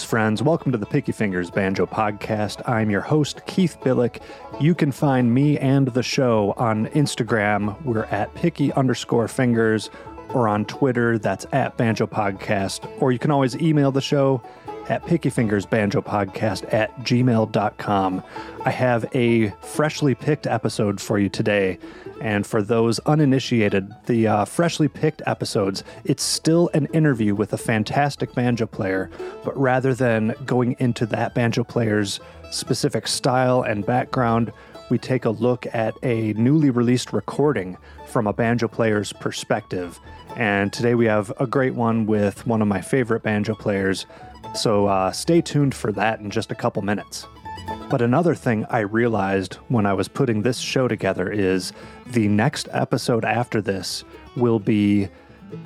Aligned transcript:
Greetings, 0.00 0.10
friends. 0.10 0.42
Welcome 0.42 0.72
to 0.72 0.78
the 0.78 0.86
Picky 0.86 1.12
Fingers 1.12 1.50
Banjo 1.50 1.84
Podcast. 1.84 2.66
I'm 2.66 2.88
your 2.88 3.02
host, 3.02 3.44
Keith 3.44 3.76
Billick. 3.82 4.22
You 4.58 4.74
can 4.74 4.92
find 4.92 5.34
me 5.34 5.58
and 5.58 5.88
the 5.88 6.02
show 6.02 6.54
on 6.56 6.86
Instagram. 6.86 7.78
We're 7.84 8.04
at 8.04 8.34
picky 8.34 8.72
underscore 8.72 9.28
fingers, 9.28 9.90
or 10.32 10.48
on 10.48 10.64
Twitter, 10.64 11.18
that's 11.18 11.44
at 11.52 11.76
Banjo 11.76 12.06
Podcast. 12.06 12.90
Or 13.02 13.12
you 13.12 13.18
can 13.18 13.30
always 13.30 13.54
email 13.56 13.92
the 13.92 14.00
show 14.00 14.42
at 14.88 15.04
pickyfingersbanjopodcast 15.04 16.72
at 16.72 16.96
gmail.com. 17.00 18.22
I 18.64 18.70
have 18.70 19.06
a 19.14 19.50
freshly 19.62 20.14
picked 20.14 20.46
episode 20.46 21.00
for 21.00 21.18
you 21.18 21.28
today. 21.28 21.78
And 22.20 22.46
for 22.46 22.62
those 22.62 22.98
uninitiated, 23.00 23.90
the 24.06 24.26
uh, 24.26 24.44
freshly 24.44 24.88
picked 24.88 25.22
episodes, 25.26 25.84
it's 26.04 26.22
still 26.22 26.70
an 26.74 26.86
interview 26.86 27.34
with 27.34 27.52
a 27.52 27.58
fantastic 27.58 28.34
banjo 28.34 28.66
player, 28.66 29.10
but 29.44 29.56
rather 29.58 29.94
than 29.94 30.34
going 30.44 30.76
into 30.78 31.06
that 31.06 31.34
banjo 31.34 31.64
player's 31.64 32.20
specific 32.50 33.06
style 33.08 33.62
and 33.62 33.86
background, 33.86 34.52
we 34.90 34.98
take 34.98 35.24
a 35.24 35.30
look 35.30 35.66
at 35.72 35.94
a 36.02 36.32
newly 36.34 36.68
released 36.68 37.12
recording 37.12 37.78
from 38.08 38.26
a 38.26 38.32
banjo 38.32 38.68
player's 38.68 39.12
perspective. 39.12 39.98
And 40.36 40.72
today 40.72 40.94
we 40.94 41.06
have 41.06 41.32
a 41.40 41.46
great 41.46 41.74
one 41.74 42.06
with 42.06 42.46
one 42.46 42.60
of 42.60 42.68
my 42.68 42.80
favorite 42.80 43.22
banjo 43.22 43.54
players. 43.54 44.06
So 44.54 44.86
uh, 44.86 45.12
stay 45.12 45.40
tuned 45.40 45.74
for 45.74 45.92
that 45.92 46.20
in 46.20 46.30
just 46.30 46.50
a 46.50 46.54
couple 46.54 46.82
minutes. 46.82 47.26
But 47.88 48.02
another 48.02 48.34
thing 48.34 48.66
I 48.70 48.80
realized 48.80 49.54
when 49.68 49.86
I 49.86 49.94
was 49.94 50.08
putting 50.08 50.42
this 50.42 50.58
show 50.58 50.88
together 50.88 51.30
is 51.30 51.72
the 52.06 52.28
next 52.28 52.68
episode 52.72 53.24
after 53.24 53.60
this 53.60 54.04
will 54.36 54.58
be 54.58 55.08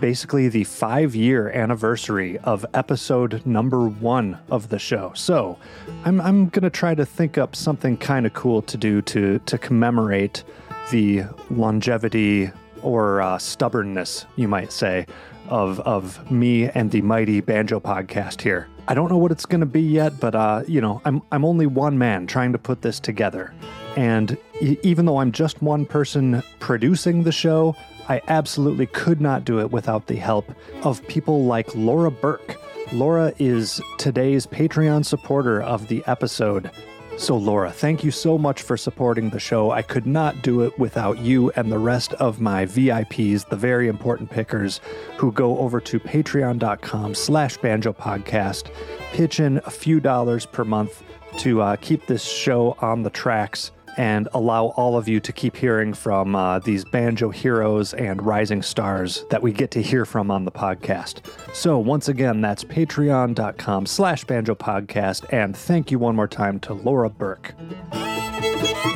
basically 0.00 0.48
the 0.48 0.64
five 0.64 1.14
year 1.14 1.50
anniversary 1.50 2.38
of 2.38 2.64
episode 2.74 3.44
number 3.44 3.88
one 3.88 4.38
of 4.50 4.68
the 4.68 4.78
show. 4.78 5.12
So 5.14 5.58
I'm, 6.04 6.20
I'm 6.20 6.48
going 6.48 6.62
to 6.62 6.70
try 6.70 6.94
to 6.94 7.04
think 7.04 7.38
up 7.38 7.54
something 7.54 7.96
kind 7.96 8.26
of 8.26 8.32
cool 8.34 8.62
to 8.62 8.76
do 8.76 9.02
to, 9.02 9.38
to 9.40 9.58
commemorate 9.58 10.44
the 10.90 11.24
longevity 11.50 12.50
or 12.82 13.20
uh, 13.22 13.38
stubbornness, 13.38 14.26
you 14.36 14.48
might 14.48 14.72
say, 14.72 15.06
of, 15.48 15.80
of 15.80 16.30
me 16.30 16.68
and 16.70 16.90
the 16.90 17.02
mighty 17.02 17.40
banjo 17.40 17.80
podcast 17.80 18.40
here. 18.40 18.68
I 18.86 18.94
don't 18.94 19.10
know 19.10 19.16
what 19.16 19.32
it's 19.32 19.46
going 19.46 19.60
to 19.60 19.66
be 19.66 19.80
yet, 19.80 20.20
but 20.20 20.34
uh, 20.34 20.62
you 20.68 20.80
know, 20.80 21.00
I'm 21.04 21.22
I'm 21.32 21.44
only 21.44 21.66
one 21.66 21.96
man 21.96 22.26
trying 22.26 22.52
to 22.52 22.58
put 22.58 22.82
this 22.82 23.00
together. 23.00 23.54
And 23.96 24.36
even 24.60 25.06
though 25.06 25.18
I'm 25.18 25.32
just 25.32 25.62
one 25.62 25.86
person 25.86 26.42
producing 26.58 27.22
the 27.22 27.32
show, 27.32 27.76
I 28.08 28.20
absolutely 28.28 28.86
could 28.86 29.20
not 29.20 29.44
do 29.44 29.60
it 29.60 29.70
without 29.70 30.08
the 30.08 30.16
help 30.16 30.52
of 30.82 31.06
people 31.06 31.44
like 31.44 31.74
Laura 31.74 32.10
Burke. 32.10 32.56
Laura 32.92 33.32
is 33.38 33.80
today's 33.96 34.46
Patreon 34.46 35.04
supporter 35.04 35.62
of 35.62 35.88
the 35.88 36.02
episode. 36.06 36.70
So, 37.16 37.36
Laura, 37.36 37.70
thank 37.70 38.02
you 38.02 38.10
so 38.10 38.36
much 38.36 38.62
for 38.62 38.76
supporting 38.76 39.30
the 39.30 39.38
show. 39.38 39.70
I 39.70 39.82
could 39.82 40.04
not 40.06 40.42
do 40.42 40.62
it 40.62 40.76
without 40.78 41.18
you 41.18 41.50
and 41.52 41.70
the 41.70 41.78
rest 41.78 42.12
of 42.14 42.40
my 42.40 42.66
VIPs, 42.66 43.48
the 43.48 43.56
very 43.56 43.88
important 43.88 44.30
pickers, 44.30 44.80
who 45.16 45.30
go 45.30 45.56
over 45.58 45.80
to 45.80 46.00
patreon.com 46.00 47.14
slash 47.14 47.56
banjo 47.58 47.92
podcast, 47.92 48.70
pitch 49.12 49.38
in 49.38 49.58
a 49.64 49.70
few 49.70 50.00
dollars 50.00 50.44
per 50.44 50.64
month 50.64 51.04
to 51.38 51.62
uh, 51.62 51.76
keep 51.76 52.04
this 52.06 52.24
show 52.24 52.76
on 52.80 53.02
the 53.04 53.10
tracks 53.10 53.70
and 53.96 54.28
allow 54.32 54.66
all 54.76 54.96
of 54.96 55.08
you 55.08 55.20
to 55.20 55.32
keep 55.32 55.56
hearing 55.56 55.94
from 55.94 56.34
uh, 56.34 56.58
these 56.58 56.84
banjo 56.84 57.30
heroes 57.30 57.94
and 57.94 58.24
rising 58.24 58.62
stars 58.62 59.24
that 59.30 59.42
we 59.42 59.52
get 59.52 59.70
to 59.72 59.82
hear 59.82 60.04
from 60.04 60.30
on 60.30 60.44
the 60.44 60.52
podcast. 60.52 61.20
So 61.54 61.78
once 61.78 62.08
again, 62.08 62.40
that's 62.40 62.64
patreon.com 62.64 63.86
slash 63.86 64.24
banjo 64.24 64.54
podcast. 64.54 65.24
And 65.32 65.56
thank 65.56 65.90
you 65.90 65.98
one 65.98 66.16
more 66.16 66.28
time 66.28 66.60
to 66.60 66.74
Laura 66.74 67.10
Burke. 67.10 67.54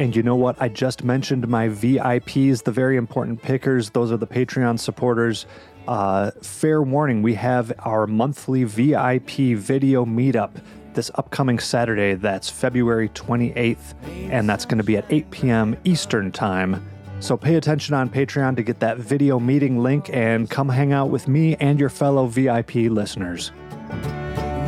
And 0.01 0.15
you 0.15 0.23
know 0.23 0.37
what? 0.37 0.61
I 0.61 0.69
just 0.69 1.03
mentioned 1.03 1.49
my 1.49 1.69
VIPs, 1.69 2.63
the 2.63 2.71
very 2.71 2.97
important 2.97 3.43
pickers. 3.43 3.91
Those 3.91 4.13
are 4.13 4.17
the 4.17 4.27
Patreon 4.27 4.79
supporters. 4.79 5.47
Uh, 5.89 6.31
fair 6.43 6.83
warning, 6.83 7.23
we 7.23 7.35
have 7.35 7.73
our 7.81 8.07
monthly 8.07 8.65
VIP 8.65 9.57
video 9.57 10.05
meetup 10.05 10.61
this 10.99 11.13
upcoming 11.15 11.61
Saturday. 11.61 12.15
That's 12.15 12.51
February 12.51 13.09
28th, 13.11 13.95
and 14.33 14.51
that's 14.51 14.65
going 14.65 14.79
to 14.79 14.85
be 14.85 14.97
at 14.97 15.05
8 15.09 15.31
p.m. 15.31 15.77
Eastern 15.85 16.33
Time. 16.33 16.85
So 17.21 17.37
pay 17.37 17.55
attention 17.55 17.95
on 17.95 18.11
Patreon 18.11 18.57
to 18.57 18.65
get 18.65 18.81
that 18.81 18.99
video 18.99 19.39
meeting 19.39 19.81
link 19.81 20.11
and 20.13 20.51
come 20.51 20.69
hang 20.69 20.93
out 20.93 21.11
with 21.11 21.29
me 21.29 21.55
and 21.61 21.79
your 21.79 21.89
fellow 21.89 22.27
VIP 22.27 22.75
listeners. 22.91 23.53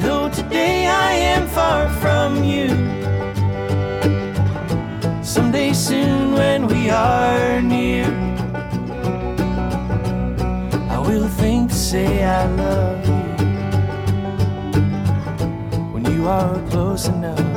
Though 0.02 0.30
today 0.32 0.86
I 0.86 1.14
am 1.14 1.48
far 1.48 1.88
from 1.98 2.44
you, 2.44 2.69
someday 5.24 5.72
soon 5.72 6.34
when 6.34 6.69
we 6.69 6.90
are 6.90 7.60
near, 7.60 8.06
I 10.88 10.98
will 11.00 11.26
think 11.26 11.70
to 11.70 11.76
say 11.76 12.22
I 12.22 12.46
love 12.46 13.08
you 13.08 13.19
you 16.20 16.28
are 16.28 16.60
close 16.69 17.08
enough 17.08 17.50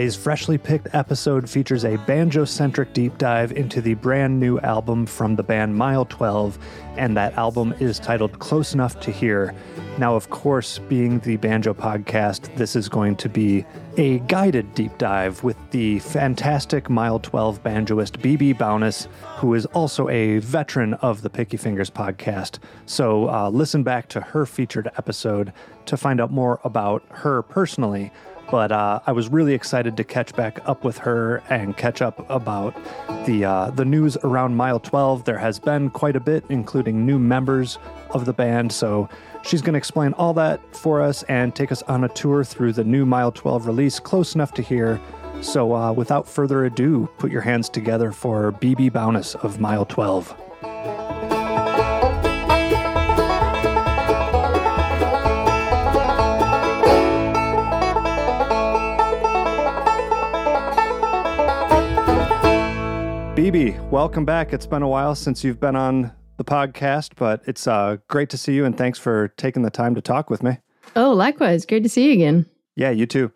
Today's 0.00 0.16
freshly 0.16 0.56
picked 0.56 0.94
episode 0.94 1.46
features 1.46 1.84
a 1.84 1.98
banjo 1.98 2.46
centric 2.46 2.94
deep 2.94 3.18
dive 3.18 3.52
into 3.52 3.82
the 3.82 3.92
brand 3.92 4.40
new 4.40 4.58
album 4.60 5.04
from 5.04 5.36
the 5.36 5.42
band 5.42 5.76
Mile 5.76 6.06
12, 6.06 6.58
and 6.96 7.14
that 7.18 7.34
album 7.34 7.74
is 7.80 7.98
titled 7.98 8.38
Close 8.38 8.72
Enough 8.72 8.98
to 9.00 9.10
Hear. 9.10 9.54
Now, 9.98 10.16
of 10.16 10.30
course, 10.30 10.78
being 10.78 11.18
the 11.18 11.36
banjo 11.36 11.74
podcast, 11.74 12.56
this 12.56 12.76
is 12.76 12.88
going 12.88 13.16
to 13.16 13.28
be 13.28 13.66
a 13.98 14.20
guided 14.20 14.74
deep 14.74 14.96
dive 14.96 15.44
with 15.44 15.58
the 15.70 15.98
fantastic 15.98 16.88
Mile 16.88 17.18
12 17.18 17.62
banjoist 17.62 18.22
BB 18.22 18.56
Bowness, 18.56 19.06
who 19.36 19.52
is 19.52 19.66
also 19.66 20.08
a 20.08 20.38
veteran 20.38 20.94
of 20.94 21.20
the 21.20 21.28
Picky 21.28 21.58
Fingers 21.58 21.90
podcast. 21.90 22.58
So, 22.86 23.28
uh, 23.28 23.50
listen 23.50 23.82
back 23.82 24.08
to 24.08 24.22
her 24.22 24.46
featured 24.46 24.90
episode 24.96 25.52
to 25.84 25.98
find 25.98 26.22
out 26.22 26.30
more 26.30 26.58
about 26.64 27.04
her 27.10 27.42
personally 27.42 28.10
but 28.50 28.72
uh, 28.72 29.00
I 29.06 29.12
was 29.12 29.28
really 29.28 29.54
excited 29.54 29.96
to 29.96 30.04
catch 30.04 30.34
back 30.34 30.60
up 30.68 30.84
with 30.84 30.98
her 30.98 31.42
and 31.48 31.76
catch 31.76 32.02
up 32.02 32.28
about 32.30 32.74
the 33.26 33.44
uh, 33.44 33.70
the 33.70 33.84
news 33.84 34.16
around 34.24 34.56
Mile 34.56 34.80
12. 34.80 35.24
There 35.24 35.38
has 35.38 35.58
been 35.58 35.90
quite 35.90 36.16
a 36.16 36.20
bit, 36.20 36.44
including 36.48 37.06
new 37.06 37.18
members 37.18 37.78
of 38.10 38.24
the 38.24 38.32
band. 38.32 38.72
So 38.72 39.08
she's 39.42 39.62
going 39.62 39.74
to 39.74 39.78
explain 39.78 40.12
all 40.14 40.34
that 40.34 40.60
for 40.74 41.00
us 41.00 41.22
and 41.24 41.54
take 41.54 41.70
us 41.70 41.82
on 41.82 42.04
a 42.04 42.08
tour 42.08 42.44
through 42.44 42.72
the 42.72 42.84
new 42.84 43.06
Mile 43.06 43.32
12 43.32 43.66
release, 43.66 44.00
close 44.00 44.34
enough 44.34 44.52
to 44.54 44.62
hear. 44.62 45.00
So 45.42 45.74
uh, 45.74 45.92
without 45.92 46.28
further 46.28 46.64
ado, 46.64 47.08
put 47.18 47.30
your 47.30 47.42
hands 47.42 47.68
together 47.68 48.12
for 48.12 48.52
BB 48.52 48.92
Bowness 48.92 49.34
of 49.36 49.60
Mile 49.60 49.86
12. 49.86 51.19
BB, 63.40 63.88
welcome 63.88 64.26
back. 64.26 64.52
It's 64.52 64.66
been 64.66 64.82
a 64.82 64.88
while 64.88 65.14
since 65.14 65.42
you've 65.42 65.58
been 65.58 65.74
on 65.74 66.12
the 66.36 66.44
podcast, 66.44 67.12
but 67.16 67.40
it's 67.46 67.66
uh, 67.66 67.96
great 68.06 68.28
to 68.28 68.36
see 68.36 68.52
you 68.52 68.66
and 68.66 68.76
thanks 68.76 68.98
for 68.98 69.28
taking 69.28 69.62
the 69.62 69.70
time 69.70 69.94
to 69.94 70.02
talk 70.02 70.28
with 70.28 70.42
me. 70.42 70.58
Oh, 70.94 71.14
likewise. 71.14 71.64
Great 71.64 71.82
to 71.82 71.88
see 71.88 72.08
you 72.08 72.12
again. 72.12 72.44
Yeah, 72.76 72.90
you 72.90 73.06
too. 73.06 73.32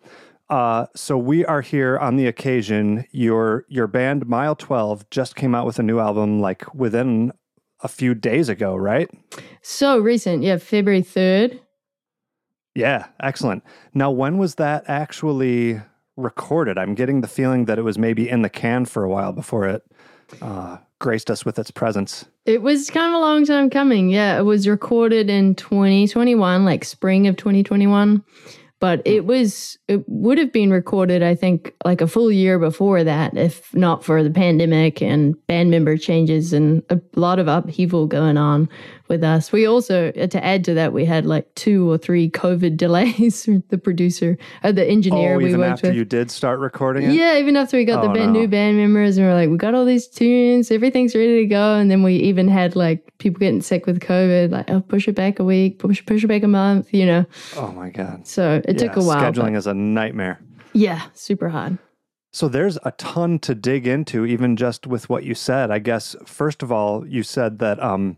Uh, 0.47 0.85
so 0.95 1.17
we 1.17 1.43
are 1.45 1.61
here 1.61 1.97
on 1.97 2.17
the 2.17 2.27
occasion. 2.27 3.05
Your 3.09 3.65
your 3.67 3.87
band 3.87 4.27
Mile 4.27 4.55
Twelve 4.55 5.09
just 5.09 5.35
came 5.35 5.55
out 5.55 5.65
with 5.65 5.79
a 5.79 5.83
new 5.83 5.97
album, 5.97 6.39
like 6.39 6.71
within 6.75 7.31
a 7.81 7.87
few 7.87 8.13
days 8.13 8.47
ago, 8.47 8.75
right? 8.75 9.09
So 9.63 9.97
recent. 9.97 10.43
Yeah, 10.43 10.57
February 10.57 11.01
3rd. 11.01 11.61
Yeah, 12.75 13.07
excellent. 13.23 13.63
Now, 13.95 14.11
when 14.11 14.37
was 14.37 14.53
that 14.55 14.83
actually 14.87 15.81
recorded? 16.15 16.77
I'm 16.77 16.93
getting 16.93 17.21
the 17.21 17.27
feeling 17.27 17.65
that 17.65 17.79
it 17.79 17.81
was 17.81 17.97
maybe 17.97 18.29
in 18.29 18.43
the 18.43 18.49
can 18.49 18.85
for 18.85 19.03
a 19.03 19.09
while 19.09 19.33
before 19.33 19.67
it 19.67 19.81
uh, 20.41 20.77
graced 20.99 21.29
us 21.29 21.45
with 21.45 21.59
its 21.59 21.71
presence. 21.71 22.25
It 22.45 22.61
was 22.61 22.89
kind 22.89 23.07
of 23.07 23.13
a 23.13 23.23
long 23.23 23.45
time 23.45 23.69
coming. 23.69 24.09
Yeah, 24.09 24.37
it 24.37 24.43
was 24.43 24.67
recorded 24.67 25.29
in 25.29 25.55
2021, 25.55 26.65
like 26.65 26.83
spring 26.83 27.27
of 27.27 27.37
2021. 27.37 28.23
But 28.81 29.01
it 29.05 29.25
was, 29.25 29.77
it 29.87 30.03
would 30.07 30.37
have 30.37 30.51
been 30.51 30.69
recorded, 30.69 31.23
I 31.23 31.33
think, 31.33 31.73
like 31.85 32.01
a 32.01 32.07
full 32.07 32.29
year 32.31 32.59
before 32.59 33.03
that, 33.05 33.35
if 33.37 33.73
not 33.73 34.03
for 34.03 34.21
the 34.21 34.29
pandemic 34.29 35.01
and 35.01 35.35
band 35.47 35.71
member 35.71 35.97
changes 35.97 36.51
and 36.51 36.83
a 36.89 36.99
lot 37.15 37.39
of 37.39 37.47
upheaval 37.47 38.05
going 38.05 38.37
on 38.37 38.67
with 39.07 39.23
us. 39.23 39.51
We 39.51 39.65
also, 39.67 40.11
to 40.11 40.43
add 40.45 40.63
to 40.65 40.73
that, 40.75 40.93
we 40.93 41.05
had 41.05 41.25
like 41.25 41.53
two 41.55 41.89
or 41.91 41.97
three 41.97 42.29
COVID 42.29 42.75
delays. 42.85 43.47
the 43.69 43.77
producer, 43.77 44.37
uh, 44.63 44.71
the 44.71 44.85
engineer 44.85 45.35
oh, 45.35 45.37
we 45.37 45.47
even 45.47 45.59
worked 45.59 45.71
after 45.73 45.87
with. 45.87 45.95
you 45.97 46.05
did 46.05 46.31
start 46.31 46.59
recording 46.59 47.03
it? 47.09 47.13
Yeah, 47.13 47.37
even 47.37 47.55
after 47.55 47.77
we 47.77 47.85
got 47.85 48.01
the 48.01 48.09
Oh, 48.09 48.13
band, 48.13 48.33
no. 48.33 48.41
new 48.41 48.47
band 48.47 48.77
members, 48.77 49.17
and 49.17 49.27
we're 49.27 49.33
like, 49.35 49.49
we 49.49 49.57
got 49.57 49.75
all 49.75 49.85
these 49.85 50.07
tunes, 50.07 50.71
everything's 50.71 51.13
ready 51.15 51.41
to 51.41 51.45
go, 51.45 51.75
and 51.75 51.89
then 51.91 52.03
we 52.03 52.15
even 52.15 52.47
had 52.47 52.75
like 52.75 53.11
people 53.19 53.39
getting 53.39 53.61
sick 53.61 53.85
with 53.85 53.99
COVID, 53.99 54.51
like, 54.51 54.69
oh, 54.69 54.81
push 54.81 55.07
it 55.07 55.15
back 55.15 55.39
a 55.39 55.43
week, 55.43 55.79
push 55.79 56.05
push 56.05 56.23
it 56.23 56.27
back 56.27 56.43
a 56.43 56.47
month, 56.47 56.93
you 56.93 57.05
know. 57.05 57.25
Oh, 57.55 57.71
my 57.73 57.89
God. 57.89 58.25
So 58.27 58.61
it 58.67 58.77
took 58.77 58.95
a 58.95 59.03
while. 59.03 59.17
Scheduling 59.31 59.51
but- 59.53 59.57
is 59.59 59.67
a 59.67 59.73
nightmare. 59.73 60.39
yeah, 60.73 61.03
super 61.13 61.49
hard. 61.49 61.77
So 62.33 62.49
there's 62.49 62.77
a 62.83 62.91
ton 62.97 63.39
to 63.39 63.55
dig 63.55 63.87
into, 63.87 64.25
even 64.25 64.57
just 64.57 64.85
with 64.85 65.07
what 65.09 65.23
you 65.23 65.33
said. 65.33 65.71
I 65.71 65.79
guess 65.79 66.17
first 66.25 66.61
of 66.63 66.69
all, 66.69 67.07
you 67.07 67.23
said 67.23 67.59
that 67.59 67.81
um, 67.81 68.17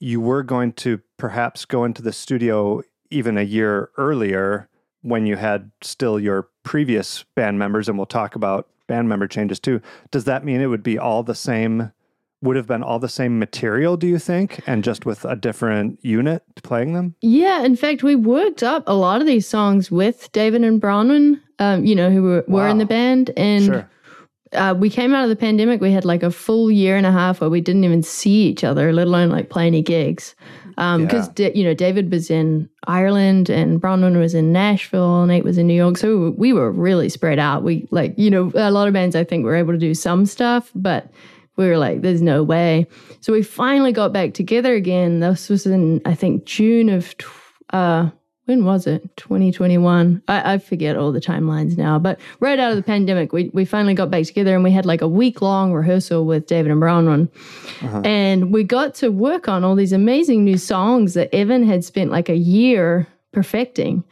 you 0.00 0.20
were 0.20 0.42
going 0.42 0.72
to 0.72 1.00
perhaps 1.16 1.64
go 1.64 1.84
into 1.84 2.02
the 2.02 2.12
studio 2.12 2.82
even 3.10 3.38
a 3.38 3.42
year 3.42 3.90
earlier 3.96 4.68
when 5.02 5.26
you 5.26 5.36
had 5.36 5.70
still 5.82 6.18
your 6.20 6.48
previous 6.62 7.24
band 7.34 7.58
members, 7.58 7.88
and 7.88 7.96
we'll 7.98 8.06
talk 8.06 8.34
about 8.34 8.68
band 8.86 9.08
member 9.08 9.26
changes 9.26 9.60
too. 9.60 9.80
Does 10.10 10.24
that 10.24 10.44
mean 10.44 10.60
it 10.60 10.66
would 10.66 10.82
be 10.82 10.98
all 10.98 11.22
the 11.22 11.34
same? 11.34 11.92
Would 12.40 12.56
have 12.56 12.68
been 12.68 12.84
all 12.84 13.00
the 13.00 13.08
same 13.08 13.38
material, 13.40 13.96
do 13.96 14.06
you 14.06 14.18
think, 14.18 14.60
and 14.66 14.84
just 14.84 15.04
with 15.04 15.24
a 15.24 15.34
different 15.34 15.98
unit 16.04 16.44
playing 16.62 16.92
them? 16.92 17.16
Yeah, 17.20 17.64
in 17.64 17.74
fact, 17.74 18.04
we 18.04 18.14
worked 18.14 18.62
up 18.62 18.84
a 18.86 18.94
lot 18.94 19.20
of 19.20 19.26
these 19.26 19.48
songs 19.48 19.90
with 19.90 20.30
David 20.30 20.62
and 20.62 20.80
Bronwyn, 20.80 21.40
um, 21.58 21.84
you 21.84 21.96
know, 21.96 22.10
who 22.10 22.22
were, 22.22 22.44
were 22.46 22.68
in 22.68 22.78
the 22.78 22.86
band, 22.86 23.30
and 23.36 23.64
Sure. 23.64 23.90
Uh, 24.52 24.74
we 24.78 24.90
came 24.90 25.14
out 25.14 25.24
of 25.24 25.28
the 25.30 25.36
pandemic. 25.36 25.80
We 25.80 25.92
had 25.92 26.04
like 26.04 26.22
a 26.22 26.30
full 26.30 26.70
year 26.70 26.96
and 26.96 27.06
a 27.06 27.12
half 27.12 27.40
where 27.40 27.50
we 27.50 27.60
didn't 27.60 27.84
even 27.84 28.02
see 28.02 28.46
each 28.48 28.64
other, 28.64 28.92
let 28.92 29.06
alone 29.06 29.30
like 29.30 29.50
play 29.50 29.66
any 29.66 29.82
gigs. 29.82 30.34
Because 30.76 31.28
you 31.56 31.64
know, 31.64 31.74
David 31.74 32.10
was 32.12 32.30
in 32.30 32.68
Ireland 32.86 33.50
and 33.50 33.80
Bronwyn 33.80 34.16
was 34.18 34.34
in 34.34 34.52
Nashville, 34.52 35.22
and 35.22 35.28
Nate 35.28 35.44
was 35.44 35.58
in 35.58 35.66
New 35.66 35.74
York, 35.74 35.96
so 35.96 36.32
we 36.38 36.52
were 36.52 36.70
really 36.70 37.08
spread 37.08 37.38
out. 37.40 37.64
We 37.64 37.88
like 37.90 38.14
you 38.16 38.30
know 38.30 38.52
a 38.54 38.70
lot 38.70 38.86
of 38.86 38.94
bands 38.94 39.16
I 39.16 39.24
think 39.24 39.44
were 39.44 39.56
able 39.56 39.72
to 39.72 39.78
do 39.78 39.92
some 39.92 40.24
stuff, 40.24 40.70
but 40.74 41.10
we 41.56 41.66
were 41.66 41.78
like, 41.78 42.02
there's 42.02 42.22
no 42.22 42.44
way. 42.44 42.86
So 43.20 43.32
we 43.32 43.42
finally 43.42 43.90
got 43.92 44.12
back 44.12 44.34
together 44.34 44.74
again. 44.74 45.18
This 45.18 45.48
was 45.48 45.66
in 45.66 46.00
I 46.04 46.14
think 46.14 46.44
June 46.44 46.88
of. 46.88 47.16
tw- 47.18 47.26
Uh, 47.70 48.08
when 48.48 48.64
was 48.64 48.86
it? 48.86 49.14
2021. 49.18 50.22
I, 50.26 50.54
I 50.54 50.58
forget 50.58 50.96
all 50.96 51.12
the 51.12 51.20
timelines 51.20 51.76
now, 51.76 51.98
but 51.98 52.18
right 52.40 52.58
out 52.58 52.70
of 52.70 52.78
the 52.78 52.82
pandemic, 52.82 53.30
we, 53.30 53.50
we 53.52 53.66
finally 53.66 53.92
got 53.92 54.10
back 54.10 54.24
together 54.24 54.54
and 54.54 54.64
we 54.64 54.70
had 54.70 54.86
like 54.86 55.02
a 55.02 55.06
week 55.06 55.42
long 55.42 55.74
rehearsal 55.74 56.24
with 56.24 56.46
David 56.46 56.72
and 56.72 56.80
Bronwyn. 56.80 57.28
And 58.06 58.50
we 58.50 58.64
got 58.64 58.94
to 58.96 59.10
work 59.10 59.48
on 59.48 59.64
all 59.64 59.74
these 59.74 59.92
amazing 59.92 60.46
new 60.46 60.56
songs 60.56 61.12
that 61.12 61.32
Evan 61.34 61.62
had 61.62 61.84
spent 61.84 62.10
like 62.10 62.30
a 62.30 62.36
year 62.36 63.06
perfecting. 63.32 64.02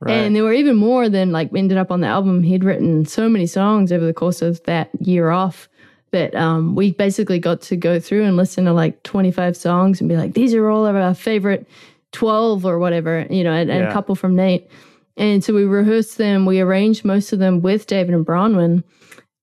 Right. 0.00 0.14
And 0.14 0.34
there 0.34 0.42
were 0.42 0.54
even 0.54 0.76
more 0.76 1.10
than 1.10 1.30
like 1.30 1.54
ended 1.54 1.76
up 1.76 1.90
on 1.90 2.00
the 2.00 2.06
album. 2.06 2.42
He'd 2.42 2.64
written 2.64 3.04
so 3.04 3.28
many 3.28 3.46
songs 3.46 3.92
over 3.92 4.06
the 4.06 4.14
course 4.14 4.40
of 4.40 4.62
that 4.64 4.88
year 5.00 5.28
off 5.28 5.68
that 6.12 6.34
um, 6.34 6.74
we 6.74 6.92
basically 6.92 7.38
got 7.38 7.60
to 7.62 7.76
go 7.76 8.00
through 8.00 8.24
and 8.24 8.38
listen 8.38 8.64
to 8.64 8.72
like 8.72 9.02
25 9.02 9.54
songs 9.54 10.00
and 10.00 10.08
be 10.08 10.16
like, 10.16 10.32
these 10.32 10.54
are 10.54 10.70
all 10.70 10.86
of 10.86 10.96
our 10.96 11.14
favorite 11.14 11.66
12 12.12 12.64
or 12.66 12.78
whatever, 12.78 13.26
you 13.30 13.42
know, 13.44 13.52
and, 13.52 13.70
and 13.70 13.80
Yeah. 13.80 13.90
a 13.90 13.92
couple 13.92 14.14
from 14.14 14.34
Nate. 14.36 14.68
And 15.16 15.42
so 15.44 15.52
we 15.52 15.64
rehearsed 15.64 16.16
them, 16.18 16.46
we 16.46 16.60
arranged 16.60 17.04
most 17.04 17.32
of 17.32 17.38
them 17.38 17.60
with 17.60 17.86
David 17.86 18.14
and 18.14 18.24
Bronwyn, 18.24 18.82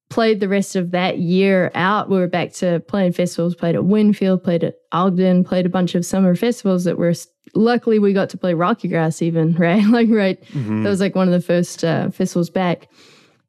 played 0.09 0.39
the 0.39 0.47
rest 0.49 0.75
of 0.75 0.89
that 0.91 1.19
year 1.19 1.71
out. 1.75 2.09
We 2.09 2.17
were 2.17 2.27
back 2.27 2.53
to 2.53 2.79
playing 2.87 3.13
festivals, 3.13 3.53
played 3.55 3.75
at 3.75 3.85
Winfield, 3.85 4.43
played 4.43 4.63
at 4.63 4.75
Ogden, 4.91 5.43
played 5.43 5.67
a 5.67 5.69
bunch 5.69 5.93
of 5.93 6.03
summer 6.05 6.35
festivals 6.35 6.83
that 6.85 6.97
were 6.97 7.13
luckily 7.53 7.99
we 7.99 8.13
got 8.13 8.29
to 8.29 8.37
play 8.37 8.53
Rocky 8.55 8.87
Grass 8.87 9.21
even, 9.21 9.53
right? 9.59 9.85
like 9.85 10.09
right. 10.09 10.39
That 10.53 10.89
was 10.89 10.99
like 11.01 11.13
one 11.15 11.27
of 11.27 11.33
the 11.33 11.41
first 11.45 11.83
uh, 11.83 12.09
festivals 12.09 12.49
back. 12.49 12.87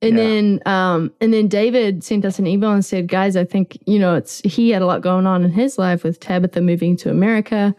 And 0.03 0.17
Yeah. 0.17 0.25
then 0.25 0.61
um 0.67 1.13
and 1.23 1.33
then 1.33 1.49
David 1.49 2.05
sent 2.05 2.25
us 2.27 2.39
an 2.39 2.47
email 2.47 2.73
and 2.73 2.85
said, 2.85 3.09
guys, 3.09 3.37
I 3.37 3.45
think, 3.45 3.79
you 3.87 3.99
know, 3.99 4.15
it's 4.15 4.41
he 4.45 4.71
had 4.71 4.83
a 4.83 4.87
lot 4.87 5.01
going 5.03 5.27
on 5.27 5.43
in 5.45 5.51
his 5.53 5.79
life 5.79 6.05
with 6.05 6.21
Tabitha 6.21 6.61
moving 6.61 6.97
to 6.99 7.11
America 7.11 7.75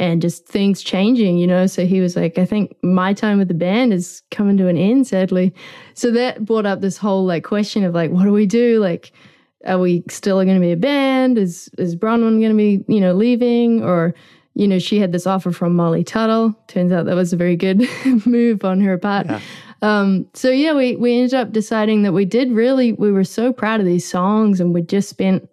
and 0.00 0.22
just 0.22 0.46
things 0.46 0.80
changing, 0.80 1.36
you 1.36 1.46
know. 1.46 1.66
So 1.66 1.84
he 1.84 2.00
was 2.00 2.16
like, 2.16 2.38
I 2.38 2.46
think 2.46 2.74
my 2.82 3.12
time 3.12 3.36
with 3.38 3.48
the 3.48 3.54
band 3.54 3.92
is 3.92 4.22
coming 4.30 4.56
to 4.56 4.66
an 4.66 4.78
end, 4.78 5.06
sadly. 5.06 5.54
So 5.92 6.10
that 6.12 6.46
brought 6.46 6.64
up 6.64 6.80
this 6.80 6.96
whole 6.96 7.26
like 7.26 7.44
question 7.44 7.84
of 7.84 7.94
like, 7.94 8.10
what 8.10 8.24
do 8.24 8.32
we 8.32 8.46
do? 8.46 8.80
Like, 8.80 9.12
are 9.66 9.78
we 9.78 10.02
still 10.08 10.42
going 10.42 10.56
to 10.56 10.60
be 10.60 10.72
a 10.72 10.76
band? 10.76 11.36
Is 11.36 11.68
is 11.76 11.94
Bronwyn 11.94 12.40
going 12.40 12.50
to 12.50 12.56
be, 12.56 12.82
you 12.88 12.98
know, 12.98 13.12
leaving? 13.12 13.82
Or, 13.84 14.14
you 14.54 14.66
know, 14.66 14.78
she 14.78 14.98
had 14.98 15.12
this 15.12 15.26
offer 15.26 15.52
from 15.52 15.76
Molly 15.76 16.02
Tuttle. 16.02 16.58
Turns 16.66 16.92
out 16.92 17.04
that 17.04 17.14
was 17.14 17.34
a 17.34 17.36
very 17.36 17.56
good 17.56 17.86
move 18.26 18.64
on 18.64 18.80
her 18.80 18.96
part. 18.96 19.26
Um, 19.82 20.26
so 20.32 20.50
yeah, 20.50 20.72
we 20.72 20.96
we 20.96 21.14
ended 21.14 21.34
up 21.34 21.52
deciding 21.52 22.04
that 22.04 22.12
we 22.12 22.24
did 22.24 22.50
really 22.52 22.92
we 22.92 23.12
were 23.12 23.24
so 23.24 23.52
proud 23.52 23.80
of 23.80 23.86
these 23.86 24.08
songs 24.08 24.60
and 24.60 24.72
we 24.72 24.80
just 24.80 25.10
spent 25.10 25.46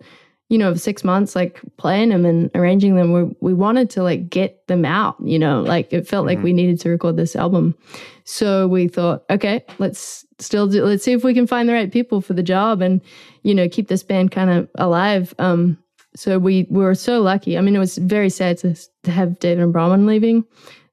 you 0.49 0.57
know 0.57 0.73
six 0.75 1.03
months 1.03 1.35
like 1.35 1.61
playing 1.77 2.09
them 2.09 2.25
and 2.25 2.49
arranging 2.55 2.95
them. 2.95 3.11
We 3.11 3.23
we 3.41 3.53
wanted 3.53 3.89
to 3.91 4.03
like 4.03 4.29
get 4.29 4.65
them 4.67 4.85
out. 4.85 5.15
You 5.23 5.39
know, 5.39 5.61
like 5.61 5.91
it 5.91 6.07
felt 6.07 6.25
like 6.25 6.41
we 6.41 6.53
needed 6.53 6.79
to 6.81 6.89
record 6.89 7.17
this 7.17 7.35
album. 7.35 7.75
So 8.23 8.67
we 8.67 8.87
thought, 8.87 9.23
okay, 9.29 9.63
let's 9.79 10.25
still 10.39 10.67
do. 10.67 10.83
Let's 10.85 11.03
see 11.03 11.13
if 11.13 11.23
we 11.23 11.33
can 11.33 11.47
find 11.47 11.67
the 11.67 11.73
right 11.73 11.91
people 11.91 12.21
for 12.21 12.33
the 12.33 12.43
job 12.43 12.81
and 12.81 13.01
you 13.43 13.53
know 13.55 13.67
keep 13.69 13.87
this 13.87 14.03
band 14.03 14.31
kind 14.31 14.49
of 14.49 14.69
alive. 14.75 15.33
Um, 15.39 15.77
so 16.15 16.39
we 16.39 16.65
were 16.69 16.95
so 16.95 17.21
lucky. 17.21 17.57
I 17.57 17.61
mean, 17.61 17.75
it 17.75 17.79
was 17.79 17.97
very 17.97 18.29
sad 18.29 18.57
to, 18.59 18.75
to 19.03 19.11
have 19.11 19.39
David 19.39 19.63
and 19.63 19.73
Bronwyn 19.73 20.05
leaving. 20.07 20.43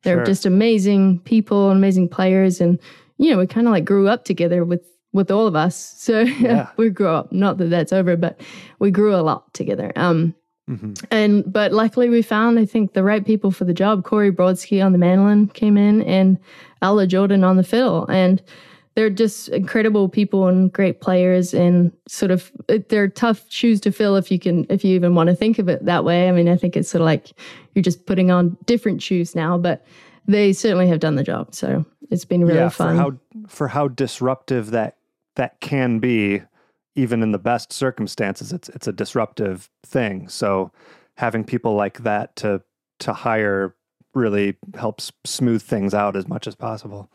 They're 0.02 0.18
Sure. 0.18 0.26
just 0.26 0.44
amazing 0.46 1.20
people, 1.20 1.70
and 1.70 1.78
amazing 1.78 2.08
players, 2.10 2.60
and 2.60 2.78
you 3.16 3.30
know, 3.30 3.38
we 3.38 3.46
kind 3.46 3.66
of 3.66 3.72
like 3.72 3.84
grew 3.86 4.06
up 4.08 4.24
together 4.24 4.64
with 4.64 4.82
with 5.14 5.30
all 5.30 5.46
of 5.46 5.56
us. 5.56 5.74
So 5.96 6.20
Yeah. 6.40 6.68
we 6.76 6.90
grew 6.90 7.08
up. 7.08 7.32
Not 7.32 7.56
that 7.58 7.70
that's 7.70 7.92
over, 7.92 8.16
but 8.16 8.38
we 8.80 8.90
grew 8.90 9.14
a 9.14 9.22
lot 9.24 9.52
together. 9.54 9.90
Um, 9.96 10.34
Mhm. 10.68 11.04
and 11.10 11.44
but 11.52 11.72
luckily 11.72 12.08
we 12.08 12.22
found 12.22 12.58
I 12.58 12.64
think 12.64 12.94
the 12.94 13.02
right 13.04 13.22
people 13.24 13.50
for 13.50 13.64
the 13.66 13.74
job. 13.74 14.02
Corey 14.02 14.32
Brodsky 14.32 14.82
on 14.84 14.92
the 14.92 14.98
mandolin 14.98 15.48
came 15.48 15.76
in, 15.76 16.00
and 16.02 16.38
Ella 16.80 17.06
Jordan 17.06 17.44
on 17.44 17.56
the 17.58 17.62
fiddle, 17.62 18.06
and 18.06 18.42
they're 18.94 19.10
just 19.10 19.50
incredible 19.50 20.08
people 20.08 20.48
and 20.48 20.72
great 20.72 21.02
players, 21.02 21.52
and 21.52 21.92
sort 22.08 22.30
of 22.30 22.50
they're 22.88 23.08
tough 23.08 23.44
shoes 23.50 23.78
to 23.82 23.92
fill 23.92 24.16
if 24.16 24.30
you 24.30 24.38
can 24.38 24.64
if 24.70 24.82
you 24.86 24.94
even 24.94 25.14
want 25.14 25.28
to 25.28 25.34
think 25.36 25.58
of 25.58 25.68
it 25.68 25.84
that 25.84 26.02
way. 26.02 26.30
I 26.30 26.32
mean, 26.32 26.48
I 26.48 26.56
think 26.56 26.78
it's 26.78 26.88
sort 26.88 27.02
of 27.02 27.06
like 27.06 27.32
you're 27.74 27.82
just 27.82 28.06
putting 28.06 28.30
on 28.30 28.56
different 28.64 29.02
shoes 29.02 29.34
now, 29.34 29.58
but 29.58 29.84
they 30.26 30.54
certainly 30.54 30.88
have 30.88 31.00
done 31.00 31.16
the 31.16 31.24
job. 31.24 31.54
So 31.54 31.84
it's 32.10 32.24
been 32.24 32.42
really 32.42 32.60
yeah, 32.60 32.70
fun. 32.70 32.96
for 32.96 33.02
how 33.02 33.12
for 33.48 33.68
how 33.68 33.88
disruptive 33.88 34.70
that 34.70 34.96
that 35.36 35.60
can 35.60 35.98
be, 35.98 36.42
even 36.94 37.22
in 37.22 37.32
the 37.32 37.38
best 37.38 37.72
circumstances, 37.72 38.52
it's 38.52 38.68
it's 38.68 38.86
a 38.86 38.92
disruptive 38.92 39.70
thing. 39.84 40.28
So 40.28 40.70
having 41.16 41.44
people 41.44 41.74
like 41.74 42.02
that 42.04 42.36
to 42.36 42.62
to 43.00 43.12
hire 43.12 43.74
really 44.14 44.56
helps 44.74 45.12
smooth 45.24 45.62
things 45.62 45.92
out 45.92 46.16
as 46.16 46.28
much 46.28 46.46
as 46.46 46.54
possible. 46.54 47.10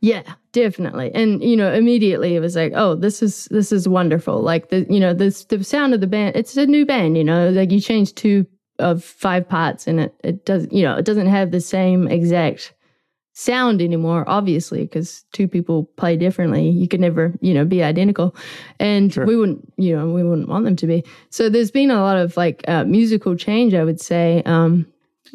Yeah, 0.00 0.34
definitely. 0.52 1.10
And 1.14 1.42
you 1.42 1.56
know, 1.56 1.72
immediately 1.72 2.36
it 2.36 2.40
was 2.40 2.56
like, 2.56 2.72
oh, 2.74 2.94
this 2.94 3.22
is 3.22 3.46
this 3.50 3.72
is 3.72 3.88
wonderful. 3.88 4.42
Like 4.42 4.68
the 4.68 4.86
you 4.90 5.00
know, 5.00 5.14
this 5.14 5.46
the 5.46 5.64
sound 5.64 5.94
of 5.94 6.02
the 6.02 6.06
band, 6.06 6.36
it's 6.36 6.56
a 6.58 6.66
new 6.66 6.84
band, 6.84 7.16
you 7.16 7.24
know, 7.24 7.48
like 7.48 7.70
you 7.70 7.80
change 7.80 8.14
two 8.14 8.46
of 8.78 9.02
five 9.02 9.48
parts 9.48 9.86
and 9.86 10.00
it 10.00 10.14
it 10.22 10.44
does 10.44 10.66
you 10.70 10.82
know, 10.82 10.94
it 10.96 11.06
doesn't 11.06 11.28
have 11.28 11.52
the 11.52 11.60
same 11.60 12.06
exact 12.08 12.74
sound 13.34 13.82
anymore, 13.82 14.24
obviously, 14.26 14.82
because 14.82 15.24
two 15.32 15.46
people 15.48 15.84
play 15.96 16.16
differently. 16.16 16.68
You 16.70 16.88
could 16.88 17.00
never, 17.00 17.34
you 17.40 17.52
know, 17.52 17.64
be 17.64 17.82
identical. 17.82 18.34
And 18.80 19.12
Sure. 19.12 19.26
we 19.26 19.36
wouldn't, 19.36 19.72
you 19.76 19.94
know, 19.94 20.08
we 20.08 20.22
wouldn't 20.22 20.48
want 20.48 20.64
them 20.64 20.76
to 20.76 20.86
be. 20.86 21.04
So 21.30 21.48
there's 21.48 21.70
been 21.72 21.90
a 21.90 22.00
lot 22.00 22.16
of 22.16 22.36
like 22.36 22.64
uh, 22.68 22.84
musical 22.84 23.36
change, 23.36 23.74
I 23.74 23.84
would 23.84 24.00
say. 24.00 24.42
Um 24.46 24.86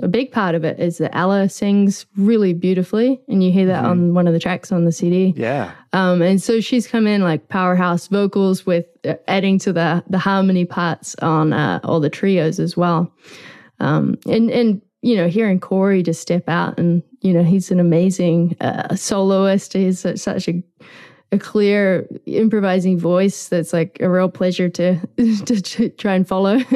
a 0.02 0.08
big 0.08 0.32
part 0.32 0.56
of 0.56 0.64
it 0.64 0.80
is 0.80 0.98
that 1.00 1.14
Ella 1.14 1.50
sings 1.50 2.06
really 2.16 2.54
beautifully, 2.54 3.20
and 3.28 3.44
you 3.44 3.52
hear 3.52 3.66
that 3.66 3.84
on 3.84 4.14
one 4.14 4.28
of 4.28 4.34
the 4.34 4.40
tracks 4.40 4.72
on 4.72 4.86
the 4.86 4.94
CD. 4.94 5.34
Yeah, 5.36 5.72
Um, 5.92 6.22
and 6.22 6.42
so 6.42 6.62
she's 6.62 6.88
come 6.88 7.06
in 7.06 7.22
like 7.22 7.50
powerhouse 7.50 8.08
vocals 8.08 8.66
with 8.66 8.86
uh, 9.06 9.16
adding 9.28 9.60
to 9.60 9.74
the 9.74 10.02
the 10.10 10.20
harmony 10.20 10.64
parts 10.64 11.16
on 11.22 11.52
uh, 11.52 11.82
all 11.84 12.00
the 12.00 12.10
trios 12.10 12.62
as 12.62 12.78
well. 12.78 13.12
Um, 13.82 14.18
and 14.26 14.50
and 14.50 14.82
you 15.02 15.16
know, 15.16 15.28
hearing 15.28 15.60
Corey 15.60 16.04
just 16.04 16.22
step 16.22 16.48
out 16.50 16.78
and, 16.80 17.02
you 17.22 17.34
know, 17.34 17.44
he's 17.44 17.72
an 17.72 17.80
amazing 17.80 18.56
uh, 18.62 18.96
soloist. 18.96 19.74
He's 19.74 20.00
such, 20.22 20.48
a, 20.48 20.64
a 21.32 21.38
clear 21.40 22.08
improvising 22.26 22.98
voice 22.98 23.48
that's 23.48 23.72
like 23.74 23.98
a 24.02 24.10
real 24.10 24.30
pleasure 24.30 24.68
to, 24.70 25.00
to, 25.18 25.62
to 25.62 25.90
try 25.90 26.14
and 26.16 26.28
follow. 26.28 26.60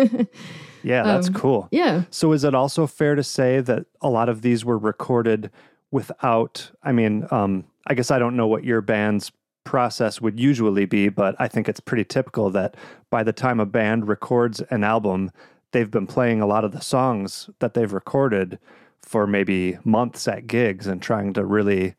Yeah, 0.85 1.03
that's 1.03 1.29
Um, 1.29 1.33
cool. 1.33 1.69
yeah. 1.71 2.03
So 2.09 2.33
is 2.33 2.43
it 2.43 2.53
also 2.53 2.87
fair 2.87 3.15
to 3.15 3.23
say 3.23 3.61
that 3.61 3.85
a 4.01 4.09
lot 4.09 4.27
of 4.27 4.41
these 4.41 4.65
were 4.65 4.77
recorded 4.77 5.49
without 5.91 6.71
I 6.83 6.91
mean, 6.91 7.25
um 7.31 7.63
I 7.87 7.93
guess 7.93 8.11
I 8.11 8.19
don't 8.19 8.35
know 8.35 8.47
what 8.47 8.65
your 8.65 8.81
band's 8.81 9.31
process 9.63 10.19
would 10.19 10.39
usually 10.39 10.85
be, 10.85 11.07
but 11.07 11.35
I 11.39 11.47
think 11.47 11.69
it's 11.69 11.79
pretty 11.79 12.03
typical 12.03 12.49
that 12.49 12.75
by 13.09 13.23
the 13.23 13.31
time 13.31 13.61
a 13.61 13.65
band 13.65 14.09
records 14.09 14.59
an 14.71 14.83
album, 14.83 15.31
they've 15.73 15.91
been 15.91 16.07
playing 16.07 16.41
a 16.41 16.45
lot 16.47 16.63
of 16.63 16.71
the 16.71 16.81
songs 16.81 17.49
that 17.59 17.73
they've 17.73 17.91
recorded 17.91 18.57
for 19.01 19.27
maybe 19.27 19.77
months 19.83 20.27
at 20.27 20.47
gigs 20.47 20.87
and 20.87 21.01
trying 21.01 21.33
to 21.33 21.43
really 21.43 21.95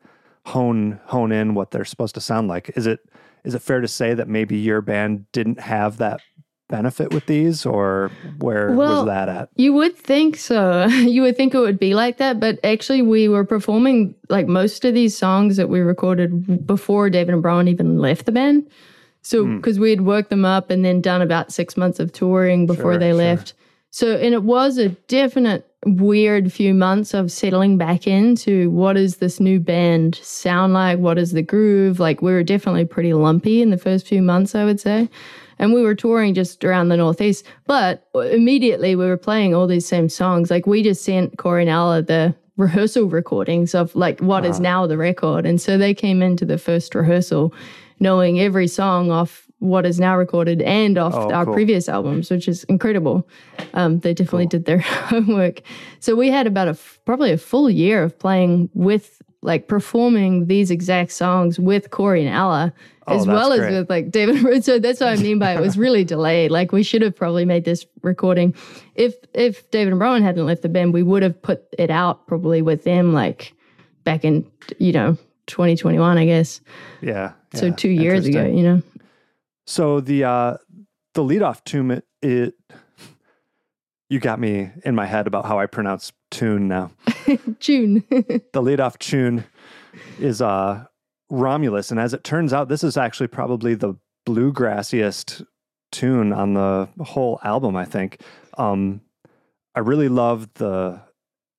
hone 0.47 0.99
hone 1.05 1.31
in 1.31 1.53
what 1.53 1.71
they're 1.71 1.85
supposed 1.85 2.15
to 2.15 2.21
sound 2.21 2.47
like. 2.47 2.71
Is 2.75 2.87
it 2.87 2.99
is 3.43 3.53
it 3.53 3.61
fair 3.61 3.79
to 3.81 3.87
say 3.87 4.13
that 4.15 4.27
maybe 4.27 4.57
your 4.57 4.81
band 4.81 5.31
didn't 5.31 5.59
have 5.59 5.97
that 5.97 6.21
benefit 6.67 7.13
with 7.13 7.27
these 7.27 7.63
or 7.63 8.09
where 8.39 8.71
Well, 8.71 8.97
was 9.01 9.05
that 9.05 9.29
at? 9.29 9.49
You 9.55 9.71
would 9.73 9.95
think 9.95 10.35
so. 10.35 10.87
You 10.89 11.21
would 11.21 11.37
think 11.37 11.53
it 11.53 11.59
would 11.59 11.77
be 11.77 11.93
like 11.93 12.17
that, 12.17 12.39
but 12.39 12.59
actually, 12.63 13.03
we 13.03 13.27
were 13.29 13.45
performing 13.45 14.15
like 14.29 14.47
most 14.47 14.83
of 14.83 14.95
these 14.95 15.15
songs 15.15 15.57
that 15.57 15.69
we 15.69 15.79
recorded 15.81 16.65
before 16.65 17.09
David 17.11 17.35
and 17.35 17.43
Bronwyn 17.43 17.69
even 17.69 17.99
left 17.99 18.25
the 18.25 18.31
band. 18.31 18.67
So, 19.21 19.43
Hmm. 19.45 19.57
because 19.57 19.79
we 19.79 19.89
had 19.91 20.01
worked 20.01 20.29
them 20.29 20.45
up 20.45 20.69
and 20.71 20.83
then 20.85 21.01
done 21.01 21.21
about 21.21 21.51
six 21.51 21.77
months 21.77 21.99
of 21.99 22.11
touring 22.11 22.65
before 22.65 22.93
Sure, 22.93 22.99
they 22.99 23.11
sure. 23.11 23.19
So, 23.95 24.17
and 24.17 24.33
it 24.33 24.43
was 24.43 24.77
a 24.77 24.89
definite 24.89 25.65
weird 25.85 26.51
few 26.51 26.73
months 26.73 27.13
of 27.13 27.31
settling 27.31 27.77
back 27.77 28.07
into 28.07 28.69
what 28.71 28.97
does 28.97 29.17
this 29.17 29.39
new 29.39 29.57
band 29.57 30.15
sound 30.15 30.73
like? 30.73 30.99
What 30.99 31.17
is 31.17 31.31
the 31.31 31.41
groove? 31.41 31.97
Like, 31.97 32.21
we 32.21 32.33
were 32.33 32.43
definitely 32.43 32.83
pretty 32.83 33.13
lumpy 33.13 33.61
in 33.61 33.69
the 33.69 33.77
first 33.77 34.05
few 34.05 34.21
months, 34.21 34.53
I 34.53 34.65
would 34.65 34.81
say 34.81 35.07
and 35.59 35.73
we 35.73 35.81
were 35.81 35.95
touring 35.95 36.33
just 36.33 36.65
around 36.65 36.89
the 36.89 36.97
northeast 36.97 37.45
but 37.65 38.05
immediately 38.13 38.93
we 38.97 39.05
were 39.05 39.15
playing 39.15 39.55
all 39.55 39.67
these 39.67 39.87
same 39.87 40.09
songs 40.09 40.51
like 40.51 40.65
we 40.65 40.83
just 40.83 41.05
sent 41.05 41.37
corey 41.37 41.61
and 41.61 41.69
Ella 41.69 42.01
the 42.01 42.35
rehearsal 42.57 43.05
recordings 43.05 43.73
of 43.73 43.95
like 43.95 44.19
what 44.19 44.43
is 44.43 44.59
now 44.59 44.85
the 44.85 44.97
record 44.97 45.45
and 45.45 45.61
so 45.61 45.77
they 45.77 45.93
came 45.93 46.21
into 46.21 46.43
the 46.43 46.57
first 46.57 46.93
rehearsal 46.93 47.53
knowing 48.01 48.41
every 48.41 48.67
song 48.67 49.09
off 49.11 49.44
what 49.59 49.85
is 49.85 49.99
now 49.99 50.17
recorded 50.17 50.61
and 50.61 50.97
off 50.97 51.13
Oh, 51.15 51.31
our 51.31 51.45
cool. 51.45 51.53
previous 51.53 51.87
albums 51.89 52.29
which 52.29 52.47
is 52.47 52.63
incredible 52.65 53.27
um, 53.73 53.99
they 53.99 54.13
definitely 54.13 54.47
did 54.47 54.65
their 54.65 54.79
homework 55.09 55.61
so 55.99 56.15
we 56.15 56.29
had 56.29 56.45
about 56.47 56.67
a 56.67 56.71
f- 56.71 56.99
probably 57.05 57.31
a 57.31 57.37
full 57.37 57.69
year 57.69 58.03
of 58.03 58.17
playing 58.19 58.69
with 58.73 59.21
like 59.41 59.67
performing 59.67 60.47
these 60.47 60.71
exact 60.71 61.11
songs 61.11 61.59
with 61.59 61.91
corey 61.91 62.25
and 62.25 62.35
Ella 62.35 62.73
Oh, 63.07 63.15
as 63.19 63.27
well 63.27 63.53
as 63.53 63.59
great. 63.59 63.73
with 63.77 63.87
like 63.87 64.09
David. 64.09 64.63
So 64.65 64.79
that's 64.79 64.99
what 64.99 65.09
I 65.09 65.15
mean 65.17 65.37
by 65.37 65.53
it 65.53 65.61
was 65.61 65.77
really 65.77 66.03
delayed. 66.15 66.49
Like 66.49 66.71
we 66.71 66.81
should 66.81 67.03
have 67.03 67.15
probably 67.15 67.45
made 67.45 67.63
this 67.63 67.85
recording. 68.01 68.55
If 68.95 69.13
if 69.35 69.69
David 69.69 69.93
and 69.93 70.01
Bronwyn 70.01 70.23
hadn't 70.23 70.43
left 70.43 70.63
the 70.63 70.69
band, 70.69 70.91
we 70.91 71.03
would 71.03 71.21
have 71.21 71.39
put 71.39 71.61
it 71.77 71.91
out 71.91 72.25
probably 72.25 72.63
with 72.63 72.83
them 72.83 73.13
like 73.13 73.53
back 74.05 74.25
in 74.25 74.43
you 74.79 74.91
know 74.91 75.19
2021, 75.45 76.17
I 76.17 76.25
guess. 76.25 76.61
Yeah. 77.01 77.33
So 77.53 77.67
yeah, 77.67 77.75
two 77.75 77.89
years 77.89 78.25
ago, 78.25 78.43
you 78.43 78.63
know. 78.63 78.81
So 79.65 79.99
the 79.99 80.23
uh 80.23 80.57
the 81.13 81.23
leadoff 81.23 81.63
tune 81.63 81.91
it, 81.91 82.05
it 82.21 82.53
you 84.09 84.19
got 84.19 84.39
me 84.39 84.71
in 84.83 84.93
my 84.95 85.05
head 85.05 85.27
about 85.27 85.45
how 85.45 85.59
I 85.59 85.65
pronounce 85.65 86.11
tune 86.29 86.67
now. 86.67 86.91
June. 87.59 88.03
The 88.09 88.61
leadoff 88.61 88.97
tune 88.99 89.45
is 90.19 90.41
uh 90.41 90.85
Romulus, 91.29 91.89
and 91.89 91.99
as 91.99 92.13
it 92.13 92.23
turns 92.23 92.53
out, 92.53 92.69
this 92.69 92.83
is 92.83 92.97
actually 92.97 93.27
probably 93.27 93.73
the 93.73 93.95
bluegrassiest 94.27 95.45
tune 95.91 96.31
on 96.31 96.53
the 96.53 96.87
whole 97.03 97.39
album, 97.43 97.75
I 97.75 97.85
think. 97.85 98.21
Um 98.57 99.01
I 99.73 99.79
really 99.79 100.09
love 100.09 100.53
the 100.55 101.01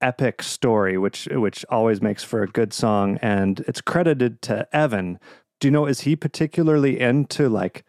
epic 0.00 0.42
story, 0.42 0.96
which 0.96 1.26
which 1.32 1.64
always 1.68 2.00
makes 2.00 2.22
for 2.22 2.42
a 2.42 2.46
good 2.48 2.72
song, 2.72 3.18
and 3.20 3.60
it's 3.66 3.80
credited 3.80 4.42
to 4.42 4.68
Evan. 4.72 5.18
Do 5.58 5.66
you 5.68 5.72
know 5.72 5.86
is 5.86 6.02
he 6.02 6.14
particularly 6.14 7.00
into 7.00 7.48
like 7.48 7.84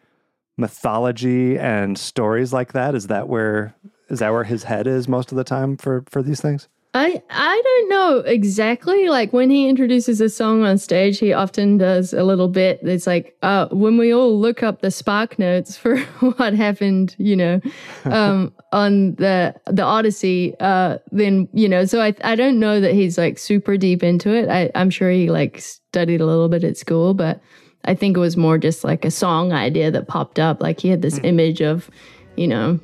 mythology 0.58 1.58
and 1.58 1.96
stories 1.96 2.52
like 2.52 2.72
that? 2.72 2.94
Is 2.94 3.06
that 3.06 3.28
where 3.28 3.74
is 4.10 4.18
that 4.18 4.32
where 4.32 4.44
his 4.44 4.64
head 4.64 4.86
is 4.86 5.08
most 5.08 5.32
of 5.32 5.36
the 5.36 5.44
time 5.44 5.76
for 5.76 6.04
for 6.10 6.22
these 6.22 6.40
things? 6.40 6.68
I 6.94 7.22
I 7.30 7.62
don't 7.64 7.90
know 7.90 8.18
exactly. 8.18 9.08
Like 9.08 9.32
when 9.32 9.50
he 9.50 9.68
introduces 9.68 10.20
a 10.20 10.28
song 10.28 10.64
on 10.64 10.78
stage, 10.78 11.18
he 11.18 11.32
often 11.32 11.76
does 11.76 12.14
a 12.14 12.24
little 12.24 12.48
bit. 12.48 12.80
It's 12.82 13.06
like 13.06 13.36
uh, 13.42 13.68
when 13.68 13.98
we 13.98 14.12
all 14.12 14.38
look 14.38 14.62
up 14.62 14.80
the 14.80 14.90
spark 14.90 15.38
notes 15.38 15.76
for 15.76 15.98
what 16.20 16.54
happened, 16.54 17.14
you 17.18 17.36
know, 17.36 17.60
um, 18.04 18.54
on 18.72 19.14
the 19.16 19.54
the 19.66 19.82
Odyssey. 19.82 20.54
Uh, 20.60 20.98
then 21.12 21.48
you 21.52 21.68
know, 21.68 21.84
so 21.84 22.00
I 22.00 22.14
I 22.24 22.34
don't 22.34 22.58
know 22.58 22.80
that 22.80 22.94
he's 22.94 23.18
like 23.18 23.38
super 23.38 23.76
deep 23.76 24.02
into 24.02 24.30
it. 24.30 24.48
I 24.48 24.70
I'm 24.74 24.90
sure 24.90 25.10
he 25.10 25.30
like 25.30 25.60
studied 25.60 26.22
a 26.22 26.26
little 26.26 26.48
bit 26.48 26.64
at 26.64 26.78
school, 26.78 27.12
but 27.12 27.40
I 27.84 27.94
think 27.94 28.16
it 28.16 28.20
was 28.20 28.36
more 28.36 28.58
just 28.58 28.84
like 28.84 29.04
a 29.04 29.10
song 29.10 29.52
idea 29.52 29.90
that 29.90 30.08
popped 30.08 30.38
up. 30.38 30.62
Like 30.62 30.80
he 30.80 30.88
had 30.88 31.02
this 31.02 31.18
image 31.22 31.60
of, 31.62 31.90
you 32.36 32.46
know, 32.46 32.78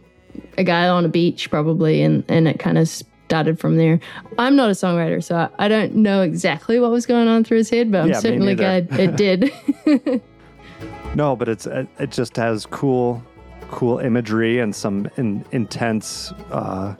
a 0.59 0.65
guy 0.65 0.89
on 0.89 1.05
a 1.05 1.09
beach 1.09 1.51
probably 1.51 2.03
and 2.03 2.25
and 2.29 2.49
it 2.49 2.59
kind 2.59 2.77
of 2.77 2.89
started 2.89 3.59
from 3.59 3.77
there 3.77 4.01
i'm 4.37 4.57
not 4.57 4.69
a 4.69 4.73
songwriter 4.73 5.23
so 5.23 5.37
I, 5.37 5.49
I 5.59 5.69
don't 5.69 5.95
know 5.95 6.23
exactly 6.23 6.81
what 6.81 6.91
was 6.91 7.07
going 7.07 7.29
on 7.29 7.45
through 7.45 7.59
his 7.59 7.71
head 7.71 7.91
but 7.91 8.03
i'm 8.03 8.15
certainly 8.15 8.57
glad 8.57 8.89
it 8.99 9.17
did 9.17 9.53
No, 11.15 11.37
but 11.37 11.49
it's 11.49 11.67
it, 11.67 11.87
it 11.99 12.11
just 12.11 12.37
has 12.37 12.67
cool 12.67 13.23
cool 13.71 13.99
imagery 13.99 14.59
and 14.59 14.75
some 14.75 15.09
in, 15.17 15.45
intense 15.53 16.33
uh, 16.51 16.95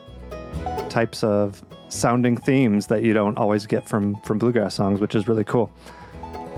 types 0.89 1.23
of 1.23 1.63
sounding 1.89 2.37
themes 2.37 2.87
that 2.89 3.03
you 3.03 3.13
don't 3.13 3.37
always 3.37 3.67
get 3.67 3.89
from 3.89 4.21
from 4.23 4.39
bluegrass 4.39 4.75
songs, 4.75 5.01
which 5.01 5.15
is 5.15 5.27
really 5.27 5.45
cool. 5.45 5.71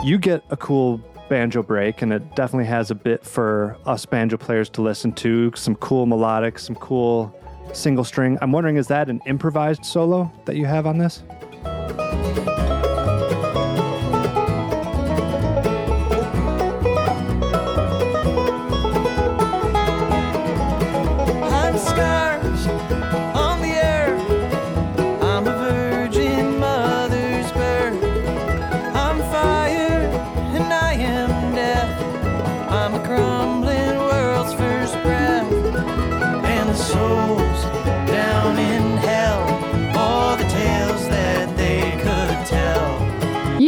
You 0.05 0.19
get 0.19 0.45
a 0.51 0.57
cool 0.57 1.01
banjo 1.29 1.63
break, 1.63 2.03
and 2.03 2.13
it 2.13 2.37
definitely 2.37 2.67
has 2.67 2.91
a 2.91 2.95
bit 2.95 3.25
for 3.25 3.77
us 3.87 4.07
banjo 4.07 4.37
players 4.37 4.69
to 4.71 4.83
listen 4.83 5.13
to. 5.15 5.53
Some 5.55 5.75
cool 5.77 6.07
melodic, 6.07 6.59
some 6.59 6.77
cool 6.77 7.37
single 7.73 8.05
string. 8.05 8.39
I'm 8.41 8.53
wondering, 8.53 8.77
is 8.77 8.87
that 8.89 9.09
an 9.09 9.21
improvised 9.27 9.85
solo 9.85 10.31
that 10.45 10.57
you 10.57 10.67
have 10.67 10.87
on 10.87 10.99
this? 10.99 11.23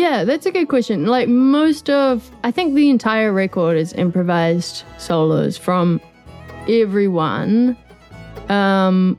Yeah 0.09 0.25
that's 0.25 0.47
a 0.47 0.51
good 0.51 0.69
question. 0.69 1.07
Like 1.07 1.29
most 1.29 1.91
of 1.91 2.31
i 2.45 2.51
think 2.51 2.75
the 2.75 2.91
entire 2.91 3.33
record 3.33 3.77
is 3.77 3.93
improvised 3.93 4.85
solos 4.99 5.57
from 5.57 6.01
everyone. 6.69 7.77
Um 8.49 9.19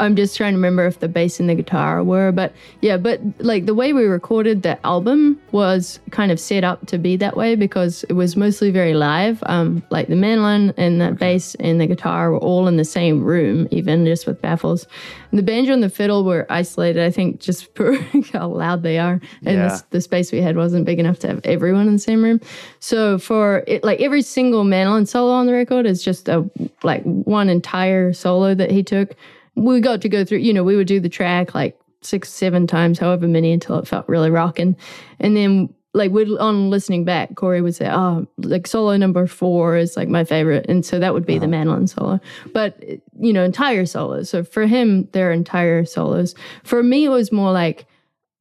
i'm 0.00 0.16
just 0.16 0.36
trying 0.36 0.52
to 0.52 0.56
remember 0.56 0.86
if 0.86 0.98
the 1.00 1.08
bass 1.08 1.38
and 1.40 1.48
the 1.48 1.54
guitar 1.54 2.02
were 2.02 2.32
but 2.32 2.52
yeah 2.80 2.96
but 2.96 3.20
like 3.38 3.66
the 3.66 3.74
way 3.74 3.92
we 3.92 4.04
recorded 4.04 4.62
the 4.62 4.84
album 4.86 5.40
was 5.52 6.00
kind 6.10 6.32
of 6.32 6.40
set 6.40 6.64
up 6.64 6.84
to 6.86 6.98
be 6.98 7.16
that 7.16 7.36
way 7.36 7.54
because 7.54 8.04
it 8.08 8.14
was 8.14 8.36
mostly 8.36 8.70
very 8.70 8.94
live. 8.94 9.42
Um 9.46 9.82
like 9.90 10.08
the 10.08 10.16
mandolin 10.16 10.72
and 10.76 11.00
the 11.00 11.12
bass 11.12 11.54
and 11.56 11.80
the 11.80 11.86
guitar 11.86 12.30
were 12.30 12.38
all 12.38 12.66
in 12.68 12.76
the 12.76 12.84
same 12.84 13.22
room 13.24 13.66
even 13.70 14.04
just 14.06 14.26
with 14.26 14.40
baffles. 14.40 14.86
And 15.30 15.38
the 15.38 15.42
banjo 15.42 15.72
and 15.72 15.82
the 15.82 15.90
fiddle 15.90 16.24
were 16.24 16.46
isolated 16.50 17.02
i 17.04 17.10
think 17.10 17.40
just 17.40 17.72
for 17.76 17.94
how 18.32 18.48
loud 18.48 18.82
they 18.82 18.98
are. 18.98 19.20
And 19.44 19.56
Yeah. 19.58 19.68
the, 19.68 19.84
the 19.90 20.00
space 20.00 20.32
we 20.32 20.40
had 20.40 20.56
wasn't 20.56 20.84
big 20.86 20.98
enough 20.98 21.18
to 21.20 21.28
have 21.28 21.40
everyone 21.44 21.86
in 21.86 21.92
the 21.94 21.98
same 21.98 22.22
room. 22.22 22.40
So 22.78 23.18
for 23.18 23.62
it 23.66 23.84
like 23.84 24.00
every 24.00 24.22
single 24.22 24.64
mandolin 24.64 25.06
solo 25.06 25.32
on 25.32 25.46
the 25.46 25.52
record 25.52 25.84
is 25.86 26.02
just 26.02 26.28
a 26.28 26.48
like 26.82 27.02
one 27.04 27.48
entire 27.48 28.12
solo 28.12 28.54
that 28.54 28.70
he 28.70 28.82
took 28.82 29.14
we 29.64 29.80
got 29.80 30.00
to 30.00 30.08
go 30.08 30.24
through 30.24 30.38
you 30.38 30.52
know 30.52 30.64
we 30.64 30.76
would 30.76 30.86
do 30.86 31.00
the 31.00 31.08
track 31.08 31.54
like 31.54 31.78
six 32.02 32.30
seven 32.30 32.66
times 32.66 32.98
however 32.98 33.28
many 33.28 33.52
until 33.52 33.78
it 33.78 33.86
felt 33.86 34.08
really 34.08 34.30
rocking 34.30 34.76
and 35.18 35.36
then 35.36 35.68
like 35.92 36.12
would 36.12 36.38
on 36.38 36.70
listening 36.70 37.04
back, 37.04 37.34
Corey 37.34 37.60
would 37.60 37.74
say, 37.74 37.88
"Oh, 37.90 38.26
like 38.38 38.66
solo 38.66 38.96
number 38.96 39.26
four 39.26 39.76
is 39.76 39.96
like 39.96 40.08
my 40.08 40.24
favorite," 40.24 40.66
and 40.68 40.84
so 40.84 40.98
that 41.00 41.12
would 41.14 41.26
be 41.26 41.38
the 41.38 41.46
uh-huh. 41.46 41.50
mandolin 41.50 41.86
solo. 41.88 42.20
But 42.52 42.80
you 43.18 43.32
know, 43.32 43.42
entire 43.42 43.86
solos. 43.86 44.30
So 44.30 44.44
for 44.44 44.66
him, 44.66 45.08
they're 45.12 45.32
entire 45.32 45.84
solos. 45.84 46.34
For 46.62 46.82
me, 46.82 47.06
it 47.06 47.08
was 47.08 47.32
more 47.32 47.50
like 47.50 47.86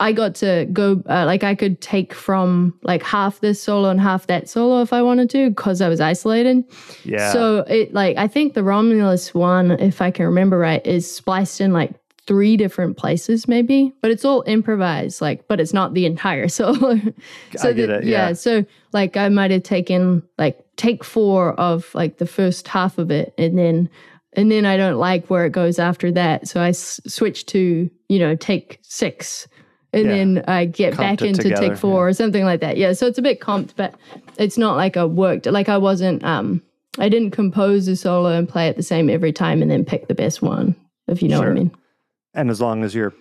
I 0.01 0.13
got 0.13 0.35
to 0.35 0.65
go, 0.71 1.03
uh, 1.09 1.25
like 1.25 1.43
I 1.43 1.55
could 1.55 1.81
take 1.81 2.13
from 2.13 2.73
like 2.83 3.03
half 3.03 3.41
this 3.41 3.61
solo 3.61 3.89
and 3.89 3.99
half 3.99 4.27
that 4.27 4.47
solo 4.49 4.81
if 4.81 4.93
I 4.93 5.01
wanted 5.01 5.29
to, 5.31 5.49
because 5.49 5.81
I 5.81 5.89
was 5.89 5.99
isolated. 5.99 6.63
Yeah. 7.03 7.33
So 7.33 7.59
it 7.67 7.93
like 7.93 8.15
I 8.17 8.27
think 8.27 8.53
the 8.53 8.63
Romulus 8.63 9.33
one, 9.33 9.71
if 9.71 10.01
I 10.01 10.09
can 10.11 10.25
remember 10.25 10.57
right, 10.57 10.85
is 10.87 11.09
spliced 11.13 11.59
in 11.59 11.73
like 11.73 11.91
three 12.27 12.55
different 12.55 12.95
places 12.95 13.47
maybe, 13.47 13.91
but 14.01 14.09
it's 14.11 14.23
all 14.23 14.43
improvised. 14.47 15.19
Like, 15.19 15.47
but 15.47 15.59
it's 15.59 15.73
not 15.73 15.93
the 15.93 16.05
entire 16.05 16.47
solo. 16.59 16.95
so 17.57 17.73
that- 17.73 17.89
it, 17.89 18.03
yeah. 18.05 18.31
So 18.33 18.63
like 18.93 19.17
I 19.17 19.27
might 19.29 19.51
have 19.51 19.63
taken 19.63 20.23
like 20.37 20.63
take 20.77 21.03
four 21.03 21.59
of 21.59 21.93
like 21.93 22.19
the 22.19 22.25
first 22.25 22.69
half 22.69 22.97
of 22.99 23.11
it, 23.11 23.33
and 23.37 23.57
then 23.57 23.89
and 24.33 24.49
then 24.49 24.65
I 24.65 24.77
don't 24.77 24.97
like 24.97 25.27
where 25.29 25.45
it 25.45 25.51
goes 25.51 25.77
after 25.77 26.09
that, 26.13 26.47
so 26.47 26.61
I 26.61 26.69
s- 26.69 27.01
switch 27.05 27.47
to 27.47 27.89
you 28.07 28.19
know 28.19 28.35
take 28.37 28.79
six. 28.83 29.45
And 29.91 30.05
Yeah. 30.05 30.09
then 30.15 30.43
I 30.47 30.65
get 30.65 30.93
Comped 30.93 30.97
back 30.97 31.21
into 31.23 31.43
together, 31.43 31.69
take 31.69 31.77
four 31.77 32.07
or 32.07 32.13
something 32.13 32.43
like 32.45 32.61
that. 32.61 32.77
Yeah, 32.77 32.93
so 32.93 33.07
it's 33.07 33.17
a 33.17 33.21
bit 33.23 33.39
comped, 33.39 33.71
but 33.75 33.95
it's 34.37 34.57
not 34.57 34.75
like 34.77 34.97
I 34.97 35.05
worked 35.05 35.45
like 35.47 35.67
I 35.69 35.77
wasn't 35.77 36.23
um 36.23 36.61
I 36.99 37.09
didn't 37.09 37.31
compose 37.31 37.87
a 37.87 37.95
solo 37.95 38.29
and 38.37 38.47
play 38.47 38.67
it 38.67 38.75
the 38.75 38.83
same 38.83 39.09
every 39.09 39.31
time 39.33 39.61
and 39.61 39.71
then 39.71 39.85
pick 39.85 40.07
the 40.07 40.13
best 40.15 40.41
one, 40.41 40.75
if 41.07 41.21
you 41.23 41.29
know 41.29 41.39
what 41.39 41.47
I 41.47 41.53
mean. 41.53 41.71
and 42.33 42.49
as 42.51 42.59
long 42.61 42.83
as 42.83 42.93
you're 42.93 43.13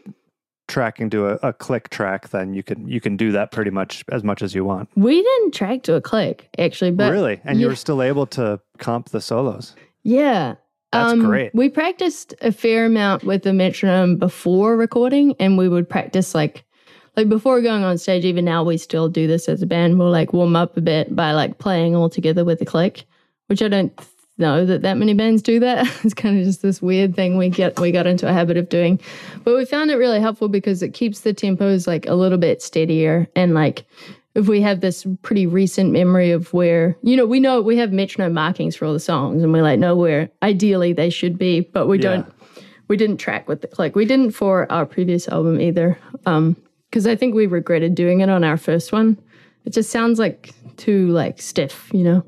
tracking 0.67 1.09
to 1.09 1.29
a, 1.29 1.49
a 1.49 1.53
click 1.55 1.89
track, 1.89 2.29
then 2.29 2.53
you 2.53 2.63
can 2.63 2.87
you 2.87 3.01
can 3.01 3.17
do 3.17 3.33
that 3.33 3.51
pretty 3.53 3.71
much 3.71 4.05
as 4.13 4.23
much 4.23 4.43
as 4.43 4.55
you 4.55 4.65
want. 4.65 4.91
We 4.97 5.23
didn't 5.23 5.55
track 5.55 5.83
to 5.85 5.95
a 5.95 6.01
click, 6.03 6.49
actually, 6.59 6.91
but 6.91 7.11
really, 7.13 7.41
and 7.45 7.59
you 7.61 7.69
were 7.69 7.77
still 7.77 8.03
able 8.03 8.27
to 8.27 8.61
comp 8.79 9.09
the 9.09 9.21
solos. 9.23 9.75
yeah. 10.03 10.57
Um, 10.93 11.19
That's 11.19 11.27
great. 11.27 11.55
We 11.55 11.69
practiced 11.69 12.35
a 12.41 12.51
fair 12.51 12.87
amount 12.87 13.25
with 13.25 13.43
the 13.43 13.53
metronome 13.53 14.17
before 14.17 14.77
recording, 14.77 15.35
and 15.39 15.59
we 15.59 15.69
would 15.69 15.89
practice 15.89 16.35
like 16.35 16.65
like 17.17 17.29
before 17.29 17.61
going 17.61 17.83
on 17.83 17.99
stage. 17.99 18.25
Even 18.25 18.45
now, 18.45 18.63
we 18.63 18.79
still 18.79 19.09
do 19.09 19.27
this 19.27 19.49
as 19.49 19.61
a 19.61 19.67
band. 19.67 19.99
We'll 19.99 20.11
like 20.11 20.33
warm 20.33 20.57
up 20.57 20.77
a 20.77 20.81
bit 20.81 21.15
by 21.15 21.33
like 21.33 21.59
playing 21.59 21.95
all 21.95 22.09
together 22.09 22.45
with 22.45 22.59
the 22.59 22.65
click, 22.65 23.05
which 23.49 23.61
I 23.61 23.69
don't 23.69 23.93
know 24.39 24.65
that 24.65 24.83
that 24.83 24.97
many 24.97 25.13
bands 25.13 25.43
do 25.43 25.61
that. 25.61 25.87
it's 26.05 26.15
kind 26.15 26.39
of 26.39 26.45
just 26.45 26.63
this 26.63 26.81
weird 26.81 27.15
thing 27.15 27.37
we 27.37 27.51
get 27.51 27.79
we 27.79 27.93
got 27.93 28.07
into 28.07 28.29
a 28.29 28.33
habit 28.33 28.57
of 28.57 28.71
doing, 28.71 28.99
but 29.45 29.55
we 29.55 29.67
found 29.67 29.91
it 29.91 29.97
really 29.97 30.21
helpful 30.21 30.49
because 30.49 30.83
it 30.83 30.95
keeps 30.95 31.21
the 31.21 31.35
tempos 31.35 31.87
like 31.87 32.07
a 32.07 32.15
little 32.15 32.39
bit 32.39 32.63
steadier 32.63 33.29
and 33.37 33.53
like 33.53 33.85
if 34.35 34.47
we 34.47 34.61
have 34.61 34.81
this 34.81 35.07
pretty 35.23 35.47
recent 35.47 35.91
memory 35.93 36.31
of 36.31 36.53
where 36.53 36.97
you 37.03 37.17
know 37.17 37.27
we 37.27 37.41
know 37.41 37.61
we 37.61 37.77
have 37.77 37.93
metronome 37.93 38.35
markings 38.35 38.77
for 38.77 38.85
all 38.87 38.93
the 38.93 39.01
songs 39.01 39.43
and 39.43 39.53
we 39.53 39.61
like 39.61 39.79
know 39.79 39.97
where 39.97 40.29
ideally 40.43 40.93
they 40.93 41.11
should 41.11 41.37
be 41.39 41.61
but 41.61 41.87
we 41.87 41.97
Yeah. 41.99 42.03
don't 42.17 42.33
we 42.89 42.97
didn't 42.97 43.17
track 43.19 43.49
with 43.49 43.61
the 43.63 43.69
click 43.69 43.95
we 43.97 44.05
didn't 44.05 44.31
for 44.33 44.71
our 44.71 44.87
previous 44.87 45.29
album 45.29 45.61
either 45.61 45.99
um 46.27 46.57
because 46.91 47.07
i 47.07 47.17
think 47.17 47.35
we 47.35 47.47
regretted 47.47 47.95
doing 47.95 48.21
it 48.21 48.29
on 48.29 48.45
our 48.45 48.57
first 48.57 48.93
one 48.93 49.19
it 49.65 49.71
just 49.73 49.91
sounds 49.91 50.19
like 50.19 50.53
too 50.77 51.09
like 51.09 51.41
stiff 51.43 51.91
you 51.93 52.05
know 52.05 52.23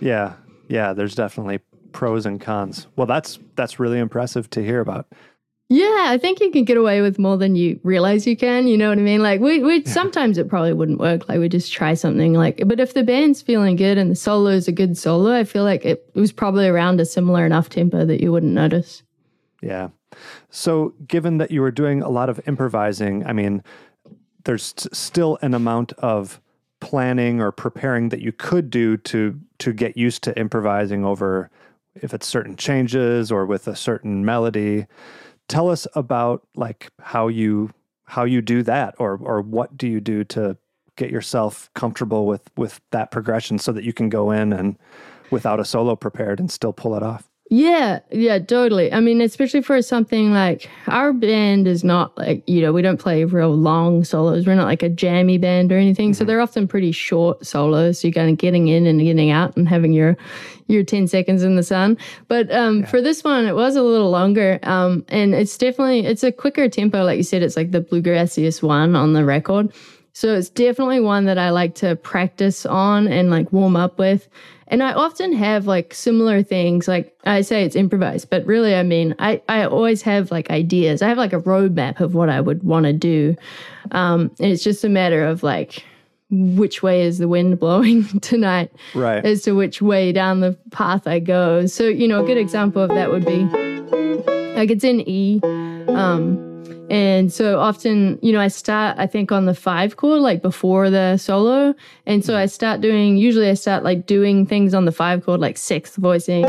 Yeah, 0.00 0.32
yeah. 0.68 0.94
There's 0.94 1.14
definitely 1.14 1.58
pros 1.92 2.24
and 2.24 2.40
cons. 2.40 2.86
Well, 2.96 3.06
that's 3.06 3.38
that's 3.56 3.78
really 3.78 3.98
impressive 3.98 4.48
to 4.50 4.62
hear 4.64 4.80
about. 4.80 5.06
Yeah 5.70 6.06
i 6.08 6.18
think 6.18 6.40
you 6.40 6.50
can 6.50 6.64
get 6.64 6.76
away 6.76 7.00
with 7.00 7.18
more 7.18 7.38
than 7.38 7.54
you 7.54 7.80
realize 7.82 8.26
you 8.26 8.36
can 8.36 8.66
you 8.66 8.76
know 8.76 8.90
what 8.90 8.98
i 8.98 9.00
mean 9.00 9.22
like 9.22 9.40
we, 9.40 9.62
we 9.62 9.82
sometimes 9.86 10.36
it 10.36 10.48
probably 10.48 10.74
wouldn't 10.74 11.00
work 11.00 11.26
like 11.28 11.38
we 11.38 11.48
just 11.48 11.72
try 11.72 11.94
something 11.94 12.34
like 12.34 12.62
but 12.66 12.78
if 12.78 12.92
the 12.92 13.02
band's 13.02 13.40
feeling 13.40 13.76
good 13.76 13.96
and 13.96 14.10
the 14.10 14.16
solo 14.16 14.50
is 14.50 14.68
a 14.68 14.72
good 14.72 14.98
solo 14.98 15.32
i 15.32 15.44
feel 15.44 15.64
like 15.64 15.84
it, 15.86 16.10
it 16.14 16.20
was 16.20 16.32
probably 16.32 16.66
around 16.66 17.00
a 17.00 17.06
similar 17.06 17.46
enough 17.46 17.70
tempo 17.70 18.04
that 18.04 18.20
you 18.20 18.30
wouldn't 18.30 18.52
notice 18.52 19.02
Yeah. 19.62 19.88
So, 20.50 20.94
given 21.06 21.38
that 21.38 21.50
you 21.50 21.60
were 21.60 21.70
doing 21.70 22.02
a 22.02 22.08
lot 22.08 22.28
of 22.28 22.40
improvising, 22.46 23.24
I 23.26 23.32
mean, 23.32 23.62
there's 24.44 24.74
still 24.92 25.38
an 25.42 25.54
amount 25.54 25.92
of 25.94 26.40
planning 26.80 27.40
or 27.40 27.52
preparing 27.52 28.08
that 28.08 28.20
you 28.20 28.32
could 28.32 28.70
do 28.70 28.96
to 28.96 29.38
to 29.58 29.72
get 29.72 29.96
used 29.96 30.22
to 30.24 30.38
improvising 30.38 31.04
over 31.04 31.50
if 31.94 32.14
it's 32.14 32.26
certain 32.26 32.56
changes 32.56 33.30
or 33.30 33.44
with 33.46 33.68
a 33.68 33.76
certain 33.76 34.24
melody. 34.24 34.86
Tell 35.50 35.68
us 35.68 35.86
about 35.94 36.46
like 36.54 36.90
how 37.00 37.28
you 37.28 37.70
how 38.04 38.24
you 38.24 38.40
do 38.42 38.62
that 38.64 38.94
or 38.98 39.18
or 39.22 39.40
what 39.40 39.76
do 39.76 39.88
you 39.88 40.00
do 40.00 40.24
to 40.24 40.56
get 40.96 41.10
yourself 41.10 41.70
comfortable 41.74 42.26
with 42.26 42.50
with 42.56 42.80
that 42.90 43.10
progression 43.10 43.58
so 43.58 43.72
that 43.72 43.84
you 43.84 43.92
can 43.92 44.08
go 44.08 44.30
in 44.30 44.52
and 44.52 44.78
without 45.30 45.60
a 45.60 45.64
solo 45.64 45.96
prepared 45.96 46.40
and 46.40 46.50
still 46.50 46.72
pull 46.72 46.94
it 46.94 47.02
off. 47.02 47.29
Yeah, 47.52 47.98
yeah, 48.12 48.38
totally. 48.38 48.92
I 48.92 49.00
mean, 49.00 49.20
especially 49.20 49.62
for 49.62 49.82
something 49.82 50.32
like 50.32 50.70
our 50.86 51.12
band 51.12 51.66
is 51.66 51.82
not 51.82 52.16
like, 52.16 52.48
you 52.48 52.60
know, 52.62 52.72
we 52.72 52.80
don't 52.80 53.00
play 53.00 53.24
real 53.24 53.52
long 53.52 54.04
solos. 54.04 54.46
We're 54.46 54.54
not 54.54 54.68
like 54.68 54.84
a 54.84 54.88
jammy 54.88 55.36
band 55.36 55.72
or 55.72 55.76
anything. 55.76 56.14
So 56.14 56.22
they're 56.22 56.40
often 56.40 56.68
pretty 56.68 56.92
short 56.92 57.44
solos. 57.44 57.98
So 57.98 58.06
you're 58.06 58.12
kind 58.14 58.30
of 58.30 58.38
getting 58.38 58.68
in 58.68 58.86
and 58.86 59.00
getting 59.00 59.30
out 59.32 59.56
and 59.56 59.68
having 59.68 59.92
your 59.92 60.16
your 60.68 60.84
10 60.84 61.08
seconds 61.08 61.42
in 61.42 61.56
the 61.56 61.64
sun. 61.64 61.98
But 62.28 62.52
um, 62.54 62.84
for 62.84 63.02
this 63.02 63.24
one, 63.24 63.46
it 63.46 63.56
was 63.56 63.74
a 63.74 63.82
little 63.82 64.10
longer. 64.10 64.60
Um, 64.62 65.04
and 65.08 65.34
it's 65.34 65.58
definitely, 65.58 66.06
it's 66.06 66.22
a 66.22 66.30
quicker 66.30 66.68
tempo. 66.68 67.02
Like 67.02 67.16
you 67.16 67.24
said, 67.24 67.42
it's 67.42 67.56
like 67.56 67.72
the 67.72 67.80
bluegrassiest 67.80 68.62
one 68.62 68.94
on 68.94 69.12
the 69.12 69.24
record. 69.24 69.72
So 70.20 70.34
it's 70.34 70.50
definitely 70.50 71.00
one 71.00 71.24
that 71.24 71.38
I 71.38 71.48
like 71.48 71.74
to 71.76 71.96
practice 71.96 72.66
on 72.66 73.08
and 73.08 73.30
like 73.30 73.50
warm 73.54 73.74
up 73.74 73.98
with. 73.98 74.28
And 74.66 74.82
I 74.82 74.92
often 74.92 75.32
have 75.32 75.66
like 75.66 75.94
similar 75.94 76.42
things. 76.42 76.86
Like 76.86 77.18
I 77.24 77.40
say 77.40 77.64
it's 77.64 77.74
improvised, 77.74 78.28
but 78.28 78.44
really, 78.44 78.74
I 78.74 78.82
mean, 78.82 79.14
I, 79.18 79.40
I 79.48 79.64
always 79.64 80.02
have 80.02 80.30
like 80.30 80.50
ideas. 80.50 81.00
I 81.00 81.08
have 81.08 81.16
like 81.16 81.32
a 81.32 81.40
roadmap 81.40 82.00
of 82.00 82.14
what 82.14 82.28
I 82.28 82.38
would 82.42 82.62
want 82.62 82.84
to 82.84 82.92
do. 82.92 83.34
Um, 83.92 84.30
and 84.38 84.52
it's 84.52 84.62
just 84.62 84.84
a 84.84 84.90
matter 84.90 85.24
of 85.24 85.42
like, 85.42 85.86
which 86.30 86.82
way 86.82 87.00
is 87.00 87.16
the 87.16 87.26
wind 87.26 87.58
blowing 87.58 88.04
tonight 88.20 88.70
Right. 88.94 89.24
as 89.24 89.40
to 89.44 89.52
which 89.52 89.80
way 89.80 90.12
down 90.12 90.40
the 90.40 90.52
path 90.70 91.06
I 91.06 91.18
go. 91.20 91.64
So, 91.64 91.84
you 91.84 92.06
know, 92.06 92.22
a 92.22 92.26
good 92.26 92.36
example 92.36 92.82
of 92.82 92.90
that 92.90 93.10
would 93.10 93.24
be 93.24 93.44
like 94.54 94.70
it's 94.70 94.84
in 94.84 95.00
E. 95.08 95.40
Um, 95.88 96.49
and 96.90 97.32
so 97.32 97.60
often, 97.60 98.18
you 98.20 98.32
know, 98.32 98.40
I 98.40 98.48
start, 98.48 98.98
I 98.98 99.06
think, 99.06 99.30
on 99.30 99.46
the 99.46 99.54
five 99.54 99.96
chord, 99.96 100.20
like 100.20 100.42
before 100.42 100.90
the 100.90 101.16
solo. 101.16 101.74
And 102.04 102.24
so 102.24 102.36
I 102.36 102.46
start 102.46 102.80
doing, 102.80 103.16
usually 103.16 103.48
I 103.48 103.54
start 103.54 103.84
like 103.84 104.06
doing 104.06 104.44
things 104.44 104.74
on 104.74 104.84
the 104.86 104.92
five 104.92 105.24
chord, 105.24 105.40
like 105.40 105.56
sixth 105.56 105.96
voicings. 106.00 106.48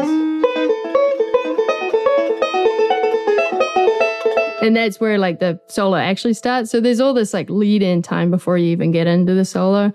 And 4.63 4.75
that's 4.75 4.99
where 4.99 5.17
like 5.17 5.39
the 5.39 5.60
solo 5.67 5.97
actually 5.97 6.36
starts. 6.36 6.69
So 6.69 6.80
there's 6.80 6.99
all 6.99 7.13
this 7.15 7.34
like 7.34 7.49
lead 7.49 7.82
in 7.82 8.01
time 8.04 8.30
before 8.30 8.58
you 8.60 8.67
even 8.71 8.91
get 8.91 9.08
into 9.08 9.34
the 9.34 9.45
solo. 9.45 9.91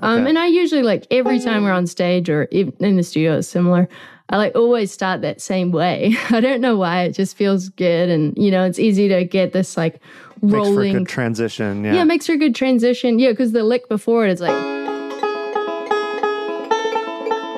Um, 0.00 0.20
Okay. 0.20 0.28
and 0.30 0.38
I 0.38 0.46
usually 0.46 0.82
like 0.82 1.06
every 1.10 1.38
time 1.40 1.62
we're 1.64 1.72
on 1.72 1.86
stage 1.86 2.28
or 2.28 2.44
in 2.44 2.96
the 2.96 3.02
studio, 3.02 3.38
it's 3.38 3.48
similar. 3.48 3.88
I 4.30 4.36
like 4.38 4.54
always 4.54 4.90
start 4.90 5.20
that 5.20 5.40
same 5.40 5.70
way. 5.70 6.16
I 6.30 6.40
don't 6.40 6.60
know 6.60 6.76
why. 6.76 7.02
It 7.02 7.12
just 7.12 7.36
feels 7.36 7.68
good, 7.68 8.08
and 8.08 8.36
you 8.36 8.50
know, 8.50 8.64
it's 8.64 8.78
easy 8.78 9.08
to 9.08 9.24
get 9.24 9.52
this 9.52 9.76
like 9.76 10.00
Makes 10.40 10.52
for 10.52 10.56
a 10.58 10.62
rolling. 10.62 10.92
good 10.94 11.08
transition. 11.08 11.84
yeah. 11.84 12.02
it 12.02 12.04
makes 12.06 12.26
for 12.26 12.32
a 12.32 12.36
good 12.36 12.54
transition. 12.54 13.18
Yeah, 13.18 13.30
because 13.30 13.52
the 13.52 13.62
lick 13.64 13.88
before 13.88 14.26
it 14.26 14.32
is 14.32 14.40
like 14.40 14.54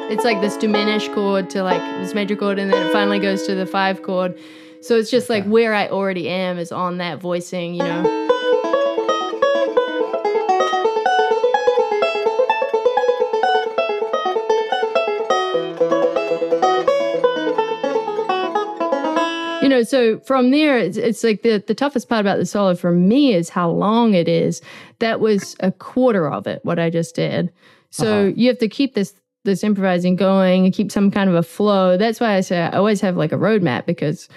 it's 0.09 0.25
like 0.25 0.41
this 0.41 0.57
diminished 0.57 1.13
chord 1.13 1.51
to 1.51 1.63
like 1.63 1.81
this 2.01 2.15
major 2.15 2.37
chord, 2.37 2.59
and 2.59 2.73
then 2.73 2.87
it 2.87 2.93
finally 2.93 3.19
goes 3.19 3.45
to 3.47 3.55
the 3.55 3.67
five 3.67 4.03
chord. 4.03 4.39
So 4.83 4.97
it's 4.97 5.11
just 5.11 5.29
like 5.29 5.45
where 5.47 5.75
I 5.75 5.89
already 5.89 6.29
am 6.29 6.59
is 6.59 6.71
on 6.71 6.99
that 6.99 7.19
voicing, 7.21 7.75
you 7.75 7.83
know. 7.83 8.03
Know 19.77 19.83
so 19.83 20.19
from 20.21 20.51
there 20.51 20.79
it's, 20.79 20.97
it's 20.97 21.23
like 21.23 21.43
the, 21.43 21.63
the 21.67 21.75
toughest 21.75 22.09
part 22.09 22.21
about 22.21 22.39
the 22.39 22.47
solo 22.47 22.75
for 22.75 22.93
me 22.93 23.35
is 23.35 23.49
how 23.49 23.71
long 23.71 24.15
it 24.15 24.29
is. 24.29 24.63
That 24.99 25.21
was 25.21 25.57
a 25.61 25.73
quarter 25.73 26.31
of 26.31 26.47
it 26.47 26.65
what 26.65 26.79
i 26.79 26.91
just 26.91 27.15
did. 27.15 27.53
So 27.91 28.27
uh-huh. 28.27 28.33
you 28.37 28.49
have 28.49 28.59
to 28.59 28.69
keep 28.69 28.95
this 28.95 29.15
this 29.45 29.63
improvising 29.63 30.17
going 30.17 30.65
and 30.65 30.75
keep 30.75 30.91
some 30.91 31.11
kind 31.11 31.31
of 31.31 31.37
a 31.37 31.43
flow. 31.43 31.97
That's 31.97 32.21
why 32.21 32.35
i 32.35 32.41
say 32.41 32.61
i 32.61 32.71
always 32.71 33.01
have 33.01 33.17
like 33.17 33.33
a 33.33 33.37
roadmap 33.37 33.87
because 33.87 34.29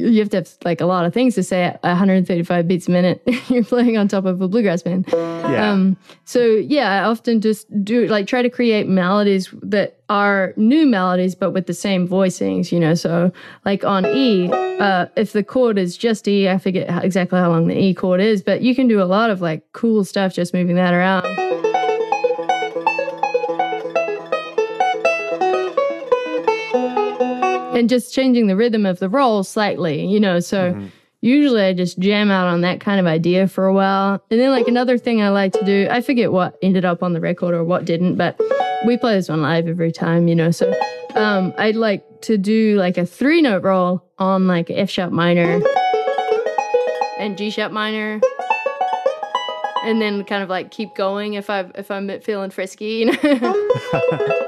you 0.00 0.20
have 0.20 0.30
to 0.30 0.36
have 0.38 0.48
like 0.64 0.80
a 0.80 0.86
lot 0.86 1.04
of 1.04 1.12
things 1.12 1.34
to 1.34 1.42
say 1.42 1.64
at 1.64 1.82
135 1.82 2.68
beats 2.68 2.86
a 2.86 2.90
minute 2.90 3.20
you're 3.48 3.64
playing 3.64 3.96
on 3.98 4.06
top 4.06 4.24
of 4.24 4.40
a 4.40 4.46
bluegrass 4.48 4.82
band 4.82 5.04
Yeah. 5.12 5.70
um, 5.72 5.96
so 6.24 6.44
yeah, 6.44 7.00
I 7.00 7.04
often 7.04 7.40
just 7.40 7.66
do 7.84 8.06
like 8.06 8.26
try 8.26 8.42
to 8.42 8.50
create 8.50 8.86
melodies 8.86 9.48
that 9.62 9.94
are 10.10 10.52
new 10.56 10.86
melodies, 10.86 11.34
but 11.34 11.50
with 11.52 11.66
the 11.66 11.74
same 11.74 12.06
voicings, 12.08 12.70
you 12.72 12.78
know. 12.80 12.94
So 12.94 13.30
like 13.64 13.84
on 13.84 14.06
E, 14.06 14.50
uh, 14.52 15.06
if 15.16 15.32
the 15.32 15.42
chord 15.42 15.78
is 15.78 15.96
just 15.98 16.26
E, 16.28 16.48
I 16.48 16.58
forget 16.58 16.88
how, 16.88 17.00
exactly 17.00 17.38
how 17.38 17.50
long 17.50 17.66
the 17.68 17.78
E 17.78 17.92
chord 17.94 18.20
is, 18.20 18.42
but 18.42 18.60
you 18.62 18.74
can 18.74 18.88
do 18.88 19.02
a 19.02 19.04
lot 19.04 19.30
of 19.30 19.40
like 19.40 19.64
cool 19.72 20.04
stuff 20.04 20.32
just 20.34 20.52
moving 20.54 20.76
that 20.76 20.94
around. 20.94 21.24
And 27.78 27.88
just 27.88 28.12
changing 28.14 28.46
the 28.48 28.56
rhythm 28.56 28.84
of 28.84 28.98
the 28.98 29.08
roll 29.08 29.42
slightly, 29.44 30.04
you 30.06 30.20
know. 30.20 30.40
So 30.40 30.72
Mm-hmm. 30.72 30.86
usually 31.20 31.62
I 31.62 31.72
just 31.72 31.98
jam 31.98 32.30
out 32.30 32.46
on 32.48 32.60
that 32.62 32.80
kind 32.80 33.00
of 33.00 33.06
idea 33.06 33.48
for 33.48 33.66
a 33.66 33.72
while. 33.72 34.22
And 34.30 34.38
then 34.40 34.50
like 34.50 34.68
another 34.68 34.98
thing 34.98 35.22
I 35.22 35.30
like 35.30 35.52
to 35.54 35.64
do, 35.64 35.88
I 35.90 36.00
forget 36.00 36.30
what 36.32 36.58
ended 36.62 36.84
up 36.84 37.02
on 37.02 37.12
the 37.12 37.20
record 37.20 37.54
or 37.54 37.64
what 37.64 37.84
didn't, 37.84 38.16
but 38.16 38.38
we 38.86 38.96
play 38.96 39.14
this 39.14 39.28
one 39.28 39.42
live 39.42 39.66
every 39.68 39.90
time, 39.92 40.28
you 40.28 40.34
know. 40.34 40.50
So 40.50 40.72
um 41.14 41.54
I'd 41.58 41.76
like 41.76 42.04
to 42.22 42.36
do 42.38 42.76
like 42.76 42.98
a 42.98 43.06
three 43.06 43.40
note 43.42 43.62
roll 43.62 44.04
on 44.18 44.46
like 44.46 44.70
F 44.70 44.90
sharp 44.90 45.12
minor 45.12 45.60
and 47.18 47.36
G 47.38 47.50
sharp 47.50 47.72
minor. 47.72 48.20
And 49.84 50.02
then 50.02 50.24
kind 50.24 50.42
of 50.42 50.48
like 50.50 50.70
keep 50.70 50.94
going 50.94 51.34
if 51.34 51.48
I 51.50 51.60
if 51.74 51.90
I'm 51.90 52.20
feeling 52.20 52.50
frisky, 52.50 53.04
you 53.06 53.06
know. 53.06 53.68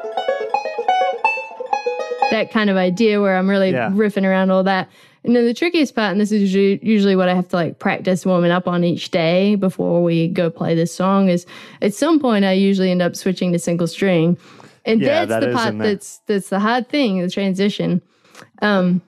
that 2.31 2.51
kind 2.51 2.71
of 2.71 2.77
idea 2.77 3.21
where 3.21 3.37
I'm 3.37 3.49
really 3.49 3.71
Yeah. 3.71 3.91
riffing 3.91 4.25
around 4.25 4.51
all 4.51 4.63
that. 4.65 4.89
And 5.23 5.37
then 5.37 5.45
the 5.45 5.53
trickiest 5.53 5.95
part, 5.95 6.13
and 6.13 6.21
this 6.21 6.33
is 6.33 6.41
usually, 6.41 6.81
usually 6.83 7.15
what 7.15 7.29
I 7.29 7.35
have 7.35 7.49
to 7.49 7.57
like 7.57 7.79
practice 7.79 8.25
warming 8.25 8.51
up 8.51 8.67
on 8.67 8.85
each 8.85 9.11
day 9.11 9.55
before 9.55 10.03
we 10.03 10.29
go 10.29 10.49
play 10.49 10.75
this 10.75 10.95
song, 10.95 11.29
is 11.29 11.45
at 11.83 11.93
some 11.93 12.19
point 12.19 12.45
I 12.47 12.53
usually 12.53 12.91
end 12.91 13.03
up 13.03 13.15
switching 13.15 13.53
to 13.53 13.59
single 13.59 13.87
string, 13.87 14.39
and 14.87 15.01
Yeah, 15.03 15.27
that's 15.27 15.29
that 15.29 15.41
the 15.47 15.53
part 15.55 15.79
that's 15.79 16.21
that's 16.27 16.49
the 16.49 16.59
hard 16.59 16.89
thing, 16.89 17.21
the 17.21 17.29
transition. 17.31 18.01
Um, 18.63 19.03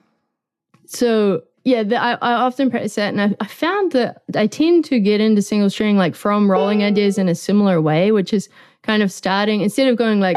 so 0.85 1.41
yeah, 1.63 1.81
the, 1.81 1.95
I, 1.95 2.11
I 2.21 2.33
often 2.33 2.69
practice 2.69 2.93
that, 2.95 3.13
and 3.13 3.21
I, 3.21 3.35
I 3.39 3.47
found 3.47 3.93
that 3.93 4.21
I 4.35 4.45
tend 4.47 4.85
to 4.85 4.99
get 4.99 5.19
into 5.21 5.41
single 5.41 5.69
string 5.71 5.97
like 5.97 6.13
from 6.13 6.51
rolling 6.51 6.83
ideas 6.83 7.17
in 7.17 7.27
a 7.27 7.35
similar 7.35 7.81
way, 7.81 8.11
which 8.11 8.33
is 8.33 8.49
kind 8.83 9.01
of 9.01 9.11
starting 9.11 9.61
instead 9.61 9.87
of 9.87 9.95
going 9.95 10.19
like 10.19 10.35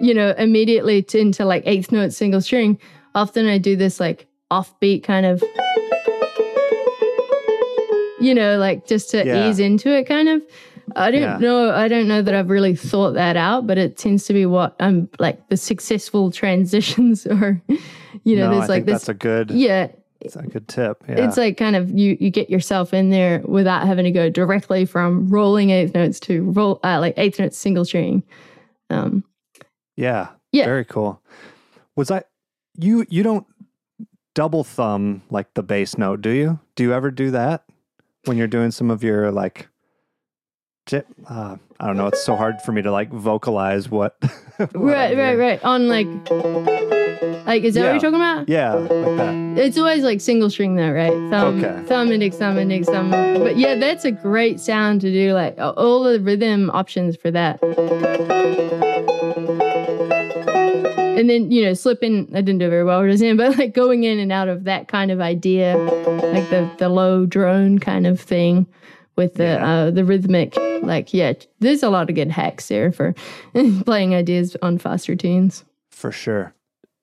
you 0.00 0.14
know, 0.14 0.34
immediately 0.38 1.02
to, 1.02 1.18
into 1.18 1.44
like 1.44 1.62
eighth 1.66 1.90
note 1.92 2.12
single 2.12 2.40
string, 2.40 2.78
often 3.14 3.46
I 3.46 3.58
do 3.58 3.76
this 3.76 3.98
like 4.00 4.26
offbeat 4.50 5.02
kind 5.02 5.26
of, 5.26 5.42
you 8.20 8.34
know, 8.34 8.56
like 8.58 8.86
just 8.86 9.10
to 9.10 9.24
Yeah. 9.24 9.48
ease 9.48 9.58
into 9.58 9.90
it 9.96 10.04
kind 10.06 10.28
of. 10.28 10.42
I 10.94 11.10
don't 11.10 11.20
Yeah. 11.22 11.36
know. 11.38 11.70
I 11.72 11.88
don't 11.88 12.08
know 12.08 12.22
that 12.22 12.34
I've 12.34 12.48
really 12.48 12.74
thought 12.76 13.12
that 13.14 13.36
out, 13.36 13.66
but 13.66 13.76
it 13.76 13.96
tends 13.96 14.24
to 14.26 14.32
be 14.32 14.46
what 14.46 14.74
I'm 14.80 15.08
like 15.18 15.48
the 15.48 15.56
successful 15.56 16.30
transitions 16.30 17.26
or, 17.30 17.60
you 18.24 18.36
know, 18.36 18.46
no, 18.50 18.52
I 18.52 18.54
there's 18.58 18.68
like 18.68 18.68
think 18.68 18.86
this. 18.86 18.92
that's 19.02 19.08
a 19.08 19.14
good 19.14 19.50
yeah, 19.50 19.88
that's 20.22 20.36
a 20.36 20.42
good 20.42 20.68
tip. 20.68 21.02
Yeah. 21.08 21.26
it's 21.26 21.36
like 21.36 21.56
kind 21.56 21.76
of 21.76 21.90
you 21.90 22.16
you 22.20 22.30
get 22.30 22.48
yourself 22.48 22.94
in 22.94 23.10
there 23.10 23.42
without 23.44 23.86
having 23.86 24.04
to 24.04 24.10
go 24.12 24.30
directly 24.30 24.84
from 24.86 25.28
rolling 25.28 25.70
eighth 25.70 25.94
notes 25.94 26.20
to 26.20 26.42
roll 26.50 26.78
uh, 26.84 27.00
like 27.00 27.14
eighth 27.16 27.38
notes 27.38 27.58
single 27.58 27.84
string. 27.84 28.22
Um, 28.88 29.24
Yeah. 29.96 30.28
Yeah. 30.52 30.64
Very 30.66 30.84
cool. 30.84 31.20
Was 31.96 32.10
I 32.10 32.24
you 32.78 33.06
you 33.08 33.22
don't 33.22 33.46
double 34.34 34.64
thumb 34.64 35.22
like 35.30 35.54
the 35.54 35.62
bass 35.62 35.96
note, 35.96 36.20
do 36.20 36.30
you? 36.30 36.60
Do 36.74 36.82
you 36.84 36.92
ever 36.92 37.10
do 37.10 37.30
that 37.30 37.64
when 38.26 38.36
you're 38.36 38.46
doing 38.46 38.70
some 38.70 38.90
of 38.90 39.02
your 39.02 39.30
like 39.32 39.68
j- 40.86 41.02
uh, 41.28 41.56
I 41.80 41.86
don't 41.86 41.96
know, 41.96 42.06
it's 42.06 42.22
so 42.22 42.36
hard 42.36 42.60
for 42.62 42.72
me 42.72 42.82
to 42.82 42.90
like 42.92 43.10
vocalize 43.10 43.88
what, 43.90 44.16
what 44.58 44.74
right, 44.74 45.16
right, 45.16 45.34
right. 45.36 45.64
On 45.64 45.88
like, 45.88 46.06
like 47.46 47.64
is 47.64 47.74
that 47.74 47.80
Yeah. 47.80 47.92
what 47.92 47.92
you're 47.92 47.98
talking 48.00 48.14
about? 48.16 48.48
Yeah, 48.48 48.74
like 48.74 48.88
that. 49.16 49.58
It's 49.64 49.78
always 49.78 50.02
like 50.04 50.20
single 50.20 50.50
string 50.50 50.76
though, 50.76 50.90
right? 50.92 51.12
Thumb, 51.30 51.64
Okay. 51.64 51.82
thumb, 51.86 52.12
index, 52.12 52.36
thumb, 52.36 52.58
index, 52.58 52.88
thumb. 52.88 53.10
But 53.10 53.56
yeah, 53.56 53.74
that's 53.76 54.04
a 54.04 54.12
great 54.12 54.60
sound 54.60 55.00
to 55.02 55.10
do. 55.10 55.32
Like 55.32 55.56
all 55.58 56.02
the 56.04 56.20
rhythm 56.20 56.70
options 56.70 57.16
for 57.16 57.30
that. 57.30 57.60
And 61.16 61.30
then 61.30 61.50
you 61.50 61.64
know, 61.64 61.74
slipping. 61.74 62.28
I 62.34 62.40
didn't 62.42 62.58
do 62.58 62.68
very 62.70 62.84
well 62.84 63.04
just 63.08 63.22
in, 63.28 63.36
but 63.36 63.56
like 63.58 63.74
going 63.74 64.04
in 64.04 64.18
and 64.18 64.30
out 64.30 64.48
of 64.48 64.64
that 64.64 64.88
kind 64.88 65.10
of 65.10 65.20
idea, 65.20 65.76
like 65.76 66.48
the 66.50 66.70
the 66.78 66.88
low 66.88 67.26
drone 67.26 67.78
kind 67.78 68.06
of 68.06 68.20
thing, 68.20 68.66
with 69.16 69.34
the 69.34 69.44
Yeah. 69.44 69.66
uh, 69.66 69.90
the 69.90 70.04
rhythmic. 70.04 70.56
Like 70.82 71.14
yeah, 71.14 71.32
there's 71.60 71.82
a 71.82 71.88
lot 71.90 72.08
of 72.10 72.16
good 72.16 72.30
hacks 72.30 72.68
there 72.68 72.92
for 72.92 73.14
playing 73.84 74.14
ideas 74.14 74.56
on 74.62 74.78
faster 74.78 75.16
tunes. 75.16 75.64
For 75.90 76.12
sure. 76.12 76.52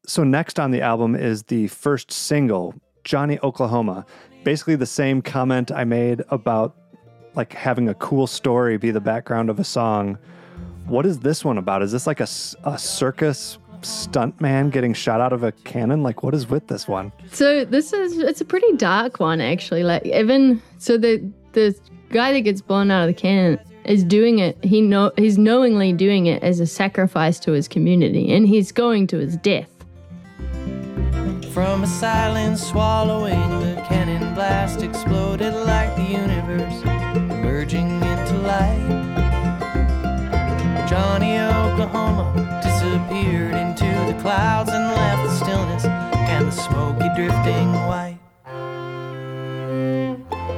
So 0.06 0.23
next 0.23 0.60
on 0.60 0.71
the 0.71 0.82
album 0.82 1.15
is 1.15 1.43
the 1.43 1.67
first 1.67 2.12
single, 2.12 2.76
Johnny 3.04 3.39
Oklahoma. 3.41 4.06
Basically 4.43 4.76
the 4.76 4.86
same 4.86 5.21
comment 5.21 5.71
I 5.71 5.86
made 5.86 6.21
about 6.30 6.76
like 7.36 7.54
having 7.54 7.89
a 7.89 7.93
cool 7.95 8.28
story 8.28 8.78
be 8.78 8.91
the 8.91 9.02
background 9.02 9.49
of 9.49 9.60
a 9.60 9.63
song. 9.63 10.17
What 10.86 11.06
is 11.06 11.19
this 11.21 11.43
one 11.45 11.58
about? 11.58 11.82
Is 11.82 11.91
this 11.93 12.06
like 12.06 12.19
a, 12.19 12.28
a 12.65 12.78
circus 12.78 13.58
stuntman 13.83 14.71
getting 14.71 14.93
shot 14.93 15.21
out 15.21 15.33
of 15.33 15.43
a 15.43 15.51
cannon? 15.51 16.03
Like 16.03 16.23
what 16.23 16.33
is 16.33 16.49
with 16.49 16.67
this 16.67 16.87
one? 16.87 17.11
So 17.31 17.65
this 17.65 17.93
is 17.93 18.17
it's 18.17 18.41
a 18.41 18.45
pretty 18.45 18.75
dark 18.77 19.19
one 19.19 19.41
actually. 19.41 19.83
Like 19.83 20.05
even 20.05 20.61
so 20.77 20.97
the 20.97 21.23
the 21.53 21.77
guy 22.09 22.33
that 22.33 22.41
gets 22.41 22.61
blown 22.61 22.91
out 22.91 23.01
of 23.01 23.15
the 23.15 23.19
cannon 23.19 23.59
is 23.85 24.03
doing 24.03 24.39
it. 24.39 24.63
He 24.63 24.81
know 24.81 25.11
he's 25.17 25.37
knowingly 25.37 25.93
doing 25.93 26.25
it 26.25 26.41
as 26.43 26.59
a 26.59 26.67
sacrifice 26.67 27.39
to 27.39 27.51
his 27.51 27.67
community, 27.67 28.33
and 28.33 28.47
he's 28.47 28.71
going 28.71 29.07
to 29.07 29.17
his 29.17 29.37
death. 29.37 29.69
From 31.53 31.83
a 31.83 31.87
silent 31.87 32.57
swallowing, 32.57 33.39
the 33.59 33.81
cannon 33.87 34.33
blast 34.33 34.81
exploded 34.81 35.53
like 35.53 35.95
the 35.95 36.03
universe 36.03 36.81
emerging 37.15 37.89
into 38.01 38.37
light. 38.39 39.03
Johnny, 40.89 41.39
Oklahoma 41.39 42.42
disappeared 42.93 43.56
into 43.56 43.86
the 44.06 44.15
clouds 44.21 44.69
and 44.71 44.86
left 44.95 45.23
the 45.23 45.36
stillness 45.43 45.86
and 45.86 46.45
the 46.45 46.51
smoky 46.51 47.10
drifting 47.15 47.73
white. 47.88 48.19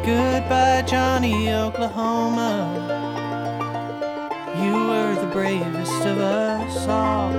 Goodbye, 0.06 0.84
Johnny, 0.86 1.54
Oklahoma. 1.54 2.74
You 4.62 4.74
were 4.74 5.16
the 5.16 5.28
bravest 5.32 6.06
of 6.06 6.18
us 6.18 6.88
all. 6.88 7.32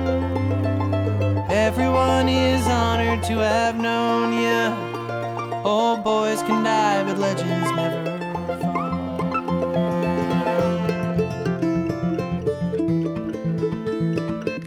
Everyone 1.50 2.30
is 2.30 2.66
honored 2.66 3.22
to 3.24 3.38
have 3.38 3.76
known 3.76 4.32
you. 4.32 4.72
Old 5.62 6.04
boys 6.04 6.40
can 6.42 6.64
die, 6.64 7.04
but 7.04 7.18
legends 7.18 7.70
never 7.72 8.02
fall. 8.62 8.96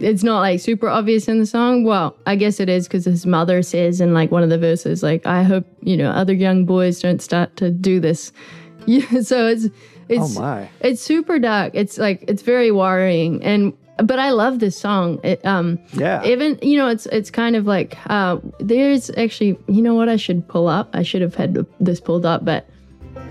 It's 0.00 0.22
not 0.22 0.40
like 0.40 0.60
super 0.60 0.88
obvious 0.88 1.28
in 1.28 1.38
the 1.38 1.46
song. 1.46 1.84
Well, 1.84 2.16
I 2.26 2.36
guess 2.36 2.58
it 2.60 2.68
is 2.68 2.88
because 2.88 3.04
his 3.04 3.26
mother 3.26 3.62
says 3.62 4.00
in 4.00 4.14
like 4.14 4.30
one 4.30 4.42
of 4.42 4.48
the 4.50 4.58
verses, 4.58 5.02
like, 5.02 5.26
"I 5.26 5.42
hope 5.42 5.66
you 5.82 5.96
know 5.96 6.10
other 6.10 6.32
young 6.32 6.64
boys 6.64 7.00
don't 7.00 7.20
start 7.22 7.56
to 7.56 7.70
do 7.70 8.00
this." 8.00 8.32
Yeah, 8.86 9.20
so 9.20 9.46
it's 9.46 9.66
it's 10.08 10.36
oh 10.36 10.40
my. 10.40 10.68
it's 10.80 11.02
super 11.02 11.38
dark. 11.38 11.72
It's 11.74 11.98
like 11.98 12.24
it's 12.26 12.40
very 12.42 12.70
worrying, 12.72 13.42
and 13.44 13.74
but 14.02 14.18
I 14.18 14.30
love 14.30 14.58
this 14.58 14.74
song. 14.78 15.20
It, 15.22 15.44
um, 15.44 15.78
Yeah. 15.92 16.24
even 16.24 16.58
you 16.62 16.78
know 16.78 16.88
it's 16.88 17.04
it's 17.06 17.30
kind 17.30 17.56
of 17.56 17.66
like 17.66 17.98
uh 18.06 18.38
there's 18.58 19.10
actually 19.18 19.58
you 19.68 19.82
know 19.82 19.94
what 19.94 20.08
i 20.08 20.16
should 20.16 20.48
pull 20.48 20.66
up 20.66 20.88
i 20.94 21.02
should 21.02 21.20
have 21.20 21.34
had 21.34 21.58
this 21.78 22.00
pulled 22.00 22.24
up 22.24 22.42
but 22.42 22.66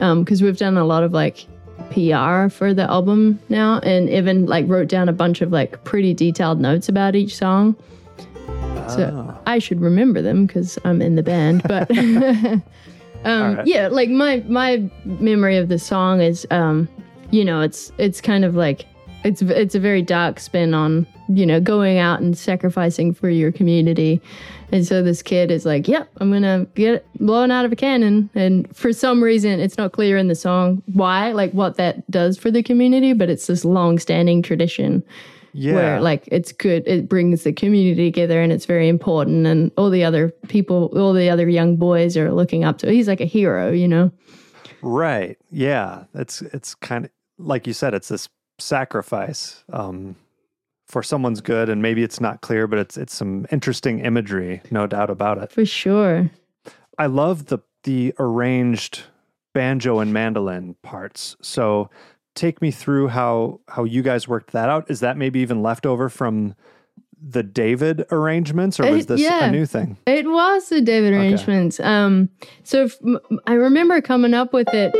um 0.01 0.23
because 0.23 0.43
we've 0.43 0.57
done 0.57 0.77
a 0.77 0.85
lot 0.85 1.01
of 1.01 1.11
like 1.13 1.47
pr 1.89 2.49
for 2.49 2.73
the 2.73 2.85
album 2.89 3.39
now 3.49 3.79
and 3.79 4.09
even 4.09 4.45
like 4.45 4.65
wrote 4.67 4.87
down 4.87 5.09
a 5.09 5.13
bunch 5.13 5.41
of 5.41 5.51
like 5.51 5.83
pretty 5.83 6.13
detailed 6.13 6.59
notes 6.59 6.87
about 6.89 7.15
each 7.15 7.35
song 7.35 7.75
so 8.87 9.11
Oh. 9.13 9.41
i 9.45 9.59
should 9.59 9.81
remember 9.81 10.21
them 10.21 10.45
because 10.45 10.77
i'm 10.85 11.01
in 11.01 11.15
the 11.15 11.23
band 11.23 11.63
but 11.63 11.89
um 13.25 13.55
right. 13.57 13.67
yeah 13.67 13.87
like 13.87 14.09
my 14.09 14.43
my 14.47 14.89
memory 15.05 15.57
of 15.57 15.69
the 15.69 15.79
song 15.79 16.21
is 16.21 16.47
um 16.51 16.87
you 17.31 17.43
know 17.45 17.61
it's 17.61 17.91
it's 17.97 18.21
kind 18.21 18.45
of 18.45 18.55
like 18.55 18.85
it's 19.23 19.41
it's 19.41 19.75
a 19.75 19.79
very 19.79 20.01
dark 20.01 20.39
spin 20.39 20.73
on 20.73 21.05
you 21.27 21.45
know 21.45 21.59
going 21.59 21.97
out 21.97 22.19
and 22.21 22.37
sacrificing 22.37 23.13
for 23.13 23.29
your 23.29 23.51
community 23.51 24.21
and 24.71 24.85
so 24.85 25.01
this 25.01 25.21
kid 25.21 25.49
is 25.51 25.65
like 25.65 25.87
yep 25.87 26.09
i'm 26.17 26.31
gonna 26.31 26.65
get 26.75 27.05
blown 27.19 27.51
out 27.51 27.65
of 27.65 27.71
a 27.71 27.75
cannon 27.75 28.29
and 28.35 28.73
for 28.75 28.93
some 28.93 29.23
reason 29.23 29.59
it's 29.59 29.77
not 29.77 29.91
clear 29.91 30.17
in 30.17 30.27
the 30.27 30.35
song 30.35 30.81
why 30.93 31.31
like 31.31 31.51
what 31.53 31.75
that 31.77 32.09
does 32.11 32.37
for 32.37 32.51
the 32.51 32.61
community 32.63 33.13
but 33.13 33.29
it's 33.29 33.47
this 33.47 33.65
long-standing 33.65 34.41
tradition 34.41 35.03
Yeah. 35.53 35.73
where 35.73 36.01
like 36.01 36.27
it's 36.31 36.51
good 36.51 36.83
it 36.87 37.09
brings 37.09 37.43
the 37.43 37.53
community 37.53 38.11
together 38.11 38.41
and 38.41 38.51
it's 38.51 38.65
very 38.65 38.87
important 38.87 39.47
and 39.47 39.71
all 39.77 39.89
the 39.89 40.03
other 40.03 40.29
people 40.47 40.91
all 40.97 41.13
the 41.13 41.29
other 41.29 41.49
young 41.49 41.75
boys 41.77 42.15
are 42.17 42.31
looking 42.31 42.63
up 42.63 42.77
to 42.79 42.91
he's 42.91 43.07
like 43.07 43.21
a 43.21 43.25
hero 43.25 43.71
you 43.71 43.87
know 43.87 44.11
Right. 44.81 45.37
Yeah. 45.51 46.05
It's 46.13 46.41
it's 46.41 46.73
kind 46.73 47.03
of 47.03 47.11
like 47.37 47.67
you 47.67 47.73
said, 47.73 47.93
it's 47.93 48.07
this 48.07 48.29
sacrifice 48.59 49.63
um, 49.73 50.15
for 50.89 51.03
someone's 51.03 51.39
good, 51.39 51.69
and 51.69 51.81
maybe 51.81 52.03
it's 52.03 52.19
not 52.19 52.41
clear, 52.41 52.67
but 52.67 52.79
it's 52.79 52.97
it's 52.97 53.15
some 53.15 53.45
interesting 53.51 53.99
imagery, 53.99 54.61
no 54.71 54.87
doubt 54.87 55.09
about 55.09 55.37
it. 55.37 55.51
for 55.51 55.65
sure 55.65 56.29
I 56.97 57.05
love 57.05 57.45
the 57.45 57.59
the 57.83 58.13
arranged 58.19 59.03
banjo 59.53 59.99
and 59.99 60.11
mandolin 60.11 60.75
parts. 60.83 61.37
So 61.41 61.89
take 62.35 62.61
me 62.61 62.71
through 62.71 63.07
how 63.07 63.61
how 63.69 63.85
you 63.85 64.01
guys 64.01 64.27
worked 64.27 64.51
that 64.51 64.69
out. 64.69 64.91
Is 64.91 64.99
that 64.99 65.15
maybe 65.15 65.39
even 65.39 65.63
left 65.63 65.85
over 65.85 66.09
from 66.09 66.55
the 67.21 67.43
David 67.43 68.05
arrangements, 68.11 68.79
or 68.79 68.91
was 68.91 69.05
this 69.05 69.21
yeah. 69.21 69.45
a 69.45 69.51
new 69.51 69.65
thing? 69.65 69.97
It 70.05 70.29
was 70.29 70.69
the 70.69 70.81
David 70.81 71.13
arrangements. 71.13 71.79
Um, 71.79 72.29
so 72.63 72.85
if, 72.85 72.97
I 73.45 73.53
remember 73.53 74.01
coming 74.01 74.33
up 74.33 74.53
with 74.53 74.73
it. 74.73 74.95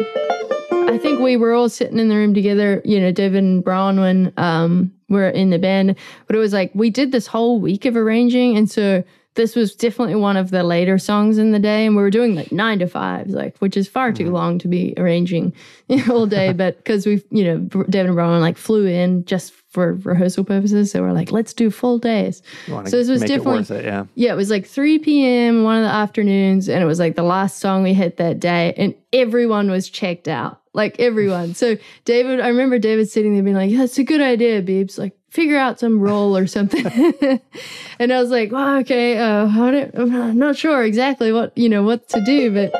I 0.72 0.98
think 0.98 1.20
we 1.20 1.38
were 1.38 1.54
all 1.54 1.70
sitting 1.70 2.00
in 2.00 2.10
the 2.10 2.16
room 2.16 2.34
together. 2.34 2.82
You 2.84 3.00
know, 3.00 3.12
David 3.12 3.44
and 3.44 3.64
Bronwyn 3.64 4.38
um, 4.38 4.92
were 5.10 5.30
in 5.30 5.50
the 5.50 5.60
band, 5.60 5.96
but 6.28 6.36
it 6.36 6.40
was 6.40 6.54
like 6.54 6.72
we 6.74 6.90
did 6.90 7.12
this 7.12 7.28
whole 7.28 7.60
week 7.60 7.86
of 7.86 7.96
arranging, 7.96 8.56
and 8.56 8.70
so 8.70 9.04
this 9.40 9.56
was 9.56 9.74
definitely 9.74 10.16
one 10.16 10.36
of 10.36 10.52
the 10.52 10.64
later 10.66 10.98
songs 10.98 11.38
in 11.38 11.54
the 11.54 11.60
day, 11.60 11.86
and 11.86 11.96
we 11.96 12.02
were 12.02 12.10
doing 12.10 12.36
like 12.36 12.52
nine 12.52 12.80
to 12.80 12.88
fives, 12.88 13.34
like 13.34 13.58
which 13.60 13.78
is 13.78 13.88
far 13.88 14.12
too 14.12 14.30
long 14.32 14.60
to 14.60 14.68
be 14.68 14.94
arranging 14.98 15.54
all 16.10 16.26
day. 16.28 16.52
but 16.52 16.76
because 16.78 17.06
we, 17.06 17.24
you 17.32 17.46
know, 17.46 17.58
David 17.90 18.10
and 18.10 18.18
Bronwyn 18.18 18.42
like 18.42 18.58
flew 18.58 18.86
in 18.86 19.24
just 19.24 19.54
for 19.70 19.94
rehearsal 20.04 20.44
purposes, 20.44 20.92
so 20.92 21.02
we're 21.02 21.14
like, 21.14 21.32
let's 21.32 21.54
do 21.54 21.70
full 21.72 22.00
days. 22.00 22.42
So 22.90 22.98
this 22.98 23.08
was 23.08 23.22
definitely- 23.22 23.62
it 23.78 23.80
it, 23.80 23.86
yeah. 23.86 24.06
Yeah, 24.16 24.34
it 24.34 24.36
was 24.36 24.50
like 24.50 24.66
3 24.68 25.00
p.m. 25.00 25.64
one 25.64 25.78
of 25.78 25.84
the 25.84 25.94
afternoons, 25.94 26.68
and 26.68 26.84
it 26.84 26.86
was 26.86 27.00
like 27.00 27.16
the 27.16 27.24
last 27.24 27.60
song 27.60 27.82
we 27.84 27.94
hit 27.94 28.18
that 28.18 28.42
day, 28.42 28.74
and 28.76 28.94
everyone 29.14 29.72
was 29.72 29.90
checked 29.90 30.28
out. 30.28 30.60
Like 30.74 31.00
everyone. 31.00 31.56
So 31.56 31.78
David, 32.06 32.40
I 32.42 32.50
remember 32.50 32.78
David 32.78 33.10
sitting 33.10 33.34
there 33.34 33.44
being 33.44 33.56
like, 33.56 33.72
"Yeah, 33.72 33.84
it's 33.84 33.98
a 33.98 34.04
good 34.04 34.22
idea, 34.22 34.62
Beebs. 34.62 34.98
Like, 35.00 35.14
figure 35.30 35.58
out 35.58 35.80
some 35.80 36.00
role 36.00 36.36
or 36.36 36.48
something." 36.48 36.86
and 38.00 38.14
I 38.14 38.20
was 38.20 38.30
like, 38.30 38.52
"Well, 38.52 38.78
okay. 38.80 39.18
Uh, 39.18 39.48
how 39.48 39.72
do, 39.72 39.90
I'm 39.96 40.38
not 40.38 40.58
sure 40.58 40.84
exactly 40.84 41.32
what 41.32 41.58
you 41.58 41.70
know 41.70 41.84
what 41.84 42.08
to 42.10 42.22
do, 42.22 42.54
but 42.54 42.74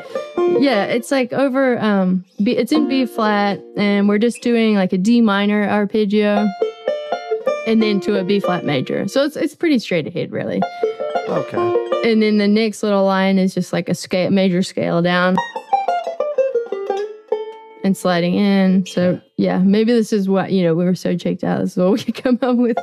yeah, 0.60 0.84
it's 0.84 1.10
like 1.10 1.32
over. 1.32 1.78
Um, 1.78 2.24
B, 2.42 2.56
it's 2.56 2.72
in 2.72 2.88
B 2.88 3.06
flat, 3.06 3.60
and 3.76 4.08
we're 4.08 4.18
just 4.18 4.42
doing 4.42 4.74
like 4.74 4.92
a 4.92 4.98
D 4.98 5.20
minor 5.20 5.68
arpeggio." 5.68 6.48
And 7.66 7.82
then 7.82 8.00
to 8.00 8.18
a 8.18 8.24
B 8.24 8.40
flat 8.40 8.64
major. 8.64 9.06
So 9.06 9.22
it's 9.24 9.36
it's 9.36 9.54
pretty 9.54 9.78
straight 9.78 10.06
ahead, 10.06 10.32
really. 10.32 10.62
Okay. 11.28 12.10
And 12.10 12.22
then 12.22 12.38
the 12.38 12.48
next 12.48 12.82
little 12.82 13.04
line 13.04 13.38
is 13.38 13.54
just 13.54 13.72
like 13.72 13.88
a 13.88 13.94
scale, 13.94 14.30
major 14.30 14.62
scale 14.62 15.02
down 15.02 15.36
and 17.90 17.96
sliding 17.96 18.34
in. 18.36 18.86
So 18.86 19.20
yeah, 19.36 19.58
maybe 19.58 19.92
this 19.92 20.12
is 20.12 20.28
what, 20.28 20.52
you 20.52 20.62
know, 20.62 20.76
we 20.76 20.84
were 20.84 20.94
so 20.94 21.16
checked 21.16 21.42
out. 21.42 21.58
This 21.58 21.72
is 21.72 21.76
what 21.76 21.90
we 21.90 21.98
could 21.98 22.14
come 22.14 22.38
up 22.40 22.56
with. 22.56 22.76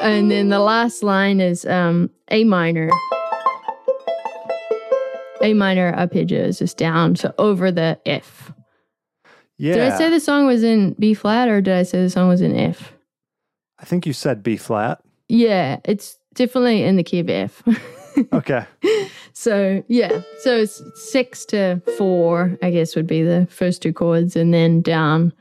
And 0.00 0.30
then 0.30 0.50
the 0.50 0.60
last 0.60 1.02
line 1.02 1.40
is 1.40 1.66
um, 1.66 2.10
A 2.30 2.44
minor. 2.44 2.90
A 5.42 5.52
minor 5.52 5.92
arpeggio 5.94 6.44
is 6.44 6.60
just 6.60 6.78
down, 6.78 7.16
so 7.16 7.34
over 7.38 7.72
the 7.72 7.98
F. 8.06 8.52
Yeah. 9.58 9.74
Did 9.74 9.92
I 9.92 9.98
say 9.98 10.10
the 10.10 10.20
song 10.20 10.46
was 10.46 10.62
in 10.62 10.94
B 10.98 11.12
flat 11.12 11.48
or 11.48 11.60
did 11.60 11.74
I 11.74 11.82
say 11.82 12.02
the 12.02 12.10
song 12.10 12.28
was 12.28 12.40
in 12.40 12.56
F? 12.56 12.92
I 13.80 13.84
think 13.84 14.06
you 14.06 14.12
said 14.12 14.44
B 14.44 14.56
flat. 14.56 15.02
Yeah, 15.28 15.80
it's 15.84 16.18
definitely 16.34 16.84
in 16.84 16.96
the 16.96 17.02
key 17.02 17.18
of 17.18 17.28
F. 17.28 17.62
Okay. 18.32 18.64
So 19.34 19.82
yeah, 19.88 20.22
so 20.38 20.56
it's 20.56 20.80
six 20.94 21.44
to 21.46 21.82
four, 21.98 22.56
I 22.62 22.70
guess, 22.70 22.94
would 22.94 23.08
be 23.08 23.22
the 23.22 23.46
first 23.50 23.82
two 23.82 23.92
chords, 23.92 24.36
and 24.36 24.54
then 24.54 24.80
down. 24.80 25.32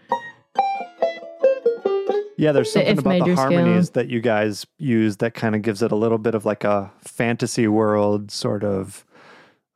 Yeah, 2.38 2.52
there's 2.52 2.72
something 2.74 2.92
F 2.92 2.98
about 2.98 3.12
the 3.12 3.20
major 3.20 3.36
scale. 3.36 3.52
harmonies 3.52 3.92
that 3.92 4.10
you 4.10 4.20
guys 4.20 4.66
use 4.80 5.18
that 5.18 5.36
kind 5.36 5.56
of 5.56 5.62
gives 5.62 5.84
it 5.84 5.92
a 5.92 5.96
little 5.96 6.18
bit 6.18 6.34
of 6.34 6.44
like 6.44 6.64
a 6.64 6.92
fantasy 7.02 7.68
world 7.68 8.32
sort 8.32 8.64
of 8.64 9.06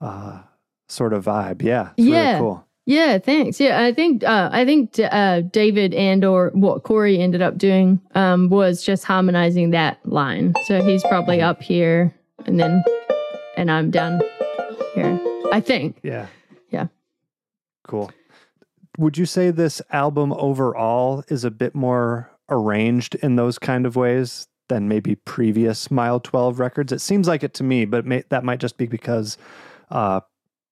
uh 0.01 0.39
sort 0.89 1.13
of 1.13 1.25
vibe. 1.25 1.61
Yeah. 1.61 1.91
Yeah. 1.97 2.29
really 2.29 2.39
cool. 2.39 2.67
Yeah, 2.87 3.19
thanks. 3.19 3.59
Yeah, 3.59 3.83
I 3.83 3.93
think 3.93 4.23
uh, 4.23 4.49
I 4.51 4.63
think 4.63 4.97
uh, 4.97 5.41
David 5.41 5.93
and 5.93 6.23
or 6.23 6.51
what 6.53 6.83
Corey 6.83 7.19
ended 7.19 7.41
up 7.41 7.57
doing 7.57 7.99
um, 8.15 8.49
was 8.49 8.81
just 8.81 9.03
harmonizing 9.03 9.71
that 9.71 9.99
line. 10.05 10.53
So 10.67 10.81
he's 10.81 11.03
probably 11.03 11.41
up 11.41 11.61
here, 11.61 12.15
and 12.45 12.57
then 12.57 12.81
and 13.57 13.71
I'm 13.71 13.91
down 13.91 14.21
here. 14.93 15.19
I 15.51 15.59
think. 15.59 15.97
Yeah. 16.03 16.27
Yeah. 16.69 16.87
Cool. 17.85 18.11
Would 18.97 19.17
you 19.17 19.25
say 19.25 19.51
this 19.51 19.81
album 19.91 20.31
overall 20.33 21.23
is 21.27 21.43
a 21.43 21.51
bit 21.51 21.75
more 21.75 22.31
arranged 22.49 23.15
in 23.15 23.35
those 23.35 23.59
kind 23.59 23.85
of 23.85 23.95
ways 23.95 24.47
than 24.69 24.87
maybe 24.87 25.15
previous 25.15 25.91
Mile 25.91 26.19
12 26.19 26.59
records? 26.59 26.91
It 26.91 27.01
seems 27.01 27.27
like 27.27 27.43
it 27.43 27.53
to 27.55 27.63
me, 27.63 27.85
but 27.85 28.05
may, 28.05 28.23
that 28.29 28.43
might 28.43 28.59
just 28.59 28.77
be 28.77 28.85
because, 28.85 29.37
uh, 29.91 30.21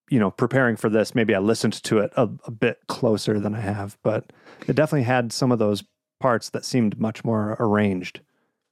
you 0.10 0.20
know, 0.20 0.32
preparing 0.32 0.76
for 0.76 0.90
this, 0.90 1.16
maybe 1.16 1.36
I 1.36 1.40
listened 1.40 1.74
to 1.84 2.00
it 2.00 2.12
a, 2.16 2.30
a 2.46 2.52
bit 2.52 2.80
closer 2.88 3.40
than 3.40 3.56
I 3.56 3.62
have, 3.62 3.98
but 4.04 4.32
it 4.68 4.76
definitely 4.76 5.04
had 5.04 5.32
some 5.32 5.52
of 5.52 5.60
those 5.60 5.84
parts 6.20 6.50
that 6.50 6.66
seemed 6.66 7.00
much 7.00 7.24
more 7.24 7.56
arranged. 7.60 8.22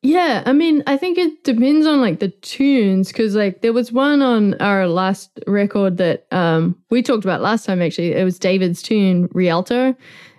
Yeah, 0.05 0.43
I 0.45 0.51
mean, 0.51 0.83
I 0.85 0.97
think 0.97 1.17
it 1.17 1.45
depends 1.45 1.87
on 1.87 2.01
like 2.01 2.19
the 2.19 2.27
tunes 2.27 3.07
because 3.07 3.35
like 3.35 3.61
there 3.61 3.71
was 3.71 3.91
one 3.93 4.21
on 4.21 4.53
our 4.55 4.85
last 4.87 5.31
record 5.47 5.95
that 5.97 6.27
um 6.31 6.75
we 6.89 7.01
talked 7.01 7.23
about 7.23 7.41
last 7.41 7.65
time 7.65 7.81
actually. 7.81 8.11
It 8.13 8.23
was 8.25 8.37
David's 8.37 8.81
tune 8.81 9.29
Rialto. 9.31 9.95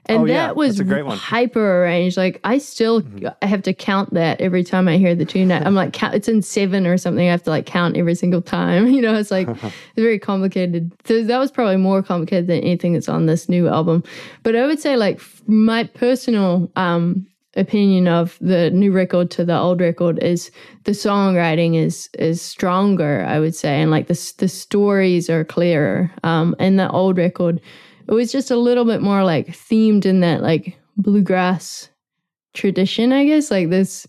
And 0.06 0.20
Oh, 0.20 0.24
yeah, 0.26 0.48
that 0.48 0.56
was 0.56 0.78
a 0.80 0.84
great 0.84 1.06
one. 1.06 1.16
hyper 1.16 1.82
arranged. 1.82 2.18
Like 2.18 2.38
I 2.44 2.58
still 2.58 3.02
I 3.40 3.46
have 3.46 3.62
to 3.62 3.72
count 3.72 4.12
that 4.12 4.38
every 4.38 4.62
time 4.62 4.86
I 4.86 4.98
hear 4.98 5.14
the 5.14 5.24
tune. 5.24 5.50
I'm 5.50 5.74
like 5.74 5.94
count, 5.94 6.14
it's 6.14 6.28
in 6.28 6.42
seven 6.42 6.86
or 6.86 6.98
something. 6.98 7.26
I 7.26 7.30
have 7.30 7.44
to 7.44 7.50
like 7.50 7.64
count 7.64 7.96
every 7.96 8.14
single 8.14 8.42
time. 8.42 8.86
You 8.94 9.00
know, 9.00 9.14
it's 9.14 9.30
like 9.30 9.48
it's 9.62 9.72
very 9.96 10.18
complicated. 10.18 10.92
So 11.06 11.22
that 11.24 11.38
was 11.38 11.50
probably 11.50 11.78
more 11.78 12.02
complicated 12.02 12.48
than 12.48 12.60
anything 12.60 12.92
that's 12.92 13.08
on 13.08 13.24
this 13.24 13.48
new 13.48 13.66
album. 13.66 14.04
But 14.42 14.56
I 14.56 14.66
would 14.66 14.78
say 14.78 14.96
like 14.98 15.22
my 15.46 15.84
personal 15.84 16.70
um 16.76 17.26
opinion 17.56 18.08
of 18.08 18.38
the 18.40 18.70
new 18.70 18.92
record 18.92 19.30
to 19.30 19.44
the 19.44 19.56
old 19.56 19.80
record 19.80 20.18
is 20.22 20.50
the 20.84 20.92
songwriting 20.92 21.76
is 21.76 22.08
is 22.18 22.42
stronger 22.42 23.24
i 23.26 23.38
would 23.38 23.54
say 23.54 23.80
and 23.80 23.90
like 23.90 24.06
the 24.08 24.32
the 24.38 24.48
stories 24.48 25.30
are 25.30 25.44
clearer. 25.44 26.10
Um 26.22 26.54
and 26.58 26.78
the 26.78 26.90
old 26.90 27.16
record 27.16 27.60
it 28.08 28.12
was 28.12 28.32
just 28.32 28.50
a 28.50 28.56
little 28.56 28.84
bit 28.84 29.00
more 29.00 29.24
like 29.24 29.48
themed 29.48 30.04
in 30.04 30.20
that 30.20 30.42
like 30.42 30.78
bluegrass 30.96 31.88
tradition 32.52 33.12
i 33.12 33.24
guess. 33.24 33.50
Like 33.50 33.70
this 33.70 34.06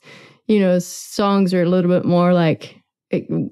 you 0.48 0.60
know 0.60 0.80
songs 0.80 1.54
are 1.54 1.64
a 1.64 1.70
little 1.70 1.90
bit 1.90 2.06
more 2.06 2.34
like 2.34 2.82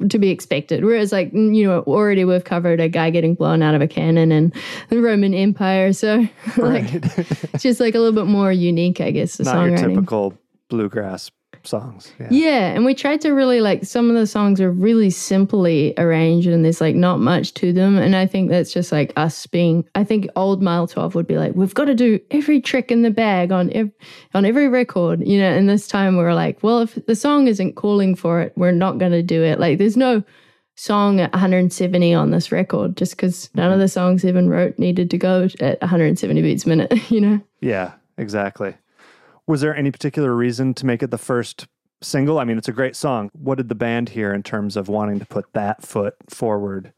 to 0.10 0.20
be 0.20 0.30
expected. 0.30 0.84
Whereas 0.84 1.12
like 1.12 1.32
you 1.34 1.66
know 1.66 1.82
already 1.82 2.26
we've 2.26 2.44
covered 2.44 2.80
a 2.80 2.90
guy 2.90 3.10
getting 3.10 3.36
blown 3.36 3.62
out 3.62 3.76
of 3.76 3.82
a 3.82 3.88
cannon 3.88 4.32
and 4.32 4.54
the 4.90 5.02
roman 5.02 5.34
empire. 5.34 5.94
So 5.94 6.18
like 6.58 6.84
Right. 6.94 7.18
it's 7.54 7.64
just 7.64 7.80
like 7.80 7.96
a 7.96 8.00
little 8.00 8.14
bit 8.14 8.30
more 8.30 8.52
unique, 8.52 9.02
I 9.02 9.12
guess, 9.12 9.38
the 9.38 9.44
Not 9.46 9.70
your 9.70 9.78
typical 9.78 10.38
bluegrass 10.70 11.30
songs. 11.64 12.12
Yeah. 12.20 12.28
Yeah, 12.32 12.68
and 12.74 12.86
we 12.86 12.94
tried 12.94 13.22
to 13.22 13.32
really 13.32 13.62
like 13.62 13.86
some 13.86 14.10
of 14.10 14.16
the 14.16 14.28
songs 14.28 14.60
are 14.60 14.72
really 14.72 15.10
simply 15.10 15.94
arranged 15.98 16.48
and 16.48 16.64
there's 16.64 16.82
like 16.82 16.96
not 16.96 17.20
much 17.20 17.54
to 17.56 17.74
them. 17.74 17.98
And 17.98 18.16
I 18.16 18.26
think 18.26 18.50
that's 18.50 18.74
just 18.74 18.92
like 18.92 19.14
us 19.16 19.46
being 19.48 19.88
I 19.96 20.04
think 20.04 20.28
old 20.36 20.62
Mile 20.62 20.88
12 20.88 21.16
would 21.16 21.28
be 21.28 21.38
like, 21.38 21.54
we've 21.56 21.74
got 21.74 21.86
to 21.86 21.96
do 21.96 22.20
every 22.32 22.62
trick 22.62 22.92
in 22.92 23.02
the 23.02 23.12
bag 23.12 23.52
on 23.52 23.72
ev- 23.72 23.92
on 24.34 24.46
every 24.46 24.68
record, 24.68 25.26
you 25.28 25.40
know, 25.40 25.50
and 25.52 25.70
this 25.70 25.88
time 25.88 26.18
we're 26.18 26.34
like, 26.34 26.62
well, 26.64 26.80
if 26.80 26.98
the 27.06 27.16
song 27.16 27.48
isn't 27.48 27.76
calling 27.76 28.16
for 28.16 28.42
it, 28.42 28.54
we're 28.56 28.72
not 28.72 28.98
gonna 28.98 29.24
do 29.24 29.44
it. 29.44 29.60
Like 29.60 29.78
there's 29.78 29.98
no 29.98 30.24
song 30.76 31.20
at 31.20 31.32
170 31.34 32.14
on 32.14 32.32
this 32.32 32.52
record 32.52 32.98
just 32.98 33.16
because 33.16 33.50
none 33.54 33.68
of 33.68 33.74
mm-hmm. 33.74 33.82
the 33.82 33.88
songs 33.88 34.26
even 34.26 34.50
wrote 34.50 34.80
needed 34.80 35.10
to 35.12 35.18
go 35.18 35.48
at 35.60 35.80
170 35.82 36.42
beats 36.42 36.66
a 36.66 36.70
minute, 36.70 36.92
you 37.12 37.22
know? 37.22 37.40
Yeah, 37.62 37.94
exactly. 38.18 38.76
Was 39.48 39.62
there 39.62 39.76
any 39.76 39.92
particular 39.92 40.34
reason 40.36 40.74
to 40.76 40.86
make 40.86 41.04
it 41.04 41.12
the 41.12 41.18
first 41.18 41.68
single? 42.02 42.40
I 42.40 42.46
mean, 42.46 42.58
it's 42.58 42.70
a 42.70 42.74
great 42.74 42.96
song. 42.96 43.30
What 43.34 43.56
did 43.56 43.70
the 43.70 43.76
band 43.76 44.10
hear 44.10 44.34
in 44.34 44.44
terms 44.44 44.78
of 44.78 44.88
wanting 44.88 45.20
to 45.20 45.26
put 45.26 45.52
that 45.54 45.86
foot 45.86 46.16
forward? 46.30 46.94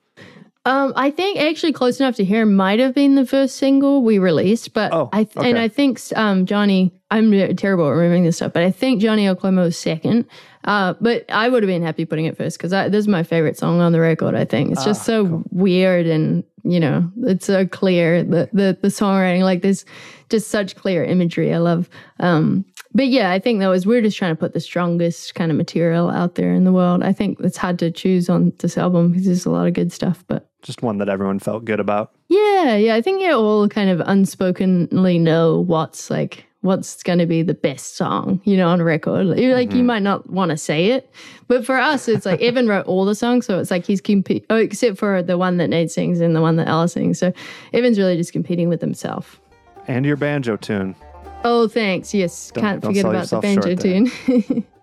Um, 0.65 0.93
I 0.95 1.12
think 1.12 1.38
actually 1.39 1.73
close 1.73 1.99
enough 1.99 2.15
to 2.15 2.25
hear 2.25 2.43
might 2.45 2.80
have 2.80 2.95
been 2.95 3.13
the 3.15 3.25
first 3.25 3.58
single 3.58 4.01
we 4.04 4.17
released, 4.17 4.73
but 4.73 4.91
Oh, 4.93 5.10
I 5.13 5.25
th- 5.25 5.45
and. 5.45 5.58
I 5.60 5.67
think 5.67 5.99
um 6.15 6.45
Johnny, 6.47 6.91
I'm 7.12 7.32
terrible 7.56 7.86
at 7.88 7.91
remembering 7.91 8.23
this 8.23 8.38
stuff, 8.38 8.54
but 8.54 8.63
I 8.63 8.71
think 8.71 8.99
Johnny 9.01 9.28
Oklahoma 9.30 9.62
was 9.62 9.78
second. 9.78 10.25
Uh, 10.63 10.95
but 10.99 11.25
I 11.30 11.47
would 11.49 11.62
have 11.62 11.67
been 11.67 11.84
happy 11.84 12.06
putting 12.06 12.25
it 12.25 12.36
first 12.36 12.58
because 12.58 12.71
this 12.71 12.99
is 12.99 13.08
my 13.08 13.21
favorite 13.21 13.58
song 13.58 13.80
on 13.80 13.91
the 13.91 13.99
record. 13.99 14.34
I 14.34 14.45
think 14.45 14.71
it's 14.71 14.84
just 14.84 15.01
Ah, 15.01 15.04
so 15.06 15.43
weird 15.51 16.08
and 16.08 16.43
you 16.63 16.80
know 16.80 17.12
it's 17.21 17.45
so 17.45 17.67
clear 17.67 18.23
the 18.23 18.49
the 18.51 18.75
the 18.82 18.88
songwriting 18.88 19.43
like 19.43 19.62
there's 19.62 19.86
just 20.30 20.47
such 20.49 20.75
clear 20.75 21.04
imagery. 21.04 21.54
I 21.54 21.60
love. 21.60 21.88
Um, 22.19 22.65
but 22.95 23.08
yeah, 23.08 23.31
I 23.31 23.39
think 23.39 23.60
that 23.60 23.67
was 23.67 23.86
we're 23.86 24.01
just 24.01 24.17
trying 24.17 24.31
to 24.31 24.39
put 24.39 24.53
the 24.53 24.62
strongest 24.62 25.36
kind 25.36 25.51
of 25.51 25.58
material 25.58 26.10
out 26.10 26.36
there 26.36 26.53
in 26.53 26.63
the 26.63 26.71
world. 26.71 27.03
I 27.03 27.12
think 27.12 27.41
it's 27.41 27.58
hard 27.58 27.77
to 27.79 27.91
choose 27.91 28.29
on 28.29 28.53
this 28.60 28.77
album 28.77 29.12
because 29.12 29.25
there's 29.25 29.45
a 29.45 29.51
lot 29.51 29.67
of 29.67 29.73
good 29.73 29.91
stuff, 29.91 30.23
but. 30.27 30.49
Just 30.62 30.81
one 30.81 30.97
that 30.97 31.10
everyone 31.10 31.38
felt 31.38 31.65
good 31.65 31.79
about. 31.79 32.13
Yeah, 32.29 32.75
yeah. 32.77 32.95
I 32.95 33.01
think 33.01 33.21
you 33.21 33.31
all 33.34 33.67
kind 33.67 33.89
of 33.89 33.99
unspokenly 33.99 35.19
know 35.19 35.60
what's 35.60 36.10
like 36.10 36.45
what's 36.62 37.03
going 37.03 37.19
to 37.19 37.27
be 37.27 37.43
the 37.43 37.53
best 37.53 37.95
song, 37.95 38.41
you 38.43 38.58
know, 38.58 38.67
on 38.69 38.81
record. 38.81 39.27
Like, 39.27 39.38
like, 39.38 39.71
you 39.71 39.77
mm-hmm. 39.77 39.86
might 39.86 40.01
not 40.01 40.27
want 40.31 40.49
to 40.49 40.58
say 40.58 40.88
it, 40.88 41.12
but 41.47 41.63
for 41.63 41.77
us, 41.77 42.08
it's 42.08 42.25
like 42.25 42.41
Evan 42.41 42.67
wrote 42.67 42.88
all 42.88 43.05
the 43.05 43.13
songs, 43.13 43.45
so 43.45 43.60
it's 43.60 43.69
like 43.69 43.86
he's 43.86 44.01
competing, 44.01 44.47
Oh, 44.49 44.55
except 44.55 44.97
for 44.97 45.21
the 45.21 45.38
one 45.38 45.58
that 45.58 45.67
Nate 45.67 45.91
sings 45.91 46.21
and 46.21 46.36
the 46.36 46.41
one 46.41 46.55
that 46.55 46.67
Ella 46.67 46.88
sings. 46.88 47.19
So 47.19 47.31
Evan's 47.73 47.99
really 47.99 48.17
just 48.17 48.34
competing 48.34 48.67
with 48.67 48.81
himself. 48.81 49.39
And 49.88 50.05
your 50.05 50.15
banjo 50.15 50.58
tune. 50.58 50.95
Oh, 51.47 51.67
thanks. 51.67 52.13
Yes, 52.13 52.51
Don't- 52.51 52.63
can't 52.63 52.81
don't 52.81 52.89
forget 52.91 53.05
about 53.05 53.27
the 53.29 53.39
banjo 53.39 53.75
tune. 53.75 54.65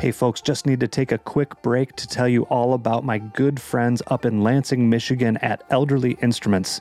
Hey, 0.00 0.12
folks, 0.12 0.40
just 0.40 0.64
need 0.64 0.78
to 0.78 0.86
take 0.86 1.10
a 1.10 1.18
quick 1.18 1.60
break 1.60 1.96
to 1.96 2.06
tell 2.06 2.28
you 2.28 2.44
all 2.44 2.74
about 2.74 3.04
my 3.04 3.18
good 3.18 3.60
friends 3.60 4.00
up 4.06 4.24
in 4.24 4.44
Lansing, 4.44 4.88
Michigan 4.88 5.36
at 5.38 5.64
Elderly 5.70 6.12
Instruments. 6.22 6.80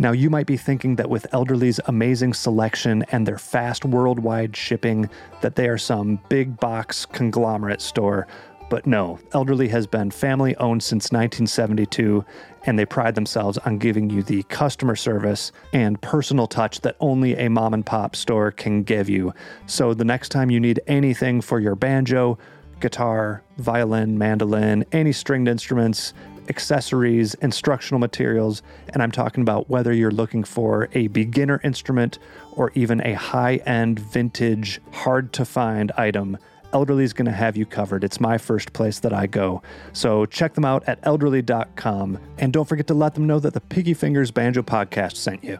Now, 0.00 0.10
you 0.10 0.30
might 0.30 0.46
be 0.46 0.56
thinking 0.56 0.96
that 0.96 1.08
with 1.08 1.28
Elderly's 1.32 1.78
amazing 1.86 2.34
selection 2.34 3.04
and 3.12 3.24
their 3.24 3.38
fast 3.38 3.84
worldwide 3.84 4.56
shipping, 4.56 5.08
that 5.42 5.54
they 5.54 5.68
are 5.68 5.78
some 5.78 6.18
big 6.28 6.58
box 6.58 7.06
conglomerate 7.06 7.80
store. 7.80 8.26
But 8.68 8.86
no, 8.86 9.20
Elderly 9.32 9.68
has 9.68 9.86
been 9.86 10.10
family 10.10 10.56
owned 10.56 10.82
since 10.82 11.12
1972, 11.12 12.24
and 12.64 12.76
they 12.76 12.84
pride 12.84 13.14
themselves 13.14 13.58
on 13.58 13.78
giving 13.78 14.10
you 14.10 14.24
the 14.24 14.42
customer 14.44 14.96
service 14.96 15.52
and 15.72 16.00
personal 16.00 16.48
touch 16.48 16.80
that 16.80 16.96
only 16.98 17.36
a 17.36 17.48
mom 17.48 17.74
and 17.74 17.86
pop 17.86 18.16
store 18.16 18.50
can 18.50 18.82
give 18.82 19.08
you. 19.08 19.32
So 19.66 19.94
the 19.94 20.04
next 20.04 20.30
time 20.30 20.50
you 20.50 20.58
need 20.58 20.80
anything 20.88 21.40
for 21.40 21.60
your 21.60 21.76
banjo, 21.76 22.38
guitar, 22.80 23.42
violin, 23.58 24.18
mandolin, 24.18 24.84
any 24.90 25.12
stringed 25.12 25.48
instruments, 25.48 26.12
accessories, 26.48 27.34
instructional 27.34 28.00
materials, 28.00 28.62
and 28.92 29.02
I'm 29.02 29.12
talking 29.12 29.42
about 29.42 29.70
whether 29.70 29.92
you're 29.92 30.10
looking 30.10 30.44
for 30.44 30.88
a 30.92 31.06
beginner 31.08 31.60
instrument 31.62 32.18
or 32.52 32.72
even 32.74 33.00
a 33.02 33.14
high 33.14 33.56
end, 33.66 33.98
vintage, 34.00 34.80
hard 34.90 35.32
to 35.34 35.44
find 35.44 35.92
item. 35.92 36.36
Elderly's 36.76 37.14
going 37.14 37.24
to 37.24 37.32
have 37.32 37.56
you 37.56 37.64
covered. 37.64 38.04
It's 38.04 38.20
my 38.20 38.36
first 38.36 38.74
place 38.74 38.98
that 39.00 39.14
I 39.14 39.26
go. 39.26 39.62
So 39.94 40.26
check 40.26 40.52
them 40.52 40.66
out 40.66 40.84
at 40.86 41.00
elderly.com. 41.04 42.18
And 42.36 42.52
don't 42.52 42.68
forget 42.68 42.86
to 42.88 42.94
let 42.94 43.14
them 43.14 43.26
know 43.26 43.40
that 43.40 43.54
the 43.54 43.62
Picky 43.62 43.94
Fingers 43.94 44.30
Banjo 44.30 44.60
podcast 44.60 45.16
sent 45.16 45.42
you. 45.42 45.58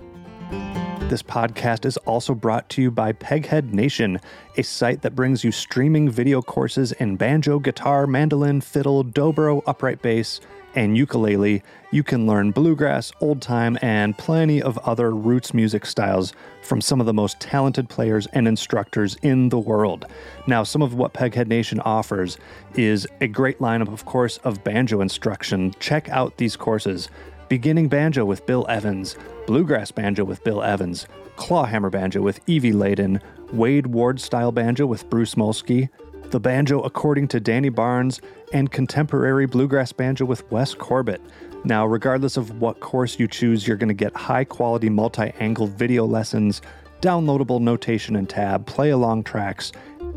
This 1.08 1.22
podcast 1.22 1.86
is 1.86 1.96
also 1.98 2.34
brought 2.34 2.68
to 2.70 2.82
you 2.82 2.90
by 2.90 3.14
Peghead 3.14 3.72
Nation, 3.72 4.20
a 4.58 4.62
site 4.62 5.00
that 5.00 5.14
brings 5.14 5.42
you 5.42 5.52
streaming 5.52 6.10
video 6.10 6.42
courses 6.42 6.92
in 6.92 7.16
banjo, 7.16 7.60
guitar, 7.60 8.06
mandolin, 8.06 8.60
fiddle, 8.60 9.02
dobro, 9.02 9.62
upright 9.66 10.02
bass, 10.02 10.40
and 10.76 10.96
ukulele. 10.96 11.62
You 11.90 12.02
can 12.02 12.26
learn 12.26 12.52
bluegrass, 12.52 13.10
old 13.20 13.42
time, 13.42 13.78
and 13.82 14.16
plenty 14.16 14.62
of 14.62 14.78
other 14.78 15.10
roots 15.10 15.52
music 15.54 15.86
styles 15.86 16.32
from 16.62 16.80
some 16.80 17.00
of 17.00 17.06
the 17.06 17.14
most 17.14 17.40
talented 17.40 17.88
players 17.88 18.26
and 18.28 18.46
instructors 18.46 19.16
in 19.22 19.48
the 19.48 19.58
world. 19.58 20.04
Now, 20.46 20.62
some 20.62 20.82
of 20.82 20.94
what 20.94 21.14
Peghead 21.14 21.48
Nation 21.48 21.80
offers 21.80 22.38
is 22.74 23.08
a 23.20 23.26
great 23.26 23.58
lineup, 23.58 23.92
of 23.92 24.04
course, 24.04 24.36
of 24.38 24.62
banjo 24.62 25.00
instruction. 25.00 25.74
Check 25.80 26.08
out 26.10 26.36
these 26.36 26.56
courses 26.56 27.08
beginning 27.48 27.88
banjo 27.88 28.24
with 28.24 28.44
Bill 28.46 28.66
Evans, 28.68 29.16
bluegrass 29.46 29.92
banjo 29.92 30.24
with 30.24 30.42
Bill 30.42 30.62
Evans, 30.62 31.06
clawhammer 31.36 31.90
banjo 31.90 32.20
with 32.20 32.40
Evie 32.48 32.72
Ladin, 32.72 33.20
Wade 33.52 33.86
Ward 33.86 34.20
style 34.20 34.50
banjo 34.50 34.86
with 34.86 35.08
Bruce 35.08 35.36
Molsky, 35.36 35.88
the 36.30 36.40
banjo 36.40 36.80
according 36.82 37.28
to 37.28 37.40
Danny 37.40 37.68
Barnes, 37.68 38.20
and 38.52 38.70
contemporary 38.70 39.46
bluegrass 39.46 39.92
banjo 39.92 40.24
with 40.24 40.50
Wes 40.50 40.74
Corbett. 40.74 41.20
Now, 41.64 41.86
regardless 41.86 42.36
of 42.36 42.60
what 42.60 42.80
course 42.80 43.18
you 43.18 43.26
choose, 43.26 43.66
you're 43.66 43.76
going 43.76 43.88
to 43.88 43.94
get 43.94 44.14
high 44.14 44.44
quality 44.44 44.88
multi 44.88 45.32
angle 45.40 45.66
video 45.66 46.04
lessons, 46.04 46.62
downloadable 47.00 47.60
notation 47.60 48.16
and 48.16 48.28
tab, 48.28 48.66
play 48.66 48.90
along 48.90 49.24
tracks, 49.24 49.72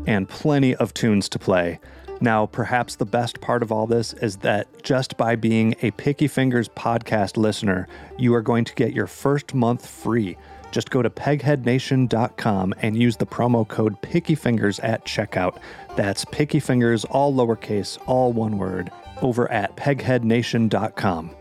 and 0.06 0.28
plenty 0.28 0.74
of 0.76 0.94
tunes 0.94 1.28
to 1.30 1.38
play. 1.38 1.80
Now, 2.20 2.46
perhaps 2.46 2.96
the 2.96 3.06
best 3.06 3.40
part 3.40 3.62
of 3.62 3.72
all 3.72 3.86
this 3.86 4.12
is 4.14 4.36
that 4.38 4.82
just 4.82 5.16
by 5.16 5.36
being 5.36 5.74
a 5.80 5.90
Picky 5.92 6.28
Fingers 6.28 6.68
podcast 6.68 7.36
listener, 7.36 7.88
you 8.18 8.34
are 8.34 8.42
going 8.42 8.64
to 8.66 8.74
get 8.74 8.92
your 8.92 9.06
first 9.06 9.54
month 9.54 9.86
free. 9.86 10.36
Just 10.70 10.90
go 10.90 11.02
to 11.02 11.10
pegheadnation.com 11.10 12.74
and 12.78 12.96
use 12.96 13.16
the 13.16 13.26
promo 13.26 13.66
code 13.66 14.00
PickyFingers 14.02 14.80
at 14.82 15.04
checkout. 15.04 15.58
That's 15.96 16.24
Picky 16.26 16.60
Fingers, 16.60 17.04
all 17.06 17.32
lowercase, 17.34 17.98
all 18.06 18.32
one 18.32 18.58
word, 18.58 18.90
over 19.22 19.50
at 19.50 19.76
pegheadnation.com. 19.76 21.36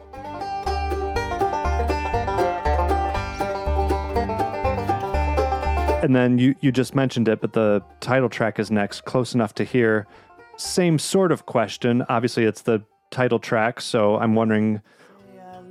And 6.01 6.15
then 6.15 6.37
you, 6.37 6.55
you 6.61 6.71
just 6.71 6.95
mentioned 6.95 7.27
it, 7.27 7.41
but 7.41 7.51
the 7.51 7.83
title 7.99 8.29
track 8.29 8.57
is 8.57 8.71
next, 8.71 9.01
close 9.01 9.35
enough 9.35 9.53
to 9.55 9.65
hear. 9.65 10.07
Same 10.55 10.97
sort 10.97 11.31
of 11.31 11.45
question. 11.45 12.03
Obviously, 12.07 12.45
it's 12.45 12.61
the 12.61 12.81
title 13.11 13.37
track, 13.37 13.81
so 13.81 14.15
I'm 14.15 14.33
wondering 14.33 14.81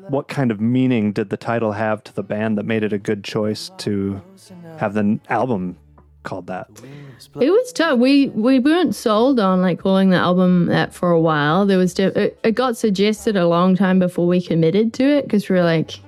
what 0.09 0.29
kind 0.29 0.51
of 0.51 0.61
meaning 0.61 1.13
did 1.13 1.31
the 1.31 1.37
title 1.37 1.73
have 1.73 2.03
to 2.05 2.15
the 2.15 2.23
band 2.23 2.59
that 2.59 2.65
made 2.65 2.83
it 2.83 2.93
a 2.93 2.99
good 2.99 3.25
choice 3.25 3.71
to 3.79 4.21
have 4.79 4.95
the 4.95 5.19
album 5.29 5.77
called 6.23 6.47
that? 6.47 6.69
It 7.41 7.51
was 7.51 7.73
tough. 7.73 7.99
We 7.99 8.29
we 8.29 8.59
weren't 8.59 8.95
sold 8.95 9.41
on 9.41 9.63
like 9.63 9.81
calling 9.81 10.11
the 10.11 10.17
album 10.17 10.67
that 10.67 10.93
for 10.93 11.11
a 11.11 11.21
while. 11.21 11.67
There 11.67 11.79
was 11.79 11.95
de- 11.95 12.19
it, 12.19 12.39
it 12.45 12.53
got 12.53 12.77
suggested 12.77 13.37
a 13.37 13.47
long 13.47 13.77
time 13.77 13.99
before 13.99 14.27
we 14.27 14.41
committed 14.41 14.93
to 14.95 15.05
it 15.05 15.25
because 15.25 15.49
we 15.49 15.57
are 15.59 15.65
like 15.65 16.01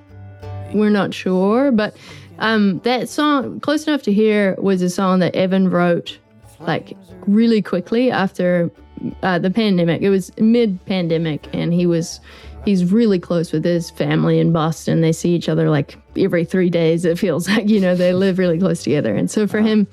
we're 0.73 0.89
not 0.89 1.13
sure. 1.13 1.71
But 1.71 1.95
um, 2.39 2.79
that 2.79 3.09
song, 3.09 3.59
close 3.59 3.87
enough 3.87 4.03
to 4.03 4.13
hear, 4.13 4.55
was 4.57 4.81
a 4.81 4.89
song 4.89 5.19
that 5.19 5.35
Evan 5.35 5.69
wrote 5.69 6.17
like 6.59 6.95
really 7.27 7.61
quickly 7.61 8.11
after 8.11 8.69
uh, 9.23 9.39
the 9.39 9.49
pandemic. 9.51 10.01
It 10.01 10.09
was 10.09 10.31
mid 10.37 10.83
pandemic, 10.85 11.47
and 11.53 11.73
he 11.73 11.85
was 11.85 12.19
he's 12.65 12.91
really 12.91 13.19
close 13.19 13.51
with 13.51 13.63
his 13.63 13.89
family 13.89 14.39
in 14.39 14.51
Boston. 14.51 15.01
They 15.01 15.11
see 15.11 15.33
each 15.33 15.49
other 15.49 15.69
like 15.69 15.97
every 16.17 16.45
three 16.45 16.69
days. 16.69 17.05
It 17.05 17.17
feels 17.19 17.47
like 17.49 17.67
you 17.69 17.79
know 17.79 17.95
they 17.95 18.13
live 18.13 18.39
really 18.39 18.59
close 18.59 18.83
together, 18.83 19.15
and 19.15 19.29
so 19.29 19.47
for 19.47 19.59
uh-huh. 19.59 19.67
him. 19.67 19.87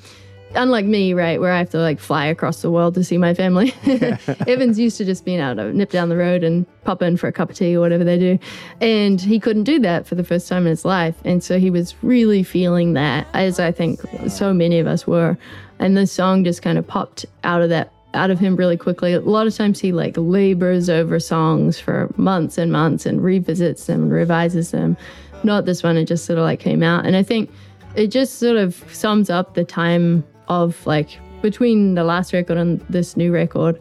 Unlike 0.55 0.87
me, 0.87 1.13
right, 1.13 1.39
where 1.39 1.53
I 1.53 1.59
have 1.59 1.69
to 1.73 1.79
like 1.79 2.01
fly 2.01 2.25
across 2.25 2.63
the 2.63 2.71
world 2.71 2.95
to 2.95 3.05
see 3.05 3.19
my 3.19 3.35
family. 3.35 3.75
Evans 4.47 4.79
used 4.79 4.97
to 4.97 5.05
just 5.05 5.27
being 5.27 5.41
able 5.41 5.57
to 5.57 5.75
nip 5.75 5.91
down 5.91 6.09
the 6.09 6.17
road 6.17 6.43
and 6.43 6.65
pop 6.85 7.03
in 7.03 7.19
for 7.19 7.29
a 7.29 7.33
cup 7.33 7.51
of 7.51 7.57
tea 7.57 7.77
or 7.77 7.81
whatever 7.81 8.03
they 8.03 8.19
do. 8.19 8.39
And 8.81 9.21
he 9.21 9.41
couldn't 9.41 9.65
do 9.65 9.79
that 9.81 10.07
for 10.07 10.15
the 10.15 10.25
first 10.25 10.49
time 10.49 10.63
in 10.63 10.71
his 10.71 10.87
life. 10.87 11.17
And 11.23 11.45
so 11.45 11.59
he 11.59 11.69
was 11.69 11.95
really 12.03 12.43
feeling 12.43 12.95
that, 12.95 13.27
as 13.35 13.61
I 13.61 13.73
think 13.73 14.01
so 14.29 14.55
many 14.55 14.79
of 14.79 14.87
us 14.87 15.07
were. 15.07 15.37
And 15.81 15.99
the 15.99 16.07
song 16.07 16.45
just 16.45 16.63
kind 16.63 16.79
of 16.79 16.87
popped 16.87 17.27
out 17.45 17.61
of 17.61 17.69
that 17.69 17.93
out 18.15 18.31
of 18.31 18.39
him 18.39 18.57
really 18.57 18.77
quickly. 18.77 19.13
A 19.13 19.21
lot 19.21 19.47
of 19.47 19.55
times 19.55 19.79
he 19.81 19.93
like 19.93 20.15
labors 20.17 20.89
over 20.89 21.21
songs 21.21 21.79
for 21.79 22.13
months 22.17 22.57
and 22.59 22.73
months 22.73 23.05
and 23.07 23.23
revisits 23.23 23.87
them 23.87 24.05
and 24.05 24.13
revises 24.13 24.71
them. 24.71 24.97
Not 25.45 25.67
this 25.67 25.83
one, 25.83 25.97
it 25.97 26.07
just 26.07 26.25
sort 26.25 26.39
of 26.39 26.45
like 26.45 26.59
came 26.61 26.83
out. 26.83 27.07
And 27.07 27.15
I 27.17 27.23
think 27.23 27.51
it 27.95 28.09
just 28.09 28.39
sort 28.39 28.57
of 28.57 28.83
sums 28.93 29.31
up 29.31 29.55
the 29.55 29.65
time 29.65 30.25
of 30.49 30.85
like 30.87 31.19
between 31.43 31.95
the 31.95 32.05
last 32.05 32.33
record 32.33 32.57
and 32.57 32.81
this 32.89 33.17
new 33.17 33.33
record. 33.33 33.81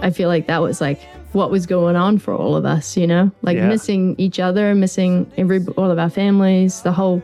I 0.00 0.10
feel 0.10 0.28
like 0.28 0.46
that 0.46 0.62
was 0.62 0.80
like 0.80 1.00
what 1.32 1.50
was 1.50 1.66
going 1.66 1.96
on 1.96 2.18
for 2.18 2.34
all 2.34 2.56
of 2.56 2.64
us, 2.64 2.96
you 2.96 3.06
know, 3.06 3.30
like 3.42 3.56
Yeah. 3.56 3.68
missing 3.68 4.14
each 4.18 4.40
other, 4.40 4.74
missing 4.74 5.30
every 5.36 5.64
all 5.76 5.90
of 5.90 5.98
our 5.98 6.08
families, 6.10 6.80
the 6.82 6.92
whole 6.92 7.22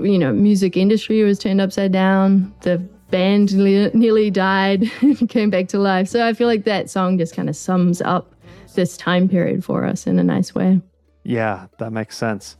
you 0.00 0.18
know, 0.18 0.32
music 0.32 0.76
industry 0.76 1.22
was 1.22 1.38
turned 1.38 1.60
upside 1.60 1.92
down. 1.92 2.52
The 2.62 2.82
band 3.10 3.54
nearly 3.94 4.30
died 4.30 4.90
and 5.00 5.28
came 5.30 5.50
back 5.50 5.68
to 5.68 5.78
life. 5.78 6.08
So 6.08 6.26
I 6.26 6.32
feel 6.32 6.46
like 6.46 6.64
that 6.64 6.90
song 6.90 7.18
just 7.18 7.34
kind 7.34 7.48
of 7.48 7.56
sums 7.56 8.00
up 8.02 8.34
this 8.74 8.96
time 8.96 9.28
period 9.28 9.64
for 9.64 9.84
us 9.84 10.06
in 10.06 10.18
a 10.18 10.24
nice 10.24 10.54
way. 10.54 10.80
Yeah, 11.24 11.66
that 11.78 11.92
makes 11.92 12.16
sense. 12.16 12.56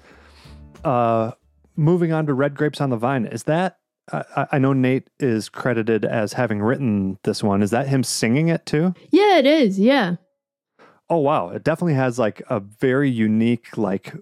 Uh, 0.84 1.32
moving 1.76 2.12
on 2.12 2.26
to 2.26 2.34
Red 2.34 2.54
Grapes 2.54 2.80
on 2.80 2.90
the 2.90 2.96
Vine, 2.96 3.26
is 3.26 3.44
that? 3.44 3.78
I, 4.12 4.46
I 4.52 4.58
know 4.58 4.72
Nate 4.72 5.08
is 5.20 5.48
credited 5.48 6.04
as 6.04 6.32
having 6.32 6.60
written 6.60 7.18
this 7.24 7.42
one. 7.42 7.62
Is 7.62 7.70
that 7.70 7.88
him 7.88 8.02
singing 8.02 8.48
it 8.48 8.66
too? 8.66 8.94
Yeah, 9.10 9.38
it 9.38 9.46
is. 9.46 9.78
Yeah. 9.78 10.16
Oh 11.10 11.18
wow, 11.18 11.50
it 11.50 11.64
definitely 11.64 11.94
has 11.94 12.18
like 12.18 12.42
a 12.50 12.60
very 12.60 13.10
unique 13.10 13.76
like 13.76 14.14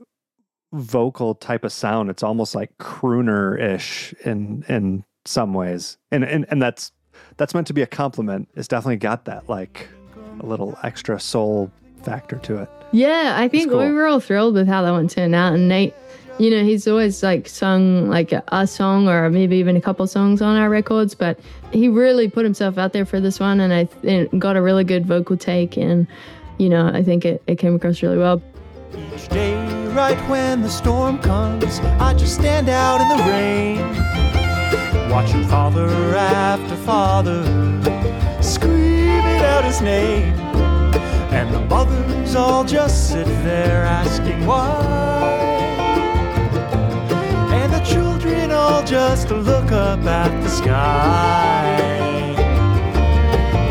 vocal 0.73 1.35
type 1.35 1.65
of 1.65 1.73
sound. 1.73 2.11
It's 2.11 2.23
almost 2.23 2.55
like 2.55 2.77
crooner 2.79 3.61
ish 3.61 4.15
in 4.25 4.65
in 4.69 5.05
some 5.27 5.55
ways, 5.55 5.99
and 6.11 6.25
and 6.25 6.47
and 6.49 6.61
that's 6.61 6.93
that's 7.37 7.55
meant 7.55 7.67
to 7.69 7.73
be 7.73 7.83
a 7.83 7.87
compliment. 7.87 8.49
It's 8.55 8.69
definitely 8.69 8.97
got 8.97 9.25
that 9.27 9.49
like 9.49 9.89
a 10.41 10.47
little 10.47 10.79
extra 10.83 11.19
soul 11.21 11.71
factor 12.03 12.37
to 12.37 12.59
it. 12.59 12.69
Yeah, 12.93 13.35
I 13.37 13.49
think 13.49 13.71
cool. 13.71 13.81
we 13.81 13.93
were 13.93 14.07
all 14.07 14.21
thrilled 14.21 14.55
with 14.55 14.69
how 14.69 14.83
that 14.83 14.91
one 14.91 15.09
turned 15.09 15.35
out. 15.35 15.55
And 15.55 15.69
Nate, 15.69 15.95
you 16.39 16.51
know, 16.51 16.63
he's 16.63 16.87
always 16.87 17.23
like 17.23 17.49
sung 17.49 18.09
like 18.09 18.33
a, 18.33 18.43
a 18.49 18.67
song 18.67 19.09
or 19.09 19.29
maybe 19.31 19.57
even 19.57 19.77
a 19.77 19.81
couple 19.81 20.07
songs 20.07 20.41
on 20.41 20.57
our 20.57 20.71
records, 20.71 21.15
but 21.15 21.39
he 21.73 21.89
really 21.89 22.29
put 22.29 22.45
himself 22.45 22.79
out 22.79 22.93
there 22.93 23.05
for 23.05 23.21
this 23.21 23.41
one 23.41 23.61
and 23.61 23.73
I 23.73 23.85
th- 23.85 24.29
and 24.31 24.41
got 24.41 24.57
a 24.57 24.63
really 24.63 24.85
good 24.85 25.05
vocal 25.05 25.37
take. 25.37 25.77
And, 25.77 26.07
you 26.59 26.69
know, 26.69 26.89
I 26.89 27.03
think 27.03 27.25
it, 27.25 27.43
it 27.47 27.57
came 27.57 27.75
across 27.75 28.03
really 28.03 28.19
well. 28.19 28.41
Each 29.15 29.29
day, 29.29 29.55
right 29.89 30.19
when 30.29 30.63
the 30.63 30.71
storm 30.71 31.19
comes, 31.19 31.81
I 32.01 32.15
just 32.15 32.35
stand 32.37 32.69
out 32.69 33.01
in 33.01 33.09
the 33.09 33.25
rain, 33.31 34.26
watching 35.11 35.45
father 35.45 35.89
after 36.17 36.77
father 36.77 37.43
screaming 38.43 39.41
out 39.43 39.65
his 39.65 39.81
name. 39.81 40.35
And 41.31 41.53
the 41.55 41.61
mothers 41.61 42.35
all 42.35 42.65
just 42.65 43.09
sit 43.11 43.27
there 43.45 43.85
asking 43.85 44.47
why. 44.47 45.27
And 47.53 47.73
the 47.73 47.81
children 47.81 48.53
all 48.53 48.83
just 48.85 49.31
look 49.31 49.73
up 49.73 50.01
at 50.05 50.43
the 50.43 50.49
sky. 50.49 52.35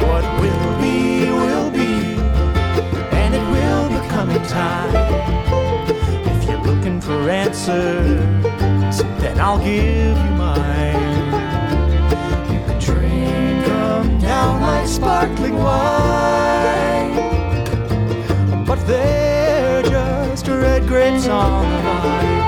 What 0.05 0.23
will 0.41 0.81
be, 0.81 1.31
will 1.31 1.71
be, 1.71 2.15
and 3.21 3.33
it 3.33 3.45
will 3.51 3.89
be 3.89 4.07
coming 4.09 4.43
time. 4.43 4.95
If 6.33 6.49
you're 6.49 6.61
looking 6.61 7.01
for 7.01 7.29
answers, 7.29 9.01
then 9.21 9.39
I'll 9.39 9.57
give 9.57 10.17
you 10.17 10.31
mine 10.37 11.14
sparkling 14.85 15.55
wine. 15.57 17.15
But 18.65 18.79
they're 18.87 19.83
just 19.83 20.47
red 20.47 20.87
grapes 20.87 21.27
on 21.27 21.61
the 21.71 21.81
vine. 21.81 22.45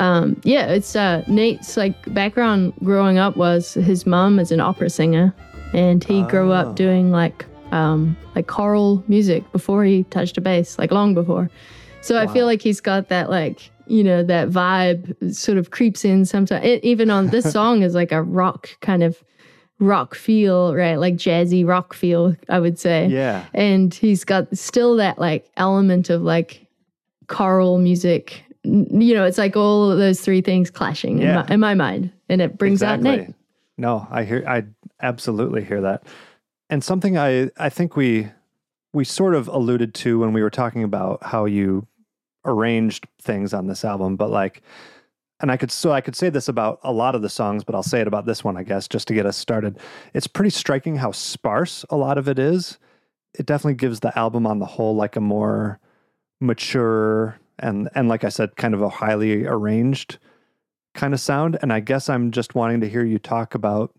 Um, 0.00 0.40
yeah, 0.44 0.66
it's 0.68 0.96
uh, 0.96 1.22
Nate's 1.28 1.76
like 1.76 1.94
background 2.14 2.72
growing 2.82 3.18
up 3.18 3.36
was 3.36 3.74
his 3.74 4.06
mom 4.06 4.38
is 4.38 4.50
an 4.50 4.60
opera 4.60 4.88
singer, 4.90 5.34
and 5.72 6.02
he 6.02 6.22
grew 6.22 6.50
Oh. 6.52 6.56
up 6.56 6.76
doing 6.76 7.10
like 7.12 7.44
um, 7.72 8.16
like 8.34 8.46
choral 8.46 9.04
music 9.08 9.50
before 9.52 9.84
he 9.84 10.04
touched 10.04 10.36
a 10.38 10.40
bass, 10.40 10.78
like 10.78 10.90
long 10.90 11.14
before. 11.14 11.50
So 12.00 12.18
I 12.18 12.26
feel 12.28 12.46
like 12.46 12.62
he's 12.62 12.80
got 12.80 13.08
that 13.08 13.28
like 13.30 13.70
you 13.90 14.04
know 14.04 14.22
that 14.22 14.48
vibe 14.50 15.34
sort 15.34 15.58
of 15.58 15.70
creeps 15.70 16.04
in 16.04 16.24
sometimes. 16.24 16.64
It, 16.64 16.84
even 16.84 17.10
on 17.10 17.28
this 17.28 17.50
song 17.58 17.82
is 17.82 17.94
like 17.94 18.12
a 18.12 18.22
rock 18.22 18.70
kind 18.80 19.02
of 19.02 19.22
rock 19.78 20.14
feel, 20.14 20.74
right? 20.74 20.96
Like 20.96 21.14
jazzy 21.14 21.66
rock 21.66 21.94
feel, 21.94 22.36
I 22.48 22.60
would 22.60 22.78
say 22.78 23.08
Yeah. 23.08 23.44
and 23.54 23.92
he's 23.94 24.24
got 24.24 24.56
still 24.56 24.96
that 24.96 25.18
like 25.18 25.50
element 25.56 26.10
of 26.10 26.22
like 26.22 26.66
choral 27.28 27.78
music 27.78 28.44
you 28.64 29.14
know 29.14 29.24
it's 29.24 29.38
like 29.38 29.56
all 29.56 29.90
of 29.90 29.98
those 29.98 30.20
three 30.20 30.42
things 30.42 30.68
clashing 30.70 31.20
in, 31.20 31.34
my, 31.34 31.46
in 31.48 31.60
my 31.60 31.74
mind 31.74 32.12
and 32.28 32.42
it 32.42 32.58
brings 32.58 32.82
out 32.82 33.00
nate 33.00 33.28
No, 33.78 34.06
I 34.10 34.24
hear 34.24 34.44
I 34.46 34.64
absolutely 35.00 35.64
hear 35.64 35.80
that. 35.80 36.02
And 36.68 36.84
something 36.84 37.16
I 37.16 37.50
I 37.56 37.70
think 37.70 37.96
we 37.96 38.28
we 38.92 39.04
sort 39.04 39.34
of 39.34 39.48
alluded 39.48 39.94
to 39.94 40.18
when 40.18 40.32
we 40.34 40.42
were 40.42 40.50
talking 40.50 40.82
about 40.84 41.22
how 41.22 41.46
you 41.46 41.86
arranged 42.44 43.06
things 43.20 43.52
on 43.52 43.66
this 43.66 43.84
album, 43.84 44.16
but 44.16 44.30
like 44.30 44.62
and 45.40 45.50
I 45.50 45.56
could 45.56 45.70
so 45.70 45.92
I 45.92 46.00
could 46.00 46.16
say 46.16 46.28
this 46.28 46.48
about 46.48 46.80
a 46.82 46.92
lot 46.92 47.14
of 47.14 47.22
the 47.22 47.28
songs, 47.28 47.64
but 47.64 47.74
I'll 47.74 47.82
say 47.82 48.00
it 48.00 48.06
about 48.06 48.26
this 48.26 48.44
one, 48.44 48.56
I 48.56 48.62
guess, 48.62 48.86
just 48.86 49.08
to 49.08 49.14
get 49.14 49.26
us 49.26 49.36
started. 49.36 49.78
It's 50.12 50.26
pretty 50.26 50.50
striking 50.50 50.96
how 50.96 51.12
sparse 51.12 51.84
a 51.90 51.96
lot 51.96 52.18
of 52.18 52.28
it 52.28 52.38
is. 52.38 52.78
It 53.38 53.46
definitely 53.46 53.74
gives 53.74 54.00
the 54.00 54.16
album 54.18 54.46
on 54.46 54.58
the 54.58 54.66
whole 54.66 54.94
like 54.94 55.16
a 55.16 55.20
more 55.20 55.80
mature 56.40 57.38
and 57.58 57.88
and 57.94 58.08
like 58.08 58.24
I 58.24 58.28
said, 58.28 58.56
kind 58.56 58.74
of 58.74 58.82
a 58.82 58.88
highly 58.88 59.46
arranged 59.46 60.18
kind 60.94 61.14
of 61.14 61.20
sound. 61.20 61.58
And 61.62 61.72
I 61.72 61.80
guess 61.80 62.08
I'm 62.08 62.30
just 62.30 62.54
wanting 62.54 62.80
to 62.80 62.88
hear 62.88 63.04
you 63.04 63.18
talk 63.18 63.54
about 63.54 63.94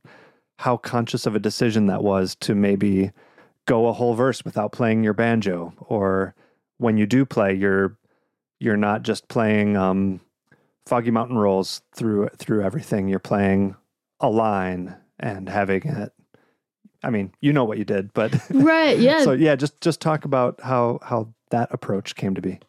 how 0.60 0.78
conscious 0.78 1.26
of 1.26 1.36
a 1.36 1.40
decision 1.40 1.88
that 1.88 2.04
was 2.04 2.36
to 2.36 2.54
maybe 2.54 3.12
go 3.66 3.88
a 3.88 3.94
whole 3.94 4.14
verse 4.14 4.44
without 4.46 4.72
playing 4.72 5.04
your 5.04 5.14
banjo, 5.14 5.74
or 5.80 6.36
when 6.78 6.98
you 6.98 7.06
do 7.06 7.26
play, 7.26 7.54
you're 7.54 7.98
you're 8.62 8.78
not 8.78 9.02
just 9.02 9.28
playing 9.28 9.76
um, 9.76 10.22
Foggy 10.86 11.10
Mountain 11.10 11.38
Rolls 11.38 11.82
through 11.96 12.30
through 12.38 12.64
everything. 12.64 13.08
You're 13.08 13.20
playing 13.20 13.76
a 14.20 14.30
line 14.30 14.96
and 15.20 15.50
having 15.50 15.82
it. 15.84 16.14
I 17.04 17.10
mean, 17.10 17.34
you 17.42 17.52
know 17.52 17.66
what 17.66 17.80
you 17.80 17.86
did, 17.86 18.14
but 18.14 18.32
right 18.52 18.98
yeah 19.00 19.24
so 19.24 19.32
yeah, 19.32 19.56
just 19.56 19.82
just 19.82 20.00
talk 20.00 20.26
about 20.26 20.62
how 20.62 21.00
how 21.02 21.34
that 21.50 21.74
approach 21.74 22.16
came 22.16 22.36
to 22.36 22.42
be. 22.42 22.60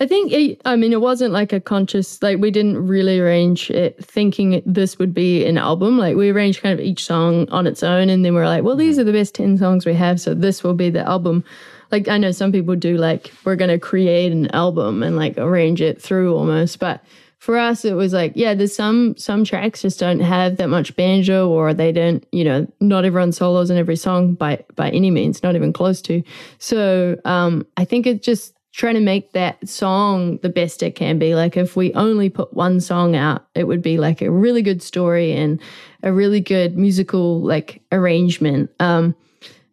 i 0.00 0.06
think 0.06 0.32
it, 0.32 0.60
i 0.64 0.74
mean 0.74 0.92
it 0.92 1.00
wasn't 1.00 1.32
like 1.32 1.52
a 1.52 1.60
conscious 1.60 2.20
like 2.22 2.38
we 2.38 2.50
didn't 2.50 2.76
really 2.76 3.20
arrange 3.20 3.70
it 3.70 4.04
thinking 4.04 4.60
this 4.66 4.98
would 4.98 5.14
be 5.14 5.44
an 5.46 5.56
album 5.56 5.96
like 5.96 6.16
we 6.16 6.30
arranged 6.30 6.60
kind 6.60 6.78
of 6.78 6.84
each 6.84 7.04
song 7.04 7.48
on 7.50 7.66
its 7.66 7.82
own 7.84 8.10
and 8.10 8.24
then 8.24 8.34
we 8.34 8.40
are 8.40 8.48
like 8.48 8.64
well 8.64 8.74
these 8.74 8.98
are 8.98 9.04
the 9.04 9.12
best 9.12 9.34
10 9.36 9.58
songs 9.58 9.86
we 9.86 9.94
have 9.94 10.20
so 10.20 10.34
this 10.34 10.64
will 10.64 10.74
be 10.74 10.90
the 10.90 11.06
album 11.06 11.44
like 11.90 12.08
i 12.08 12.18
know 12.18 12.30
some 12.30 12.52
people 12.52 12.76
do 12.76 12.96
like 12.96 13.32
we're 13.44 13.56
going 13.56 13.70
to 13.70 13.78
create 13.78 14.32
an 14.32 14.50
album 14.52 15.02
and 15.02 15.16
like 15.16 15.36
arrange 15.38 15.80
it 15.80 16.00
through 16.00 16.34
almost 16.34 16.78
but 16.78 17.02
for 17.38 17.56
us 17.56 17.84
it 17.84 17.94
was 17.94 18.12
like 18.12 18.32
yeah 18.34 18.54
there's 18.54 18.74
some 18.74 19.16
some 19.16 19.44
tracks 19.44 19.82
just 19.82 20.00
don't 20.00 20.20
have 20.20 20.56
that 20.56 20.68
much 20.68 20.96
banjo 20.96 21.48
or 21.48 21.74
they 21.74 21.92
don't 21.92 22.26
you 22.32 22.42
know 22.42 22.66
not 22.80 23.04
everyone 23.04 23.30
solos 23.30 23.70
in 23.70 23.76
every 23.76 23.96
song 23.96 24.34
by 24.34 24.62
by 24.74 24.90
any 24.90 25.10
means 25.10 25.42
not 25.42 25.54
even 25.54 25.72
close 25.72 26.00
to. 26.02 26.22
So 26.58 27.16
um 27.24 27.66
i 27.76 27.84
think 27.84 28.06
it's 28.06 28.24
just 28.24 28.54
trying 28.72 28.94
to 28.94 29.00
make 29.00 29.32
that 29.32 29.66
song 29.68 30.36
the 30.42 30.50
best 30.50 30.82
it 30.82 30.94
can 30.94 31.18
be. 31.18 31.34
Like 31.34 31.56
if 31.56 31.76
we 31.76 31.94
only 31.94 32.28
put 32.28 32.52
one 32.52 32.80
song 32.80 33.14
out 33.14 33.46
it 33.54 33.64
would 33.64 33.82
be 33.82 33.96
like 33.98 34.22
a 34.22 34.30
really 34.30 34.62
good 34.62 34.82
story 34.82 35.32
and 35.32 35.60
a 36.02 36.12
really 36.12 36.40
good 36.40 36.76
musical 36.76 37.40
like 37.42 37.82
arrangement. 37.92 38.70
Um 38.80 39.14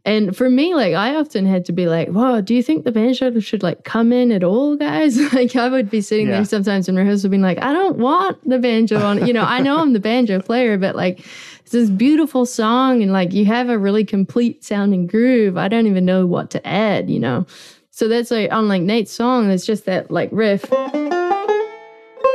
and 0.06 0.36
for 0.36 0.50
me, 0.50 0.74
like 0.76 0.94
I 0.96 1.16
often 1.16 1.46
had 1.46 1.64
to 1.66 1.72
be 1.72 1.88
like, 1.88 2.10
"Whoa, 2.10 2.42
do 2.42 2.54
you 2.54 2.62
think 2.62 2.84
the 2.84 2.92
banjo 2.92 3.40
should 3.40 3.64
like 3.64 3.84
come 3.86 4.12
in 4.12 4.32
at 4.32 4.44
all, 4.44 4.76
guys?" 4.76 5.18
like 5.34 5.56
I 5.56 5.70
would 5.70 5.90
be 5.90 6.02
sitting 6.02 6.28
Yeah. 6.28 6.38
there 6.38 6.46
sometimes 6.46 6.90
in 6.90 6.96
rehearsal, 6.98 7.30
being 7.30 7.42
like, 7.42 7.62
"I 7.62 7.72
don't 7.72 7.98
want 7.98 8.38
the 8.48 8.60
banjo 8.60 9.00
on." 9.00 9.26
You 9.26 9.34
know, 9.34 9.44
I 9.44 9.60
know 9.62 9.78
I'm 9.80 9.94
the 9.94 10.00
banjo 10.02 10.42
player, 10.42 10.78
but 10.78 10.96
like 10.96 11.20
it's 11.62 11.72
this 11.72 11.90
beautiful 11.90 12.46
song, 12.46 13.02
and 13.02 13.14
like 13.14 13.32
you 13.34 13.46
have 13.46 13.70
a 13.70 13.78
really 13.78 14.04
complete 14.04 14.64
sounding 14.64 15.08
groove. 15.08 15.58
I 15.58 15.68
don't 15.70 15.88
even 15.88 16.04
know 16.06 16.26
what 16.26 16.50
to 16.52 16.68
add. 16.68 17.10
You 17.10 17.20
know, 17.20 17.46
so 17.92 18.08
that's 18.10 18.30
like 18.32 18.52
on 18.52 18.68
like 18.68 18.82
Nate's 18.82 19.12
song. 19.12 19.50
It's 19.52 19.66
just 19.66 19.86
that 19.86 20.12
like 20.12 20.30
riff 20.34 20.64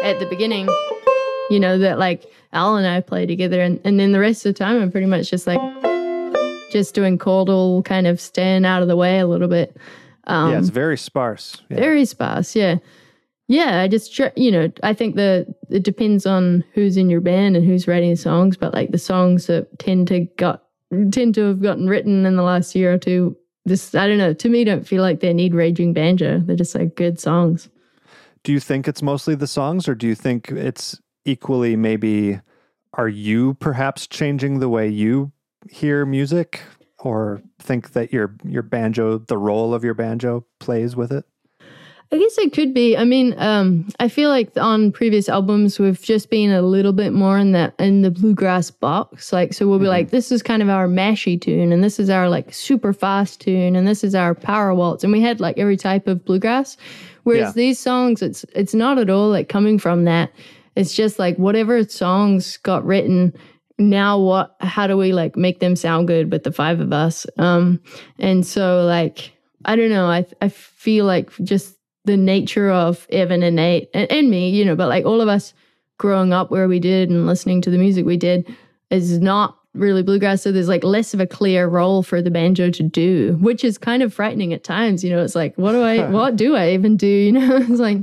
at 0.03 0.19
the 0.19 0.27
beginning. 0.31 0.69
You 1.51 1.61
know 1.61 1.79
that 1.79 1.99
like 1.99 2.25
Al 2.55 2.77
and 2.77 2.87
I 2.87 3.01
play 3.03 3.27
together, 3.27 3.61
and 3.61 3.79
and 3.85 4.01
then 4.01 4.13
the 4.13 4.21
rest 4.21 4.47
of 4.47 4.55
the 4.55 4.59
time 4.59 4.81
I'm 4.81 4.91
pretty 4.91 5.07
much 5.07 5.29
just 5.31 5.47
like 5.47 5.61
just 6.71 6.95
doing 6.95 7.19
chordal, 7.19 7.85
kind 7.85 8.07
of 8.07 8.21
staying 8.21 8.65
out 8.65 8.83
of 8.83 8.89
the 8.89 8.97
way 8.97 9.19
a 9.19 9.27
little 9.27 9.49
bit. 9.49 9.77
Um, 10.27 10.53
yeah, 10.53 10.59
it's 10.59 10.69
very 10.69 10.99
sparse. 10.99 11.63
Yeah. 11.71 11.77
very 11.79 12.05
sparse. 12.05 12.55
Yeah, 12.55 12.77
yeah. 13.49 13.81
I 13.81 13.89
just 13.89 14.19
you 14.37 14.51
know 14.51 14.71
I 14.83 14.93
think 14.95 15.17
the 15.17 15.47
it 15.71 15.83
depends 15.83 16.27
on 16.27 16.65
who's 16.75 16.97
in 16.97 17.09
your 17.11 17.21
band 17.21 17.57
and 17.57 17.65
who's 17.67 17.89
writing 17.89 18.11
the 18.11 18.17
songs, 18.17 18.57
but 18.57 18.75
like 18.75 18.91
the 18.91 18.99
songs 18.99 19.47
that 19.47 19.79
tend 19.79 20.09
to 20.09 20.21
got 20.37 20.65
tend 21.11 21.35
to 21.35 21.43
have 21.49 21.63
gotten 21.63 21.89
written 21.89 22.27
in 22.27 22.37
the 22.37 22.43
last 22.43 22.75
year 22.75 22.93
or 22.95 22.99
two. 22.99 23.37
This 23.65 23.95
I 23.95 24.07
don't 24.07 24.19
know. 24.19 24.33
To 24.35 24.49
me, 24.49 24.65
don't 24.65 24.87
feel 24.87 25.03
like 25.03 25.21
they 25.21 25.33
need 25.35 25.55
raging 25.55 25.93
banjo. 25.93 26.41
They're 26.41 26.57
just 26.57 26.75
like 26.75 26.95
good 26.95 27.19
songs. 27.21 27.69
do 28.45 28.53
you 28.53 28.61
think 28.61 28.87
it's 28.89 29.03
mostly 29.03 29.35
the 29.35 29.47
songs 29.47 29.89
or 29.89 29.95
do 29.95 30.07
you 30.07 30.15
think 30.15 30.51
it's 30.51 30.99
equally 31.25 31.77
maybe 31.77 32.41
are 32.95 33.09
you 33.09 33.55
perhaps 33.55 34.07
changing 34.07 34.61
the 34.61 34.69
way 34.69 34.89
you 34.89 35.33
hear 35.69 36.05
music 36.07 36.61
or 36.99 37.43
think 37.59 37.93
that 37.93 38.13
your 38.13 38.35
your 38.45 38.63
banjo 38.63 39.19
the 39.19 39.39
role 39.39 39.75
of 39.75 39.85
your 39.85 39.95
banjo 39.95 40.45
plays 40.59 40.97
with 40.97 41.13
it 41.13 41.25
I 42.11 42.17
guess 42.17 42.39
it 42.39 42.55
could 42.55 42.73
be. 42.73 42.97
I 42.97 43.05
mean, 43.05 43.35
um, 43.37 43.87
I 44.01 44.09
feel 44.09 44.31
like 44.31 44.51
on 44.57 44.93
previous 44.93 45.29
albums 45.29 45.79
we've 45.79 46.01
just 46.01 46.31
been 46.31 46.51
a 46.51 46.63
little 46.63 46.95
bit 46.95 47.13
more 47.13 47.37
in 47.37 47.53
that 47.53 47.75
in 47.79 48.01
the 48.01 48.11
bluegrass 48.11 48.71
box. 48.71 49.31
Like, 49.31 49.53
so 49.53 49.69
we'll 49.69 49.79
be 49.79 49.89
like, 49.89 50.09
this 50.09 50.33
is 50.33 50.43
kind 50.43 50.63
of 50.63 50.71
our 50.71 50.89
mashy 50.89 51.39
tune, 51.39 51.71
and 51.71 51.85
this 51.85 52.01
is 52.01 52.09
our 52.09 52.31
like 52.31 52.55
super 52.55 52.95
fast 52.95 53.43
tune, 53.43 53.77
and 53.77 53.87
this 53.87 54.03
is 54.03 54.15
our 54.15 54.35
power 54.35 54.75
waltz, 54.75 55.05
and 55.05 55.13
we 55.13 55.21
had 55.21 55.39
like 55.39 55.59
every 55.59 55.77
type 55.77 56.07
of 56.07 56.25
bluegrass. 56.25 56.79
Whereas 57.25 57.49
Yeah. 57.49 57.53
these 57.53 57.79
songs, 57.79 58.23
it's 58.23 58.43
it's 58.55 58.73
not 58.73 58.97
at 58.99 59.11
all 59.11 59.29
like 59.29 59.51
coming 59.51 59.79
from 59.79 60.05
that. 60.05 60.31
It's 60.77 60.95
just 60.95 61.19
like 61.19 61.37
whatever 61.37 61.85
songs 61.85 62.57
got 62.57 62.87
written. 62.87 63.35
Now 63.79 64.19
what? 64.19 64.57
How 64.61 64.87
do 64.87 64.97
we 64.97 65.13
like 65.13 65.37
make 65.37 65.61
them 65.61 65.77
sound 65.77 66.09
good 66.09 66.33
with 66.33 66.43
the 66.43 66.53
five 66.53 66.81
of 66.81 66.93
us? 66.93 67.27
Um, 67.39 67.81
and 68.19 68.45
so 68.45 68.85
like 68.85 69.33
I 69.65 69.77
don't 69.77 69.91
know. 69.91 70.07
I 70.07 70.27
I 70.41 70.49
feel 70.49 71.05
like 71.05 71.31
just 71.45 71.77
the 72.05 72.17
nature 72.17 72.71
of 72.71 73.07
Evan 73.11 73.43
and 73.43 73.57
Nate 73.57 73.91
and, 73.95 74.11
and 74.11 74.31
me, 74.31 74.51
you 74.51 74.65
know, 74.65 74.75
but 74.75 74.89
like 74.89 75.05
all 75.05 75.21
of 75.21 75.29
us 75.29 75.53
growing 75.99 76.33
up 76.33 76.51
where 76.51 76.69
we 76.69 76.81
did 76.81 77.11
and 77.11 77.27
listening 77.27 77.61
to 77.61 77.71
the 77.71 77.79
music 77.79 78.07
we 78.07 78.17
did 78.17 78.57
is 78.91 79.19
not 79.19 79.59
really 79.75 80.03
bluegrass. 80.03 80.43
So 80.43 80.53
there's 80.53 80.69
like 80.69 80.85
less 80.85 81.15
of 81.15 81.21
a 81.21 81.27
clear 81.27 81.69
role 81.69 82.03
for 82.03 82.23
the 82.23 82.31
banjo 82.31 82.71
to 82.71 82.83
do, 82.83 83.37
which 83.41 83.65
is 83.65 83.79
kind 83.79 84.03
of 84.03 84.15
frightening 84.15 84.53
at 84.53 84.65
times. 84.65 85.05
You 85.05 85.11
know, 85.11 85.23
it's 85.23 85.35
like, 85.35 85.57
what 85.57 85.73
do 85.73 85.83
I, 85.83 86.09
what 86.11 86.37
do 86.37 86.57
I 86.57 86.71
even 86.71 86.97
do? 86.97 87.07
You 87.07 87.33
know, 87.33 87.57
it's 87.69 87.81
like, 87.81 87.99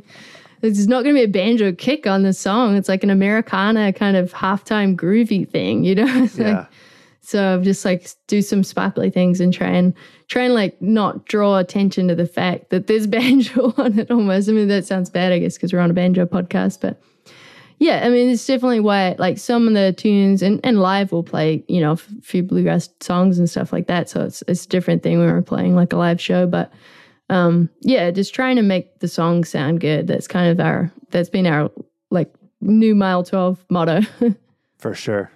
there's 0.73 0.87
not 0.87 1.03
going 1.03 1.15
to 1.15 1.19
be 1.19 1.25
a 1.25 1.27
banjo 1.27 1.71
kick 1.73 2.07
on 2.07 2.23
this 2.23 2.39
song. 2.39 2.75
It's 2.75 2.89
like 2.89 3.03
an 3.03 3.09
Americana 3.09 3.93
kind 3.93 4.17
of 4.17 4.33
halftime 4.33 4.95
groovy 4.95 5.47
thing, 5.49 5.83
you 5.83 5.95
know? 5.95 6.05
It's 6.23 6.37
like, 6.37 6.47
yeah 6.47 6.65
so 7.25 7.59
just 7.61 7.83
like 7.83 8.07
do 8.27 8.43
some 8.43 8.63
sparkly 8.63 9.09
things 9.09 9.41
and 9.41 9.51
try 9.51 9.69
and 9.69 9.95
try 10.27 10.43
and 10.43 10.53
like 10.53 10.79
not 10.79 11.25
draw 11.25 11.57
attention 11.57 12.07
to 12.07 12.13
the 12.13 12.27
fact 12.27 12.69
that 12.69 12.85
there's 12.85 13.07
banjo 13.15 13.73
on 13.77 13.97
it 13.97 14.11
almost. 14.11 14.47
I 14.47 14.51
mean 14.51 14.67
that 14.67 14.85
sounds 14.85 15.09
bad, 15.09 15.31
I 15.31 15.39
guess, 15.39 15.55
because 15.55 15.73
we're 15.73 15.79
on 15.79 15.89
a 15.89 15.95
banjo 15.95 16.27
podcast, 16.27 16.81
but 16.81 17.01
yeah, 17.79 18.01
I 18.05 18.09
mean 18.09 18.29
it's 18.29 18.45
definitely 18.45 18.79
why 18.79 19.15
like 19.17 19.39
some 19.39 19.67
of 19.67 19.73
the 19.73 19.91
tunes 19.91 20.43
and, 20.43 20.59
and 20.63 20.79
live 20.79 21.11
we'll 21.11 21.23
play, 21.23 21.63
you 21.67 21.81
know, 21.81 21.93
a 21.93 21.97
few 21.97 22.43
bluegrass 22.43 22.89
songs 23.01 23.39
and 23.39 23.49
stuff 23.49 23.73
like 23.73 23.87
that. 23.87 24.07
So 24.07 24.21
it's 24.21 24.43
it's 24.47 24.65
a 24.65 24.69
different 24.69 25.01
thing 25.01 25.17
when 25.17 25.27
we're 25.27 25.41
playing 25.41 25.75
like 25.75 25.93
a 25.93 25.97
live 25.97 26.21
show. 26.21 26.45
But 26.45 26.71
um 27.29 27.69
yeah, 27.81 28.11
just 28.11 28.33
trying 28.33 28.55
to 28.55 28.61
make 28.61 28.99
the 28.99 29.07
song 29.07 29.43
sound 29.43 29.79
good. 29.79 30.07
That's 30.07 30.27
kind 30.27 30.49
of 30.49 30.59
our 30.59 30.91
that's 31.09 31.29
been 31.29 31.47
our 31.47 31.71
like 32.11 32.33
new 32.61 32.95
mile 32.95 33.23
twelve 33.23 33.63
motto. 33.69 34.01
for 34.77 34.93
sure. 34.93 35.31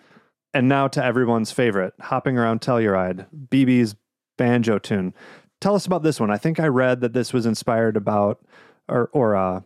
And 0.53 0.67
now 0.67 0.87
to 0.89 1.03
everyone's 1.03 1.51
favorite 1.51 1.93
hopping 1.99 2.37
around 2.37 2.61
telluride 2.61 3.25
bb's 3.49 3.95
banjo 4.37 4.79
tune. 4.79 5.13
Tell 5.61 5.75
us 5.75 5.85
about 5.85 6.03
this 6.03 6.19
one. 6.19 6.31
I 6.31 6.37
think 6.37 6.59
i 6.59 6.67
read 6.67 7.01
that 7.01 7.13
this 7.13 7.33
was 7.33 7.45
inspired 7.45 7.97
about 7.97 8.45
or 8.87 9.09
or 9.13 9.35
uh 9.35 9.61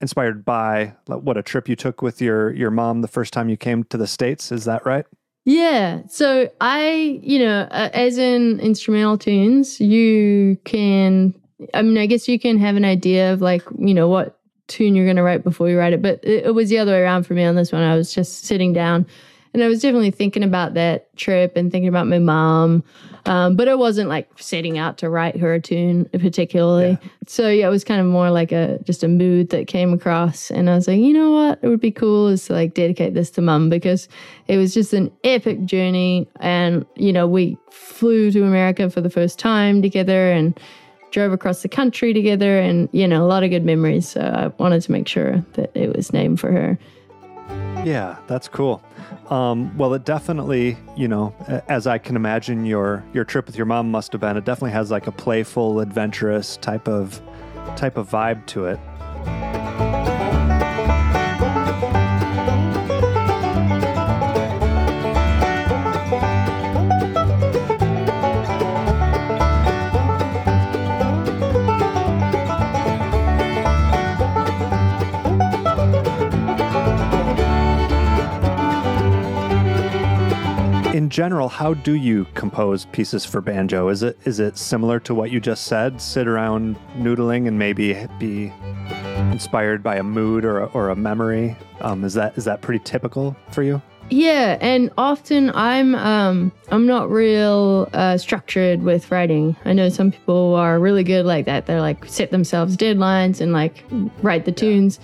inspired 0.00 0.44
by 0.44 0.94
what 1.06 1.36
a 1.36 1.42
trip 1.42 1.68
you 1.68 1.76
took 1.76 2.00
with 2.00 2.22
your 2.22 2.52
your 2.54 2.70
mom 2.70 3.02
the 3.02 3.08
first 3.08 3.32
time 3.32 3.48
you 3.48 3.56
came 3.56 3.84
to 3.84 3.96
the 3.96 4.06
states. 4.06 4.50
Is 4.50 4.64
that 4.64 4.86
right 4.86 5.06
Yeah. 5.50 6.02
So 6.06 6.48
I, 6.60 7.18
you 7.24 7.40
know, 7.40 7.62
uh, 7.72 7.90
as 7.92 8.18
in 8.18 8.60
instrumental 8.60 9.18
tunes, 9.18 9.80
you 9.80 10.56
can, 10.62 11.34
I 11.74 11.82
mean, 11.82 11.98
I 11.98 12.06
guess 12.06 12.28
you 12.28 12.38
can 12.38 12.56
have 12.58 12.76
an 12.76 12.84
idea 12.84 13.32
of 13.32 13.40
like, 13.40 13.62
you 13.76 13.92
know, 13.92 14.06
what 14.06 14.38
tune 14.68 14.94
you're 14.94 15.06
going 15.06 15.16
to 15.16 15.24
write 15.24 15.42
before 15.42 15.68
you 15.68 15.76
write 15.76 15.92
it. 15.92 16.00
But 16.00 16.20
it, 16.22 16.46
it 16.46 16.54
was 16.54 16.68
the 16.68 16.78
other 16.78 16.92
way 16.92 17.00
around 17.00 17.24
for 17.24 17.34
me 17.34 17.42
on 17.42 17.56
this 17.56 17.72
one. 17.72 17.82
I 17.82 17.96
was 17.96 18.14
just 18.14 18.44
sitting 18.44 18.72
down 18.72 19.08
and 19.52 19.62
I 19.62 19.68
was 19.68 19.80
definitely 19.82 20.10
thinking 20.10 20.42
about 20.42 20.74
that 20.74 21.14
trip 21.16 21.56
and 21.56 21.70
thinking 21.72 21.88
about 21.88 22.06
my 22.06 22.18
mom. 22.18 22.84
Um, 23.26 23.54
but 23.54 23.68
I 23.68 23.74
wasn't 23.74 24.08
like 24.08 24.28
setting 24.38 24.78
out 24.78 24.96
to 24.98 25.10
write 25.10 25.36
her 25.36 25.52
a 25.54 25.60
tune 25.60 26.06
particularly. 26.06 26.90
Yeah. 26.90 27.08
So 27.26 27.48
yeah, 27.48 27.66
it 27.66 27.70
was 27.70 27.84
kind 27.84 28.00
of 28.00 28.06
more 28.06 28.30
like 28.30 28.50
a 28.52 28.78
just 28.84 29.02
a 29.02 29.08
mood 29.08 29.50
that 29.50 29.66
came 29.66 29.92
across, 29.92 30.50
and 30.50 30.70
I 30.70 30.74
was 30.74 30.88
like, 30.88 30.98
you 30.98 31.12
know 31.12 31.30
what, 31.30 31.58
it 31.62 31.68
would 31.68 31.80
be 31.80 31.90
cool 31.90 32.28
is 32.28 32.46
to 32.46 32.54
like 32.54 32.74
dedicate 32.74 33.14
this 33.14 33.30
to 33.32 33.42
mum 33.42 33.68
because 33.68 34.08
it 34.48 34.56
was 34.56 34.72
just 34.72 34.92
an 34.92 35.10
epic 35.24 35.64
journey, 35.64 36.28
and 36.40 36.86
you 36.96 37.12
know 37.12 37.26
we 37.26 37.58
flew 37.70 38.30
to 38.30 38.44
America 38.44 38.88
for 38.88 39.00
the 39.00 39.10
first 39.10 39.38
time 39.38 39.82
together 39.82 40.32
and 40.32 40.58
drove 41.10 41.32
across 41.32 41.62
the 41.62 41.68
country 41.68 42.14
together, 42.14 42.58
and 42.58 42.88
you 42.92 43.06
know 43.06 43.22
a 43.22 43.26
lot 43.26 43.42
of 43.42 43.50
good 43.50 43.64
memories. 43.64 44.08
So 44.08 44.20
I 44.20 44.46
wanted 44.62 44.80
to 44.82 44.92
make 44.92 45.08
sure 45.08 45.44
that 45.54 45.70
it 45.74 45.94
was 45.94 46.12
named 46.12 46.40
for 46.40 46.50
her. 46.50 46.78
Yeah, 47.84 48.16
that's 48.26 48.48
cool. 48.48 48.82
Um, 49.30 49.76
well, 49.76 49.94
it 49.94 50.04
definitely, 50.04 50.76
you 50.96 51.08
know, 51.08 51.34
as 51.68 51.86
I 51.86 51.98
can 51.98 52.16
imagine, 52.16 52.64
your 52.64 53.04
your 53.12 53.24
trip 53.24 53.46
with 53.46 53.56
your 53.56 53.66
mom 53.66 53.90
must 53.90 54.12
have 54.12 54.20
been. 54.20 54.36
It 54.36 54.44
definitely 54.44 54.72
has 54.72 54.90
like 54.90 55.06
a 55.06 55.12
playful, 55.12 55.80
adventurous 55.80 56.56
type 56.56 56.88
of 56.88 57.20
type 57.76 57.96
of 57.96 58.10
vibe 58.10 58.46
to 58.46 58.66
it. 58.66 58.80
General, 81.10 81.48
how 81.48 81.74
do 81.74 81.94
you 81.94 82.26
compose 82.34 82.86
pieces 82.86 83.26
for 83.26 83.40
banjo? 83.40 83.88
Is 83.88 84.02
it 84.02 84.18
is 84.24 84.40
it 84.40 84.56
similar 84.56 85.00
to 85.00 85.14
what 85.14 85.30
you 85.30 85.40
just 85.40 85.64
said? 85.64 86.00
Sit 86.00 86.26
around 86.26 86.76
noodling 86.96 87.48
and 87.48 87.58
maybe 87.58 88.06
be 88.18 88.52
inspired 89.32 89.82
by 89.82 89.96
a 89.96 90.02
mood 90.02 90.44
or 90.44 90.60
a, 90.60 90.66
or 90.66 90.88
a 90.90 90.96
memory. 90.96 91.56
Um, 91.80 92.04
is 92.04 92.14
that 92.14 92.38
is 92.38 92.44
that 92.44 92.62
pretty 92.62 92.82
typical 92.84 93.36
for 93.50 93.62
you? 93.62 93.82
Yeah, 94.10 94.58
and 94.60 94.90
often 94.98 95.50
I'm 95.50 95.94
um 95.94 96.52
I'm 96.70 96.86
not 96.86 97.10
real 97.10 97.88
uh, 97.92 98.16
structured 98.18 98.82
with 98.82 99.10
writing. 99.10 99.56
I 99.64 99.72
know 99.72 99.88
some 99.88 100.10
people 100.10 100.54
are 100.54 100.80
really 100.80 101.04
good 101.04 101.26
like 101.26 101.46
that. 101.46 101.66
They're 101.66 101.80
like 101.80 102.04
set 102.06 102.30
themselves 102.30 102.76
deadlines 102.76 103.40
and 103.40 103.52
like 103.52 103.84
write 104.22 104.44
the 104.46 104.52
tunes. 104.52 104.98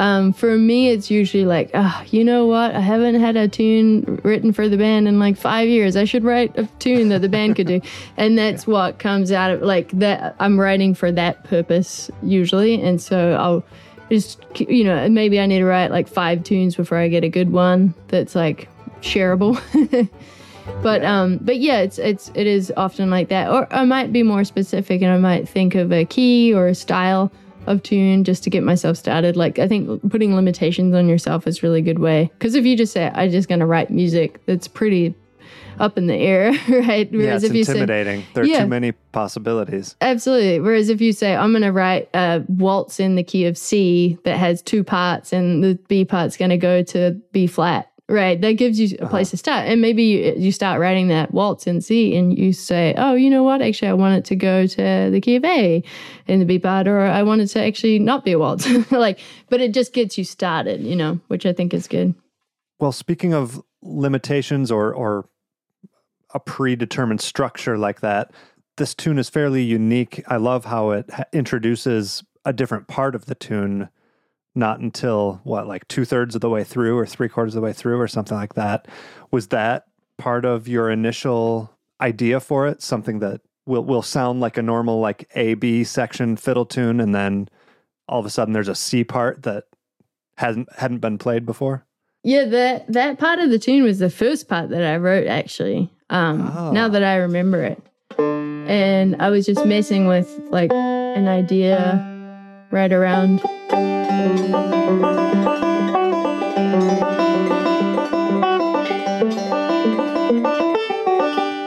Um, 0.00 0.32
for 0.32 0.56
me, 0.56 0.88
it's 0.88 1.10
usually 1.10 1.44
like, 1.44 1.72
ah, 1.74 2.02
you 2.08 2.24
know 2.24 2.46
what? 2.46 2.74
I 2.74 2.80
haven't 2.80 3.20
had 3.20 3.36
a 3.36 3.46
tune 3.46 4.18
written 4.24 4.50
for 4.50 4.66
the 4.66 4.78
band 4.78 5.06
in 5.06 5.18
like 5.18 5.36
five 5.36 5.68
years. 5.68 5.94
I 5.94 6.04
should 6.04 6.24
write 6.24 6.56
a 6.56 6.64
tune 6.78 7.10
that 7.10 7.20
the 7.20 7.28
band 7.28 7.56
could 7.56 7.66
do, 7.66 7.82
and 8.16 8.38
that's 8.38 8.66
what 8.66 8.98
comes 8.98 9.30
out 9.30 9.50
of 9.50 9.60
like 9.60 9.90
that. 9.90 10.34
I'm 10.40 10.58
writing 10.58 10.94
for 10.94 11.12
that 11.12 11.44
purpose 11.44 12.10
usually, 12.22 12.80
and 12.80 12.98
so 12.98 13.34
I'll 13.34 13.62
just 14.10 14.42
you 14.58 14.84
know 14.84 15.06
maybe 15.10 15.38
I 15.38 15.44
need 15.44 15.58
to 15.58 15.66
write 15.66 15.90
like 15.90 16.08
five 16.08 16.44
tunes 16.44 16.76
before 16.76 16.96
I 16.96 17.08
get 17.08 17.22
a 17.22 17.28
good 17.28 17.52
one 17.52 17.92
that's 18.08 18.34
like 18.34 18.70
shareable. 19.02 19.60
but 20.82 21.04
um 21.04 21.38
but 21.42 21.58
yeah 21.58 21.80
it's 21.80 21.98
it's 21.98 22.30
it 22.34 22.46
is 22.46 22.72
often 22.76 23.10
like 23.10 23.28
that 23.28 23.50
or 23.50 23.66
I 23.72 23.84
might 23.84 24.12
be 24.12 24.22
more 24.22 24.44
specific 24.44 25.02
and 25.02 25.12
I 25.12 25.18
might 25.18 25.48
think 25.48 25.74
of 25.74 25.92
a 25.92 26.04
key 26.04 26.54
or 26.54 26.68
a 26.68 26.74
style 26.74 27.32
of 27.66 27.82
tune 27.82 28.24
just 28.24 28.42
to 28.44 28.50
get 28.50 28.62
myself 28.62 28.96
started 28.96 29.36
like 29.36 29.58
I 29.58 29.68
think 29.68 30.08
putting 30.10 30.34
limitations 30.34 30.94
on 30.94 31.08
yourself 31.08 31.46
is 31.46 31.58
a 31.58 31.62
really 31.62 31.82
good 31.82 31.98
way 31.98 32.30
because 32.38 32.54
if 32.54 32.64
you 32.64 32.76
just 32.76 32.92
say 32.92 33.10
I'm 33.14 33.30
just 33.30 33.48
going 33.48 33.60
to 33.60 33.66
write 33.66 33.90
music 33.90 34.40
that's 34.46 34.66
pretty 34.66 35.14
up 35.78 35.96
in 35.96 36.06
the 36.08 36.14
air 36.14 36.52
right 36.68 37.10
yeah, 37.12 37.34
it's 37.36 37.44
if 37.44 37.54
you 37.54 37.64
say 37.64 37.72
intimidating. 37.72 38.24
there 38.34 38.44
are 38.44 38.46
Yeah. 38.46 38.60
too 38.60 38.66
many 38.66 38.92
possibilities. 39.12 39.96
Absolutely. 40.00 40.60
Whereas 40.60 40.88
if 40.90 41.00
you 41.00 41.12
say, 41.12 41.34
I'm 41.34 41.52
going 41.52 41.62
to 41.62 41.72
write 41.72 42.08
a 42.14 42.44
waltz 42.48 43.00
in 43.00 43.14
the 43.16 43.22
key 43.24 43.46
of 43.46 43.56
C 43.56 44.18
that 44.24 44.36
has 44.36 44.60
two 44.62 44.84
parts 44.84 45.32
and 45.32 45.64
the 45.64 45.78
B 45.88 46.04
part's 46.04 46.36
going 46.36 46.50
to 46.50 46.58
go 46.58 46.82
to 46.84 47.12
B 47.32 47.46
flat, 47.46 47.89
right? 48.10 48.40
That 48.40 48.52
gives 48.52 48.80
you 48.80 48.96
a 49.00 49.08
place 49.08 49.28
uh-huh. 49.28 49.30
to 49.30 49.36
start. 49.36 49.66
And 49.68 49.80
maybe 49.80 50.02
you, 50.02 50.34
you 50.36 50.52
start 50.52 50.80
writing 50.80 51.08
that 51.08 51.32
waltz 51.32 51.66
in 51.66 51.80
C 51.80 52.16
and 52.16 52.36
you 52.36 52.52
say, 52.52 52.94
oh, 52.96 53.14
you 53.14 53.30
know 53.30 53.42
what? 53.42 53.62
Actually, 53.62 53.88
I 53.88 53.94
want 53.94 54.18
it 54.18 54.24
to 54.26 54.36
go 54.36 54.66
to 54.66 55.10
the 55.10 55.20
key 55.20 55.36
of 55.36 55.44
A 55.44 55.82
in 56.26 56.38
the 56.38 56.44
B 56.44 56.58
part, 56.58 56.88
or 56.88 57.00
I 57.00 57.22
want 57.22 57.40
it 57.40 57.48
to 57.48 57.62
actually 57.62 57.98
not 57.98 58.24
be 58.24 58.32
a 58.32 58.38
waltz. 58.38 58.68
like, 58.90 59.20
but 59.48 59.60
it 59.60 59.72
just 59.72 59.92
gets 59.92 60.18
you 60.18 60.24
started, 60.24 60.80
you 60.80 60.96
know, 60.96 61.20
which 61.28 61.46
I 61.46 61.52
think 61.52 61.72
is 61.72 61.86
good. 61.86 62.14
Well, 62.78 62.92
speaking 62.92 63.34
of 63.34 63.62
limitations 63.82 64.70
or 64.70 64.92
or 64.92 65.28
a 66.32 66.40
predetermined 66.40 67.20
structure 67.20 67.76
like 67.76 68.00
that, 68.00 68.32
this 68.76 68.94
tune 68.94 69.18
is 69.18 69.28
fairly 69.28 69.62
unique. 69.62 70.22
I 70.28 70.36
love 70.36 70.64
how 70.64 70.90
it 70.90 71.10
ha- 71.10 71.24
introduces 71.32 72.22
a 72.44 72.52
different 72.52 72.88
part 72.88 73.14
of 73.14 73.26
the 73.26 73.34
tune, 73.34 73.88
not 74.54 74.80
until 74.80 75.40
what, 75.44 75.66
like 75.66 75.86
two 75.88 76.04
thirds 76.04 76.34
of 76.34 76.40
the 76.40 76.50
way 76.50 76.64
through 76.64 76.96
or 76.98 77.06
three 77.06 77.28
quarters 77.28 77.54
of 77.54 77.60
the 77.60 77.64
way 77.64 77.72
through 77.72 77.98
or 78.00 78.08
something 78.08 78.36
like 78.36 78.54
that. 78.54 78.88
Was 79.30 79.48
that 79.48 79.84
part 80.18 80.44
of 80.44 80.66
your 80.68 80.90
initial 80.90 81.70
idea 82.00 82.40
for 82.40 82.66
it? 82.66 82.82
Something 82.82 83.20
that 83.20 83.40
will 83.66 83.84
will 83.84 84.02
sound 84.02 84.40
like 84.40 84.56
a 84.56 84.62
normal 84.62 85.00
like 85.00 85.28
A 85.34 85.54
B 85.54 85.84
section 85.84 86.36
fiddle 86.36 86.66
tune, 86.66 87.00
and 87.00 87.14
then 87.14 87.48
all 88.08 88.18
of 88.20 88.26
a 88.26 88.30
sudden 88.30 88.52
there's 88.52 88.68
a 88.68 88.74
C 88.74 89.04
part 89.04 89.42
that 89.44 89.64
hasn't 90.36 90.68
hadn't 90.76 90.98
been 90.98 91.18
played 91.18 91.46
before. 91.46 91.84
Yeah, 92.24 92.44
that 92.46 92.92
that 92.92 93.18
part 93.18 93.38
of 93.38 93.50
the 93.50 93.58
tune 93.58 93.82
was 93.84 93.98
the 93.98 94.10
first 94.10 94.48
part 94.48 94.70
that 94.70 94.82
I 94.82 94.96
wrote 94.96 95.26
actually. 95.26 95.90
Um 96.10 96.50
Oh. 96.56 96.72
now 96.72 96.88
that 96.88 97.04
I 97.04 97.16
remember 97.16 97.62
it. 97.62 97.80
And 98.18 99.16
I 99.22 99.30
was 99.30 99.46
just 99.46 99.64
messing 99.64 100.06
with 100.06 100.28
like 100.50 100.72
an 100.72 101.28
idea 101.28 102.04
right 102.70 102.92
around 102.92 103.40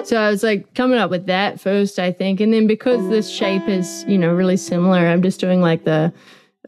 So 0.06 0.22
I 0.22 0.30
was 0.30 0.44
like 0.44 0.74
coming 0.76 1.00
up 1.00 1.10
with 1.10 1.26
that 1.26 1.60
first, 1.60 1.98
I 1.98 2.12
think, 2.12 2.40
and 2.40 2.54
then 2.54 2.68
because 2.68 3.10
this 3.10 3.30
shape 3.30 3.68
is, 3.68 4.06
you 4.08 4.18
know, 4.18 4.32
really 4.32 4.58
similar, 4.58 5.00
I'm 5.00 5.24
just 5.24 5.40
doing 5.40 5.62
like 5.62 5.86
the 5.86 6.14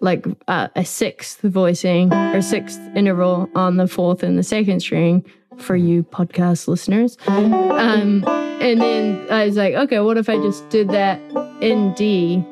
like 0.01 0.25
uh, 0.47 0.69
a 0.75 0.83
sixth 0.83 1.41
voicing 1.41 2.11
or 2.11 2.41
sixth 2.41 2.79
interval 2.95 3.49
on 3.55 3.77
the 3.77 3.87
fourth 3.87 4.23
and 4.23 4.37
the 4.37 4.43
second 4.43 4.79
string 4.79 5.23
for 5.57 5.75
you 5.75 6.03
podcast 6.03 6.67
listeners. 6.67 7.17
Um, 7.27 8.23
and 8.25 8.81
then 8.81 9.27
I 9.31 9.45
was 9.45 9.57
like, 9.57 9.75
okay, 9.75 9.99
what 9.99 10.17
if 10.17 10.27
I 10.27 10.37
just 10.37 10.67
did 10.69 10.89
that 10.89 11.19
in 11.61 11.93
D? 11.93 12.43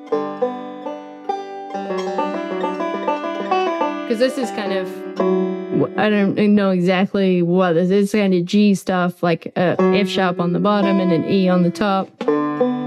Because 4.14 4.36
this 4.36 4.48
is 4.48 4.52
kind 4.52 4.74
of 4.74 5.98
I 5.98 6.08
don't 6.08 6.38
know 6.54 6.70
exactly 6.70 7.42
what 7.42 7.74
this 7.74 7.90
is. 7.90 8.04
It's 8.04 8.12
kind 8.12 8.32
of 8.32 8.46
G 8.46 8.76
stuff, 8.76 9.24
like 9.24 9.48
a 9.56 9.76
F 9.82 10.08
sharp 10.08 10.40
on 10.40 10.54
the 10.54 10.60
bottom 10.60 11.00
and 11.00 11.12
an 11.12 11.28
E 11.28 11.50
on 11.50 11.64
the 11.64 11.72
top. 11.72 12.10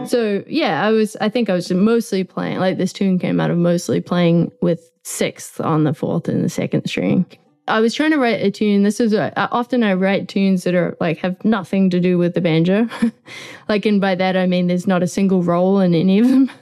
So 0.08 0.44
yeah, 0.46 0.86
I 0.86 0.92
was. 0.92 1.16
I 1.20 1.28
think 1.28 1.50
I 1.50 1.54
was 1.54 1.68
mostly 1.72 2.22
playing. 2.22 2.60
Like 2.60 2.78
this 2.78 2.92
tune 2.92 3.18
came 3.18 3.40
out 3.40 3.50
of 3.50 3.58
mostly 3.58 4.00
playing 4.00 4.52
with 4.62 4.88
sixth 5.02 5.60
on 5.60 5.82
the 5.82 5.92
fourth 5.92 6.28
and 6.28 6.44
the 6.44 6.48
second 6.48 6.86
string. 6.86 7.26
I 7.66 7.80
was 7.80 7.92
trying 7.92 8.12
to 8.12 8.18
write 8.18 8.40
a 8.40 8.52
tune. 8.52 8.84
This 8.84 9.00
is 9.00 9.12
uh, 9.12 9.32
a, 9.36 9.48
often 9.50 9.82
I 9.82 9.94
write 9.94 10.28
tunes 10.28 10.62
that 10.62 10.76
are 10.76 10.96
like 11.00 11.18
have 11.18 11.44
nothing 11.44 11.90
to 11.90 11.98
do 11.98 12.18
with 12.18 12.34
the 12.34 12.40
banjo. 12.40 12.88
like, 13.68 13.84
and 13.84 14.00
by 14.00 14.14
that 14.14 14.36
I 14.36 14.46
mean 14.46 14.68
there's 14.68 14.86
not 14.86 15.02
a 15.02 15.08
single 15.08 15.42
roll 15.42 15.80
in 15.80 15.92
any 15.92 16.20
of 16.20 16.28
them. 16.28 16.52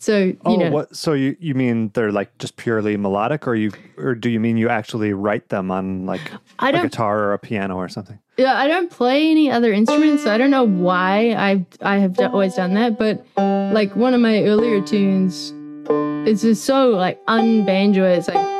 So 0.00 0.18
you 0.18 0.38
Oh, 0.44 0.56
know, 0.56 0.70
what? 0.70 0.94
So 0.96 1.12
you 1.12 1.36
you 1.40 1.54
mean 1.54 1.90
they're 1.94 2.12
like 2.12 2.36
just 2.38 2.56
purely 2.56 2.96
melodic, 2.96 3.46
or 3.48 3.54
you 3.54 3.72
or 3.96 4.14
do 4.14 4.30
you 4.30 4.38
mean 4.40 4.56
you 4.56 4.68
actually 4.68 5.12
write 5.12 5.48
them 5.48 5.70
on 5.70 6.06
like 6.06 6.20
I 6.58 6.70
a 6.70 6.82
guitar 6.82 7.18
or 7.24 7.32
a 7.32 7.38
piano 7.38 7.76
or 7.76 7.88
something? 7.88 8.18
Yeah, 8.36 8.54
I 8.54 8.68
don't 8.68 8.90
play 8.90 9.28
any 9.30 9.50
other 9.50 9.72
instruments, 9.72 10.22
so 10.22 10.32
I 10.32 10.38
don't 10.38 10.50
know 10.52 10.64
why 10.64 11.32
I 11.36 11.66
I 11.82 11.98
have 11.98 12.18
always 12.20 12.54
done 12.54 12.74
that. 12.74 12.96
But 12.98 13.26
like 13.36 13.94
one 13.96 14.14
of 14.14 14.20
my 14.20 14.44
earlier 14.44 14.80
tunes, 14.80 15.52
it's 16.28 16.42
just 16.42 16.64
so 16.64 16.90
like 16.90 17.18
unbanjo. 17.26 18.04
It's 18.16 18.28
like 18.28 18.58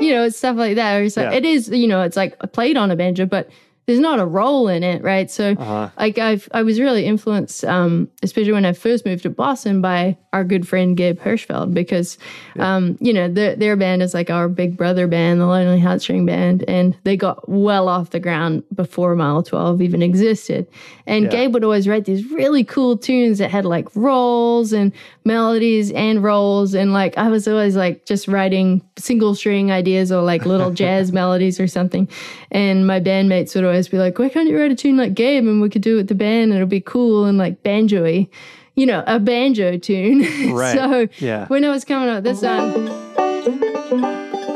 you 0.00 0.12
know, 0.14 0.24
it's 0.24 0.38
stuff 0.38 0.56
like 0.56 0.76
that. 0.76 0.96
Or 0.96 1.02
it's 1.02 1.16
like, 1.16 1.30
Yeah. 1.30 1.36
It 1.36 1.44
is, 1.44 1.68
you 1.68 1.86
know, 1.86 2.02
it's 2.02 2.16
like 2.16 2.38
played 2.52 2.76
on 2.78 2.90
a 2.90 2.96
banjo, 2.96 3.26
but 3.26 3.50
there's 3.86 3.98
not 3.98 4.20
a 4.20 4.26
role 4.26 4.68
in 4.68 4.82
it, 4.84 5.02
right? 5.02 5.28
So 5.30 5.52
Uh-huh. 5.58 5.88
like 5.98 6.18
I've 6.18 6.48
I 6.52 6.62
was 6.62 6.78
really 6.78 7.06
influenced, 7.06 7.64
um, 7.64 8.08
especially 8.22 8.52
when 8.52 8.64
I 8.64 8.72
first 8.72 9.04
moved 9.04 9.22
to 9.24 9.30
Boston 9.30 9.80
by 9.80 10.16
our 10.32 10.44
good 10.44 10.68
friend 10.68 10.96
Gabe 10.96 11.18
Hirschfeld 11.18 11.74
because 11.74 12.16
um, 12.58 12.96
you 13.00 13.12
know, 13.12 13.26
their 13.28 13.56
their 13.56 13.76
band 13.76 14.02
is 14.02 14.14
like 14.14 14.30
our 14.30 14.48
big 14.48 14.76
brother 14.76 15.08
band, 15.08 15.40
the 15.40 15.46
Lonely 15.46 15.80
Heartstring 15.80 16.24
Band, 16.24 16.64
and 16.68 16.96
they 17.04 17.16
got 17.16 17.48
well 17.48 17.88
off 17.88 18.10
the 18.10 18.20
ground 18.20 18.62
before 18.74 19.16
Mile 19.16 19.42
12 19.42 19.82
even 19.82 20.02
existed. 20.02 20.66
And 21.06 21.24
Yeah. 21.24 21.30
Gabe 21.30 21.54
would 21.54 21.64
always 21.64 21.88
write 21.88 22.04
these 22.04 22.30
really 22.30 22.62
cool 22.62 22.96
tunes 22.96 23.38
that 23.38 23.50
had 23.50 23.64
like 23.64 23.88
rolls 23.96 24.72
and 24.72 24.92
melodies 25.24 25.90
and 25.92 26.22
rolls 26.22 26.74
and 26.74 26.92
like 26.92 27.16
I 27.18 27.28
was 27.28 27.46
always 27.48 27.76
like 27.76 28.06
just 28.06 28.28
writing 28.28 28.82
single 28.98 29.34
string 29.34 29.70
ideas 29.72 30.12
or 30.12 30.22
like 30.22 30.44
little 30.46 30.70
jazz 30.82 31.10
melodies 31.12 31.58
or 31.58 31.66
something. 31.66 32.08
And 32.52 32.86
my 32.86 33.00
bandmates 33.00 33.54
would 33.54 33.64
always 33.70 33.88
be 33.88 33.98
like, 33.98 34.18
Why 34.18 34.28
can't 34.28 34.48
you 34.48 34.58
write 34.58 34.70
a 34.70 34.74
tune 34.76 34.96
like 34.96 35.14
Gabe 35.14 35.44
and 35.46 35.60
we 35.62 35.68
could 35.70 35.82
do 35.82 35.94
it 35.94 35.96
with 35.98 36.08
the 36.08 36.14
band 36.14 36.44
and 36.50 36.54
it'll 36.54 36.66
be 36.66 36.80
cool 36.80 37.24
and 37.24 37.38
like 37.38 37.62
banjo-y. 37.62 38.28
You 38.76 38.86
know, 38.86 39.02
a 39.06 39.18
banjo 39.18 39.78
tune. 39.78 40.26
Right. 40.54 40.76
so 40.76 41.08
Yeah. 41.24 41.46
when 41.48 41.64
I 41.64 41.68
was 41.70 41.84
coming 41.84 42.08
up 42.08 42.24
this 42.24 42.40
time, 42.40 42.88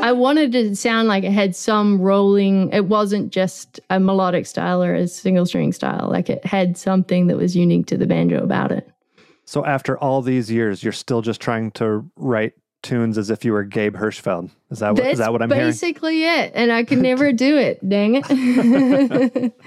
I 0.01 0.11
wanted 0.11 0.53
it 0.55 0.69
to 0.69 0.75
sound 0.75 1.07
like 1.07 1.23
it 1.23 1.31
had 1.31 1.55
some 1.55 1.99
rolling. 1.99 2.69
It 2.71 2.85
wasn't 2.85 3.31
just 3.31 3.79
a 3.89 3.99
melodic 3.99 4.45
style 4.45 4.83
or 4.83 4.93
a 4.93 5.07
single 5.07 5.45
string 5.45 5.71
style. 5.73 6.07
Like 6.11 6.29
it 6.29 6.45
had 6.45 6.77
something 6.77 7.27
that 7.27 7.37
was 7.37 7.55
unique 7.55 7.87
to 7.87 7.97
the 7.97 8.05
banjo 8.05 8.43
about 8.43 8.71
it. 8.71 8.87
So 9.45 9.65
after 9.65 9.97
all 9.97 10.21
these 10.21 10.49
years, 10.51 10.83
you're 10.83 10.93
still 10.93 11.21
just 11.21 11.41
trying 11.41 11.71
to 11.71 12.03
write 12.17 12.53
tunes 12.85 13.17
as 13.17 13.29
if 13.29 13.43
you 13.43 13.51
were 13.51 13.63
Gabe 13.63 13.95
Hirschfeld. 13.95 14.49
Is 14.71 14.79
that 14.79 14.93
what, 14.93 14.97
That's 15.03 15.13
is 15.13 15.19
that 15.19 15.31
what 15.33 15.41
I'm 15.41 15.49
hearing? 15.51 15.67
basically 15.67 16.23
it. 16.23 16.51
And 16.55 16.71
I 16.71 16.83
could 16.85 16.99
never 17.11 17.33
do 17.33 17.57
it. 17.57 17.87
Dang 17.87 18.15
it. 18.23 19.53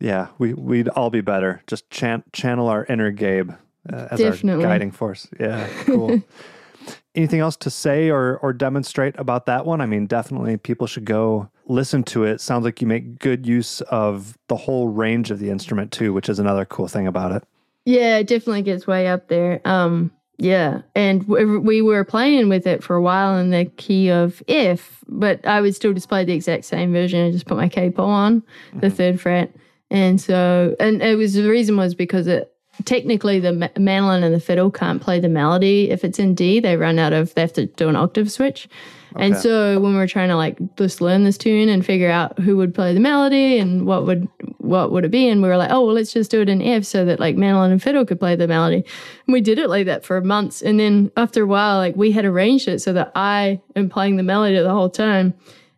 Yeah, 0.00 0.26
we 0.38 0.52
we'd 0.52 0.88
all 0.88 1.08
be 1.08 1.22
better. 1.22 1.62
Just 1.66 1.88
chan- 1.88 2.24
channel 2.32 2.68
our 2.68 2.84
inner 2.86 3.10
Gabe 3.10 3.52
uh, 3.90 4.08
as 4.10 4.18
Definitely. 4.18 4.64
our 4.64 4.70
guiding 4.70 4.90
force. 4.90 5.28
Yeah, 5.40 5.66
cool. 5.84 6.20
Anything 7.14 7.40
else 7.40 7.56
to 7.58 7.70
say 7.70 8.10
or 8.10 8.36
or 8.38 8.52
demonstrate 8.52 9.14
about 9.18 9.46
that 9.46 9.64
one? 9.64 9.80
I 9.80 9.86
mean, 9.86 10.06
definitely 10.06 10.58
people 10.58 10.86
should 10.86 11.06
go 11.06 11.48
listen 11.66 12.02
to 12.04 12.24
it. 12.24 12.40
Sounds 12.42 12.64
like 12.64 12.82
you 12.82 12.86
make 12.86 13.18
good 13.18 13.46
use 13.46 13.80
of 13.82 14.36
the 14.48 14.56
whole 14.56 14.88
range 14.88 15.30
of 15.30 15.38
the 15.38 15.48
instrument 15.48 15.90
too, 15.90 16.12
which 16.12 16.28
is 16.28 16.38
another 16.38 16.66
cool 16.66 16.88
thing 16.88 17.06
about 17.06 17.32
it. 17.32 17.44
Yeah, 17.86 18.18
it 18.18 18.26
definitely 18.26 18.62
gets 18.62 18.86
way 18.86 19.06
up 19.06 19.28
there. 19.28 19.62
Um, 19.64 20.10
yeah, 20.36 20.82
and 20.94 21.26
we 21.28 21.80
were 21.80 22.04
playing 22.04 22.48
with 22.48 22.66
it 22.66 22.82
for 22.82 22.96
a 22.96 23.02
while 23.02 23.36
in 23.38 23.50
the 23.50 23.66
key 23.76 24.10
of 24.10 24.42
F, 24.48 25.04
but 25.06 25.46
I 25.46 25.60
would 25.60 25.76
still 25.76 25.92
just 25.92 26.08
play 26.08 26.24
the 26.24 26.32
exact 26.32 26.64
same 26.64 26.92
version. 26.92 27.26
I 27.26 27.30
just 27.30 27.46
put 27.46 27.56
my 27.56 27.68
capo 27.68 28.04
on 28.04 28.42
the 28.72 28.88
mm-hmm. 28.88 28.96
third 28.96 29.20
fret, 29.20 29.54
and 29.90 30.20
so 30.20 30.74
and 30.80 31.02
it 31.02 31.16
was 31.16 31.34
the 31.34 31.48
reason 31.48 31.76
was 31.76 31.94
because 31.94 32.26
it 32.26 32.52
technically 32.84 33.38
the 33.38 33.70
mandolin 33.78 34.24
and 34.24 34.34
the 34.34 34.40
fiddle 34.40 34.72
can't 34.72 35.00
play 35.00 35.20
the 35.20 35.28
melody 35.28 35.90
if 35.90 36.02
it's 36.02 36.18
in 36.18 36.34
D. 36.34 36.58
They 36.58 36.76
run 36.76 36.98
out 36.98 37.12
of 37.12 37.32
they 37.34 37.42
have 37.42 37.52
to 37.52 37.66
do 37.66 37.88
an 37.88 37.96
octave 37.96 38.30
switch. 38.30 38.68
And 39.16 39.36
so 39.36 39.78
when 39.78 39.92
we 39.92 39.98
were 39.98 40.08
trying 40.08 40.30
to 40.30 40.36
like 40.36 40.58
just 40.76 41.00
learn 41.00 41.22
this 41.22 41.38
tune 41.38 41.68
and 41.68 41.86
figure 41.86 42.10
out 42.10 42.36
who 42.40 42.56
would 42.56 42.74
play 42.74 42.92
the 42.92 42.98
melody 42.98 43.58
and 43.58 43.86
what 43.86 44.06
would 44.06 44.26
what 44.64 44.90
would 44.92 45.04
it 45.04 45.10
be, 45.10 45.28
and 45.28 45.42
we 45.42 45.48
were 45.48 45.56
like, 45.56 45.70
oh 45.70 45.84
well, 45.84 45.94
let's 45.94 46.12
just 46.12 46.30
do 46.30 46.40
it 46.40 46.48
in 46.48 46.60
F 46.62 46.84
so 46.84 47.04
that 47.04 47.20
like 47.20 47.36
mandolin 47.36 47.70
and 47.72 47.82
fiddle 47.82 48.04
could 48.04 48.18
play 48.18 48.34
the 48.36 48.48
melody. 48.48 48.84
And 49.26 49.32
we 49.32 49.40
did 49.40 49.58
it 49.58 49.68
like 49.68 49.86
that 49.86 50.04
for 50.04 50.20
months, 50.20 50.62
and 50.62 50.80
then 50.80 51.10
after 51.16 51.42
a 51.42 51.46
while, 51.46 51.78
like 51.78 51.96
we 51.96 52.10
had 52.12 52.24
arranged 52.24 52.68
it 52.68 52.80
so 52.80 52.92
that 52.94 53.12
I 53.14 53.60
am 53.76 53.88
playing 53.88 54.16
the 54.16 54.22
melody 54.22 54.58
the 54.58 54.70
whole 54.70 54.90
time 54.90 55.34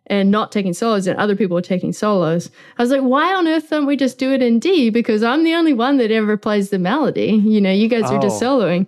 and 0.09 0.31
not 0.31 0.53
taking 0.53 0.73
solos, 0.73 1.05
and 1.05 1.19
other 1.19 1.35
people 1.35 1.55
were 1.55 1.61
taking 1.61 1.91
solos. 1.91 2.49
I 2.77 2.81
was 2.81 2.91
like, 2.91 3.01
why 3.01 3.33
on 3.35 3.45
earth 3.45 3.69
don't 3.69 3.85
we 3.85 3.97
just 3.97 4.17
do 4.17 4.31
it 4.31 4.41
in 4.41 4.57
D? 4.57 4.89
Because 4.89 5.21
I'm 5.21 5.43
the 5.43 5.53
only 5.53 5.73
one 5.73 5.97
that 5.97 6.11
ever 6.11 6.37
plays 6.37 6.69
the 6.69 6.79
melody. 6.79 7.41
You 7.45 7.59
know, 7.59 7.71
you 7.71 7.89
guys 7.89 8.09
are 8.09 8.19
just 8.21 8.41
Oh. 8.41 8.45
soloing 8.59 8.87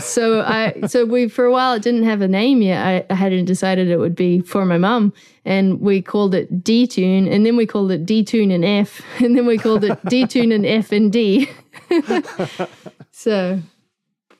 so 0.00 0.42
I 0.42 0.80
so 0.86 1.04
we 1.04 1.28
for 1.28 1.44
a 1.44 1.52
while 1.52 1.74
it 1.74 1.82
didn't 1.82 2.04
have 2.04 2.20
a 2.20 2.28
name 2.28 2.62
yet. 2.62 2.86
I, 2.86 3.04
I 3.10 3.14
hadn't 3.14 3.44
decided 3.44 3.88
it 3.88 3.98
would 3.98 4.14
be 4.14 4.40
for 4.40 4.64
my 4.64 4.78
mum, 4.78 5.12
and 5.44 5.80
we 5.80 6.02
called 6.02 6.34
it 6.34 6.62
D 6.62 6.86
tune, 6.86 7.28
and 7.28 7.44
then 7.44 7.56
we 7.56 7.66
called 7.66 7.90
it 7.90 8.06
D 8.06 8.24
tune 8.24 8.50
and 8.50 8.64
F, 8.64 9.02
and 9.20 9.36
then 9.36 9.46
we 9.46 9.58
called 9.58 9.84
it 9.84 10.04
D 10.06 10.26
tune 10.26 10.52
and 10.52 10.66
F 10.66 10.92
and 10.92 11.12
D. 11.12 11.48
so 13.10 13.60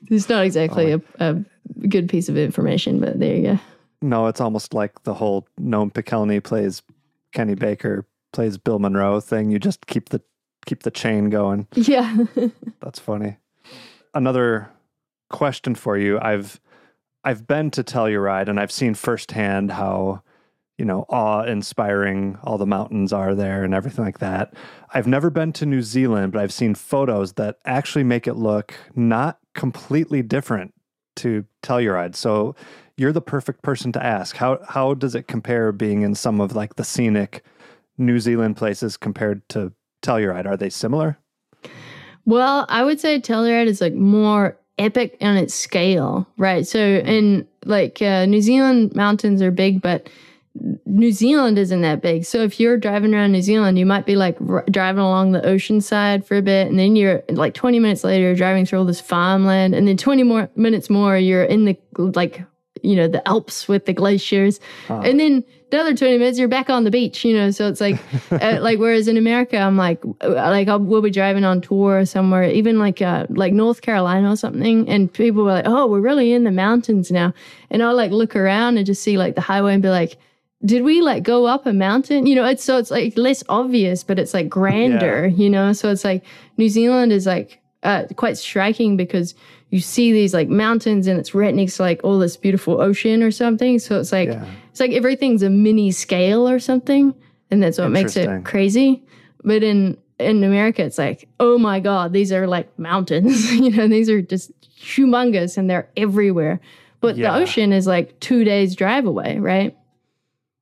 it's 0.08 0.28
not 0.28 0.44
exactly 0.44 0.92
oh 0.92 1.02
a, 1.18 1.36
a 1.36 1.86
good 1.88 2.08
piece 2.08 2.28
of 2.28 2.36
information, 2.36 3.00
but 3.00 3.18
there 3.18 3.36
you 3.36 3.42
go. 3.42 3.58
No, 4.00 4.26
it's 4.26 4.40
almost 4.40 4.74
like 4.74 5.04
the 5.04 5.14
whole 5.14 5.46
Noam 5.60 5.92
Pikelny 5.92 6.42
plays 6.42 6.82
Kenny 7.32 7.54
Baker 7.54 8.06
plays 8.32 8.58
Bill 8.58 8.78
Monroe 8.78 9.20
thing. 9.20 9.50
You 9.50 9.58
just 9.58 9.86
keep 9.86 10.08
the 10.08 10.20
keep 10.66 10.82
the 10.82 10.90
chain 10.90 11.30
going. 11.30 11.66
Yeah. 11.74 12.16
That's 12.80 12.98
funny. 12.98 13.36
Another 14.14 14.68
question 15.32 15.74
for 15.74 15.98
you. 15.98 16.20
I've 16.20 16.60
I've 17.24 17.46
been 17.46 17.70
to 17.72 17.82
Telluride 17.82 18.48
and 18.48 18.60
I've 18.60 18.72
seen 18.72 18.94
firsthand 18.94 19.72
how, 19.72 20.22
you 20.76 20.84
know, 20.84 21.04
awe-inspiring 21.08 22.38
all 22.42 22.58
the 22.58 22.66
mountains 22.66 23.12
are 23.12 23.34
there 23.34 23.62
and 23.62 23.74
everything 23.74 24.04
like 24.04 24.18
that. 24.18 24.54
I've 24.92 25.06
never 25.06 25.30
been 25.30 25.52
to 25.54 25.66
New 25.66 25.82
Zealand, 25.82 26.32
but 26.32 26.42
I've 26.42 26.52
seen 26.52 26.74
photos 26.74 27.34
that 27.34 27.58
actually 27.64 28.04
make 28.04 28.26
it 28.26 28.34
look 28.34 28.74
not 28.94 29.38
completely 29.54 30.22
different 30.22 30.74
to 31.16 31.44
Telluride. 31.62 32.16
So 32.16 32.56
you're 32.96 33.12
the 33.12 33.20
perfect 33.20 33.62
person 33.62 33.92
to 33.92 34.04
ask. 34.04 34.36
How 34.36 34.58
how 34.68 34.94
does 34.94 35.14
it 35.14 35.28
compare 35.28 35.72
being 35.72 36.02
in 36.02 36.14
some 36.14 36.40
of 36.40 36.54
like 36.54 36.76
the 36.76 36.84
scenic 36.84 37.44
New 37.98 38.18
Zealand 38.18 38.56
places 38.56 38.96
compared 38.96 39.48
to 39.50 39.72
Telluride? 40.02 40.46
Are 40.46 40.56
they 40.56 40.70
similar? 40.70 41.18
Well, 42.24 42.66
I 42.68 42.84
would 42.84 43.00
say 43.00 43.20
Telluride 43.20 43.66
is 43.66 43.80
like 43.80 43.94
more 43.94 44.56
epic 44.78 45.16
on 45.20 45.36
its 45.36 45.54
scale, 45.54 46.26
right? 46.36 46.66
So 46.66 46.78
in 46.78 47.46
like 47.64 48.00
uh, 48.02 48.26
New 48.26 48.40
Zealand 48.40 48.94
mountains 48.94 49.42
are 49.42 49.50
big, 49.50 49.82
but 49.82 50.08
New 50.84 51.12
Zealand 51.12 51.58
isn't 51.58 51.80
that 51.80 52.02
big. 52.02 52.24
So 52.24 52.42
if 52.42 52.60
you're 52.60 52.76
driving 52.76 53.14
around 53.14 53.32
New 53.32 53.42
Zealand, 53.42 53.78
you 53.78 53.86
might 53.86 54.04
be 54.04 54.16
like 54.16 54.36
r- 54.46 54.64
driving 54.70 55.00
along 55.02 55.32
the 55.32 55.44
ocean 55.46 55.80
side 55.80 56.26
for 56.26 56.36
a 56.36 56.42
bit, 56.42 56.68
and 56.68 56.78
then 56.78 56.94
you're 56.96 57.22
like 57.30 57.54
20 57.54 57.78
minutes 57.78 58.04
later 58.04 58.24
you're 58.24 58.34
driving 58.34 58.66
through 58.66 58.80
all 58.80 58.84
this 58.84 59.00
farmland, 59.00 59.74
and 59.74 59.88
then 59.88 59.96
20 59.96 60.22
more 60.24 60.50
minutes 60.56 60.90
more 60.90 61.16
you're 61.16 61.44
in 61.44 61.64
the 61.64 61.78
like 61.96 62.44
you 62.82 62.94
know 62.96 63.08
the 63.08 63.26
Alps 63.28 63.68
with 63.68 63.86
the 63.86 63.92
glaciers, 63.92 64.60
and 64.88 65.18
then 65.18 65.44
the 65.70 65.80
other 65.80 65.94
20 65.94 66.18
minutes 66.18 66.38
you're 66.38 66.48
back 66.48 66.68
on 66.68 66.84
the 66.84 66.90
beach. 66.90 67.24
You 67.24 67.34
know, 67.34 67.50
so 67.50 67.68
it's 67.68 67.80
like 67.80 67.98
uh, 68.30 68.58
like 68.60 68.78
whereas 68.78 69.08
in 69.08 69.16
America 69.16 69.56
I'm 69.56 69.76
like 69.76 70.04
uh, 70.22 70.28
like 70.28 70.68
I'll, 70.68 70.80
we'll 70.80 71.02
be 71.02 71.10
driving 71.10 71.44
on 71.44 71.60
tour 71.60 72.04
somewhere, 72.04 72.44
even 72.44 72.78
like 72.78 73.00
uh, 73.00 73.26
like 73.30 73.52
North 73.52 73.80
Carolina 73.80 74.32
or 74.32 74.36
something, 74.36 74.88
and 74.88 75.12
people 75.12 75.44
were 75.44 75.52
like, 75.52 75.66
oh, 75.66 75.86
we're 75.86 76.00
really 76.00 76.32
in 76.32 76.44
the 76.44 76.50
mountains 76.50 77.10
now, 77.10 77.32
and 77.70 77.82
I'll 77.82 77.96
like 77.96 78.10
look 78.10 78.36
around 78.36 78.76
and 78.76 78.86
just 78.86 79.02
see 79.02 79.16
like 79.16 79.34
the 79.34 79.40
highway 79.40 79.74
and 79.74 79.82
be 79.82 79.88
like 79.88 80.18
did 80.64 80.84
we 80.84 81.00
like 81.00 81.22
go 81.22 81.46
up 81.46 81.66
a 81.66 81.72
mountain? 81.72 82.26
You 82.26 82.36
know, 82.36 82.44
it's 82.44 82.62
so 82.62 82.78
it's 82.78 82.90
like 82.90 83.16
less 83.16 83.42
obvious, 83.48 84.04
but 84.04 84.18
it's 84.18 84.32
like 84.32 84.48
grander, 84.48 85.26
you 85.26 85.50
know? 85.50 85.72
So 85.72 85.90
it's 85.90 86.04
like 86.04 86.24
New 86.56 86.68
Zealand 86.68 87.12
is 87.12 87.26
like 87.26 87.60
uh, 87.82 88.04
quite 88.16 88.38
striking 88.38 88.96
because 88.96 89.34
you 89.72 89.80
see 89.80 90.12
these 90.12 90.32
like 90.32 90.48
mountains 90.48 91.06
and 91.08 91.18
it's 91.18 91.34
right 91.34 91.54
next 91.54 91.78
to 91.78 91.82
like 91.82 92.00
all 92.04 92.18
this 92.18 92.36
beautiful 92.36 92.80
ocean 92.80 93.22
or 93.22 93.30
something. 93.32 93.78
So 93.80 93.98
it's 93.98 94.12
like, 94.12 94.28
Yeah. 94.28 94.44
it's 94.70 94.78
like 94.80 94.92
everything's 94.92 95.42
a 95.42 95.50
mini 95.50 95.90
scale 95.90 96.46
or 96.48 96.60
something. 96.60 97.14
And 97.50 97.62
that's 97.62 97.78
what 97.78 97.90
makes 97.90 98.14
it 98.16 98.44
crazy. 98.44 99.02
But 99.42 99.62
in, 99.62 99.96
in 100.20 100.44
America, 100.44 100.84
it's 100.84 100.98
like, 100.98 101.26
oh 101.40 101.56
my 101.58 101.80
God, 101.80 102.12
these 102.12 102.32
are 102.32 102.46
like 102.46 102.78
mountains, 102.78 103.50
you 103.64 103.70
know, 103.70 103.88
these 103.88 104.08
are 104.10 104.20
just 104.22 104.52
humongous 104.78 105.56
and 105.56 105.68
they're 105.70 105.88
everywhere. 105.96 106.60
But 107.00 107.16
Yeah. 107.16 107.32
the 107.32 107.42
ocean 107.42 107.72
is 107.72 107.86
like 107.86 108.20
two 108.20 108.44
days 108.44 108.76
drive 108.76 109.06
away, 109.06 109.38
right? 109.38 109.76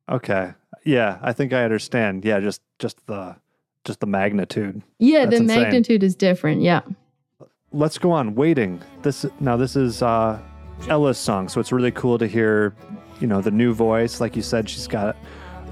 Okay. 0.09 0.53
Yeah, 0.85 1.19
I 1.21 1.33
think 1.33 1.53
I 1.53 1.65
understand. 1.65 2.25
Yeah, 2.25 2.41
just 2.41 2.63
just 2.79 3.05
the 3.07 3.37
just 3.85 4.01
the 4.01 4.07
magnitude. 4.07 4.83
Yeah, 4.99 5.27
That's 5.27 5.31
the 5.39 5.43
insane. 5.43 5.63
magnitude 5.63 6.03
is 6.03 6.15
different. 6.15 6.63
Yeah. 6.63 6.81
Let's 7.73 7.99
go 7.99 8.11
on. 8.11 8.35
Waiting. 8.35 8.83
This 9.03 9.25
now 9.39 9.57
this 9.57 9.77
is 9.77 10.03
uh 10.03 10.41
Ella's 10.89 11.19
song, 11.19 11.49
so 11.49 11.61
it's 11.61 11.71
really 11.71 11.93
cool 11.93 12.19
to 12.19 12.27
hear, 12.27 12.75
you 13.21 13.29
know, 13.29 13.41
the 13.41 13.53
new 13.53 13.73
voice. 13.73 14.21
Like 14.21 14.35
you 14.35 14.43
said, 14.43 14.69
she's 14.69 14.89
got 14.89 15.17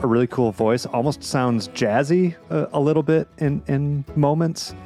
a 0.02 0.06
really 0.06 0.28
cool 0.28 0.52
voice. 0.52 0.86
Almost 0.86 1.24
sounds 1.24 1.66
jazzy 1.68 2.36
a, 2.50 2.68
a 2.72 2.78
little 2.80 3.02
bit 3.02 3.26
in 3.38 3.62
in 3.66 4.04
moments. 4.14 4.76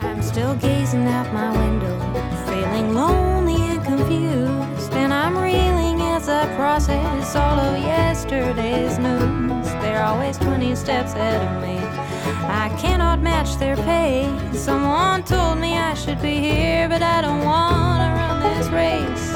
I'm 0.00 0.22
still 0.22 0.54
gazing 0.56 1.06
out 1.06 1.30
my 1.34 1.50
window, 1.54 1.98
feeling 2.46 2.94
lonely 2.94 3.60
and 3.60 3.84
confused. 3.84 4.92
And 4.94 5.12
I'm 5.12 5.36
reeling 5.36 6.00
as 6.00 6.30
I 6.30 6.46
process 6.56 7.36
all 7.36 7.60
of 7.60 7.78
yesterday's 7.80 8.98
news. 8.98 9.66
They're 9.82 10.02
always 10.02 10.38
20 10.38 10.74
steps 10.74 11.12
ahead 11.12 11.42
of 11.42 11.62
me. 11.62 12.01
I 12.24 12.68
cannot 12.80 13.20
match 13.20 13.56
their 13.56 13.76
pace. 13.76 14.58
Someone 14.58 15.22
told 15.24 15.58
me 15.58 15.76
I 15.76 15.94
should 15.94 16.20
be 16.20 16.38
here, 16.38 16.88
but 16.88 17.02
I 17.02 17.20
don't 17.20 17.44
want 17.44 18.02
to 18.02 18.08
run 18.18 18.40
this 18.42 18.68
race. 18.68 19.32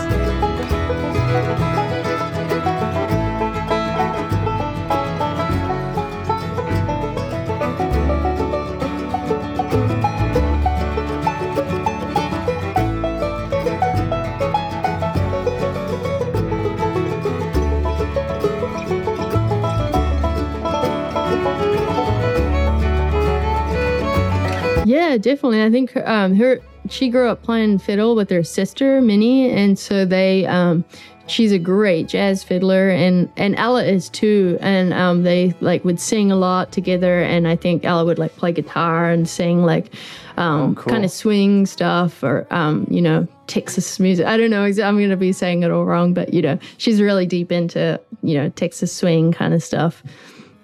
Yeah, 24.87 25.17
definitely. 25.17 25.63
I 25.63 25.71
think 25.71 25.97
um, 25.97 26.35
her 26.37 26.61
she 26.89 27.09
grew 27.09 27.29
up 27.29 27.43
playing 27.43 27.79
fiddle 27.81 28.15
with 28.15 28.31
her 28.31 28.45
sister 28.45 29.01
Minnie, 29.01 29.51
and 29.51 29.77
so 29.77 30.05
they 30.05 30.47
um, 30.47 30.85
she's 31.27 31.51
a 31.51 31.59
great 31.59 32.07
jazz 32.07 32.45
fiddler, 32.45 32.89
and 32.91 33.29
and 33.37 33.57
Ella 33.57 33.83
is 33.85 34.09
too, 34.09 34.57
and 34.61 34.93
um, 34.95 35.25
they 35.25 35.55
like 35.61 35.85
would 35.85 35.99
sing 35.99 36.31
a 36.31 36.37
lot 36.37 36.71
together, 36.71 37.21
and 37.23 37.49
I 37.49 37.57
think 37.57 37.85
Ella 37.85 38.05
would 38.05 38.19
like 38.21 38.37
play 38.37 38.53
guitar 38.53 39.11
and 39.11 39.29
sing 39.29 39.65
like 39.65 39.93
um, 40.37 40.61
Oh, 40.61 40.75
cool. 40.81 40.93
kind 40.93 41.05
of 41.05 41.11
swing 41.11 41.67
stuff 41.67 42.23
or 42.23 42.47
um, 42.51 42.87
you 42.89 43.03
know 43.03 43.27
Texas 43.49 43.99
music. 43.99 44.25
I 44.27 44.37
don't 44.37 44.51
know. 44.51 44.63
I'm 44.65 44.97
going 44.99 45.11
to 45.11 45.17
be 45.17 45.33
saying 45.33 45.65
it 45.65 45.73
all 45.73 45.85
wrong, 45.85 46.15
but 46.15 46.33
you 46.33 46.43
know 46.43 46.59
she's 46.79 47.01
really 47.03 47.27
deep 47.27 47.51
into 47.51 48.01
you 48.23 48.35
know 48.39 48.51
Texas 48.51 48.93
swing 48.93 49.33
kind 49.33 49.53
of 49.53 49.65
stuff. 49.65 50.05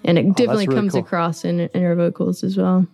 And 0.05 0.17
it 0.19 0.23
definitely 0.35 0.45
Oh, 0.67 0.67
really 0.69 0.75
comes 0.75 0.91
cool. 0.93 1.01
across 1.01 1.45
in, 1.45 1.59
in 1.61 1.81
her 1.81 1.95
vocals 1.95 2.43
as 2.43 2.57
well. 2.57 2.85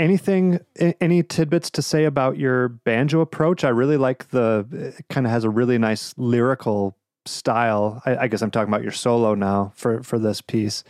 Anything, 0.00 0.60
any 1.00 1.22
tidbits 1.22 1.68
to 1.72 1.82
say 1.82 2.06
about 2.06 2.38
your 2.38 2.68
banjo 2.70 3.20
approach? 3.20 3.64
I 3.64 3.68
really 3.68 3.98
like 3.98 4.30
the, 4.30 4.66
it 4.98 5.04
kind 5.10 5.26
of 5.26 5.30
has 5.30 5.44
a 5.44 5.50
really 5.50 5.76
nice 5.76 6.14
lyrical 6.16 6.96
style. 7.26 8.00
I, 8.06 8.16
I 8.16 8.26
guess 8.28 8.40
I'm 8.40 8.50
talking 8.50 8.72
about 8.72 8.82
your 8.82 8.92
solo 8.92 9.34
now 9.34 9.72
for, 9.76 10.02
for 10.02 10.18
this 10.18 10.40
piece. 10.40 10.84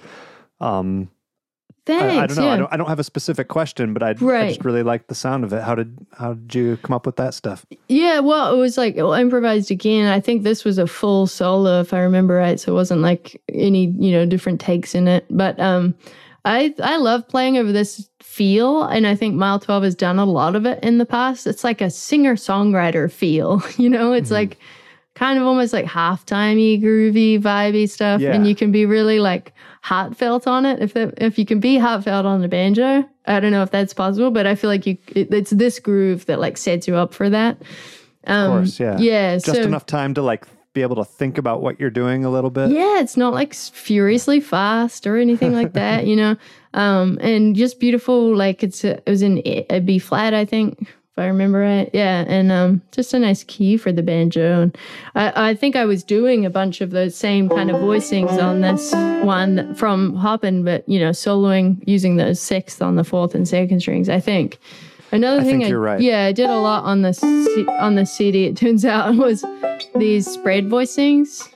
Um, 0.60 1.10
I, 1.88 1.92
Thanks. 1.92 2.16
I 2.22 2.26
don't 2.26 2.36
know. 2.36 2.44
yeah. 2.44 2.52
I 2.52 2.56
don't, 2.56 2.72
I 2.72 2.76
don't 2.76 2.88
have 2.88 3.00
a 3.00 3.04
specific 3.04 3.48
question, 3.48 3.92
but 3.94 4.02
I, 4.04 4.10
I 4.10 4.12
Right. 4.20 4.48
just 4.50 4.64
really 4.64 4.84
like 4.84 5.08
the 5.08 5.14
sound 5.16 5.42
of 5.42 5.52
it. 5.52 5.62
How 5.64 5.74
did, 5.74 5.98
how 6.16 6.34
did 6.34 6.54
you 6.54 6.76
come 6.76 6.94
up 6.94 7.04
with 7.04 7.16
that 7.16 7.34
stuff? 7.34 7.66
Yeah, 7.88 8.20
well, 8.20 8.54
it 8.54 8.58
was 8.58 8.78
like 8.78 8.94
well, 8.94 9.14
improvised 9.14 9.72
again. 9.72 10.06
I 10.06 10.20
think 10.20 10.44
this 10.44 10.64
was 10.64 10.78
a 10.78 10.86
full 10.86 11.26
solo, 11.26 11.80
if 11.80 11.92
I 11.92 11.98
remember 11.98 12.34
right. 12.34 12.60
So 12.60 12.70
it 12.70 12.76
wasn't 12.76 13.00
like 13.00 13.42
any 13.52 13.86
you 13.98 14.12
know 14.12 14.24
different 14.24 14.60
takes 14.60 14.94
in 14.94 15.08
it. 15.08 15.24
But 15.30 15.58
um, 15.58 15.96
I 16.44 16.74
I 16.82 16.96
love 16.96 17.28
playing 17.28 17.58
over 17.58 17.72
this 17.72 18.08
feel, 18.22 18.82
and 18.84 19.06
I 19.06 19.14
think 19.14 19.34
Mile 19.34 19.58
Twelve 19.58 19.82
has 19.82 19.94
done 19.94 20.18
a 20.18 20.24
lot 20.24 20.56
of 20.56 20.64
it 20.66 20.82
in 20.82 20.98
the 20.98 21.06
past. 21.06 21.46
It's 21.46 21.64
like 21.64 21.80
a 21.80 21.90
singer 21.90 22.36
songwriter 22.36 23.10
feel, 23.10 23.62
you 23.76 23.88
know. 23.90 24.12
It's 24.12 24.30
like 24.30 24.58
kind 25.14 25.38
of 25.38 25.44
almost 25.46 25.72
like 25.72 25.84
halftimey, 25.84 26.80
groovy, 26.80 27.40
vibey 27.40 27.88
stuff, 27.88 28.20
Yeah. 28.20 28.32
and 28.32 28.46
you 28.46 28.54
can 28.54 28.72
be 28.72 28.86
really 28.86 29.18
like 29.20 29.52
heartfelt 29.82 30.46
on 30.46 30.64
it. 30.64 30.80
If 30.80 30.94
that, 30.94 31.14
if 31.18 31.38
you 31.38 31.44
can 31.44 31.60
be 31.60 31.76
heartfelt 31.78 32.24
on 32.24 32.40
the 32.40 32.48
banjo, 32.48 33.04
I 33.26 33.40
don't 33.40 33.52
know 33.52 33.62
if 33.62 33.70
that's 33.70 33.92
possible, 33.92 34.30
but 34.30 34.46
I 34.46 34.54
feel 34.54 34.70
like 34.70 34.86
you 34.86 34.96
it, 35.08 35.32
it's 35.34 35.50
this 35.50 35.78
groove 35.78 36.26
that 36.26 36.40
like 36.40 36.56
sets 36.56 36.88
you 36.88 36.96
up 36.96 37.12
for 37.12 37.28
that. 37.28 37.60
Um, 38.26 38.50
course, 38.50 38.80
yeah. 38.80 38.98
yeah. 38.98 39.34
Just 39.34 39.46
so, 39.46 39.62
enough 39.62 39.86
time 39.86 40.14
to 40.14 40.22
like 40.22 40.46
be 40.72 40.82
able 40.82 40.96
to 40.96 41.04
think 41.04 41.36
about 41.38 41.62
what 41.62 41.80
you're 41.80 41.90
doing 41.90 42.24
a 42.24 42.30
little 42.30 42.50
bit. 42.50 42.70
Yeah, 42.70 43.00
it's 43.00 43.16
not 43.16 43.34
like 43.34 43.54
furiously 43.54 44.40
fast 44.40 45.06
or 45.06 45.16
anything 45.16 45.52
like 45.52 45.72
that, 45.72 46.06
you 46.06 46.16
know. 46.16 46.36
Um, 46.72 47.18
and 47.20 47.56
just 47.56 47.80
beautiful. 47.80 48.36
Like 48.36 48.62
it's 48.62 48.84
a, 48.84 48.98
it 48.98 49.08
was 49.10 49.22
in 49.22 49.42
A- 49.44 49.80
B 49.80 49.98
flat, 49.98 50.34
I 50.34 50.44
think, 50.44 50.80
if 50.82 51.18
I 51.18 51.26
remember 51.26 51.58
right. 51.58 51.90
Yeah, 51.92 52.24
and 52.28 52.52
um, 52.52 52.80
just 52.92 53.12
a 53.12 53.18
nice 53.18 53.42
key 53.42 53.76
for 53.76 53.90
the 53.90 54.04
banjo. 54.04 54.62
And 54.62 54.78
I, 55.16 55.50
I 55.50 55.54
think 55.56 55.74
I 55.74 55.84
was 55.84 56.04
doing 56.04 56.46
a 56.46 56.50
bunch 56.50 56.80
of 56.80 56.92
those 56.92 57.16
same 57.16 57.48
kind 57.48 57.72
of 57.72 57.76
voicings 57.78 58.40
on 58.40 58.60
this 58.60 58.92
one 59.24 59.74
from 59.74 60.14
Hoppin, 60.14 60.62
but 60.64 60.88
you 60.88 61.00
know, 61.00 61.10
soloing 61.10 61.82
using 61.88 62.14
those 62.14 62.40
sixth 62.40 62.80
on 62.80 62.94
the 62.94 63.02
fourth 63.02 63.34
and 63.34 63.48
second 63.48 63.80
strings. 63.80 64.08
I 64.08 64.20
think. 64.20 64.60
Another 65.12 65.40
I 65.40 65.44
thing, 65.44 65.58
think 65.60 65.68
you're 65.70 65.80
right. 65.80 66.00
yeah, 66.00 66.24
I 66.26 66.32
did 66.32 66.48
a 66.50 66.58
lot 66.60 66.84
on 66.84 67.02
the 67.02 67.12
C- 67.12 67.66
on 67.66 67.96
the 67.96 68.06
CD. 68.06 68.44
It 68.44 68.56
turns 68.56 68.84
out 68.84 69.16
was 69.16 69.44
these 69.96 70.26
spread 70.30 70.66
voicings. 70.68 71.48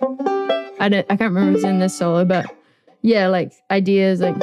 I 0.80 0.88
don't, 0.88 1.06
I 1.08 1.16
can't 1.16 1.32
remember 1.32 1.50
if 1.50 1.54
it 1.54 1.54
was 1.58 1.64
in 1.64 1.78
this 1.78 1.96
solo, 1.96 2.24
but 2.24 2.46
yeah, 3.02 3.28
like 3.28 3.52
ideas, 3.70 4.20
like 4.20 4.34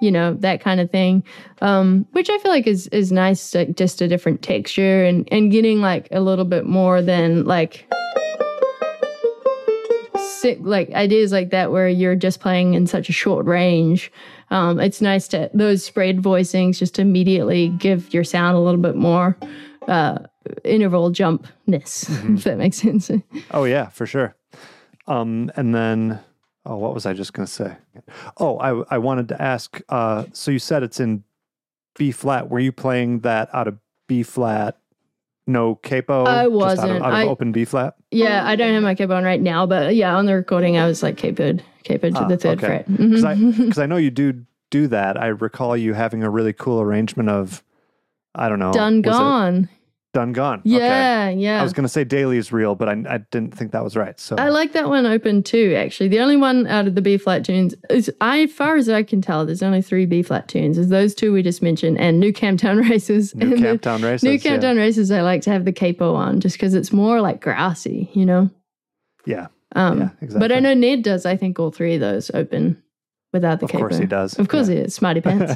you 0.00 0.10
know 0.10 0.34
that 0.40 0.60
kind 0.60 0.80
of 0.80 0.90
thing, 0.90 1.22
um, 1.60 2.06
which 2.12 2.30
I 2.30 2.38
feel 2.38 2.50
like 2.50 2.66
is 2.66 2.86
is 2.88 3.12
nice, 3.12 3.54
like 3.54 3.76
just 3.76 4.00
a 4.00 4.08
different 4.08 4.42
texture 4.42 5.04
and 5.04 5.28
and 5.30 5.52
getting 5.52 5.80
like 5.80 6.08
a 6.10 6.20
little 6.20 6.44
bit 6.44 6.66
more 6.66 7.00
than 7.02 7.44
like. 7.44 7.86
Si- 10.40 10.56
Like 10.56 10.90
ideas 10.92 11.32
like 11.32 11.50
that, 11.50 11.70
where 11.72 11.88
you're 11.88 12.16
just 12.16 12.40
playing 12.40 12.74
in 12.74 12.86
such 12.86 13.08
a 13.08 13.12
short 13.12 13.46
range, 13.46 14.10
um, 14.50 14.80
it's 14.80 15.00
nice 15.00 15.28
to 15.28 15.50
those 15.54 15.84
spread 15.84 16.18
voicings 16.22 16.78
just 16.78 16.98
immediately 16.98 17.68
give 17.68 18.12
your 18.12 18.24
sound 18.24 18.56
a 18.56 18.60
little 18.60 18.80
bit 18.80 18.96
more 18.96 19.36
uh, 19.88 20.18
interval 20.64 21.10
jumpness, 21.10 22.08
if 22.36 22.44
that 22.44 22.58
makes 22.58 22.78
sense. 22.78 23.10
Oh 23.52 23.64
yeah, 23.64 23.88
for 23.88 24.06
sure. 24.06 24.34
Um, 25.06 25.50
and 25.56 25.74
then, 25.74 26.20
oh, 26.66 26.76
what 26.76 26.94
was 26.94 27.06
I 27.06 27.12
just 27.12 27.32
going 27.32 27.46
to 27.46 27.52
say? 27.52 27.76
Oh, 28.36 28.58
I 28.58 28.94
I 28.94 28.98
wanted 28.98 29.28
to 29.28 29.40
ask. 29.42 29.80
Uh, 29.88 30.24
so 30.32 30.50
you 30.50 30.58
said 30.58 30.82
it's 30.82 31.00
in 31.00 31.24
B 31.96 32.12
flat. 32.12 32.48
Were 32.48 32.60
you 32.60 32.72
playing 32.72 33.20
that 33.20 33.48
out 33.52 33.66
of 33.68 33.78
B 34.06 34.22
flat? 34.22 34.78
No 35.50 35.74
capo. 35.76 36.24
I 36.24 36.24
Just 36.24 36.38
out 36.38 36.46
of, 36.46 36.52
wasn't. 36.52 36.90
out 37.02 37.08
of 37.08 37.14
I- 37.14 37.26
open 37.26 37.50
B 37.52 37.64
flat. 37.64 37.94
Yeah, 38.10 38.46
I 38.46 38.54
don't 38.56 38.72
have 38.74 38.82
my 38.82 38.94
capo 38.94 39.14
on 39.14 39.24
right 39.24 39.40
now, 39.40 39.66
but 39.66 39.94
yeah, 39.96 40.14
on 40.16 40.26
the 40.26 40.34
recording, 40.34 40.76
I 40.78 40.86
was 40.86 41.02
like 41.02 41.16
capoed, 41.16 41.60
capoed 41.84 42.14
to 42.14 42.20
Ah, 42.20 42.28
the 42.28 42.36
third 42.36 42.58
okay. 42.58 42.66
fret. 42.84 42.86
Because 42.96 43.24
Mhm. 43.24 43.78
I 43.78 43.82
I 43.82 43.86
know 43.86 43.96
you 43.96 44.10
do 44.10 44.44
do 44.70 44.86
that. 44.88 45.16
I 45.20 45.26
recall 45.28 45.76
you 45.76 45.94
having 45.94 46.22
a 46.22 46.30
really 46.30 46.52
cool 46.52 46.80
arrangement 46.80 47.28
of. 47.28 47.62
I 48.34 48.48
don't 48.48 48.60
know. 48.60 48.72
Done 48.72 49.02
gone. 49.02 49.68
Done 50.12 50.32
gone. 50.32 50.58
Okay. 50.60 50.70
Yeah, 50.70 51.28
yeah. 51.28 51.60
I 51.60 51.62
was 51.62 51.72
going 51.72 51.84
to 51.84 51.88
say 51.88 52.02
daily 52.02 52.36
is 52.36 52.52
real, 52.52 52.74
but 52.74 52.88
I, 52.88 52.92
I 53.08 53.18
didn't 53.30 53.56
think 53.56 53.70
that 53.70 53.84
was 53.84 53.96
right. 53.96 54.18
So 54.18 54.34
I 54.36 54.48
like 54.48 54.72
that 54.72 54.88
one 54.88 55.06
open 55.06 55.44
too, 55.44 55.74
actually. 55.76 56.08
The 56.08 56.18
only 56.18 56.36
one 56.36 56.66
out 56.66 56.88
of 56.88 56.96
the 56.96 57.00
B 57.00 57.16
flat 57.16 57.44
tunes 57.44 57.76
is 57.90 58.10
I 58.20 58.40
as 58.42 58.52
far 58.52 58.74
as 58.74 58.88
I 58.88 59.04
can 59.04 59.22
tell, 59.22 59.46
there's 59.46 59.62
only 59.62 59.82
three 59.82 60.06
B 60.06 60.24
flat 60.24 60.48
tunes. 60.48 60.78
Is 60.78 60.88
those 60.88 61.14
two 61.14 61.32
we 61.32 61.44
just 61.44 61.62
mentioned 61.62 61.96
and 62.00 62.18
New 62.18 62.32
Camptown 62.32 62.80
Races. 62.90 63.36
New 63.36 63.54
Camptown 63.54 64.02
races. 64.02 64.24
New 64.24 64.32
yeah. 64.32 64.38
Camptown 64.58 64.76
Races 64.78 65.12
I 65.12 65.20
like 65.20 65.42
to 65.42 65.50
have 65.50 65.64
the 65.64 65.72
capo 65.72 66.14
on 66.16 66.40
just 66.40 66.56
because 66.56 66.74
it's 66.74 66.92
more 66.92 67.20
like 67.20 67.40
grassy, 67.40 68.10
you 68.12 68.26
know? 68.26 68.50
Yeah, 69.26 69.46
Um 69.76 70.00
yeah, 70.00 70.28
but. 70.38 70.50
I 70.50 70.58
know 70.58 70.74
Ned 70.74 71.04
does, 71.04 71.24
I 71.24 71.36
think, 71.36 71.60
all 71.60 71.70
three 71.70 71.94
of 71.94 72.00
those 72.00 72.32
open 72.34 72.82
without 73.32 73.60
the 73.60 73.66
Of 73.66 73.70
capo. 73.70 73.82
course 73.84 73.98
he 73.98 74.06
does. 74.06 74.36
Of 74.40 74.48
course 74.48 74.68
Yeah. 74.68 74.74
he 74.74 74.80
is. 74.80 74.94
Smarty 74.96 75.20
pants. 75.20 75.54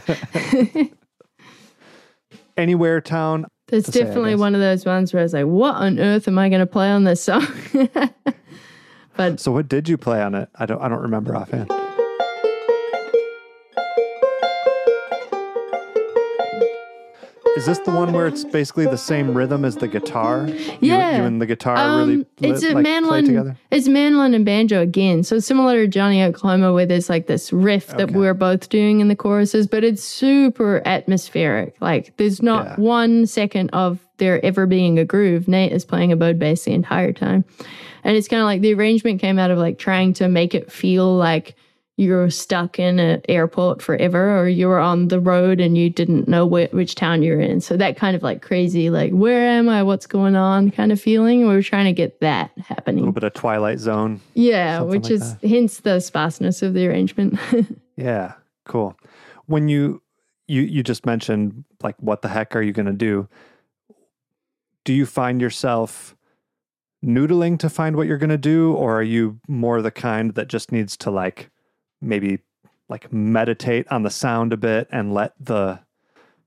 Anywhere 2.57 3.00
town. 3.00 3.46
That's 3.69 3.87
to 3.87 3.93
say, 3.93 4.05
definitely 4.05 4.35
one 4.35 4.55
of 4.55 4.61
those 4.61 4.85
ones 4.85 5.12
where 5.12 5.21
I 5.21 5.25
was 5.25 5.33
like, 5.33 5.47
what 5.47 5.75
on 5.75 5.99
earth 5.99 6.29
am 6.29 6.39
I 6.39 6.49
going 6.49 6.61
to 6.61 6.67
play 6.67 6.91
on 6.91 7.05
this 7.05 7.23
song? 7.23 7.47
but 9.17 9.41
So 9.41 9.53
what 9.53 9.69
did 9.69 9.89
you 9.89 9.97
play 9.97 10.23
on 10.23 10.35
it? 10.35 10.49
I 10.55 10.67
don't 10.67 10.81
I 10.81 10.89
don't 10.89 11.03
remember 11.03 11.35
offhand. 11.35 11.71
Is 17.57 17.66
this 17.66 17.78
the 17.80 17.92
one 17.92 18.12
where 18.12 18.26
it's 18.26 18.44
basically 18.44 18.84
the 18.86 18.96
same 18.98 19.32
rhythm 19.32 19.64
as 19.64 19.76
the 19.76 19.86
guitar? 19.86 20.46
You- 20.48 20.59
Yeah. 20.80 21.18
you, 21.18 21.22
and 21.24 21.40
the 21.40 21.46
guitar 21.46 21.76
um, 21.76 21.98
really 22.09 22.26
it's 22.40 22.62
li- 22.62 22.70
a 22.70 22.74
like, 22.74 22.84
play 22.84 22.92
mandolin. 22.92 23.24
together. 23.26 23.57
It's 23.70 23.86
mandolin 23.86 24.34
and 24.34 24.44
banjo 24.44 24.80
again. 24.80 25.22
So 25.22 25.38
similar 25.38 25.76
to 25.82 25.88
Johnny 25.88 26.22
Oklahoma, 26.22 26.72
where 26.72 26.84
there's 26.86 27.09
like 27.09 27.26
this 27.28 27.52
riff 27.52 27.88
that 27.88 28.00
Okay. 28.02 28.14
we're 28.14 28.34
both 28.34 28.68
doing 28.70 29.00
in 29.00 29.07
the 29.09 29.14
choruses, 29.16 29.66
but 29.68 29.84
it's 29.84 30.02
super 30.02 30.82
atmospheric. 30.84 31.74
Like 31.80 32.16
there's 32.16 32.42
not 32.42 32.64
Yeah. 32.66 32.74
one 32.76 33.26
second 33.26 33.70
of 33.72 33.98
there 34.18 34.44
ever 34.44 34.66
being 34.66 34.98
a 34.98 35.05
groove. 35.05 35.46
Nate 35.48 35.72
is 35.72 35.84
playing 35.84 36.11
a 36.12 36.16
bowed 36.16 36.38
bass 36.38 36.64
the 36.64 36.72
entire 36.72 37.12
time. 37.12 37.44
And 38.02 38.16
it's 38.16 38.28
kind 38.28 38.40
of 38.40 38.46
like 38.46 38.61
the 38.62 38.74
arrangement 38.74 39.20
came 39.20 39.38
out 39.38 39.50
of 39.50 39.59
like 39.59 39.78
trying 39.78 40.12
to 40.14 40.28
make 40.28 40.55
it 40.55 40.70
feel 40.70 41.14
like 41.16 41.55
you're 41.97 42.28
stuck 42.28 42.78
in 42.78 42.99
an 42.99 43.22
airport 43.28 43.80
forever 43.80 44.36
or 44.36 44.49
you 44.49 44.66
were 44.66 44.80
on 44.80 45.09
the 45.09 45.20
road 45.20 45.61
and 45.61 45.78
you 45.78 45.88
didn't 45.88 46.26
know 46.26 46.49
wh- 46.49 46.72
which 46.74 46.97
town 46.97 47.22
you're 47.22 47.40
in. 47.40 47.61
So 47.61 47.76
that 47.76 47.97
kind 47.97 48.16
of 48.16 48.22
like 48.22 48.42
crazy, 48.42 48.90
like, 48.90 49.12
where 49.12 49.49
am 49.49 49.68
I? 49.68 49.82
What's 49.84 50.07
going 50.07 50.34
on 50.34 50.72
kind 50.72 50.90
of 50.90 51.01
feeling. 51.01 51.47
We 51.47 51.55
were 51.55 51.62
trying 51.62 51.84
to 51.84 51.92
get 51.92 52.20
that 52.20 52.51
happening. 52.59 52.99
A 52.99 53.01
little 53.03 53.12
bit 53.12 53.22
of 53.22 53.32
Twilight 53.34 53.78
Zone. 53.78 54.20
Yeah, 54.34 54.80
which 54.80 55.05
like 55.05 55.12
is 55.12 55.36
hence 55.42 55.80
the 55.80 56.01
sparseness 56.01 56.62
of 56.62 56.74
the 56.74 56.86
arrangement. 56.86 57.38
Yeah, 57.97 58.32
cool. 58.64 58.97
When 59.47 59.68
you 59.68 60.03
you 60.49 60.62
you 60.62 60.82
just 60.82 61.07
mentioned 61.07 61.64
like 61.84 61.95
what 62.01 62.22
the 62.22 62.28
heck 62.28 62.57
are 62.57 62.61
you 62.61 62.72
going 62.72 62.86
to 62.86 62.92
do? 62.92 63.28
Do 64.84 64.92
you 64.92 65.07
find 65.07 65.40
yourself 65.40 66.16
noodling 67.05 67.57
to 67.61 67.70
find 67.70 67.95
what 67.95 68.09
you're 68.09 68.18
going 68.18 68.30
to 68.30 68.36
do 68.36 68.72
or 68.74 68.99
are 68.99 69.03
you 69.03 69.38
more 69.47 69.80
the 69.80 69.92
kind 69.92 70.34
that 70.34 70.49
just 70.49 70.72
needs 70.72 70.97
to 70.97 71.11
like 71.12 71.51
maybe 72.05 72.38
like 72.88 73.12
meditate 73.12 73.86
on 73.90 74.02
the 74.02 74.11
sound 74.11 74.52
a 74.52 74.57
bit 74.57 74.88
and 74.90 75.14
let 75.14 75.32
the 75.40 75.80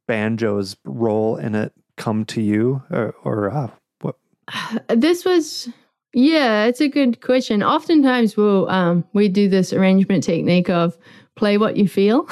banjo's 0.07 0.77
role 0.85 1.35
in 1.37 1.55
it 1.55 1.73
come 1.97 2.23
to 2.25 2.41
you 2.41 2.81
or 2.91 3.15
or 3.23 3.49
uh, 3.51 3.69
what 4.01 4.15
this 4.89 5.25
was 5.25 5.67
yeah, 6.13 6.63
it's 6.65 6.79
a 6.81 6.87
good 6.87 7.21
question. 7.21 7.61
Oftentimes 7.61 8.37
we'll 8.37 8.69
um 8.69 9.03
we 9.13 9.27
do 9.29 9.49
this 9.49 9.73
arrangement 9.73 10.23
technique 10.23 10.69
of 10.69 10.97
play 11.35 11.57
what 11.57 11.75
you 11.77 11.87
feel, 11.87 12.23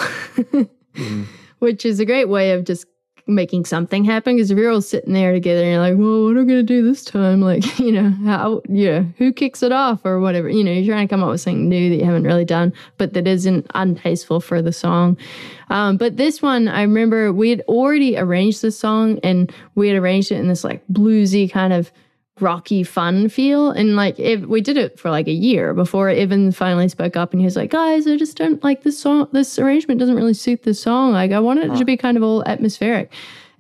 Mhm. 0.96 1.26
which 1.60 1.86
is 1.86 2.00
a 2.00 2.06
great 2.06 2.30
way 2.30 2.52
of 2.52 2.64
just 2.64 2.86
making 3.28 3.66
something 3.66 4.04
happen. 4.04 4.36
Because 4.36 4.52
if 4.52 4.58
you're 4.58 4.72
all 4.72 4.82
sitting 4.82 5.14
there 5.14 5.34
together 5.34 5.62
and 5.62 5.72
you're 5.72 5.80
like, 5.80 5.98
well, 5.98 6.26
what 6.26 6.38
are 6.38 6.42
we 6.42 6.46
going 6.46 6.60
to 6.60 6.64
do 6.64 6.84
this 6.84 7.04
time? 7.04 7.42
Like, 7.42 7.80
you 7.80 7.92
know, 7.92 8.10
how, 8.26 8.62
yeah, 8.70 9.04
who 9.18 9.34
kicks 9.34 9.64
it 9.64 9.72
off 9.72 10.06
or 10.06 10.20
whatever? 10.20 10.50
You 10.50 10.64
know, 10.64 10.72
you're 10.72 10.94
trying 10.94 11.08
to 11.08 11.12
come 11.12 11.24
up 11.24 11.30
with 11.30 11.42
something 11.42 11.68
new 11.68 11.90
that 11.90 11.96
you 11.96 12.06
haven't 12.06 12.24
really 12.24 12.46
done, 12.46 12.74
but 12.98 13.14
that 13.14 13.28
isn't 13.28 13.68
untasteful 13.74 14.42
for 14.42 14.62
the 14.62 14.74
song. 14.74 15.18
Um, 15.70 15.98
but 15.98 16.18
this 16.18 16.42
one, 16.42 16.68
I 16.68 16.84
remember 16.84 17.34
we 17.34 17.50
had 17.50 17.62
already 17.62 18.18
arranged 18.18 18.62
the 18.62 18.72
song 18.72 19.20
and 19.24 19.52
we 19.74 19.88
had 19.90 19.98
arranged 19.98 20.32
it 20.32 20.36
in 20.36 20.48
this 20.48 20.64
like 20.64 20.84
bluesy 20.92 21.52
kind 21.52 21.74
of 21.74 21.92
rocky 22.40 22.84
fun 22.84 23.30
feel. 23.30 23.72
And 23.72 23.96
like 23.96 24.20
if 24.20 24.42
we 24.42 24.60
did 24.62 24.78
it 24.78 25.00
for 25.00 25.10
like 25.10 25.28
a 25.28 25.32
year 25.32 25.74
before 25.74 26.10
Evan 26.10 26.52
finally 26.52 26.90
spoke 26.90 27.16
up. 27.16 27.32
And 27.32 27.40
he 27.42 27.46
was 27.46 27.56
like 27.56 27.72
guys 27.72 28.06
I 28.08 28.18
just 28.18 28.38
don't 28.38 28.64
like 28.64 28.84
this 28.84 29.00
song. 29.00 29.28
This 29.32 29.58
arrangement 29.58 30.00
doesn't 30.00 30.16
really 30.16 30.34
suit 30.34 30.64
the 30.64 30.74
song. 30.74 31.14
Like 31.14 31.32
I 31.32 31.40
want 31.40 31.60
it 31.60 31.76
to 31.78 31.86
be 31.86 31.96
kind 31.98 32.18
of 32.18 32.24
all 32.24 32.44
atmospheric. 32.46 33.12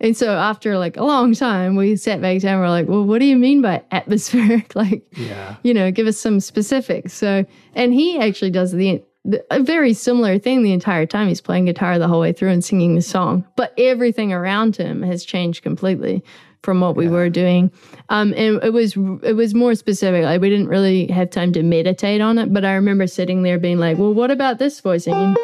And 0.01 0.15
so 0.15 0.35
after 0.35 0.77
like 0.77 0.97
a 0.97 1.03
long 1.05 1.33
time 1.33 1.77
we 1.77 1.95
sat 1.95 2.21
back 2.21 2.41
down 2.41 2.55
and 2.55 2.61
we're 2.61 2.69
like 2.69 2.87
well 2.89 3.05
what 3.05 3.19
do 3.19 3.25
you 3.25 3.37
mean 3.37 3.61
by 3.61 3.81
atmospheric? 3.91 4.75
Like 4.75 5.03
Yeah. 5.15 5.55
you 5.63 5.73
know 5.73 5.89
give 5.91 6.07
us 6.07 6.17
some 6.17 6.39
specifics. 6.41 7.13
So 7.13 7.45
and 7.75 7.93
he 7.93 8.19
actually 8.19 8.51
does 8.51 8.73
the 8.73 9.01
the- 9.23 9.43
a 9.49 9.59
very 9.63 9.93
similar 9.93 10.37
thing 10.37 10.61
the 10.63 10.73
entire 10.73 11.05
time. 11.07 11.29
He's 11.29 11.41
playing 11.41 11.65
guitar 11.65 11.97
the 11.97 12.07
whole 12.07 12.19
way 12.19 12.31
through 12.33 12.49
and 12.51 12.63
singing 12.63 12.93
the 12.93 13.01
song. 13.01 13.43
But 13.55 13.73
everything 13.77 14.31
around 14.33 14.75
him 14.75 15.01
has 15.01 15.23
changed 15.25 15.63
completely 15.63 16.23
from 16.65 16.81
what 16.81 16.95
we 16.95 17.07
were 17.07 17.29
doing 17.29 17.71
um 18.09 18.33
and 18.35 18.61
it 18.63 18.73
was 18.73 18.95
it 19.23 19.35
was 19.35 19.53
more 19.53 19.75
specific 19.75 20.23
like 20.25 20.41
we 20.41 20.49
didn't 20.49 20.67
really 20.67 21.07
have 21.07 21.29
time 21.29 21.53
to 21.53 21.61
meditate 21.63 22.19
on 22.21 22.37
it 22.39 22.51
but 22.53 22.65
i 22.65 22.73
remember 22.73 23.05
sitting 23.07 23.43
there 23.43 23.59
being 23.59 23.77
like 23.77 23.97
well 23.97 24.13
what 24.13 24.31
about 24.31 24.57
this 24.59 24.79
voicing 24.81 25.35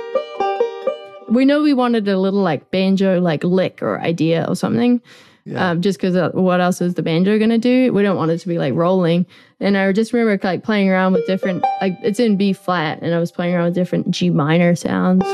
we 1.30 1.45
know 1.45 1.61
we 1.61 1.74
wanted 1.74 2.07
a 2.07 2.17
little 2.19 2.41
like 2.41 2.72
banjo 2.72 3.19
like 3.22 3.43
lick 3.43 3.82
or 3.82 4.01
idea 4.01 4.45
or 4.49 4.55
something 4.55 4.99
Yeah. 5.45 5.72
um, 5.72 5.82
just 5.82 5.97
because 5.99 6.34
what 6.34 6.59
else 6.61 6.82
is 6.82 6.93
the 6.95 7.01
banjo 7.01 7.39
gonna 7.39 7.57
do? 7.57 7.91
We 7.93 8.03
don't 8.03 8.15
want 8.17 8.30
it 8.30 8.38
to 8.39 8.47
be 8.47 8.59
like 8.59 8.76
rolling. 8.76 9.26
And 9.59 9.76
I 9.76 9.91
just 9.91 10.13
remember 10.13 10.38
like 10.47 10.63
playing 10.63 10.89
around 10.89 11.13
with 11.13 11.26
different 11.26 11.63
like 11.82 11.97
it's 12.03 12.19
in 12.19 12.36
B 12.38 12.53
flat, 12.53 12.99
and 13.01 13.15
I 13.15 13.17
was 13.19 13.32
playing 13.32 13.55
around 13.55 13.65
with 13.65 13.74
different 13.74 14.11
G 14.11 14.30
minor 14.30 14.76
sounds, 14.76 15.26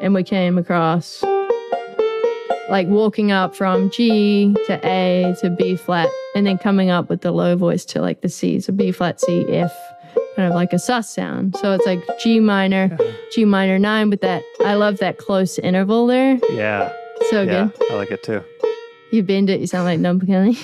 and 0.00 0.12
we 0.12 0.24
came 0.24 0.58
across 0.58 1.22
like 2.70 2.86
walking 2.88 3.32
up 3.32 3.54
from 3.56 3.90
G 3.90 4.54
to 4.66 4.80
A 4.86 5.34
to 5.40 5.50
B 5.50 5.76
flat, 5.76 6.08
and 6.34 6.46
then 6.46 6.58
coming 6.58 6.90
up 6.90 7.08
with 7.08 7.22
the 7.22 7.32
low 7.32 7.56
voice 7.56 7.84
to 7.86 8.00
like 8.00 8.20
the 8.20 8.28
C, 8.28 8.60
so 8.60 8.72
B 8.72 8.92
flat 8.92 9.20
C 9.20 9.44
F. 9.48 9.72
Kind 10.36 10.48
of 10.48 10.54
like 10.54 10.72
a 10.72 10.78
sus 10.78 11.12
sound. 11.12 11.56
So 11.56 11.72
it's 11.74 11.84
like 11.84 12.00
G 12.20 12.38
minor, 12.38 12.96
G 13.32 13.44
minor 13.44 13.78
nine, 13.78 14.08
with 14.10 14.20
that 14.20 14.42
I 14.64 14.74
love 14.74 14.98
that 14.98 15.18
close 15.18 15.58
interval 15.58 16.06
there. 16.06 16.38
Yeah. 16.50 16.92
So 17.30 17.42
Yeah. 17.42 17.70
good. 17.78 17.90
I 17.90 17.94
like 17.94 18.10
it 18.12 18.22
too. 18.22 18.42
You 19.10 19.22
bend 19.24 19.50
it, 19.50 19.60
you 19.60 19.66
sound 19.66 19.84
like 19.84 19.98
Noam 19.98 20.20
Pikelny. 20.22 20.56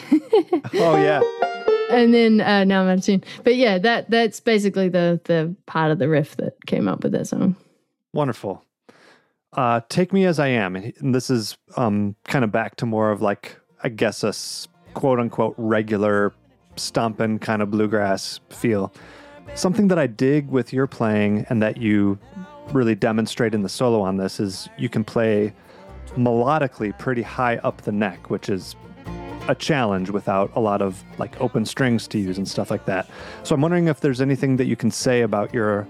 Oh 0.75 0.97
yeah. 0.97 1.21
and 1.91 2.13
then 2.15 2.41
uh, 2.41 2.63
now 2.65 2.83
I'm 2.83 2.89
out 2.89 2.99
of 2.99 3.05
tune. 3.05 3.25
But 3.43 3.57
yeah, 3.57 3.79
that 3.79 4.11
that's 4.11 4.39
basically 4.41 4.89
the 4.89 5.21
the 5.25 5.55
part 5.67 5.91
of 5.91 5.99
the 5.99 6.09
riff 6.09 6.37
that 6.37 6.55
came 6.67 6.87
up 6.87 7.03
with 7.03 7.13
that 7.13 7.27
song. 7.27 7.57
Wonderful. 8.13 8.63
Uh, 9.55 9.81
Take 9.89 10.13
Me 10.13 10.25
As 10.25 10.39
I 10.39 10.49
Am. 10.49 10.75
And 10.77 11.15
this 11.15 11.31
is 11.31 11.57
um, 11.77 12.17
kind 12.25 12.45
of 12.45 12.51
back 12.51 12.77
to 12.77 12.87
more 12.87 13.11
of 13.11 13.23
like, 13.23 13.59
I 13.83 13.89
guess, 13.89 14.25
a 14.25 14.35
quote 14.95 15.21
unquote 15.21 15.55
regular 15.57 16.33
stomping 16.77 17.39
kind 17.39 17.63
of 17.63 17.71
bluegrass 17.71 18.41
feel. 18.51 18.93
Something 19.55 19.89
that 19.89 19.99
I 19.99 20.07
dig 20.07 20.49
with 20.49 20.73
your 20.73 20.87
playing 20.87 21.47
and 21.49 21.63
that 21.63 21.77
you 21.77 22.19
really 22.73 22.95
demonstrate 22.95 23.55
in 23.55 23.63
the 23.63 23.69
solo 23.69 24.01
on 24.01 24.17
this 24.17 24.41
is 24.41 24.69
you 24.79 24.89
can 24.89 25.05
play 25.05 25.53
melodically 26.17 26.97
pretty 26.99 27.23
high 27.23 27.57
up 27.59 27.83
the 27.83 27.93
neck, 27.93 28.31
which 28.31 28.49
is 28.49 28.75
a 29.49 29.55
challenge 29.55 30.11
without 30.11 30.51
a 30.55 30.61
lot 30.61 30.81
of 30.81 31.03
like 31.19 31.41
open 31.41 31.65
strings 31.65 32.09
to 32.09 32.19
use 32.19 32.39
and 32.39 32.49
stuff 32.49 32.71
like 32.71 32.85
that. 32.87 33.09
So 33.43 33.55
I'm 33.55 33.61
wondering 33.61 33.89
if 33.89 34.01
there's 34.01 34.21
anything 34.21 34.57
that 34.57 34.67
you 34.67 34.77
can 34.77 34.91
say 34.91 35.23
about 35.23 35.53
your 35.53 35.87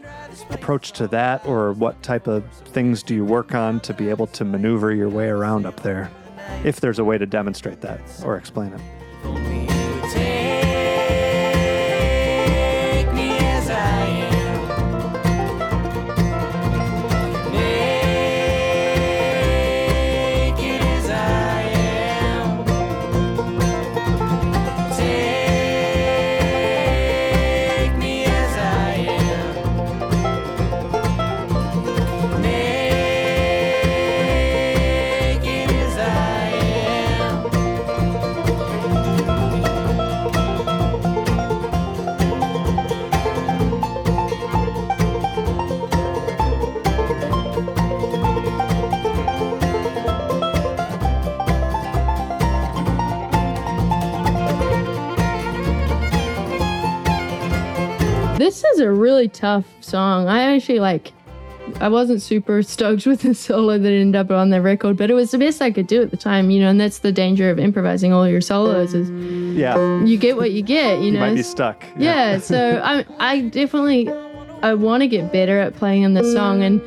approach 0.51 0.93
to 0.93 1.07
that 1.09 1.45
or 1.47 1.73
what 1.73 2.03
type 2.03 2.27
of 2.27 2.45
things 2.51 3.03
do 3.03 3.15
you 3.15 3.25
work 3.25 3.55
on 3.55 3.81
to 3.81 3.95
be 3.95 4.09
able 4.11 4.27
to 4.29 4.45
maneuver 4.45 4.93
your 4.93 5.09
way 5.09 5.29
around 5.29 5.67
up 5.67 5.81
there? 5.81 6.11
If 6.65 6.81
there's 6.81 6.99
a 6.99 7.05
way 7.05 7.19
to 7.19 7.27
demonstrate 7.27 7.81
that 7.83 8.01
or 8.25 8.37
explain 8.37 8.73
it. 8.73 9.64
Is 58.75 58.81
a 58.81 58.91
really 58.91 59.29
tough 59.29 59.65
song. 59.81 60.29
I 60.29 60.55
actually 60.55 60.81
like. 60.81 61.13
I 61.81 61.89
wasn't 61.89 62.21
super 62.21 62.63
stoked 62.63 63.07
with 63.11 63.23
the 63.23 63.35
solo 63.35 63.79
that 63.79 63.89
ended 63.91 64.17
up 64.17 64.31
on 64.31 64.51
the 64.51 64.61
record, 64.61 64.99
but 64.99 65.11
it 65.11 65.15
was 65.15 65.31
the 65.31 65.39
best 65.39 65.63
I 65.63 65.71
could 65.71 65.87
do 65.87 66.03
at 66.03 66.11
the 66.11 66.17
time, 66.19 66.51
you 66.51 66.61
know. 66.61 66.69
And 66.69 66.79
that's 66.79 66.99
the 66.99 67.11
danger 67.11 67.49
of 67.49 67.59
improvising 67.59 68.13
all 68.13 68.29
your 68.29 68.43
solos 68.43 68.93
is 68.93 69.09
Yeah, 69.59 70.05
you 70.05 70.19
get 70.19 70.37
what 70.37 70.53
you 70.53 70.61
get, 70.61 71.01
you 71.01 71.11
know. 71.11 71.21
you 71.21 71.27
might 71.31 71.35
be 71.37 71.43
stuck. 71.43 71.83
yeah 71.97 72.39
so 72.39 72.83
i 72.85 73.07
i 73.19 73.41
definitely 73.41 74.11
i 74.63 74.75
want 74.75 75.01
to 75.03 75.09
get 75.09 75.33
better 75.33 75.59
at 75.59 75.75
playing 75.75 76.05
on 76.05 76.13
this 76.13 76.31
song 76.35 76.63
and 76.63 76.83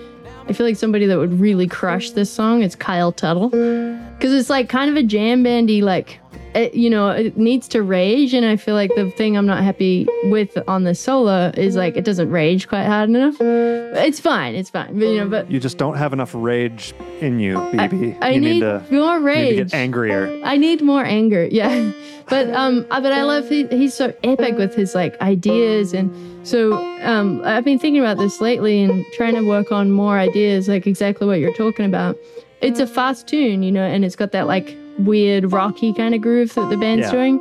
i 0.48 0.54
feel 0.54 0.66
like 0.68 0.76
somebody 0.78 1.08
that 1.08 1.18
would 1.18 1.40
really 1.40 1.68
crush 1.68 2.12
this 2.12 2.32
song 2.32 2.62
is 2.62 2.76
kyle 2.76 3.12
tuttle 3.12 3.50
because 3.50 4.32
it's 4.34 4.50
like 4.50 4.70
kind 4.70 4.90
of 4.92 4.96
a 4.96 5.02
jam 5.04 5.42
bandy 5.42 5.82
like 5.82 6.20
it, 6.58 6.74
you 6.74 6.90
know 6.90 7.10
it 7.10 7.38
needs 7.38 7.68
to 7.68 7.84
rage 7.84 8.34
and 8.34 8.46
i 8.46 8.56
feel 8.56 8.74
like 8.74 8.92
the 8.96 9.10
thing 9.12 9.38
i'm 9.38 9.46
not 9.46 9.64
happy 9.64 10.08
with 10.26 10.58
on 10.68 10.84
the 10.84 10.96
solo 10.96 11.52
is 11.56 11.76
like 11.76 11.96
it 11.96 12.04
doesn't 12.04 12.30
rage 12.32 12.68
quite 12.68 12.86
hard 12.86 13.10
enough 13.10 13.36
it's 13.40 14.20
fine 14.20 14.56
it's 14.56 14.70
fine 14.70 14.98
but 14.98 15.06
you 15.06 15.18
know 15.20 15.28
but 15.30 15.50
You 15.52 15.60
just 15.60 15.78
don't 15.78 15.96
have 15.98 16.14
enough 16.14 16.32
rage 16.34 16.94
in 17.22 17.40
you, 17.40 17.56
BB. 17.58 18.18
i 18.22 18.30
you 18.32 18.42
need, 18.42 18.60
to, 18.62 18.84
more 18.92 19.16
you 19.16 19.20
need 19.20 19.26
rage 19.26 19.58
to 19.58 19.64
get 19.66 19.74
angrier. 19.74 20.40
I 20.44 20.58
need 20.58 20.82
more 20.82 21.04
anger. 21.04 21.48
Yeah. 21.58 21.92
But 22.30 22.50
um 22.54 22.86
uh, 22.92 23.02
but 23.02 23.12
I 23.14 23.24
love 23.24 23.48
he, 23.50 23.66
he's 23.68 23.94
so 23.94 24.14
epic 24.24 24.58
with 24.58 24.76
his 24.76 24.94
like 24.94 25.20
ideas 25.22 25.94
and 25.94 26.12
so 26.48 26.74
um 27.04 27.42
I've 27.44 27.64
been 27.64 27.80
thinking 27.80 28.02
about 28.02 28.18
this 28.18 28.42
lately 28.42 28.84
and 28.84 29.06
trying 29.14 29.36
to 29.36 29.48
work 29.48 29.72
on 29.72 29.92
more 29.92 30.18
ideas 30.20 30.68
like 30.68 30.86
exactly 30.86 31.26
what 31.26 31.40
you're 31.40 31.56
talking 31.56 31.86
about. 31.86 32.18
It's 32.62 32.80
a 32.80 32.88
fast 32.88 33.28
tune, 33.28 33.64
you 33.64 33.72
know, 33.72 33.84
and 33.84 34.04
it's 34.06 34.16
got 34.16 34.32
that 34.34 34.46
like 34.48 34.78
weird 35.00 35.52
rocky 35.52 35.94
kind 35.94 36.14
of 36.16 36.22
groove 36.22 36.54
that 36.56 36.70
the 36.70 36.78
band's 36.78 37.06
Yeah. 37.08 37.12
doing. 37.12 37.40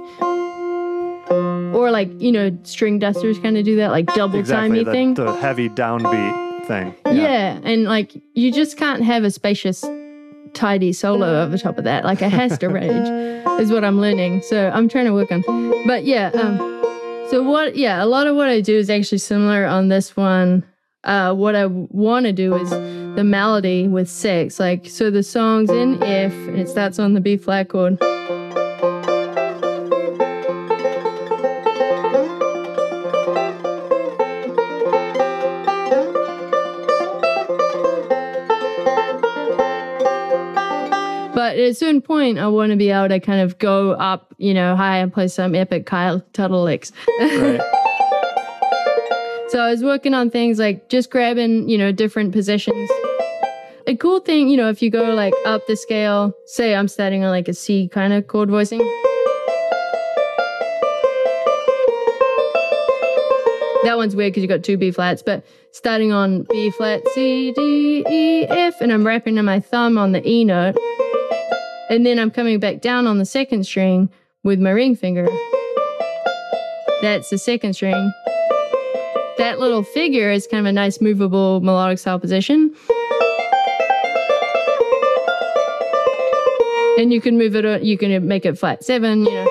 Or 1.75 1.91
like, 1.91 2.11
you 2.21 2.31
know, 2.33 2.51
Stringdusters 2.63 3.43
kind 3.43 3.57
of 3.59 3.65
do 3.65 3.77
that 3.77 3.91
like 3.91 4.07
double 4.15 4.39
Exactly. 4.39 4.69
timey 4.69 4.85
The, 4.85 4.93
thing. 4.93 5.15
the 5.15 5.33
heavy 5.35 5.69
downbeat 5.69 6.67
thing. 6.67 6.95
Yeah. 7.07 7.59
and 7.63 7.85
like 7.85 8.13
you 8.35 8.53
just 8.53 8.77
can't 8.77 9.03
have 9.03 9.25
a 9.25 9.31
spacious, 9.31 9.85
tidy 10.55 10.93
solo 10.93 11.43
over 11.43 11.59
top 11.59 11.77
of 11.79 11.85
that. 11.85 12.05
Like 12.05 12.23
it 12.23 12.31
has 12.31 12.57
to 12.59 12.69
rage, 12.69 12.91
is 13.61 13.71
what 13.71 13.85
I'm 13.85 14.01
learning. 14.01 14.43
So 14.43 14.71
I'm 14.73 14.89
trying 14.89 15.07
to 15.07 15.13
work 15.13 15.31
on. 15.33 15.43
But 15.87 16.05
yeah, 16.05 16.31
um, 16.35 16.57
so 17.31 17.43
what? 17.43 17.77
Yeah, 17.77 18.03
a 18.03 18.07
lot 18.07 18.27
of 18.27 18.37
what 18.37 18.49
I 18.49 18.61
do 18.61 18.75
is 18.77 18.89
actually 18.89 19.19
similar 19.19 19.67
on 19.67 19.89
this 19.89 20.17
one. 20.17 20.65
Uh, 21.05 21.35
what 21.35 21.55
I 21.55 21.67
want 21.67 22.27
to 22.27 22.33
do 22.33 22.55
is 22.57 22.73
the 23.17 23.25
melody 23.25 23.89
with 23.89 24.09
six. 24.09 24.61
Like 24.61 24.89
so, 24.89 25.11
the 25.11 25.23
song's 25.23 25.71
in 25.71 26.03
F 26.03 26.33
and 26.33 26.59
it 26.59 26.69
starts 26.69 26.99
on 26.99 27.15
the 27.15 27.21
B 27.21 27.37
flat 27.37 27.69
chord. 27.69 27.99
But 41.35 41.59
at 41.59 41.71
a 41.71 41.75
certain 41.75 42.03
point, 42.03 42.39
I 42.39 42.49
want 42.49 42.71
to 42.71 42.77
be 42.77 42.91
able 42.91 43.09
to 43.09 43.21
kind 43.21 43.41
of 43.41 43.59
go 43.59 43.93
up, 43.93 44.35
you 44.39 44.53
know, 44.53 44.77
high 44.77 44.99
and 44.99 45.13
play 45.13 45.29
some 45.29 45.55
epic 45.55 45.87
Kyle 45.87 46.21
Tuttle 46.33 46.65
licks. 46.65 46.93
Right. 47.19 47.61
So 49.49 49.61
I 49.61 49.71
was 49.71 49.83
working 49.83 50.15
on 50.15 50.31
things 50.31 50.59
like 50.59 50.89
just 50.89 51.11
grabbing, 51.11 51.69
you 51.69 51.79
know, 51.79 51.93
different 51.93 52.33
positions 52.33 52.91
a 53.87 53.97
cool 53.97 54.21
thing, 54.21 54.49
you 54.49 54.57
know, 54.57 54.69
if 54.69 54.83
you 54.83 54.91
go 54.91 55.15
like 55.15 55.35
up 55.45 55.67
the 55.67 55.77
scale, 55.77 56.35
say 56.47 56.75
I'm 56.75 56.89
starting 56.89 57.25
on 57.25 57.31
like 57.31 57.49
a 57.49 57.55
C 57.55 57.89
kind 57.89 58.13
of 58.13 58.27
chord 58.27 58.51
voicing. 58.51 58.81
That 63.85 63.97
one's 63.97 64.17
weird 64.17 64.33
because 64.33 64.43
you've 64.43 64.51
got 64.51 64.65
two 64.65 64.77
B 64.77 64.91
flats, 64.91 65.23
but 65.23 65.45
starting 65.71 66.11
on 66.11 66.43
B 66.51 66.71
flat, 66.71 67.03
C, 67.15 67.53
D, 67.53 68.05
E, 68.09 68.47
F, 68.49 68.81
and 68.81 68.93
I'm 68.93 69.07
wrapping 69.07 69.37
my 69.45 69.61
thumb 69.61 69.97
on 69.97 70.11
the 70.11 70.29
E 70.29 70.45
note. 70.45 70.77
And 71.89 72.05
then 72.05 72.19
I'm 72.19 72.33
coming 72.33 72.59
back 72.59 72.81
down 72.81 73.07
on 73.07 73.19
the 73.19 73.25
second 73.25 73.65
string 73.65 74.11
with 74.43 74.61
my 74.61 74.71
ring 74.71 74.97
finger. 74.97 75.29
That's 77.01 77.31
the 77.31 77.39
second 77.39 77.75
string. 77.75 78.13
That 79.39 79.59
little 79.61 79.83
figure 79.83 80.31
is 80.31 80.47
kind 80.47 80.67
of 80.67 80.71
a 80.71 80.73
nice 80.73 81.01
movable 81.01 81.61
melodic 81.61 81.99
style 81.99 82.19
position. 82.19 82.75
And 86.99 87.13
you 87.13 87.21
can 87.21 87.37
move 87.37 87.55
it, 87.55 87.67
uh, 87.67 87.79
you 87.83 87.99
can 87.99 88.27
make 88.27 88.47
it 88.47 88.59
flat 88.59 88.83
seven, 88.83 89.27
you 89.27 89.31
know. 89.31 89.47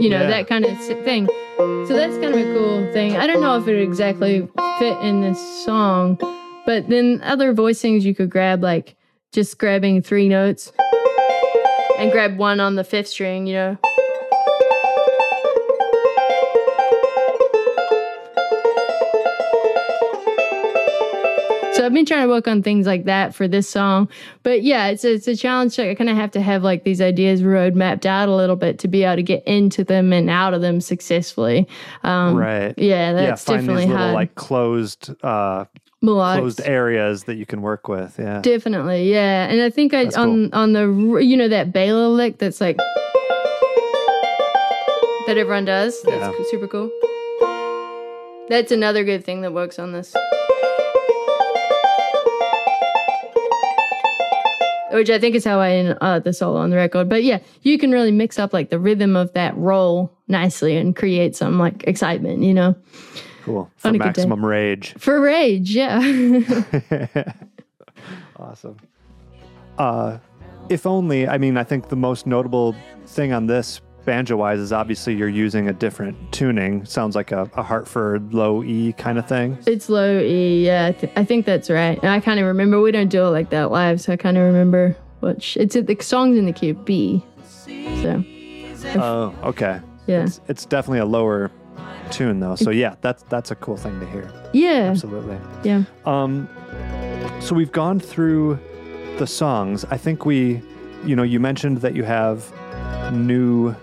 You 0.00 0.08
know, 0.10 0.22
Yeah. 0.22 0.26
that 0.28 0.46
kind 0.48 0.64
of 0.64 0.78
thing. 1.04 1.28
So 1.58 1.88
that's 1.88 2.14
kind 2.18 2.34
of 2.34 2.36
a 2.40 2.54
cool 2.54 2.92
thing. 2.92 3.16
I 3.16 3.26
don't 3.26 3.42
know 3.42 3.56
if 3.58 3.68
it 3.68 3.72
would 3.74 3.82
exactly 3.82 4.48
fit 4.78 4.96
in 5.02 5.20
this 5.20 5.38
song, 5.64 6.16
but 6.64 6.88
then 6.88 7.20
other 7.24 7.52
voicings 7.52 8.02
you 8.02 8.14
could 8.14 8.30
grab, 8.30 8.62
like 8.62 8.94
just 9.32 9.58
grabbing 9.58 10.00
three 10.00 10.28
notes 10.28 10.72
and 11.98 12.10
grab 12.12 12.38
one 12.38 12.60
on 12.60 12.76
the 12.76 12.84
fifth 12.84 13.08
string, 13.08 13.46
you 13.46 13.54
know. 13.54 13.76
I've 21.88 21.94
been 21.94 22.04
trying 22.04 22.24
to 22.24 22.28
work 22.28 22.46
on 22.46 22.62
things 22.62 22.86
like 22.86 23.04
that 23.04 23.34
for 23.34 23.48
this 23.48 23.66
song, 23.66 24.08
but 24.42 24.62
yeah, 24.62 24.88
it's 24.88 25.04
a, 25.04 25.14
it's 25.14 25.26
a 25.26 25.34
challenge. 25.34 25.78
I 25.78 25.94
kind 25.94 26.10
of 26.10 26.16
have 26.16 26.30
to 26.32 26.40
have 26.42 26.62
like 26.62 26.84
these 26.84 27.00
ideas 27.00 27.42
road 27.42 27.74
mapped 27.74 28.04
out 28.04 28.28
a 28.28 28.34
little 28.34 28.56
bit 28.56 28.78
to 28.80 28.88
be 28.88 29.04
able 29.04 29.16
to 29.16 29.22
get 29.22 29.42
into 29.46 29.84
them 29.84 30.12
and 30.12 30.28
out 30.28 30.52
of 30.52 30.60
them 30.60 30.82
successfully. 30.82 31.66
Um, 32.02 32.36
Right. 32.36 32.74
Yeah, 32.76 33.14
that's 33.14 33.48
yeah, 33.48 33.54
find 33.54 33.60
definitely 33.66 33.84
these 33.84 33.90
little 33.92 34.02
hard. 34.04 34.14
like 34.14 34.34
closed 34.34 35.10
uh 35.22 35.64
Melodics. 36.04 36.38
closed 36.40 36.60
areas 36.64 37.24
that 37.24 37.36
you 37.36 37.46
can 37.46 37.62
work 37.62 37.88
with. 37.88 38.16
Yeah. 38.18 38.40
Definitely, 38.42 39.10
yeah. 39.10 39.48
And 39.48 39.62
I 39.62 39.70
think 39.70 39.94
I 39.94 40.04
That's 40.04 40.16
on 40.16 40.52
on 40.52 40.74
the 40.74 40.86
you 41.24 41.36
know 41.38 41.48
that 41.48 41.72
Baylor 41.72 42.08
lick 42.08 42.36
that's 42.38 42.60
like 42.60 42.76
that 45.26 45.36
everyone 45.38 45.64
does. 45.64 46.00
That's 46.02 46.20
Yeah. 46.38 46.44
super 46.50 46.68
cool. 46.68 46.90
That's 48.48 48.72
another 48.72 49.04
good 49.04 49.24
thing 49.24 49.40
that 49.42 49.52
works 49.52 49.78
on 49.78 49.92
this. 49.92 50.14
Which 54.90 55.10
I 55.10 55.18
think 55.18 55.34
is 55.34 55.44
how 55.44 55.60
I 55.60 55.70
end 55.72 55.98
uh, 56.00 56.18
the 56.18 56.32
solo 56.32 56.58
on 56.58 56.70
the 56.70 56.76
record. 56.76 57.08
But 57.08 57.22
yeah, 57.22 57.40
you 57.62 57.78
can 57.78 57.90
really 57.92 58.12
mix 58.12 58.38
up 58.38 58.52
like 58.52 58.70
the 58.70 58.78
rhythm 58.78 59.16
of 59.16 59.32
that 59.34 59.56
roll 59.56 60.10
nicely 60.28 60.76
and 60.76 60.96
create 60.96 61.36
some 61.36 61.58
like 61.58 61.84
excitement, 61.86 62.42
you 62.42 62.54
know, 62.54 62.74
Cool. 63.44 63.70
For 63.76 63.88
On 63.88 63.94
a 63.94 63.98
good 63.98 64.04
maximum 64.06 64.44
rage. 64.44 64.94
for 64.98 65.20
rage. 65.20 65.74
Yeah. 65.74 66.00
Awesome. 68.36 68.76
Uh, 69.78 70.18
if 70.68 70.86
only, 70.86 71.26
I 71.26 71.38
mean, 71.38 71.56
I 71.56 71.64
think 71.64 71.88
the 71.88 71.96
most 71.96 72.26
notable 72.26 72.74
thing 73.06 73.32
on 73.32 73.46
this 73.46 73.80
banjo 74.08 74.36
wise 74.36 74.58
is 74.58 74.72
obviously 74.72 75.14
you're 75.14 75.28
using 75.28 75.68
a 75.68 75.72
different 75.74 76.16
tuning. 76.32 76.82
Sounds 76.86 77.14
like 77.14 77.30
a, 77.30 77.42
a 77.58 77.62
Hartford 77.62 78.32
low 78.32 78.64
E 78.64 78.94
kind 78.94 79.18
of 79.18 79.28
thing. 79.28 79.58
It's 79.66 79.90
low 79.90 80.18
E, 80.20 80.64
yeah. 80.64 80.86
I, 80.86 80.92
th- 80.92 81.12
I 81.14 81.24
think 81.26 81.44
that's 81.44 81.68
right. 81.68 81.98
And 82.02 82.10
I 82.10 82.18
kind 82.20 82.40
of 82.40 82.46
remember 82.46 82.80
we 82.80 82.90
don't 82.90 83.08
do 83.08 83.22
it 83.26 83.28
like 83.30 83.50
that 83.50 83.70
live, 83.70 84.00
so 84.00 84.14
I 84.14 84.16
kind 84.16 84.38
of 84.38 84.44
remember 84.44 84.96
what 85.20 85.42
sh- 85.42 85.58
it's 85.58 85.74
the 85.74 85.96
song's 86.00 86.38
in 86.38 86.46
the 86.46 86.52
key 86.54 86.70
of 86.70 86.84
B. 86.86 87.22
So 87.44 88.24
Oh, 88.96 89.34
okay. 89.44 89.80
yeah, 90.06 90.22
It's, 90.24 90.40
it's 90.48 90.64
definitely 90.64 91.00
a 91.00 91.04
lower 91.04 91.50
tune 92.10 92.40
though. 92.40 92.56
So 92.56 92.70
yeah, 92.70 92.94
that's 93.02 93.22
that's 93.24 93.50
a 93.50 93.56
cool 93.56 93.76
thing 93.76 94.00
to 94.00 94.06
hear. 94.06 94.32
yeah, 94.54 94.88
Absolutely. 94.90 95.36
yeah. 95.64 95.82
Um, 96.06 96.48
so 97.40 97.54
we've 97.54 97.72
gone 97.72 98.00
through 98.00 98.58
the 99.18 99.26
songs. 99.26 99.84
I 99.90 99.98
think 99.98 100.24
we, 100.24 100.62
you 101.04 101.14
know, 101.14 101.22
you 101.24 101.40
mentioned 101.40 101.78
that 101.82 101.94
you 101.94 102.04
have 102.04 102.50
new 103.12 103.74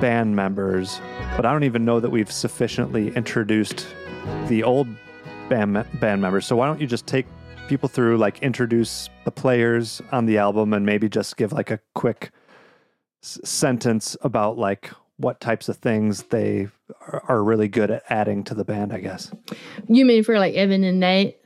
band 0.00 0.36
members, 0.36 1.00
but 1.36 1.44
I 1.44 1.52
don't 1.52 1.64
even 1.64 1.84
know 1.84 2.00
that 2.00 2.10
we've 2.10 2.30
sufficiently 2.30 3.14
introduced 3.14 3.86
the 4.48 4.62
old 4.62 4.88
band 5.48 5.84
band 6.00 6.22
members. 6.22 6.46
So 6.46 6.56
why 6.56 6.66
don't 6.66 6.80
you 6.80 6.86
just 6.86 7.06
take 7.06 7.26
people 7.68 7.88
through, 7.88 8.16
like, 8.18 8.38
introduce 8.42 9.08
the 9.24 9.30
players 9.30 10.00
on 10.12 10.26
the 10.26 10.38
album, 10.38 10.72
and 10.72 10.86
maybe 10.86 11.08
just 11.08 11.36
give 11.36 11.52
like 11.52 11.70
a 11.70 11.80
quick 11.94 12.30
s- 13.22 13.40
sentence 13.44 14.16
about 14.22 14.56
like 14.58 14.90
what 15.16 15.40
types 15.40 15.68
of 15.68 15.76
things 15.76 16.22
they 16.24 16.68
are, 17.00 17.22
are 17.28 17.42
really 17.42 17.66
good 17.68 17.90
at 17.90 18.04
adding 18.08 18.44
to 18.44 18.54
the 18.54 18.64
band, 18.64 18.92
I 18.92 19.00
guess. 19.00 19.32
You 19.88 20.04
mean 20.04 20.22
for 20.22 20.38
like 20.38 20.54
Evan 20.54 20.84
and 20.84 21.00
Nate, 21.00 21.37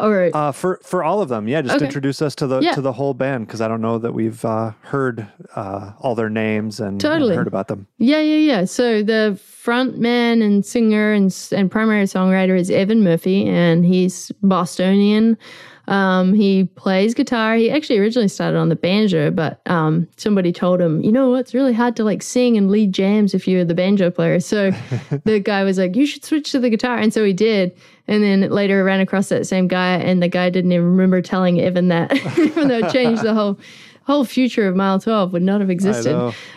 or 0.00 0.30
Uh, 0.34 0.52
for 0.52 0.78
for 0.82 1.02
all 1.04 1.20
of 1.22 1.28
them, 1.28 1.48
yeah. 1.48 1.62
Just 1.62 1.76
Okay. 1.76 1.84
introduce 1.86 2.20
us 2.22 2.34
to 2.36 2.46
the 2.46 2.60
Yeah. 2.60 2.72
to 2.72 2.80
the 2.80 2.92
whole 2.92 3.14
band 3.14 3.46
because 3.46 3.60
I 3.60 3.68
don't 3.68 3.80
know 3.80 3.98
that 3.98 4.12
we've 4.14 4.44
uh, 4.44 4.72
heard 4.82 5.26
uh, 5.54 5.92
all 6.00 6.14
their 6.14 6.28
names 6.30 6.80
and, 6.80 6.88
and 6.92 7.00
Totally. 7.00 7.34
heard 7.34 7.46
about 7.46 7.68
them. 7.68 7.86
yeah, 7.98 8.20
yeah, 8.20 8.36
yeah. 8.36 8.64
So 8.64 9.02
the 9.02 9.38
front 9.42 9.98
man 9.98 10.42
and 10.42 10.64
singer 10.64 11.12
and 11.12 11.34
and 11.52 11.70
primary 11.70 12.04
songwriter 12.04 12.58
is 12.58 12.70
Evan 12.70 13.02
Murphy, 13.02 13.46
and 13.48 13.84
he's 13.84 14.30
Bostonian. 14.42 15.36
Um, 15.88 16.34
he 16.34 16.64
plays 16.64 17.14
guitar. 17.14 17.54
He 17.54 17.70
actually 17.70 17.98
originally 17.98 18.28
started 18.28 18.58
on 18.58 18.68
the 18.68 18.76
banjo, 18.76 19.30
but 19.30 19.60
um, 19.66 20.08
somebody 20.16 20.52
told 20.52 20.80
him, 20.80 21.02
you 21.02 21.12
know, 21.12 21.34
it's 21.34 21.54
really 21.54 21.72
hard 21.72 21.94
to 21.96 22.04
like 22.04 22.22
sing 22.22 22.56
and 22.56 22.70
lead 22.70 22.92
jams 22.92 23.34
if 23.34 23.46
you're 23.46 23.64
the 23.64 23.74
banjo 23.74 24.10
player. 24.10 24.40
So 24.40 24.70
the 25.24 25.38
guy 25.38 25.62
was 25.62 25.78
like, 25.78 25.94
you 25.94 26.06
should 26.06 26.24
switch 26.24 26.50
to 26.52 26.58
the 26.58 26.70
guitar, 26.70 26.96
and 26.98 27.12
so 27.12 27.24
he 27.24 27.32
did. 27.32 27.76
And 28.08 28.22
then 28.22 28.48
later 28.50 28.84
ran 28.84 29.00
across 29.00 29.28
that 29.28 29.46
same 29.46 29.68
guy, 29.68 29.94
and 29.94 30.22
the 30.22 30.28
guy 30.28 30.50
didn't 30.50 30.72
even 30.72 30.86
remember 30.86 31.22
telling 31.22 31.60
Evan 31.60 31.88
that, 31.88 32.12
even 32.38 32.68
though 32.68 32.78
it 32.78 32.92
changed 32.92 33.22
the 33.22 33.34
whole 33.34 33.58
whole 34.04 34.24
future 34.24 34.68
of 34.68 34.76
Mile 34.76 35.00
Twelve 35.00 35.32
would 35.32 35.42
not 35.42 35.60
have 35.60 35.70
existed. 35.70 36.14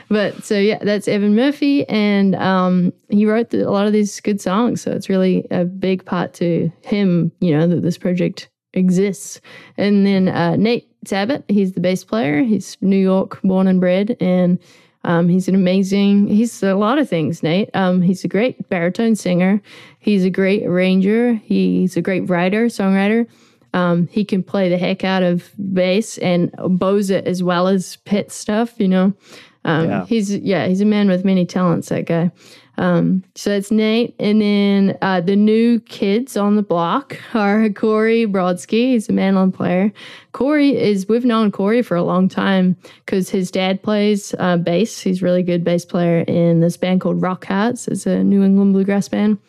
But 0.07 0.43
so 0.43 0.57
yeah, 0.57 0.77
that's 0.83 1.07
Evan 1.07 1.35
Murphy, 1.35 1.87
and 1.87 2.35
um, 2.35 2.93
he 3.09 3.25
wrote 3.25 3.49
the, 3.49 3.67
a 3.67 3.71
lot 3.71 3.87
of 3.87 3.93
these 3.93 4.19
good 4.21 4.39
songs. 4.39 4.81
So 4.81 4.91
it's 4.91 5.09
really 5.09 5.45
a 5.49 5.65
big 5.65 6.05
part 6.05 6.33
to 6.35 6.71
him, 6.83 7.31
you 7.39 7.55
know, 7.57 7.67
that 7.67 7.81
this 7.81 7.97
project 7.97 8.49
exists. 8.73 9.41
And 9.77 10.05
then 10.05 10.27
uh, 10.27 10.55
Nate 10.55 10.89
Sabat, 11.05 11.43
he's 11.47 11.73
the 11.73 11.79
bass 11.79 12.03
player. 12.03 12.41
He's 12.43 12.77
New 12.81 12.97
York 12.97 13.41
born 13.43 13.67
and 13.67 13.79
bred, 13.79 14.17
and 14.19 14.59
um, 15.05 15.29
he's 15.29 15.47
an 15.47 15.55
amazing. 15.55 16.27
He's 16.27 16.61
a 16.61 16.75
lot 16.75 16.99
of 16.99 17.07
things. 17.09 17.41
Nate. 17.41 17.69
Um, 17.73 18.01
he's 18.01 18.23
a 18.23 18.27
great 18.27 18.67
baritone 18.69 19.15
singer. 19.15 19.61
He's 19.99 20.25
a 20.25 20.29
great 20.29 20.65
arranger. 20.65 21.35
He's 21.35 21.95
a 21.97 22.01
great 22.01 22.29
writer, 22.29 22.65
songwriter. 22.67 23.27
Um, 23.73 24.07
he 24.07 24.25
can 24.25 24.43
play 24.43 24.67
the 24.67 24.77
heck 24.77 25.03
out 25.03 25.23
of 25.23 25.51
bass 25.73 26.17
and 26.17 26.51
bows 26.57 27.09
it 27.11 27.25
as 27.27 27.43
well 27.43 27.67
as 27.67 27.97
pit 27.97 28.31
stuff. 28.31 28.79
You 28.79 28.87
know, 28.87 29.13
um, 29.63 29.89
Yeah. 29.89 30.05
he's 30.05 30.35
yeah, 30.35 30.67
he's 30.67 30.81
a 30.81 30.85
man 30.85 31.07
with 31.07 31.23
many 31.23 31.45
talents. 31.45 31.89
That 31.89 32.05
guy. 32.05 32.31
Um, 32.79 33.25
so 33.35 33.49
that's 33.49 33.71
Nate, 33.71 34.15
and 34.19 34.41
then 34.41 34.97
uh, 35.01 35.19
the 35.19 35.35
new 35.35 35.81
kids 35.81 36.37
on 36.37 36.55
the 36.55 36.63
block 36.63 37.17
are 37.33 37.69
Corey 37.75 38.25
Brodsky. 38.25 38.93
He's 38.93 39.09
a 39.09 39.13
mandolin 39.13 39.51
player. 39.51 39.91
Corey 40.31 40.77
is 40.77 41.07
we've 41.09 41.25
known 41.25 41.51
Corey 41.51 41.81
for 41.81 41.97
a 41.97 42.03
long 42.03 42.29
time 42.29 42.77
because 43.05 43.29
his 43.29 43.51
dad 43.51 43.83
plays 43.83 44.33
uh, 44.39 44.55
bass. 44.55 45.01
He's 45.01 45.21
really 45.21 45.43
good 45.43 45.65
bass 45.65 45.83
player 45.83 46.21
in 46.21 46.61
this 46.61 46.77
band 46.77 47.01
called 47.01 47.21
Rock 47.21 47.45
Hearts. 47.45 47.89
It's 47.89 48.05
a 48.05 48.23
New 48.23 48.43
England 48.43 48.71
bluegrass 48.71 49.09
band 49.09 49.39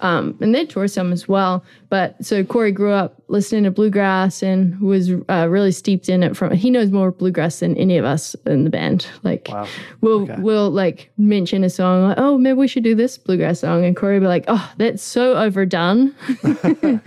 um, 0.00 0.36
and 0.40 0.54
they 0.54 0.64
tour 0.66 0.88
some 0.88 1.12
as 1.12 1.28
well. 1.28 1.64
But 1.88 2.24
so 2.24 2.44
Corey 2.44 2.72
grew 2.72 2.92
up 2.92 3.20
listening 3.28 3.64
to 3.64 3.70
bluegrass 3.70 4.42
and 4.42 4.80
was 4.80 5.10
uh, 5.28 5.46
really 5.50 5.72
steeped 5.72 6.08
in 6.08 6.22
it. 6.22 6.36
From 6.36 6.52
he 6.54 6.70
knows 6.70 6.90
more 6.90 7.10
bluegrass 7.10 7.60
than 7.60 7.76
any 7.76 7.96
of 7.98 8.04
us 8.04 8.34
in 8.46 8.64
the 8.64 8.70
band. 8.70 9.06
Like 9.22 9.48
Wow. 9.50 9.66
we'll 10.00 10.22
Okay. 10.22 10.36
we'll 10.38 10.70
like 10.70 11.10
mention 11.18 11.64
a 11.64 11.70
song 11.70 12.08
like, 12.08 12.18
oh 12.18 12.38
maybe 12.38 12.58
we 12.58 12.68
should 12.68 12.84
do 12.84 12.94
this 12.94 13.18
bluegrass 13.18 13.60
song, 13.60 13.84
and 13.84 13.96
Corey 13.96 14.14
will 14.14 14.20
be 14.24 14.26
like, 14.28 14.44
oh 14.48 14.72
that's 14.76 15.02
so 15.02 15.34
overdone, 15.36 16.14
and 16.82 17.00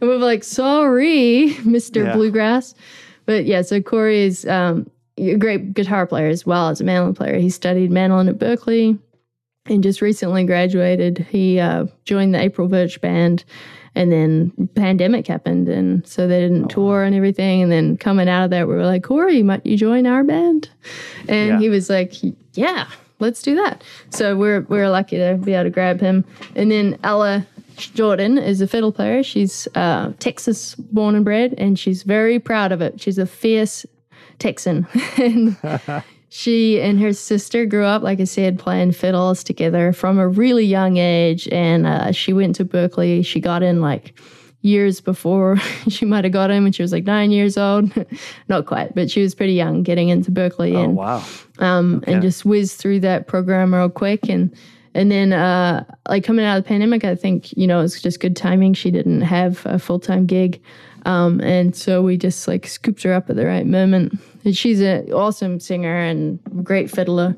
we'll 0.00 0.18
be 0.18 0.24
like, 0.24 0.44
sorry, 0.44 1.56
Mister 1.64 2.04
Yeah. 2.04 2.14
Bluegrass. 2.14 2.74
But 3.26 3.44
yeah, 3.46 3.62
so 3.62 3.80
Corey 3.80 4.22
is 4.24 4.44
um, 4.46 4.90
a 5.16 5.36
great 5.36 5.72
guitar 5.74 6.06
player 6.06 6.26
as 6.28 6.44
well 6.44 6.68
as 6.68 6.80
a 6.80 6.84
mandolin 6.84 7.14
player. 7.14 7.38
He 7.38 7.48
studied 7.50 7.90
mandolin 7.90 8.28
at 8.28 8.38
Berklee 8.38 8.98
and 9.66 9.82
just 9.82 10.00
recently 10.02 10.44
graduated. 10.44 11.18
He 11.30 11.58
uh, 11.58 11.86
joined 12.04 12.34
the 12.34 12.40
April 12.40 12.68
Verch 12.68 13.00
band, 13.00 13.44
and 13.94 14.12
then 14.12 14.52
pandemic 14.74 15.26
happened, 15.26 15.68
and 15.68 16.06
so 16.06 16.26
they 16.28 16.40
didn't 16.40 16.68
tour 16.68 17.02
and 17.04 17.14
everything. 17.14 17.62
And 17.62 17.72
then 17.72 17.96
coming 17.96 18.28
out 18.28 18.44
of 18.44 18.50
that, 18.50 18.68
we 18.68 18.74
were 18.74 18.84
like, 18.86 19.04
Corey, 19.04 19.42
might 19.42 19.64
you 19.64 19.76
join 19.76 20.06
our 20.06 20.24
band? 20.24 20.68
And 21.28 21.48
Yeah. 21.48 21.58
he 21.60 21.68
was 21.68 21.88
like, 21.88 22.12
Yeah, 22.54 22.86
let's 23.20 23.40
do 23.42 23.54
that. 23.56 23.82
So 24.10 24.36
we're 24.36 24.62
we're 24.62 24.88
lucky 24.90 25.16
to 25.16 25.38
be 25.42 25.54
able 25.54 25.64
to 25.64 25.70
grab 25.70 26.00
him. 26.00 26.24
And 26.54 26.70
then 26.70 26.98
Ella 27.02 27.46
Jordan 27.76 28.38
is 28.38 28.60
a 28.60 28.68
fiddle 28.68 28.92
player. 28.92 29.22
She's 29.22 29.66
uh, 29.74 30.12
Texas 30.20 30.74
born 30.76 31.14
and 31.14 31.24
bred, 31.24 31.54
and 31.58 31.78
she's 31.78 32.02
very 32.02 32.38
proud 32.38 32.70
of 32.70 32.80
it. 32.82 33.00
She's 33.00 33.18
a 33.18 33.26
fierce 33.26 33.86
Texan. 34.38 34.86
and 35.16 35.56
she 36.36 36.80
and 36.80 36.98
her 36.98 37.12
sister 37.12 37.64
grew 37.64 37.84
up, 37.84 38.02
like 38.02 38.18
I 38.18 38.24
said, 38.24 38.58
playing 38.58 38.90
fiddles 38.90 39.44
together 39.44 39.92
from 39.92 40.18
a 40.18 40.26
really 40.26 40.64
young 40.64 40.96
age. 40.96 41.46
And 41.52 41.86
uh, 41.86 42.10
she 42.10 42.32
went 42.32 42.56
to 42.56 42.64
Berklee. 42.64 43.24
She 43.24 43.38
got 43.38 43.62
in 43.62 43.80
like 43.80 44.18
years 44.60 45.00
before 45.00 45.58
she 45.88 46.04
might 46.04 46.24
have 46.24 46.32
got 46.32 46.50
in 46.50 46.64
when 46.64 46.72
she 46.72 46.82
was 46.82 46.90
like 46.90 47.04
nine 47.04 47.30
years 47.30 47.56
old. 47.56 47.92
Not 48.48 48.66
quite, 48.66 48.96
but 48.96 49.12
she 49.12 49.22
was 49.22 49.32
pretty 49.32 49.52
young 49.52 49.84
getting 49.84 50.08
into 50.08 50.32
Berklee. 50.32 50.74
Oh, 50.74 50.82
and 50.82 50.96
wow. 50.96 51.24
um, 51.60 52.02
and 52.08 52.20
just 52.20 52.44
whizzed 52.44 52.80
through 52.80 52.98
that 53.00 53.28
program 53.28 53.72
real 53.72 53.88
quick. 53.88 54.28
And 54.28 54.52
and 54.92 55.12
then 55.12 55.32
uh, 55.32 55.84
like 56.08 56.24
coming 56.24 56.44
out 56.44 56.58
of 56.58 56.64
the 56.64 56.68
pandemic, 56.68 57.04
I 57.04 57.14
think 57.14 57.56
you 57.56 57.68
know 57.68 57.80
it's 57.80 58.02
just 58.02 58.18
good 58.18 58.34
timing. 58.34 58.74
She 58.74 58.90
didn't 58.90 59.20
have 59.20 59.64
a 59.66 59.78
full 59.78 60.00
time 60.00 60.26
gig, 60.26 60.60
um, 61.04 61.40
and 61.40 61.74
so 61.74 62.02
we 62.02 62.16
just 62.16 62.48
like 62.48 62.66
scooped 62.66 63.02
her 63.02 63.12
up 63.12 63.30
at 63.30 63.36
the 63.36 63.46
right 63.46 63.66
moment. 63.66 64.18
And 64.44 64.56
she's 64.56 64.80
an 64.80 65.10
awesome 65.12 65.60
singer 65.60 65.96
and 65.96 66.38
great 66.62 66.90
fiddler. 66.90 67.36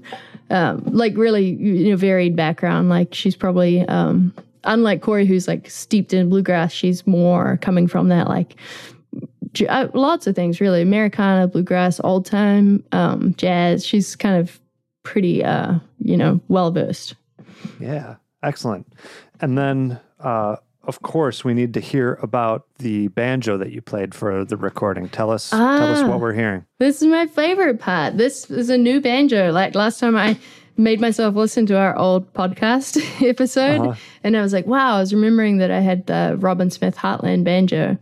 Um, 0.50 0.82
like 0.86 1.16
really 1.16 1.46
you 1.46 1.90
know 1.90 1.96
varied 1.96 2.36
background. 2.36 2.88
Like 2.88 3.14
she's 3.14 3.36
probably 3.36 3.82
um, 3.88 4.34
unlike 4.64 5.02
Corey, 5.02 5.26
who's 5.26 5.48
like 5.48 5.68
steeped 5.68 6.12
in 6.12 6.28
bluegrass. 6.28 6.72
She's 6.72 7.06
more 7.06 7.58
coming 7.62 7.86
from 7.88 8.08
that 8.08 8.28
like 8.28 8.56
uh, 9.68 9.88
lots 9.94 10.26
of 10.26 10.34
things 10.36 10.60
really 10.60 10.82
americana 10.82 11.48
bluegrass 11.48 11.98
old 12.04 12.26
time 12.26 12.84
um, 12.92 13.32
jazz 13.38 13.86
she's 13.86 14.14
kind 14.14 14.36
of 14.36 14.60
pretty 15.02 15.42
uh 15.42 15.78
you 15.98 16.14
know 16.14 16.38
well 16.48 16.70
versed 16.70 17.14
Yeah, 17.80 18.16
excellent. 18.42 18.86
And 19.40 19.56
then, 19.56 20.00
uh, 20.20 20.56
of 20.86 21.02
course, 21.02 21.44
we 21.44 21.52
need 21.54 21.74
to 21.74 21.80
hear 21.80 22.14
about 22.22 22.66
the 22.78 23.08
banjo 23.08 23.56
that 23.58 23.72
you 23.72 23.82
played 23.82 24.14
for 24.14 24.44
the 24.44 24.56
recording. 24.56 25.08
Tell 25.08 25.30
us, 25.30 25.50
tell 25.50 25.60
us 25.92 25.98
Ah. 26.02 26.08
what 26.08 26.20
we're 26.20 26.32
hearing. 26.32 26.64
this 26.78 27.02
is 27.02 27.08
my 27.08 27.26
favorite 27.26 27.78
part 27.80 28.16
this 28.16 28.50
is 28.50 28.70
a 28.70 28.78
new 28.78 29.00
banjo 29.00 29.50
like 29.52 29.74
last 29.74 29.98
time 30.00 30.14
i 30.16 30.36
made 30.76 31.00
myself 31.00 31.34
listen 31.34 31.64
to 31.66 31.76
our 31.76 31.96
old 31.96 32.30
podcast 32.34 32.98
episode 33.26 33.96
and 34.22 34.36
i 34.36 34.42
was 34.42 34.52
like 34.52 34.66
wow 34.66 34.96
i 34.96 35.00
was 35.00 35.14
remembering 35.14 35.56
that 35.58 35.70
i 35.70 35.80
had 35.80 36.06
the 36.06 36.36
robin 36.38 36.70
smith 36.70 36.94
heartland 36.96 37.44
banjo 37.44 37.96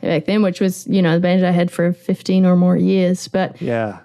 back 0.00 0.24
then 0.24 0.40
which 0.42 0.58
was 0.60 0.86
you 0.86 1.02
know 1.02 1.14
the 1.14 1.20
banjo 1.20 1.46
i 1.46 1.50
had 1.50 1.70
for 1.70 1.92
15 1.92 2.46
or 2.46 2.56
more 2.56 2.76
years 2.78 3.28
but 3.28 3.60
Yeah, 3.60 3.98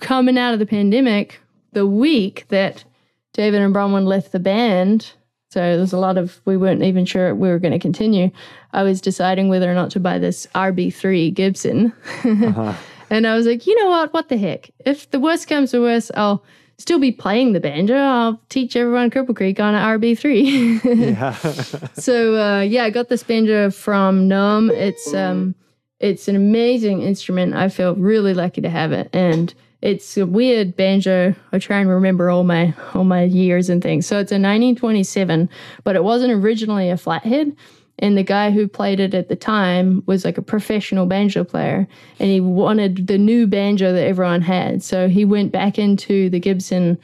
coming 0.00 0.36
out 0.38 0.52
of 0.52 0.58
the 0.60 0.66
pandemic, 0.66 1.40
the 1.72 1.86
week 1.86 2.44
that 2.48 2.84
David 3.32 3.60
and 3.60 3.74
Bronwyn 3.74 4.06
left 4.06 4.32
the 4.32 4.38
band, 4.38 5.12
so 5.56 5.78
there's 5.78 5.94
a 5.94 5.98
lot 5.98 6.18
of 6.18 6.38
we 6.44 6.58
weren't 6.58 6.82
even 6.82 7.06
sure 7.06 7.34
we 7.34 7.48
were 7.48 7.58
going 7.58 7.72
to 7.72 7.78
continue. 7.78 8.30
I 8.74 8.82
was 8.82 9.00
deciding 9.00 9.48
whether 9.48 9.70
or 9.70 9.74
not 9.74 9.90
to 9.92 10.00
buy 10.00 10.18
this 10.18 10.46
RB3 10.54 11.32
Gibson, 11.32 11.94
and 13.08 13.26
I 13.26 13.34
was 13.34 13.46
like, 13.46 13.66
you 13.66 13.74
know 13.82 13.88
what? 13.88 14.12
What 14.12 14.28
the 14.28 14.36
heck? 14.36 14.68
If 14.84 15.10
the 15.12 15.18
worst 15.18 15.48
comes 15.48 15.70
to 15.70 15.80
worst, 15.80 16.10
I'll 16.14 16.44
still 16.76 16.98
be 16.98 17.10
playing 17.10 17.54
the 17.54 17.60
banjo. 17.60 17.96
I'll 17.96 18.38
teach 18.50 18.76
everyone 18.76 19.10
Cripple 19.10 19.34
Creek 19.34 19.58
on 19.58 19.74
an 19.74 19.98
RB3. 19.98 20.84
yeah, 21.16 21.32
So 21.94 22.36
uh, 22.36 22.60
yeah, 22.60 22.84
I 22.84 22.90
got 22.90 23.08
this 23.08 23.22
banjo 23.22 23.70
from 23.70 24.28
Noam. 24.28 24.70
It's 24.70 25.14
um, 25.14 25.54
it's 26.00 26.28
an 26.28 26.36
amazing 26.36 27.00
instrument. 27.00 27.54
I 27.54 27.70
feel 27.70 27.94
really 27.94 28.34
lucky 28.34 28.60
to 28.60 28.68
have 28.68 28.92
it, 28.92 29.08
and 29.14 29.54
it's 29.82 30.16
a 30.16 30.26
weird 30.26 30.76
banjo. 30.76 31.34
I 31.52 31.58
try 31.58 31.78
and 31.78 31.88
remember 31.88 32.30
all 32.30 32.44
my 32.44 32.74
all 32.94 33.04
my 33.04 33.22
years 33.22 33.68
and 33.68 33.82
things. 33.82 34.06
So 34.06 34.18
it's 34.18 34.32
a 34.32 34.36
1927, 34.36 35.48
but 35.84 35.96
it 35.96 36.04
wasn't 36.04 36.32
originally 36.32 36.90
a 36.90 36.96
flathead. 36.96 37.54
And 37.98 38.16
the 38.16 38.22
guy 38.22 38.50
who 38.50 38.68
played 38.68 39.00
it 39.00 39.14
at 39.14 39.28
the 39.28 39.36
time 39.36 40.02
was 40.04 40.24
like 40.24 40.36
a 40.36 40.42
professional 40.42 41.06
banjo 41.06 41.44
player, 41.44 41.88
and 42.18 42.28
he 42.28 42.40
wanted 42.40 43.06
the 43.06 43.16
new 43.16 43.46
banjo 43.46 43.92
that 43.92 44.06
everyone 44.06 44.42
had. 44.42 44.82
So 44.82 45.08
he 45.08 45.24
went 45.24 45.50
back 45.50 45.78
into 45.78 46.28
the 46.28 46.40
Gibson 46.40 46.98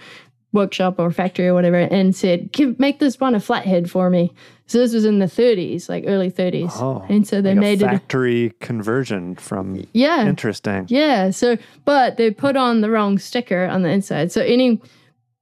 workshop 0.52 0.96
or 0.98 1.10
factory 1.10 1.48
or 1.48 1.54
whatever 1.54 1.78
and 1.78 2.14
said, 2.14 2.50
make 2.78 2.98
this 2.98 3.18
one 3.18 3.34
a 3.34 3.40
flathead 3.40 3.90
for 3.90 4.10
me. 4.10 4.32
So 4.72 4.78
this 4.78 4.94
was 4.94 5.04
in 5.04 5.18
the 5.18 5.26
30s, 5.26 5.88
like 5.88 6.04
early 6.06 6.30
30s. 6.30 6.70
Oh, 6.76 7.04
and 7.08 7.26
so 7.28 7.40
they 7.42 7.50
like 7.50 7.58
made 7.58 7.82
a 7.82 7.84
it. 7.84 7.88
factory 7.88 8.52
conversion 8.60 9.36
from. 9.36 9.84
Yeah. 9.92 10.26
Interesting. 10.26 10.86
Yeah. 10.88 11.30
So, 11.30 11.58
but 11.84 12.16
they 12.16 12.30
put 12.30 12.56
on 12.56 12.80
the 12.80 12.90
wrong 12.90 13.18
sticker 13.18 13.66
on 13.66 13.82
the 13.82 13.90
inside. 13.90 14.32
So 14.32 14.40
any 14.40 14.80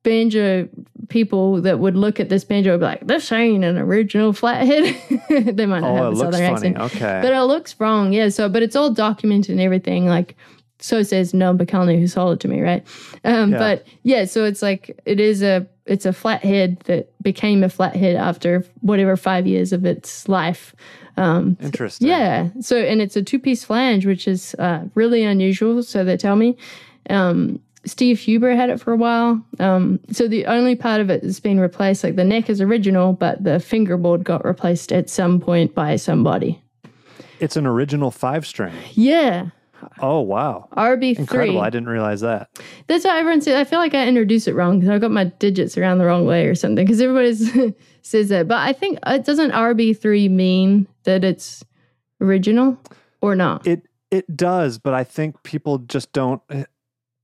banjo 0.02 0.68
people 1.08 1.60
that 1.62 1.78
would 1.78 1.94
look 1.96 2.18
at 2.20 2.28
this 2.28 2.44
banjo 2.44 2.72
would 2.72 2.80
be 2.80 2.86
like, 2.86 3.06
this 3.06 3.30
ain't 3.32 3.64
an 3.64 3.76
original 3.78 4.32
flathead. 4.32 4.96
they 5.56 5.66
might 5.66 5.80
not 5.80 5.90
Oh, 5.90 5.94
have 5.96 6.12
it 6.12 6.12
a 6.12 6.16
southern 6.16 6.32
funny. 6.32 6.52
accent. 6.54 6.78
Okay. 6.78 7.20
But 7.22 7.32
it 7.32 7.42
looks 7.42 7.78
wrong, 7.78 8.12
yeah. 8.12 8.28
So, 8.30 8.48
but 8.48 8.62
it's 8.62 8.76
all 8.76 8.90
documented 8.92 9.50
and 9.52 9.60
everything. 9.60 10.06
Like, 10.06 10.36
so 10.78 11.02
says 11.02 11.32
Noam 11.32 11.58
Pikelny, 11.58 11.98
who 11.98 12.06
sold 12.06 12.34
it 12.34 12.40
to 12.40 12.48
me, 12.48 12.62
right? 12.62 12.84
Um, 13.24 13.52
Yeah. 13.52 13.58
But 13.58 13.86
yeah, 14.02 14.24
so 14.24 14.44
it's 14.44 14.62
like 14.62 14.98
it 15.04 15.20
is 15.20 15.42
a 15.42 15.66
it's 15.90 16.06
a 16.06 16.12
flathead 16.12 16.78
that 16.84 17.12
became 17.22 17.62
a 17.62 17.68
flathead 17.68 18.16
after 18.16 18.64
whatever 18.80 19.16
five 19.16 19.46
years 19.46 19.72
of 19.72 19.84
its 19.84 20.28
life. 20.28 20.74
Um, 21.16 21.56
Interesting. 21.60 22.08
yeah. 22.08 22.48
So, 22.60 22.76
and 22.76 23.02
it's 23.02 23.16
a 23.16 23.22
two 23.22 23.38
piece 23.38 23.64
flange, 23.64 24.06
which 24.06 24.28
is 24.28 24.54
uh, 24.58 24.84
really 24.94 25.24
unusual. 25.24 25.82
So 25.82 26.04
they 26.04 26.16
tell 26.16 26.36
me. 26.36 26.56
Um, 27.10 27.60
Steve 27.86 28.18
Huber 28.18 28.54
had 28.54 28.68
it 28.68 28.78
for 28.78 28.92
a 28.92 28.96
while. 28.96 29.42
Um, 29.58 30.00
so 30.12 30.28
the 30.28 30.46
only 30.46 30.76
part 30.76 31.00
of 31.00 31.08
it 31.08 31.22
that's 31.22 31.40
been 31.40 31.58
replaced, 31.58 32.04
like 32.04 32.16
the 32.16 32.24
neck 32.24 32.50
is 32.50 32.60
original, 32.60 33.14
but 33.14 33.42
the 33.42 33.58
fingerboard 33.58 34.22
got 34.22 34.44
replaced 34.44 34.92
at 34.92 35.08
some 35.08 35.40
point 35.40 35.74
by 35.74 35.96
somebody. 35.96 36.62
It's 37.40 37.56
an 37.56 37.66
original 37.66 38.10
five 38.10 38.46
string. 38.46 38.74
Yeah. 38.92 39.46
Oh, 39.98 40.20
wow. 40.20 40.68
RB3. 40.76 41.18
Incredible. 41.18 41.60
I 41.60 41.70
didn't 41.70 41.88
realize 41.88 42.20
that. 42.20 42.48
That's 42.86 43.04
how 43.04 43.16
everyone 43.16 43.40
says. 43.40 43.54
I 43.54 43.64
feel 43.64 43.78
like 43.78 43.94
I 43.94 44.06
introduced 44.06 44.48
it 44.48 44.54
wrong 44.54 44.78
because 44.78 44.90
I 44.90 44.98
got 44.98 45.10
my 45.10 45.24
digits 45.24 45.76
around 45.76 45.98
the 45.98 46.06
wrong 46.06 46.26
way 46.26 46.46
or 46.46 46.54
something. 46.54 46.84
Because 46.84 47.00
everybody 47.00 47.74
says 48.02 48.28
that, 48.28 48.48
but 48.48 48.58
I 48.58 48.72
think 48.72 48.98
it 49.06 49.24
doesn't 49.24 49.50
RB3 49.50 50.30
mean 50.30 50.86
that 51.04 51.24
it's 51.24 51.64
original 52.20 52.78
or 53.20 53.34
not. 53.34 53.66
It 53.66 53.82
it 54.10 54.36
does, 54.36 54.78
but 54.78 54.94
I 54.94 55.04
think 55.04 55.42
people 55.42 55.78
just 55.78 56.12
don't. 56.12 56.42
Eh, 56.50 56.64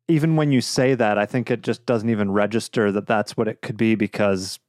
even 0.09 0.37
when 0.37 0.53
you 0.53 0.61
say 0.61 0.95
that, 0.95 1.19
I 1.19 1.27
think 1.27 1.51
it 1.51 1.63
just 1.63 1.85
doesn't 1.85 2.09
even 2.09 2.31
register 2.31 2.93
that 2.93 3.07
that's 3.07 3.37
what 3.37 3.49
it 3.49 3.61
could 3.61 3.77
be 3.77 3.97
because 3.97 4.61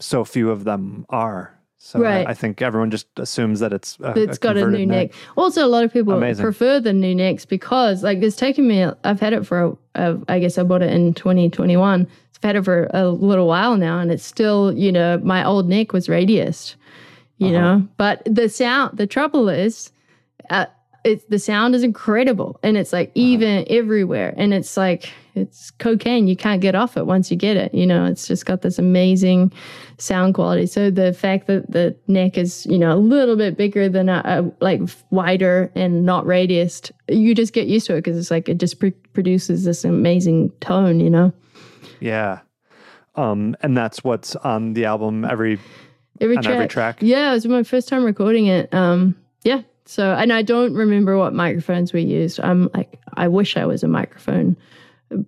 so 0.00 0.24
few 0.24 0.50
of 0.50 0.64
them 0.64 1.06
are. 1.08 1.58
So 1.84 1.98
I- 1.98 2.02
Right. 2.02 2.28
I, 2.28 2.32
think 2.34 2.62
everyone 2.62 2.92
just 2.92 3.08
assumes 3.18 3.58
that 3.58 3.72
it's 3.72 3.98
a, 4.00 4.12
it's 4.16 4.38
got 4.38 4.56
a 4.56 4.64
new 4.68 4.86
neck. 4.86 5.10
Also, 5.36 5.66
a 5.66 5.68
lot 5.68 5.82
of 5.82 5.92
people 5.92 6.12
Amazing. 6.12 6.44
prefer 6.44 6.78
the 6.78 6.92
new 6.92 7.12
necks 7.12 7.44
because, 7.44 8.04
like, 8.04 8.22
it's 8.22 8.36
taken 8.36 8.68
me. 8.68 8.84
I've 9.02 9.18
had 9.18 9.32
it 9.32 9.44
for. 9.44 9.76
A, 9.96 10.12
a, 10.12 10.18
I 10.28 10.38
guess 10.38 10.58
I 10.58 10.62
bought 10.62 10.82
it 10.82 10.92
in 10.92 11.12
2021. 11.12 12.06
I've 12.06 12.42
had 12.42 12.54
it 12.54 12.64
for 12.64 12.88
a 12.94 13.08
little 13.08 13.48
while 13.48 13.76
now, 13.76 13.98
and 13.98 14.12
it's 14.12 14.24
still, 14.24 14.72
you 14.72 14.92
know, 14.92 15.18
my 15.24 15.44
old 15.44 15.68
neck 15.68 15.92
was 15.92 16.06
radiused, 16.06 16.76
you 17.38 17.48
Uh-huh. 17.48 17.60
know. 17.78 17.88
But 17.96 18.22
the 18.26 18.48
sound, 18.48 18.96
the 18.96 19.06
trouble 19.08 19.48
is, 19.48 19.90
uh, 20.50 20.66
it's 21.04 21.24
the 21.24 21.38
sound 21.38 21.74
is 21.74 21.82
incredible, 21.82 22.60
and 22.62 22.76
it's 22.76 22.92
like 22.92 23.10
even 23.14 23.64
everywhere, 23.68 24.34
and 24.36 24.54
it's 24.54 24.76
like 24.76 25.12
it's 25.34 25.70
cocaine. 25.72 26.28
You 26.28 26.36
can't 26.36 26.60
get 26.60 26.74
off 26.74 26.96
it 26.96 27.06
once 27.06 27.30
you 27.30 27.36
get 27.36 27.56
it. 27.56 27.74
You 27.74 27.86
know, 27.86 28.04
it's 28.04 28.28
just 28.28 28.46
got 28.46 28.62
this 28.62 28.78
amazing 28.78 29.52
sound 29.98 30.34
quality. 30.34 30.66
So 30.66 30.90
the 30.90 31.12
fact 31.12 31.46
that 31.46 31.70
the 31.70 31.96
neck 32.06 32.36
is, 32.38 32.66
you 32.66 32.78
know, 32.78 32.92
a 32.92 33.00
little 33.00 33.36
bit 33.36 33.56
bigger 33.56 33.88
than 33.88 34.08
a, 34.08 34.22
a 34.24 34.52
like 34.62 34.80
wider 35.10 35.72
and 35.74 36.04
not 36.04 36.24
radiused, 36.24 36.92
you 37.08 37.34
just 37.34 37.52
get 37.52 37.66
used 37.66 37.86
to 37.86 37.94
it 37.94 38.02
because 38.02 38.16
it's 38.16 38.30
like 38.30 38.48
it 38.48 38.58
just 38.58 38.78
pr- 38.78 38.88
produces 39.12 39.64
this 39.64 39.84
amazing 39.84 40.50
tone. 40.60 41.00
You 41.00 41.10
know, 41.10 41.32
Yeah. 42.00 42.40
Um, 43.14 43.56
and 43.60 43.76
that's 43.76 44.02
what's 44.04 44.36
on 44.36 44.72
the 44.72 44.86
album 44.86 45.24
every 45.24 45.58
every 46.20 46.36
track. 46.36 46.54
every 46.54 46.68
track. 46.68 46.98
Yeah, 47.00 47.30
it 47.30 47.34
was 47.34 47.46
my 47.46 47.62
first 47.62 47.88
time 47.88 48.04
recording 48.04 48.46
it. 48.46 48.72
Um. 48.72 49.16
So, 49.92 50.14
and 50.14 50.32
I 50.32 50.40
don't 50.40 50.72
remember 50.72 51.18
what 51.18 51.34
microphones 51.34 51.92
we 51.92 52.00
used. 52.00 52.40
I'm 52.40 52.70
like, 52.72 52.98
I 53.12 53.28
wish 53.28 53.58
I 53.58 53.66
was 53.66 53.82
a 53.82 53.88
microphone 53.88 54.56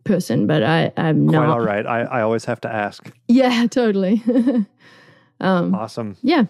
person, 0.04 0.46
but 0.46 0.62
I, 0.62 0.90
I'm 0.96 1.28
Quite 1.28 1.38
not. 1.38 1.48
all 1.50 1.60
right. 1.60 1.86
I, 1.86 2.00
I 2.00 2.22
always 2.22 2.46
have 2.46 2.62
to 2.62 2.72
ask. 2.72 3.12
Yeah, 3.28 3.66
totally. 3.70 4.22
Um, 5.40 5.74
awesome. 5.74 6.16
yeah. 6.22 6.44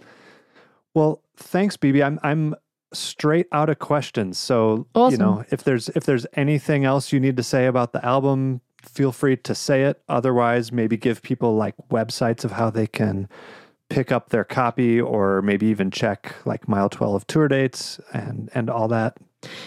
Well, 0.95 1.23
thanks, 1.37 1.77
BB. 1.77 2.05
I'm 2.05 2.21
I'm 2.23 2.55
straight 2.93 3.47
out 3.51 3.69
of 3.69 3.81
questions. 3.81 4.39
So 4.39 4.87
you 4.95 5.17
know, 5.17 5.45
if 5.51 5.65
there's 5.65 5.89
if 5.89 6.05
there's 6.05 6.25
anything 6.35 6.85
else 6.85 7.13
you 7.13 7.19
need 7.19 7.37
to 7.39 7.43
say 7.43 7.67
about 7.67 7.93
the 7.93 8.05
album, 8.05 8.61
feel 8.83 9.11
free 9.11 9.39
to 9.39 9.55
say 9.57 9.85
it. 9.85 10.01
Otherwise, 10.09 10.71
maybe 10.71 10.97
give 10.97 11.21
people 11.23 11.57
like 11.57 11.75
websites 11.91 12.45
of 12.45 12.53
how 12.53 12.71
they 12.71 12.87
can 12.87 13.29
pick 13.95 14.13
up 14.13 14.31
their 14.31 14.45
copy 14.45 15.01
or 15.01 15.41
maybe 15.43 15.67
even 15.67 15.91
check 15.91 16.35
like 16.45 16.69
mile 16.69 16.89
12 16.89 17.27
tour 17.27 17.49
dates 17.49 18.01
and 18.13 18.51
and 18.55 18.69
all 18.71 18.89
that 18.89 19.17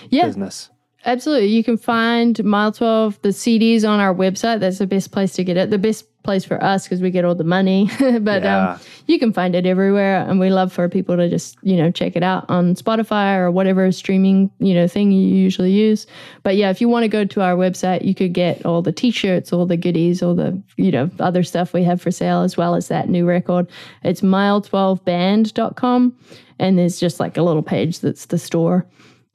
Yeah. 0.10 0.26
business. 0.26 0.70
Absolutely. 1.06 1.48
You 1.48 1.64
can 1.64 1.78
find 1.78 2.44
Mile 2.44 2.72
12, 2.72 3.22
the 3.22 3.30
CDs 3.30 3.88
on 3.88 4.00
our 4.00 4.14
website. 4.14 4.60
That's 4.60 4.80
the 4.80 4.88
best 4.88 5.12
place 5.12 5.34
to 5.34 5.44
get 5.44 5.56
it. 5.56 5.70
The 5.70 5.78
best 5.78 6.06
place 6.24 6.44
for 6.44 6.62
us 6.62 6.84
because 6.84 7.00
we 7.02 7.10
get 7.12 7.24
all 7.24 7.36
the 7.36 7.46
money. 7.46 7.90
but 8.20 8.44
Yeah. 8.44 8.72
um, 8.72 8.80
you 9.06 9.18
can 9.18 9.32
find 9.32 9.56
it 9.56 9.66
everywhere. 9.66 10.26
And 10.28 10.38
we 10.42 10.50
love 10.50 10.74
for 10.74 10.90
people 10.90 11.16
to 11.16 11.30
just, 11.30 11.56
you 11.62 11.78
know, 11.78 11.90
check 11.92 12.18
it 12.18 12.24
out 12.24 12.44
on 12.50 12.76
Spotify 12.76 13.38
or 13.38 13.50
whatever 13.52 13.90
streaming, 13.94 14.52
you 14.60 14.74
know, 14.74 14.86
thing 14.88 15.12
you 15.14 15.22
usually 15.22 15.72
use. 15.72 16.06
But 16.44 16.58
yeah, 16.58 16.70
if 16.72 16.82
you 16.82 16.90
want 16.90 17.04
to 17.04 17.08
go 17.08 17.24
to 17.24 17.42
our 17.42 17.56
website, 17.56 18.04
you 18.04 18.14
could 18.14 18.34
get 18.34 18.66
all 18.66 18.82
the 18.82 18.92
t 18.92 19.10
shirts, 19.12 19.54
all 19.54 19.66
the 19.66 19.78
goodies, 19.78 20.22
all 20.22 20.36
the, 20.36 20.62
you 20.76 20.92
know, 20.92 21.10
other 21.22 21.44
stuff 21.44 21.72
we 21.72 21.84
have 21.84 22.02
for 22.02 22.12
sale, 22.12 22.42
as 22.42 22.58
well 22.58 22.76
as 22.76 22.90
that 22.90 23.08
new 23.08 23.26
record. 23.26 23.68
It's 24.04 24.20
mile12band.com. 24.22 26.16
And 26.60 26.78
there's 26.78 27.00
just 27.00 27.20
like 27.20 27.38
a 27.38 27.44
little 27.44 27.64
page 27.64 28.00
that's 28.02 28.26
the 28.26 28.38
store. 28.40 28.86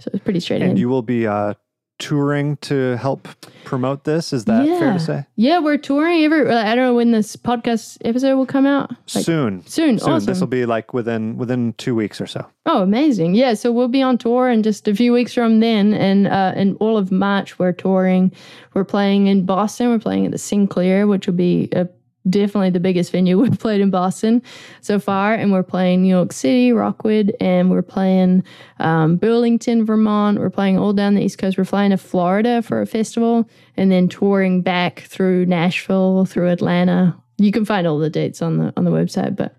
So 0.02 0.10
it's 0.12 0.24
pretty 0.24 0.40
straight 0.40 0.62
And 0.62 0.72
in. 0.72 0.76
you 0.76 0.88
will 0.88 1.02
be 1.02 1.26
uh, 1.26 1.54
touring 1.98 2.56
to 2.56 2.96
help 2.96 3.28
promote 3.64 4.02
this. 4.04 4.32
Is 4.32 4.44
that 4.46 4.66
fair 4.66 4.92
to 4.92 4.98
say? 4.98 5.24
Yeah, 5.36 5.60
we're 5.60 5.76
touring 5.78 6.24
every. 6.24 6.50
I 6.50 6.74
don't 6.74 6.84
know 6.84 6.94
when 6.94 7.12
this 7.12 7.36
podcast 7.36 7.98
episode 8.04 8.36
will 8.36 8.46
come 8.46 8.66
out. 8.66 8.90
Like, 9.14 9.24
soon. 9.24 9.64
soon, 9.66 9.98
Soon. 9.98 10.12
awesome. 10.12 10.26
This 10.26 10.40
will 10.40 10.48
be 10.48 10.66
like 10.66 10.92
within 10.92 11.36
within 11.38 11.74
two 11.74 11.94
weeks 11.94 12.20
or 12.20 12.26
so. 12.26 12.44
Oh, 12.66 12.82
amazing! 12.82 13.34
Yeah, 13.34 13.54
so 13.54 13.70
we'll 13.72 13.88
be 13.88 14.02
on 14.02 14.18
tour 14.18 14.50
in 14.50 14.62
just 14.62 14.88
a 14.88 14.94
few 14.94 15.12
weeks 15.12 15.34
from 15.34 15.60
then, 15.60 15.94
and 15.94 16.26
uh, 16.26 16.52
in 16.56 16.74
all 16.76 16.96
of 16.98 17.12
March 17.12 17.58
we're 17.58 17.72
touring. 17.72 18.32
We're 18.74 18.84
playing 18.84 19.26
in 19.28 19.44
Boston. 19.46 19.88
We're 19.90 19.98
playing 20.00 20.26
at 20.26 20.32
the 20.32 20.38
Sinclair, 20.38 21.06
which 21.06 21.26
will 21.26 21.34
be 21.34 21.68
a, 21.72 21.86
definitely 22.28 22.70
the 22.70 22.80
biggest 22.80 23.12
venue 23.12 23.38
we've 23.40 23.58
played 23.58 23.80
in 23.80 23.90
Boston 23.90 24.42
so 24.80 24.98
far. 24.98 25.34
And 25.34 25.52
we're 25.52 25.62
playing 25.62 26.02
New 26.02 26.08
York 26.08 26.32
City, 26.32 26.72
Rockwood, 26.72 27.34
and 27.40 27.70
we're 27.70 27.82
playing 27.82 28.44
um, 28.78 29.16
Burlington, 29.16 29.84
Vermont. 29.84 30.38
We're 30.38 30.50
playing 30.50 30.78
all 30.78 30.92
down 30.92 31.14
the 31.14 31.22
East 31.22 31.38
Coast. 31.38 31.58
We're 31.58 31.64
flying 31.64 31.90
to 31.90 31.96
Florida 31.96 32.62
for 32.62 32.80
a 32.80 32.86
festival, 32.86 33.48
and 33.76 33.90
then 33.90 34.08
touring 34.08 34.62
back 34.62 35.00
through 35.00 35.46
Nashville, 35.46 36.24
through 36.24 36.48
Atlanta. 36.48 37.16
You 37.38 37.52
can 37.52 37.64
find 37.64 37.86
all 37.86 37.98
the 37.98 38.10
dates 38.10 38.42
on 38.42 38.58
the 38.58 38.72
on 38.76 38.84
the 38.84 38.90
website, 38.90 39.36
but 39.36 39.56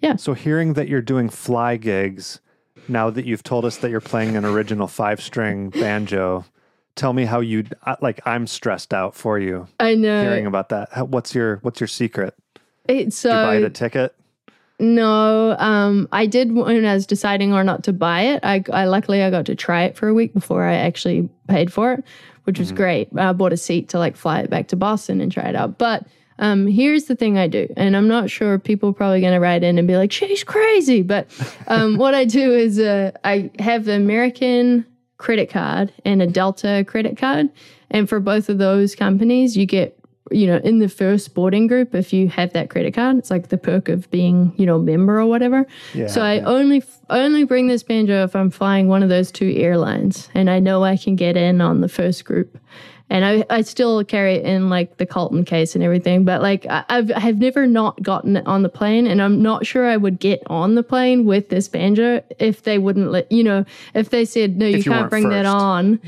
yeah. 0.00 0.16
So 0.16 0.34
hearing 0.34 0.74
that 0.74 0.88
you're 0.88 1.02
doing 1.02 1.28
fly 1.28 1.76
gigs, 1.76 2.40
now 2.88 3.10
that 3.10 3.24
you've 3.24 3.42
told 3.42 3.64
us 3.64 3.78
that 3.78 3.90
you're 3.90 4.00
playing 4.00 4.36
an 4.36 4.44
original 4.44 4.86
five 4.86 5.20
string 5.20 5.70
banjo, 5.70 6.44
tell 6.96 7.12
me 7.12 7.24
how 7.24 7.40
you 7.40 7.64
like. 8.00 8.20
I'm 8.26 8.46
stressed 8.46 8.92
out 8.92 9.14
for 9.14 9.38
you 9.38 9.68
I 9.78 9.94
know 9.94 10.22
hearing 10.22 10.46
about 10.46 10.70
that. 10.70 11.08
What's 11.08 11.34
your 11.34 11.56
what's 11.58 11.80
your 11.80 11.88
secret? 11.88 12.34
it's 12.88 13.22
Did 13.22 13.28
you 13.28 13.34
buy 13.34 13.60
the 13.60 13.70
ticket? 13.70 14.14
No, 14.78 15.56
um, 15.58 16.06
I 16.12 16.26
did 16.26 16.52
when 16.52 16.84
I 16.84 16.94
was 16.94 17.06
deciding 17.06 17.54
or 17.54 17.64
not 17.64 17.84
to 17.84 17.94
buy 17.94 18.22
it. 18.22 18.40
I, 18.42 18.62
I 18.72 18.84
luckily 18.84 19.22
I 19.22 19.30
got 19.30 19.46
to 19.46 19.54
try 19.54 19.84
it 19.84 19.96
for 19.96 20.08
a 20.08 20.14
week 20.14 20.34
before 20.34 20.64
I 20.64 20.74
actually 20.74 21.30
paid 21.48 21.72
for 21.72 21.94
it, 21.94 22.04
which 22.44 22.58
was 22.58 22.72
great. 22.72 23.08
I 23.16 23.32
bought 23.32 23.54
a 23.54 23.56
seat 23.56 23.88
to 23.90 23.98
like 23.98 24.16
fly 24.16 24.40
it 24.40 24.50
back 24.50 24.68
to 24.68 24.76
Boston 24.76 25.22
and 25.22 25.32
try 25.32 25.44
it 25.44 25.56
out. 25.56 25.78
But 25.78 26.06
um, 26.38 26.66
here's 26.66 27.04
the 27.04 27.16
thing 27.16 27.38
I 27.38 27.48
do, 27.48 27.72
and 27.78 27.96
I'm 27.96 28.08
not 28.08 28.28
sure 28.28 28.58
people 28.58 28.90
are 28.90 28.94
probably 28.94 29.22
going 29.22 29.32
to 29.32 29.40
write 29.40 29.64
in 29.64 29.78
and 29.78 29.88
be 29.88 29.96
like, 29.96 30.12
"She's 30.12 30.44
crazy," 30.44 31.00
but 31.00 31.26
um, 31.68 31.96
what 31.98 32.14
I 32.14 32.26
do 32.26 32.52
is 32.52 32.78
uh, 32.78 33.12
I 33.24 33.50
have 33.58 33.86
the 33.86 33.94
American 33.94 34.84
credit 35.18 35.50
card 35.50 35.92
and 36.04 36.22
a 36.22 36.26
Delta 36.26 36.84
credit 36.86 37.16
card, 37.16 37.50
and 37.90 38.08
for 38.08 38.20
both 38.20 38.48
of 38.48 38.58
those 38.58 38.94
companies, 38.94 39.56
you 39.56 39.66
get 39.66 39.98
you 40.30 40.46
know, 40.46 40.56
in 40.56 40.78
the 40.80 40.88
first 40.88 41.34
boarding 41.34 41.66
group, 41.66 41.94
if 41.94 42.12
you 42.12 42.28
have 42.28 42.52
that 42.52 42.68
credit 42.68 42.94
card, 42.94 43.16
it's 43.16 43.30
like 43.30 43.48
the 43.48 43.58
perk 43.58 43.88
of 43.88 44.10
being, 44.10 44.52
you 44.56 44.66
know, 44.66 44.76
a 44.76 44.82
member 44.82 45.20
or 45.20 45.26
whatever. 45.26 45.66
Yeah, 45.94 46.08
so 46.08 46.20
I 46.20 46.34
yeah. 46.34 46.46
only 46.46 46.82
only 47.10 47.44
bring 47.44 47.68
this 47.68 47.82
banjo 47.82 48.24
if 48.24 48.34
I'm 48.34 48.50
flying 48.50 48.88
one 48.88 49.02
of 49.02 49.08
those 49.08 49.30
two 49.30 49.54
airlines, 49.56 50.28
and 50.34 50.50
I 50.50 50.58
know 50.58 50.82
I 50.82 50.96
can 50.96 51.16
get 51.16 51.36
in 51.36 51.60
on 51.60 51.80
the 51.80 51.88
first 51.88 52.24
group. 52.24 52.58
And 53.08 53.24
I, 53.24 53.44
I 53.48 53.62
still 53.62 54.02
carry 54.02 54.34
it 54.34 54.44
in 54.44 54.68
like 54.68 54.96
the 54.96 55.06
Calton 55.06 55.44
case 55.44 55.76
and 55.76 55.84
everything, 55.84 56.24
but 56.24 56.42
like 56.42 56.66
I, 56.66 56.84
I've 56.88 57.12
I've 57.14 57.38
never 57.38 57.66
not 57.66 58.02
gotten 58.02 58.36
it 58.36 58.46
on 58.46 58.62
the 58.62 58.68
plane, 58.68 59.06
and 59.06 59.22
I'm 59.22 59.40
not 59.40 59.64
sure 59.64 59.86
I 59.86 59.96
would 59.96 60.18
get 60.18 60.42
on 60.48 60.74
the 60.74 60.82
plane 60.82 61.24
with 61.24 61.48
this 61.48 61.68
banjo 61.68 62.22
if 62.40 62.64
they 62.64 62.78
wouldn't 62.78 63.12
let 63.12 63.30
you 63.30 63.44
know 63.44 63.64
if 63.94 64.10
they 64.10 64.24
said 64.24 64.56
no 64.56 64.66
you 64.66 64.78
you 64.78 64.82
can't 64.82 65.08
bring 65.08 65.28
that 65.28 65.46
on. 65.46 66.00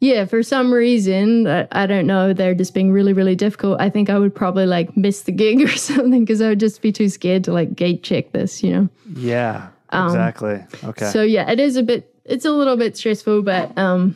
Yeah, 0.00 0.26
for 0.26 0.42
some 0.42 0.70
reason, 0.72 1.46
I, 1.46 1.66
I 1.72 1.86
don't 1.86 2.06
know, 2.06 2.34
they're 2.34 2.54
just 2.54 2.74
being 2.74 2.92
really, 2.92 3.14
really 3.14 3.34
difficult. 3.34 3.80
I 3.80 3.88
think 3.88 4.10
I 4.10 4.18
would 4.18 4.34
probably 4.34 4.66
like 4.66 4.94
miss 4.98 5.22
the 5.22 5.32
gig 5.32 5.62
or 5.68 5.68
something 5.76 6.24
because 6.24 6.42
I 6.42 6.48
would 6.50 6.60
just 6.60 6.82
be 6.82 6.92
too 6.92 7.08
scared 7.08 7.44
to 7.44 7.52
like 7.54 7.74
gate 7.74 8.02
check 8.02 8.32
this, 8.32 8.62
you 8.62 8.70
know? 8.70 8.88
Yeah, 9.16 9.68
exactly. 9.90 10.62
Okay. 10.84 11.06
Um, 11.06 11.12
So 11.12 11.22
yeah, 11.22 11.50
it 11.50 11.58
is 11.58 11.76
a 11.76 11.82
bit, 11.82 12.14
it's 12.26 12.44
a 12.44 12.50
little 12.50 12.76
bit 12.76 12.98
stressful, 12.98 13.42
but 13.42 13.76
um, 13.78 14.14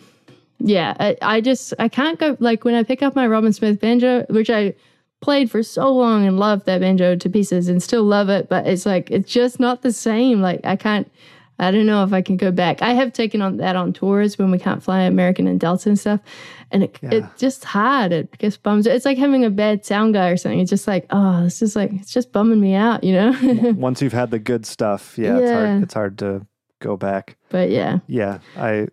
yeah, 0.59 0.94
I, 0.98 1.16
I 1.22 1.40
just, 1.40 1.74
I 1.78 1.89
can't 1.89 2.18
go, 2.18 2.36
like 2.40 2.64
when 2.64 2.74
I 2.74 2.82
pick 2.82 3.02
up 3.02 3.14
my 3.16 3.26
Robin 3.26 3.52
Smith 3.52 3.80
banjo, 3.80 4.24
which 4.30 4.51
I 4.51 4.74
played 5.20 5.51
for 5.51 5.62
so 5.62 5.93
long 5.94 6.26
and 6.26 6.39
loved 6.39 6.66
that 6.66 6.80
banjo 6.80 7.16
to 7.16 7.28
pieces 7.30 7.68
and 7.68 7.82
still 7.82 8.05
love 8.05 8.28
it, 8.28 8.48
but 8.48 8.66
it's 8.66 8.86
like, 8.86 9.10
it's 9.10 9.32
just 9.32 9.59
not 9.60 9.82
the 9.82 9.93
same. 9.93 10.40
Like 10.40 10.60
I 10.64 10.76
can't, 10.76 11.10
I 11.60 11.72
don't 11.72 11.86
know 11.86 12.05
if 12.05 12.12
I 12.12 12.22
can 12.22 12.36
go 12.36 12.52
back. 12.52 12.82
I 12.82 12.93
have 12.93 13.12
taken 13.12 13.43
on 13.43 13.56
that 13.56 13.74
on 13.74 13.93
tours 13.93 14.39
when 14.39 14.52
we 14.52 14.59
can't 14.60 14.80
fly 14.80 15.01
American 15.01 15.48
and 15.48 15.59
Delta 15.59 15.89
and 15.89 15.98
stuff. 15.98 16.20
And 16.70 16.85
it, 16.85 16.98
Yeah. 17.02 17.09
it's 17.14 17.40
just 17.40 17.64
hard. 17.64 18.12
It 18.12 18.28
just 18.39 18.62
bums. 18.62 18.86
It's 18.86 19.05
like 19.05 19.18
having 19.18 19.44
a 19.44 19.51
bad 19.51 19.85
sound 19.85 20.14
guy 20.14 20.28
or 20.28 20.36
something. 20.36 20.60
It's 20.60 20.70
just 20.70 20.86
like, 20.86 21.06
oh, 21.10 21.43
this 21.43 21.60
is 21.62 21.74
like, 21.74 21.93
it's 21.94 22.12
just 22.12 22.30
bumming 22.30 22.60
me 22.60 22.74
out, 22.74 23.02
you 23.02 23.12
know? 23.12 23.72
Once 23.76 24.01
you've 24.02 24.12
had 24.12 24.30
the 24.30 24.39
good 24.39 24.66
stuff, 24.66 25.18
yeah, 25.18 25.39
it's 25.39 25.51
hard. 25.51 25.82
It's 25.82 25.94
hard 25.94 26.18
to 26.18 26.47
go 26.80 26.97
back. 26.97 27.36
but 27.48 27.70
yeah. 27.70 27.98
Yeah, 28.06 28.39
I, 28.56 28.86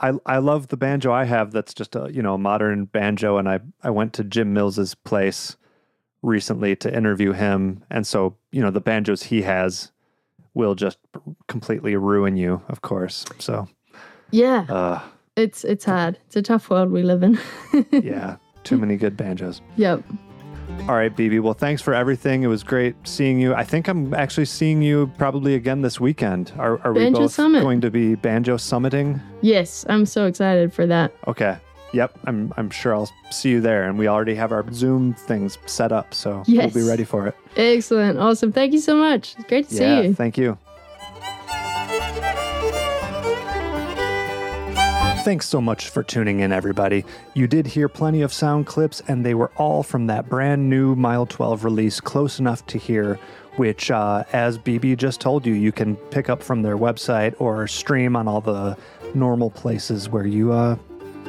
I, 0.00 0.12
I 0.26 0.38
love 0.38 0.68
the 0.68 0.76
banjo 0.76 1.12
I 1.12 1.24
have. 1.24 1.52
That's 1.52 1.74
just 1.74 1.94
a 1.94 2.10
you 2.12 2.22
know 2.22 2.34
a 2.34 2.38
modern 2.38 2.86
banjo, 2.86 3.36
and 3.36 3.48
I 3.48 3.60
I 3.82 3.90
went 3.90 4.12
to 4.14 4.24
Jim 4.24 4.52
Mills's 4.52 4.94
place 4.94 5.56
recently 6.22 6.76
to 6.76 6.94
interview 6.94 7.32
him, 7.32 7.84
and 7.90 8.06
so 8.06 8.36
you 8.52 8.62
know 8.62 8.70
the 8.70 8.80
banjos 8.80 9.24
he 9.24 9.42
has 9.42 9.92
will 10.54 10.74
just 10.74 10.98
completely 11.48 11.96
ruin 11.96 12.36
you, 12.36 12.60
of 12.68 12.82
course. 12.82 13.24
So, 13.38 13.68
Yeah. 14.32 14.66
uh, 14.68 15.00
It's 15.36 15.64
it's 15.64 15.84
hard. 15.84 16.18
It's 16.26 16.36
a 16.36 16.42
tough 16.42 16.68
world 16.70 16.90
we 16.90 17.02
live 17.02 17.22
in. 17.22 17.38
yeah, 17.92 18.36
too 18.64 18.76
many 18.78 18.96
good 18.96 19.16
banjos. 19.16 19.60
yep. 19.76 20.02
All 20.88 20.96
right, 20.96 21.14
BB. 21.14 21.40
Well, 21.40 21.54
thanks 21.54 21.80
for 21.80 21.94
everything. 21.94 22.42
It 22.42 22.48
was 22.48 22.64
great 22.64 22.96
seeing 23.04 23.38
you. 23.40 23.54
I 23.54 23.62
think 23.62 23.86
I'm 23.86 24.12
actually 24.12 24.46
seeing 24.46 24.82
you 24.82 25.10
probably 25.18 25.54
again 25.54 25.82
this 25.82 26.00
weekend. 26.00 26.52
Are, 26.58 26.80
are 26.84 26.92
we 26.92 27.08
both 27.10 27.32
Summit. 27.32 27.60
going 27.60 27.80
to 27.82 27.90
be 27.90 28.16
banjo 28.16 28.56
summiting? 28.56 29.20
Yes, 29.40 29.84
I'm 29.88 30.04
so 30.04 30.26
excited 30.26 30.72
for 30.72 30.86
that. 30.86 31.12
Okay. 31.28 31.56
Yep. 31.92 32.18
I'm 32.24 32.52
I'm 32.56 32.70
sure 32.70 32.94
I'll 32.94 33.10
see 33.30 33.50
you 33.50 33.60
there. 33.60 33.88
And 33.88 33.98
we 33.98 34.08
already 34.08 34.34
have 34.34 34.50
our 34.52 34.64
Zoom 34.72 35.14
things 35.14 35.58
set 35.66 35.92
up, 35.92 36.12
so 36.14 36.42
Yes. 36.46 36.74
we'll 36.74 36.84
be 36.84 36.88
ready 36.88 37.04
for 37.04 37.26
it. 37.28 37.36
Excellent. 37.56 38.18
Awesome. 38.18 38.50
Thank 38.52 38.72
you 38.72 38.80
so 38.80 38.96
much. 38.96 39.34
It's 39.38 39.48
great 39.48 39.68
to 39.68 39.74
yeah. 39.74 40.00
see 40.02 40.08
you. 40.08 40.14
Thank 40.14 40.38
you. 40.38 40.56
Thanks 45.22 45.46
so 45.46 45.60
much 45.60 45.90
for 45.90 46.02
tuning 46.02 46.40
in, 46.40 46.50
everybody. 46.50 47.04
You 47.34 47.46
did 47.46 47.66
hear 47.66 47.90
plenty 47.90 48.22
of 48.22 48.32
sound 48.32 48.66
clips, 48.66 49.02
and 49.06 49.24
they 49.24 49.34
were 49.34 49.50
all 49.56 49.82
from 49.82 50.06
that 50.06 50.30
brand 50.30 50.70
new 50.70 50.96
Mile 50.96 51.26
12 51.26 51.62
release, 51.62 52.00
Close 52.00 52.38
Enough 52.38 52.66
to 52.68 52.78
Hear, 52.78 53.16
which, 53.56 53.90
uh, 53.90 54.24
as 54.32 54.56
BB 54.56 54.96
just 54.96 55.20
told 55.20 55.44
you, 55.44 55.52
you 55.52 55.72
can 55.72 55.96
pick 55.96 56.30
up 56.30 56.42
from 56.42 56.62
their 56.62 56.78
website 56.78 57.34
or 57.38 57.68
stream 57.68 58.16
on 58.16 58.28
all 58.28 58.40
the 58.40 58.78
normal 59.14 59.50
places 59.50 60.08
where 60.08 60.26
you 60.26 60.52
uh, 60.52 60.76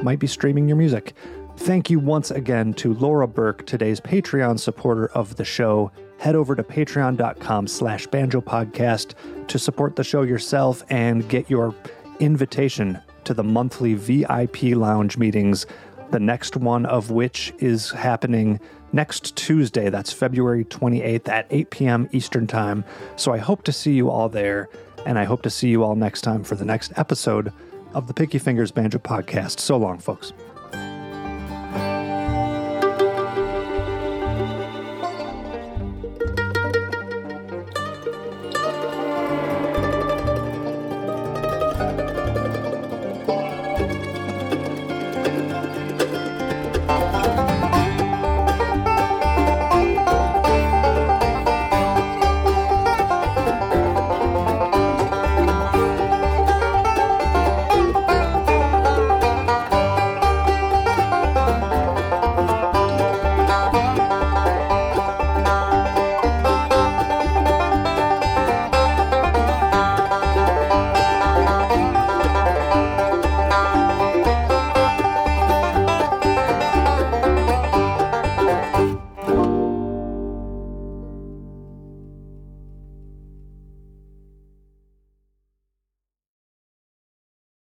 might 0.01 0.19
be 0.19 0.27
streaming 0.27 0.69
your 0.69 0.77
music. 0.77 1.13
Thank 1.57 1.89
you 1.89 1.99
once 1.99 2.31
again 2.31 2.73
to 2.75 2.93
Laura 2.93 3.27
Burke, 3.27 3.65
today's 3.65 3.99
Patreon 3.99 4.57
supporter 4.57 5.07
of 5.07 5.35
the 5.35 5.45
show. 5.45 5.91
Head 6.17 6.35
over 6.35 6.55
to 6.55 6.63
patreon.com 6.63 7.67
slash 7.67 8.07
banjo 8.07 8.39
podcast 8.39 9.15
to 9.47 9.59
support 9.59 9.97
the 9.97 10.03
show 10.05 10.21
yourself 10.21 10.81
and 10.89 11.27
get 11.27 11.49
your 11.49 11.75
invitation 12.21 12.97
to 13.25 13.33
the 13.33 13.43
monthly 13.43 13.93
VIP 13.93 14.63
lounge 14.75 15.17
meetings, 15.17 15.65
the 16.11 16.19
next 16.19 16.57
one 16.57 16.85
of 16.85 17.11
which 17.11 17.53
is 17.59 17.91
happening 17.91 18.59
next 18.93 19.35
Tuesday. 19.35 19.89
That's 19.89 20.11
February 20.11 20.65
28th 20.65 21.27
at 21.29 21.47
8 21.49 21.69
p.m. 21.69 22.09
Eastern 22.11 22.47
Time. 22.47 22.83
So 23.15 23.33
I 23.33 23.37
hope 23.37 23.63
to 23.63 23.71
see 23.71 23.93
you 23.93 24.09
all 24.09 24.29
there, 24.29 24.69
and 25.05 25.17
I 25.17 25.23
hope 25.23 25.41
to 25.43 25.49
see 25.49 25.69
you 25.69 25.83
all 25.83 25.95
next 25.95 26.21
time 26.21 26.43
for 26.43 26.55
the 26.55 26.65
next 26.65 26.91
episode 26.97 27.53
of 27.93 28.07
the 28.07 28.13
Picky 28.13 28.39
Fingers 28.39 28.71
Banjo 28.71 28.99
Podcast. 28.99 29.59
So 29.59 29.77
long, 29.77 29.97
folks. 29.97 30.33